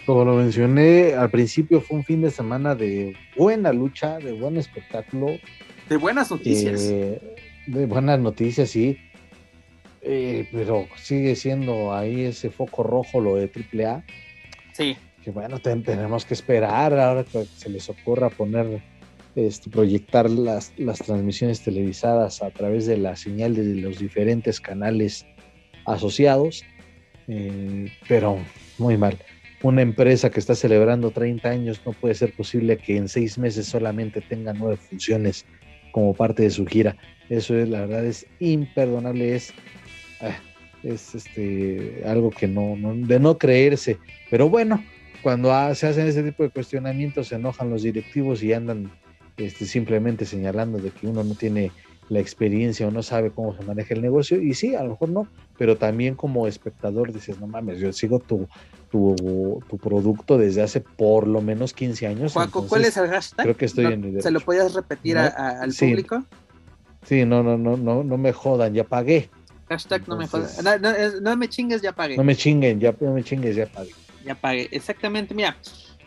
Como 0.05 0.23
lo 0.23 0.35
mencioné 0.35 1.13
al 1.13 1.29
principio, 1.29 1.81
fue 1.81 1.97
un 1.97 2.05
fin 2.05 2.21
de 2.21 2.31
semana 2.31 2.73
de 2.73 3.17
buena 3.35 3.73
lucha, 3.73 4.17
de 4.17 4.31
buen 4.31 4.55
espectáculo, 4.55 5.37
De 5.89 5.97
buenas 5.97 6.31
noticias. 6.31 6.83
Eh, 6.89 7.21
de 7.67 7.85
buenas 7.85 8.17
noticias, 8.17 8.69
sí. 8.69 8.97
Eh, 10.03 10.47
pero 10.51 10.87
sigue 10.97 11.35
siendo 11.35 11.93
ahí 11.93 12.21
ese 12.25 12.49
foco 12.49 12.81
rojo 12.83 13.19
lo 13.21 13.35
de 13.35 13.47
AAA. 13.49 14.03
sí, 14.73 14.95
Que 15.23 15.29
bueno, 15.31 15.59
ten- 15.59 15.83
tenemos 15.83 16.25
que 16.25 16.33
esperar 16.33 16.93
ahora 16.97 17.23
que 17.23 17.45
se 17.45 17.69
les 17.69 17.87
ocurra 17.89 18.29
poner, 18.31 18.81
este, 19.35 19.69
proyectar 19.69 20.29
las, 20.29 20.73
las 20.77 20.97
transmisiones 20.99 21.61
televisadas 21.61 22.41
a 22.41 22.49
través 22.49 22.87
de 22.87 22.97
la 22.97 23.15
señal 23.15 23.53
de 23.55 23.75
los 23.81 23.99
diferentes 23.99 24.59
canales 24.59 25.25
asociados. 25.85 26.63
Eh, 27.27 27.91
pero 28.07 28.37
muy 28.77 28.97
mal. 28.97 29.17
Una 29.63 29.83
empresa 29.83 30.31
que 30.31 30.39
está 30.39 30.55
celebrando 30.55 31.11
30 31.11 31.49
años 31.49 31.79
no 31.85 31.93
puede 31.93 32.15
ser 32.15 32.33
posible 32.33 32.77
que 32.77 32.97
en 32.97 33.07
seis 33.07 33.37
meses 33.37 33.67
solamente 33.67 34.19
tenga 34.21 34.53
nueve 34.53 34.77
funciones 34.77 35.45
como 35.91 36.13
parte 36.15 36.43
de 36.43 36.49
su 36.49 36.65
gira. 36.65 36.97
Eso 37.29 37.55
es, 37.55 37.69
la 37.69 37.81
verdad, 37.81 38.05
es 38.05 38.25
imperdonable, 38.39 39.35
es, 39.35 39.53
es 40.83 41.13
este, 41.15 42.03
algo 42.05 42.29
que 42.31 42.47
no, 42.47 42.75
no- 42.75 42.95
de 42.95 43.19
no 43.19 43.37
creerse. 43.37 43.97
Pero 44.29 44.49
bueno, 44.49 44.83
cuando 45.21 45.53
ha- 45.53 45.75
se 45.75 45.87
hacen 45.87 46.07
ese 46.07 46.23
tipo 46.23 46.43
de 46.43 46.49
cuestionamientos, 46.49 47.27
se 47.27 47.35
enojan 47.35 47.69
los 47.69 47.83
directivos 47.83 48.41
y 48.43 48.53
andan 48.53 48.91
este, 49.37 49.65
simplemente 49.65 50.25
señalando 50.25 50.77
de 50.79 50.89
que 50.91 51.07
uno 51.07 51.23
no 51.23 51.35
tiene 51.35 51.71
la 52.09 52.19
experiencia 52.19 52.87
o 52.87 52.91
no 52.91 53.01
sabe 53.03 53.31
cómo 53.31 53.55
se 53.55 53.63
maneja 53.63 53.93
el 53.93 54.01
negocio. 54.01 54.41
Y 54.41 54.53
sí, 54.53 54.75
a 54.75 54.83
lo 54.83 54.89
mejor 54.91 55.09
no, 55.09 55.27
pero 55.57 55.77
también 55.77 56.15
como 56.15 56.45
espectador 56.47 57.13
dices, 57.13 57.39
no 57.39 57.47
mames, 57.47 57.79
yo 57.79 57.93
sigo 57.93 58.19
tu, 58.19 58.47
tu, 58.91 59.63
tu 59.69 59.77
producto 59.77 60.37
desde 60.37 60.61
hace 60.61 60.81
por 60.81 61.27
lo 61.27 61.41
menos 61.41 61.73
15 61.73 62.07
años. 62.07 62.33
Juaco, 62.33 62.67
¿cuál 62.67 62.83
es 62.85 62.97
el 62.97 63.07
hashtag? 63.07 63.43
creo 63.45 63.57
que 63.57 63.65
estoy 63.65 63.85
No, 63.85 63.91
en 63.91 64.13
mi 64.15 64.21
¿Se 64.21 64.31
lo 64.31 64.41
podías 64.41 64.73
repetir 64.73 65.17
a- 65.17 65.27
a- 65.27 65.61
al 65.61 65.71
Sí. 65.71 65.87
público? 65.87 66.23
Sí, 67.03 67.25
no, 67.25 67.41
no, 67.41 67.57
no, 67.57 67.77
no, 67.77 68.03
no 68.03 68.17
me 68.17 68.33
jodan, 68.33 68.73
ya 68.73 68.83
pagué. 68.83 69.29
Hashtag 69.71 70.05
no 70.07 70.17
me 70.17 70.27
jodas. 70.27 70.61
No, 70.61 70.77
no, 70.79 70.89
es- 70.89 71.21
no 71.21 71.35
me 71.37 71.47
chingues, 71.47 71.81
ya 71.81 71.93
pagué. 71.93 72.17
No 72.17 72.23
me 72.25 72.35
chinguen, 72.35 72.79
ya 72.81 72.93
no 72.99 73.13
me 73.13 73.23
chingues, 73.23 73.55
ya 73.55 73.65
pagué. 73.67 73.91
Ya 74.25 74.35
pagué. 74.35 74.67
Exactamente, 74.71 75.33
mira, 75.33 75.57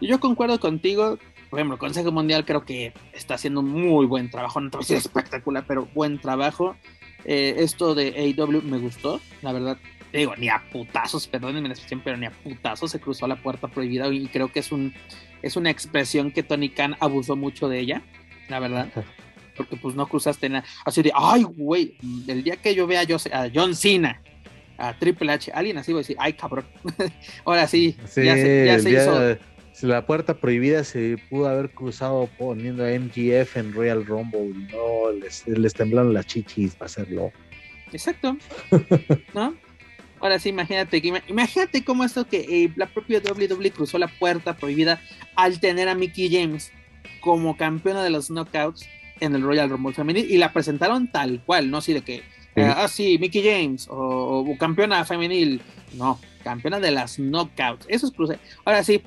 yo 0.03 0.21
concuerdo 0.21 0.61
contigo. 0.61 1.19
Por 1.49 1.61
ejemplo, 1.61 1.79
Consejo 1.79 2.13
Mundial 2.13 2.45
creo 2.45 2.65
que 2.65 2.93
está 3.15 3.35
haciendo 3.35 3.61
un 3.61 3.71
muy 3.71 4.07
buen 4.07 4.31
trabajo. 4.31 4.61
No 4.61 4.71
te 4.71 4.77
voy 4.77 4.83
a 4.83 4.85
decir 4.85 4.97
espectacular, 4.99 5.65
pero 5.67 5.87
buen 5.95 6.21
trabajo. 6.21 6.77
Eh, 7.25 7.55
esto 7.59 7.95
de 7.95 8.09
AEW 8.37 8.61
me 8.63 8.77
gustó, 8.79 9.21
la 9.41 9.53
verdad. 9.53 9.79
Te 10.13 10.19
digo, 10.19 10.37
ni 10.37 10.49
a 10.49 10.63
putazos, 10.71 11.27
perdónenme 11.27 11.69
la 11.69 11.75
expresión, 11.75 12.03
pero 12.05 12.17
ni 12.19 12.27
a 12.27 12.31
putazos 12.31 12.91
se 12.91 13.01
cruzó 13.01 13.27
la 13.27 13.37
puerta 13.43 13.69
prohibida 13.69 14.09
y 14.13 14.27
creo 14.29 14.53
que 14.53 14.61
es 14.61 14.71
un 14.73 14.93
es 15.43 15.57
una 15.57 15.71
expresión 15.71 16.31
que 16.33 16.43
Tony 16.43 16.69
Khan 16.71 16.97
abusó 17.01 17.35
mucho 17.37 17.69
de 17.69 17.81
ella, 17.81 18.03
la 18.49 18.61
verdad. 18.61 18.89
Porque 19.57 19.77
pues 19.77 19.95
no 19.95 20.07
cruzaste 20.09 20.49
nada. 20.49 20.65
Así 20.85 21.03
de, 21.03 21.13
ay, 21.15 21.43
güey, 21.45 21.97
el 22.27 22.43
día 22.43 22.57
que 22.57 22.75
yo 22.75 22.87
vea 22.87 23.03
a, 23.03 23.07
Jose- 23.07 23.33
a 23.33 23.51
John 23.55 23.75
Cena 23.75 24.21
a 24.77 24.99
Triple 24.99 25.31
H. 25.33 25.53
Alguien 25.53 25.79
así 25.79 25.93
va 25.93 25.99
a 25.99 26.03
decir, 26.03 26.17
ay 26.19 26.33
cabrón. 26.33 26.65
Ahora 27.45 27.67
sí, 27.69 27.97
ya 28.01 28.07
se, 28.35 28.67
ya 28.67 28.79
se 28.81 28.91
hizo. 28.91 29.39
La 29.83 30.07
puerta 30.07 30.35
prohibida 30.35 30.85
se 30.85 31.17
pudo 31.31 31.49
haber 31.49 31.71
cruzado 31.71 32.29
poniendo 32.39 32.85
a 32.85 32.91
MGF 32.91 33.57
en 33.57 33.73
Royal 33.73 34.05
Rumble. 34.07 34.53
No, 34.73 35.11
les, 35.13 35.47
les 35.49 35.75
temblaron 35.75 36.15
las 36.15 36.27
chichis 36.27 36.75
para 36.75 36.87
hacerlo. 36.87 37.33
Exacto. 37.93 38.37
¿No? 39.35 39.55
Ahora 40.21 40.39
sí, 40.39 40.49
imagínate, 40.49 41.03
imagínate 41.29 41.85
cómo 41.85 42.03
esto 42.05 42.27
que 42.27 42.39
eh, 42.49 42.73
la 42.77 42.87
propia 42.87 43.21
WWE 43.21 43.71
cruzó 43.73 43.99
la 43.99 44.09
puerta 44.09 44.57
prohibida 44.57 45.01
al 45.37 45.61
tener 45.61 45.89
a 45.89 45.95
Mickey 45.95 46.31
James 46.33 46.73
como 47.21 47.57
campeona 47.57 48.03
de 48.03 48.11
los 48.11 48.29
knockouts 48.31 48.87
en 49.21 49.35
el 49.35 49.43
Royal 49.43 49.71
Rumble 49.71 49.95
femenil 49.95 50.31
y 50.31 50.39
la 50.39 50.53
presentaron 50.53 51.09
tal 51.09 51.43
cual, 51.45 51.71
no 51.71 51.79
así 51.79 51.93
de 51.93 52.03
que, 52.03 52.23
eh, 52.57 52.65
ah, 52.77 52.89
sí, 52.89 53.19
Mickey 53.19 53.43
James 53.43 53.87
o, 53.91 54.57
campeona 54.59 55.05
femenil, 55.05 55.61
no, 55.95 56.21
campeona 56.43 56.81
de 56.81 56.91
las 56.91 57.19
knockouts, 57.19 57.87
eso 57.89 58.07
es 58.07 58.13
cruce. 58.13 58.39
Ahora 58.65 58.83
sí, 58.85 59.03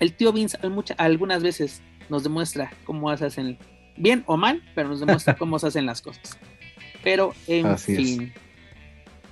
el 0.00 0.12
tío 0.14 0.32
Vince 0.32 0.58
algunas 0.96 1.42
veces 1.42 1.82
nos 2.08 2.22
demuestra 2.22 2.72
cómo 2.84 3.14
se 3.16 3.26
hacen 3.26 3.58
bien 3.96 4.22
o 4.26 4.36
mal, 4.36 4.62
pero 4.74 4.88
nos 4.88 5.00
demuestra 5.00 5.34
cómo 5.38 5.58
se 5.58 5.68
hacen 5.68 5.86
las 5.86 6.02
cosas. 6.02 6.38
Pero 7.02 7.34
en 7.46 7.78
fin. 7.78 8.32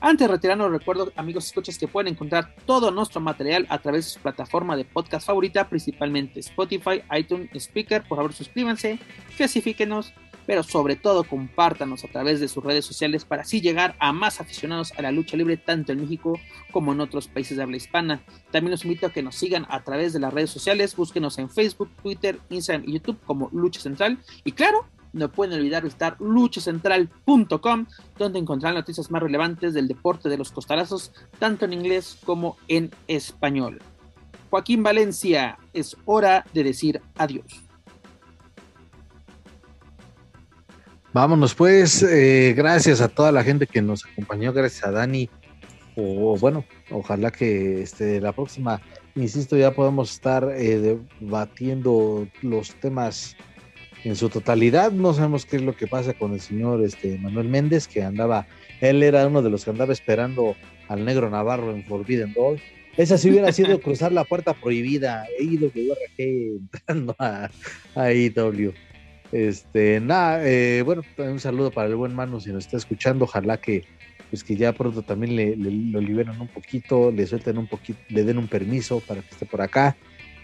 Antes 0.01 0.29
de 0.29 0.33
retirarnos, 0.33 0.71
recuerdo, 0.71 1.11
amigos 1.17 1.47
escuchas, 1.47 1.79
que 1.79 1.89
pueden 1.89 2.13
encontrar 2.13 2.55
todo 2.67 2.91
nuestro 2.91 3.21
material 3.21 3.67
a 3.71 3.79
través 3.79 4.05
de 4.05 4.11
su 4.11 4.21
plataforma 4.21 4.77
de 4.77 4.85
podcast 4.85 5.27
favorita, 5.27 5.69
principalmente 5.69 6.41
Spotify, 6.41 7.03
iTunes, 7.17 7.49
Speaker. 7.55 8.03
Por 8.03 8.17
favor, 8.17 8.33
suscríbanse, 8.35 8.99
clasifiquenos, 9.39 10.13
pero 10.45 10.63
sobre 10.63 10.97
todo 10.97 11.25
compártanos 11.25 12.05
a 12.05 12.09
través 12.09 12.41
de 12.41 12.49
sus 12.49 12.63
redes 12.63 12.85
sociales 12.85 13.25
para 13.25 13.43
así 13.43 13.61
llegar 13.61 13.97
a 13.99 14.13
más 14.13 14.41
aficionados 14.41 14.93
a 14.97 15.03
la 15.03 15.13
lucha 15.13 15.37
libre, 15.37 15.57
tanto 15.57 15.93
en 15.93 16.03
México 16.03 16.39
como 16.73 16.93
en 16.93 17.01
otros 17.01 17.27
países 17.27 17.57
de 17.57 17.63
habla 17.63 17.79
hispana. 17.79 18.23
También 18.51 18.73
los 18.73 18.85
invito 18.85 19.07
a 19.07 19.13
que 19.13 19.23
nos 19.23 19.35
sigan 19.35 19.67
a 19.71 19.83
través 19.83 20.13
de 20.13 20.21
las 20.21 20.33
redes 20.33 20.51
sociales, 20.51 20.95
búsquenos 20.95 21.39
en 21.39 21.49
Facebook, 21.49 21.91
Twitter, 22.03 22.39
Instagram 22.51 22.87
y 22.87 22.93
YouTube 22.93 23.19
como 23.27 23.49
Lucha 23.53 23.81
Central. 23.81 24.19
Y 24.45 24.53
claro, 24.53 24.87
no 25.17 25.33
pueden 25.33 25.59
olvidar 25.59 25.83
visitar 25.83 26.17
luchacentral.com, 26.21 27.87
donde 28.19 28.39
encontrarán 28.39 28.77
noticias 28.77 29.11
más 29.11 29.23
relevantes 29.23 29.75
del 29.75 29.89
deporte 29.89 30.29
de 30.29 30.37
los 30.37 30.53
costalazos, 30.53 31.13
tanto 31.39 31.65
en 31.65 31.73
inglés 31.73 32.19
como 32.25 32.57
en 32.69 32.91
español. 33.09 33.81
Joaquín 34.51 34.83
Valencia, 34.83 35.59
es 35.73 35.97
hora 36.05 36.45
de 36.53 36.65
decir 36.65 37.01
adiós. 37.17 37.67
Vámonos 41.13 41.55
pues, 41.55 42.03
eh, 42.03 42.53
gracias 42.55 43.01
a 43.01 43.09
toda 43.09 43.33
la 43.33 43.43
gente 43.43 43.67
que 43.67 43.81
nos 43.81 44.05
acompañó, 44.05 44.53
gracias 44.53 44.85
a 44.85 44.91
Dani. 44.91 45.31
O 45.97 46.37
bueno, 46.39 46.63
ojalá 46.91 47.31
que 47.31 47.81
este, 47.81 48.21
la 48.21 48.33
próxima, 48.33 48.83
insisto, 49.15 49.57
ya 49.57 49.71
podamos 49.73 50.13
estar 50.13 50.47
eh, 50.55 50.99
debatiendo 51.21 52.29
los 52.43 52.75
temas 52.81 53.35
en 54.05 54.17
su 54.17 54.29
totalidad. 54.29 54.93
No 54.93 55.13
sabemos 55.13 55.47
qué 55.47 55.57
es 55.57 55.63
lo 55.63 55.77
que 55.77 55.87
pasa 55.87 56.15
con 56.15 56.33
el 56.33 56.41
señor 56.41 56.83
este, 56.85 57.19
Manuel 57.19 57.49
Méndez, 57.49 57.89
que 57.89 58.03
andaba, 58.03 58.47
él 58.81 59.03
era 59.03 59.27
uno 59.27 59.43
de 59.43 59.51
los 59.51 59.65
que 59.65 59.71
andaba 59.71 59.93
esperando 59.93 60.57
al 60.89 61.05
negro 61.05 61.31
Navarro 61.31 61.73
en 61.73 61.85
Forbidden 61.85 62.33
Door. 62.33 62.59
Esa 62.97 63.19
sí 63.19 63.31
hubiera 63.31 63.53
sido 63.53 63.81
cruzar 63.83 64.13
la 64.13 64.25
puerta 64.25 64.55
prohibida, 64.55 65.27
he 65.39 65.45
ido 65.45 65.71
que 65.73 66.57
entrando 66.59 67.15
a, 67.19 67.51
a 67.95 68.13
IW. 68.13 68.73
Este, 69.33 70.01
nada, 70.01 70.41
eh, 70.49 70.83
bueno, 70.83 71.03
un 71.19 71.41
saludo 71.41 71.71
para 71.71 71.89
el 71.89 71.97
buen 71.97 72.15
Manu 72.15 72.41
si 72.41 72.53
nos 72.53 72.65
está 72.65 72.77
escuchando. 72.77 73.25
Ojalá 73.25 73.59
que, 73.61 73.85
pues 74.31 74.45
que 74.45 74.57
ya 74.57 74.73
pronto 74.73 75.03
también 75.03 75.37
le, 75.37 75.57
lo 75.57 76.01
liberen 76.01 76.41
un 76.41 76.49
poquito, 76.49 77.11
le 77.11 77.27
suelten 77.27 77.59
un 77.59 77.67
poquito, 77.67 77.99
le 78.09 78.25
den 78.25 78.39
un 78.39 78.49
permiso 78.49 79.01
para 79.01 79.23
que 79.23 79.31
esté 79.31 79.47
por 79.47 79.61
acá. 79.63 79.97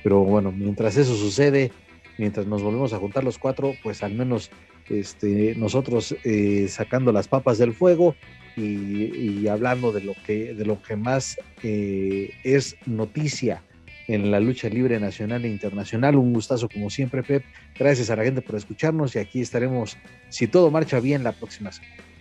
Pero 0.03 0.25
bueno, 0.25 0.51
mientras 0.51 0.97
eso 0.97 1.15
sucede, 1.15 1.71
mientras 2.23 2.47
nos 2.47 2.63
volvemos 2.63 2.93
a 2.93 2.99
juntar 2.99 3.25
los 3.25 3.37
cuatro, 3.37 3.75
pues 3.83 4.05
al 4.05 4.15
menos 4.15 4.53
este, 4.89 5.57
nosotros 5.57 6.15
eh, 6.23 6.69
sacando 6.69 7.11
las 7.11 7.27
papas 7.27 7.59
del 7.59 7.75
fuego 7.75 8.15
y, 8.57 9.49
hablando 9.49 9.91
de 9.91 10.03
lo 10.03 10.15
que, 10.25 10.55
de 10.55 10.65
lo 10.65 10.81
que 10.81 10.95
más 10.95 11.37
eh, 11.65 12.33
es 12.45 12.77
noticia 12.87 13.65
en 14.07 14.31
la 14.31 14.39
lucha 14.39 14.69
libre 14.69 15.01
nacional 15.01 15.45
e 15.45 15.49
internacional. 15.49 16.15
Un 16.15 16.33
gustazo 16.33 16.69
como 16.69 16.91
siempre, 16.91 17.25
Pep. 17.25 17.43
Gracias 17.77 18.09
a 18.09 18.15
la 18.15 18.23
gente 18.23 18.41
por 18.41 18.55
escucharnos 18.55 19.17
y 19.17 19.19
aquí 19.19 19.41
estaremos, 19.41 19.97
si 20.29 20.47
todo 20.47 20.71
marcha 20.71 21.01
bien, 21.01 21.25
la 21.25 21.33
próxima 21.33 21.73
semana. 21.73 22.12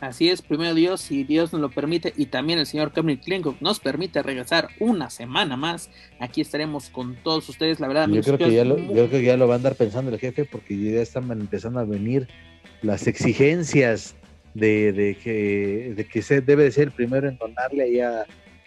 Así 0.00 0.28
es, 0.28 0.42
primero 0.42 0.74
Dios, 0.74 1.00
si 1.00 1.24
Dios 1.24 1.52
nos 1.52 1.62
lo 1.62 1.70
permite, 1.70 2.12
y 2.16 2.26
también 2.26 2.58
el 2.58 2.66
señor 2.66 2.92
Cameron 2.92 3.22
Klingo 3.22 3.56
nos 3.60 3.80
permite 3.80 4.22
regresar 4.22 4.68
una 4.78 5.08
semana 5.10 5.56
más, 5.56 5.90
aquí 6.18 6.40
estaremos 6.40 6.90
con 6.90 7.16
todos 7.16 7.48
ustedes, 7.48 7.80
la 7.80 7.88
verdad. 7.88 8.08
Yo 8.08 8.22
creo, 8.22 8.38
que 8.38 8.52
ya 8.52 8.64
lo, 8.64 8.76
yo 8.76 8.92
creo 8.92 9.10
que 9.10 9.22
ya 9.22 9.36
lo 9.36 9.48
va 9.48 9.54
a 9.54 9.56
andar 9.56 9.74
pensando 9.74 10.12
el 10.12 10.18
jefe, 10.18 10.44
porque 10.44 10.78
ya 10.78 11.00
están 11.00 11.30
empezando 11.30 11.80
a 11.80 11.84
venir 11.84 12.28
las 12.82 13.06
exigencias 13.06 14.14
de, 14.54 14.92
de 14.92 15.16
que, 15.16 15.94
de 15.96 16.06
que 16.06 16.22
se 16.22 16.40
debe 16.40 16.64
de 16.64 16.72
ser 16.72 16.84
el 16.84 16.92
primero 16.92 17.28
en 17.28 17.38
donarle 17.38 17.84
ahí 17.84 18.00
a, 18.00 18.26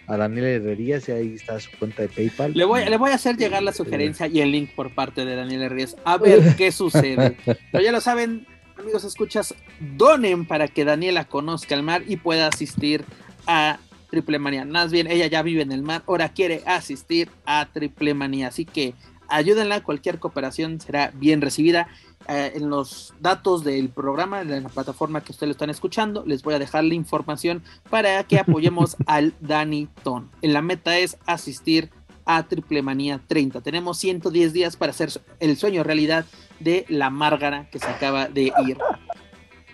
a 0.09 0.17
Daniel 0.17 0.45
Herrerías 0.45 1.07
y 1.07 1.11
ahí 1.11 1.33
está 1.35 1.59
su 1.59 1.69
cuenta 1.77 2.01
de 2.01 2.09
PayPal. 2.09 2.53
Le 2.53 2.65
voy, 2.65 2.83
le 2.85 2.97
voy 2.97 3.11
a 3.11 3.15
hacer 3.15 3.37
llegar 3.37 3.61
la 3.61 3.71
sugerencia 3.71 4.27
y 4.27 4.41
el 4.41 4.51
link 4.51 4.71
por 4.75 4.93
parte 4.93 5.23
de 5.23 5.35
Daniel 5.35 5.61
Herrerías 5.61 5.95
a 6.03 6.17
ver 6.17 6.55
qué 6.57 6.71
sucede. 6.71 7.37
Pero 7.45 7.83
ya 7.83 7.91
lo 7.91 8.01
saben, 8.01 8.47
amigos, 8.79 9.03
escuchas, 9.03 9.53
donen 9.97 10.45
para 10.45 10.67
que 10.67 10.85
Daniela 10.85 11.25
conozca 11.25 11.75
el 11.75 11.83
mar 11.83 12.03
y 12.07 12.17
pueda 12.17 12.47
asistir 12.47 13.03
a 13.45 13.77
Triple 14.09 14.39
Manía. 14.39 14.63
Más 14.63 14.91
bien, 14.91 15.07
ella 15.07 15.27
ya 15.27 15.41
vive 15.41 15.61
en 15.61 15.71
el 15.71 15.81
mar, 15.81 16.03
ahora 16.07 16.29
quiere 16.29 16.63
asistir 16.65 17.29
a 17.45 17.67
Triple 17.71 18.13
Manía. 18.13 18.47
Así 18.47 18.65
que 18.65 18.93
ayúdenla, 19.27 19.83
cualquier 19.83 20.19
cooperación 20.19 20.79
será 20.79 21.11
bien 21.13 21.41
recibida. 21.41 21.87
Eh, 22.27 22.53
en 22.55 22.69
los 22.69 23.13
datos 23.19 23.63
del 23.63 23.89
programa, 23.89 24.41
en 24.41 24.63
la 24.63 24.69
plataforma 24.69 25.23
que 25.23 25.31
ustedes 25.31 25.49
lo 25.49 25.51
están 25.53 25.69
escuchando, 25.69 26.23
les 26.25 26.43
voy 26.43 26.53
a 26.53 26.59
dejar 26.59 26.83
la 26.83 26.93
información 26.93 27.63
para 27.89 28.23
que 28.23 28.39
apoyemos 28.39 28.95
al 29.07 29.33
Dani 29.41 29.87
Ton. 30.03 30.29
En 30.41 30.53
la 30.53 30.61
meta 30.61 30.97
es 30.97 31.17
asistir 31.25 31.89
a 32.25 32.43
Triple 32.43 32.81
Manía 32.81 33.19
30. 33.27 33.61
Tenemos 33.61 33.97
110 33.97 34.53
días 34.53 34.77
para 34.77 34.91
hacer 34.91 35.09
el 35.39 35.57
sueño 35.57 35.83
realidad 35.83 36.25
de 36.59 36.85
la 36.89 37.09
Márgara 37.09 37.69
que 37.71 37.79
se 37.79 37.87
acaba 37.87 38.27
de 38.27 38.51
ir. 38.65 38.77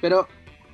Pero, 0.01 0.27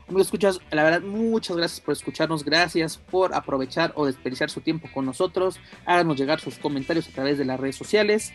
amigos, 0.07 0.27
escuchas, 0.27 0.59
la 0.71 0.83
verdad, 0.83 1.01
muchas 1.01 1.57
gracias 1.57 1.81
por 1.81 1.93
escucharnos. 1.93 2.43
Gracias 2.43 2.97
por 2.97 3.33
aprovechar 3.33 3.93
o 3.95 4.05
desperdiciar 4.05 4.49
su 4.49 4.61
tiempo 4.61 4.89
con 4.93 5.05
nosotros. 5.05 5.59
Háganos 5.85 6.17
llegar 6.17 6.39
sus 6.39 6.57
comentarios 6.57 7.07
a 7.07 7.11
través 7.11 7.37
de 7.37 7.45
las 7.45 7.59
redes 7.59 7.75
sociales. 7.75 8.33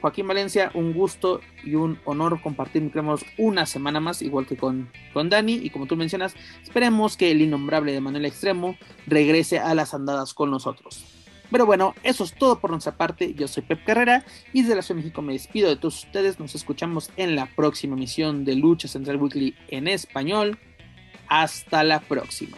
Joaquín 0.00 0.26
Valencia, 0.26 0.70
un 0.72 0.94
gusto 0.94 1.40
y 1.62 1.74
un 1.74 1.98
honor 2.06 2.40
compartir 2.40 2.80
micrófonos 2.80 3.24
una 3.36 3.66
semana 3.66 4.00
más, 4.00 4.22
igual 4.22 4.46
que 4.46 4.56
con, 4.56 4.90
con 5.12 5.28
Dani. 5.28 5.54
Y 5.54 5.70
como 5.70 5.86
tú 5.86 5.96
mencionas, 5.96 6.34
esperemos 6.62 7.16
que 7.16 7.30
el 7.30 7.42
innombrable 7.42 7.92
de 7.92 8.00
Manuel 8.00 8.24
Extremo 8.24 8.76
regrese 9.06 9.58
a 9.58 9.74
las 9.74 9.92
andadas 9.92 10.32
con 10.32 10.50
nosotros. 10.50 11.19
Pero 11.50 11.66
bueno, 11.66 11.94
eso 12.02 12.24
es 12.24 12.32
todo 12.34 12.58
por 12.60 12.70
nuestra 12.70 12.96
parte. 12.96 13.34
Yo 13.34 13.48
soy 13.48 13.62
Pep 13.62 13.84
Carrera 13.84 14.24
y 14.52 14.62
desde 14.62 14.76
la 14.76 14.82
Ciudad 14.82 14.98
de 14.98 15.04
México 15.04 15.22
me 15.22 15.32
despido 15.32 15.68
de 15.68 15.76
todos 15.76 16.04
ustedes. 16.04 16.38
Nos 16.38 16.54
escuchamos 16.54 17.10
en 17.16 17.36
la 17.36 17.46
próxima 17.46 17.96
emisión 17.96 18.44
de 18.44 18.54
Lucha 18.54 18.88
Central 18.88 19.16
Weekly 19.16 19.54
en 19.68 19.88
español. 19.88 20.58
Hasta 21.28 21.84
la 21.84 22.00
próxima. 22.00 22.56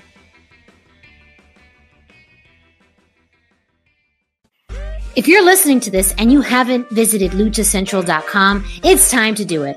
If 5.15 5.29
you're 5.29 5.45
listening 5.45 5.79
to 5.81 5.91
this 5.91 6.15
and 6.17 6.33
you 6.33 6.41
haven't 6.41 6.89
visited 6.91 7.33
luchacentral.com, 7.33 8.65
it's 8.83 9.11
time 9.11 9.35
to 9.35 9.45
do 9.45 9.65
it. 9.65 9.77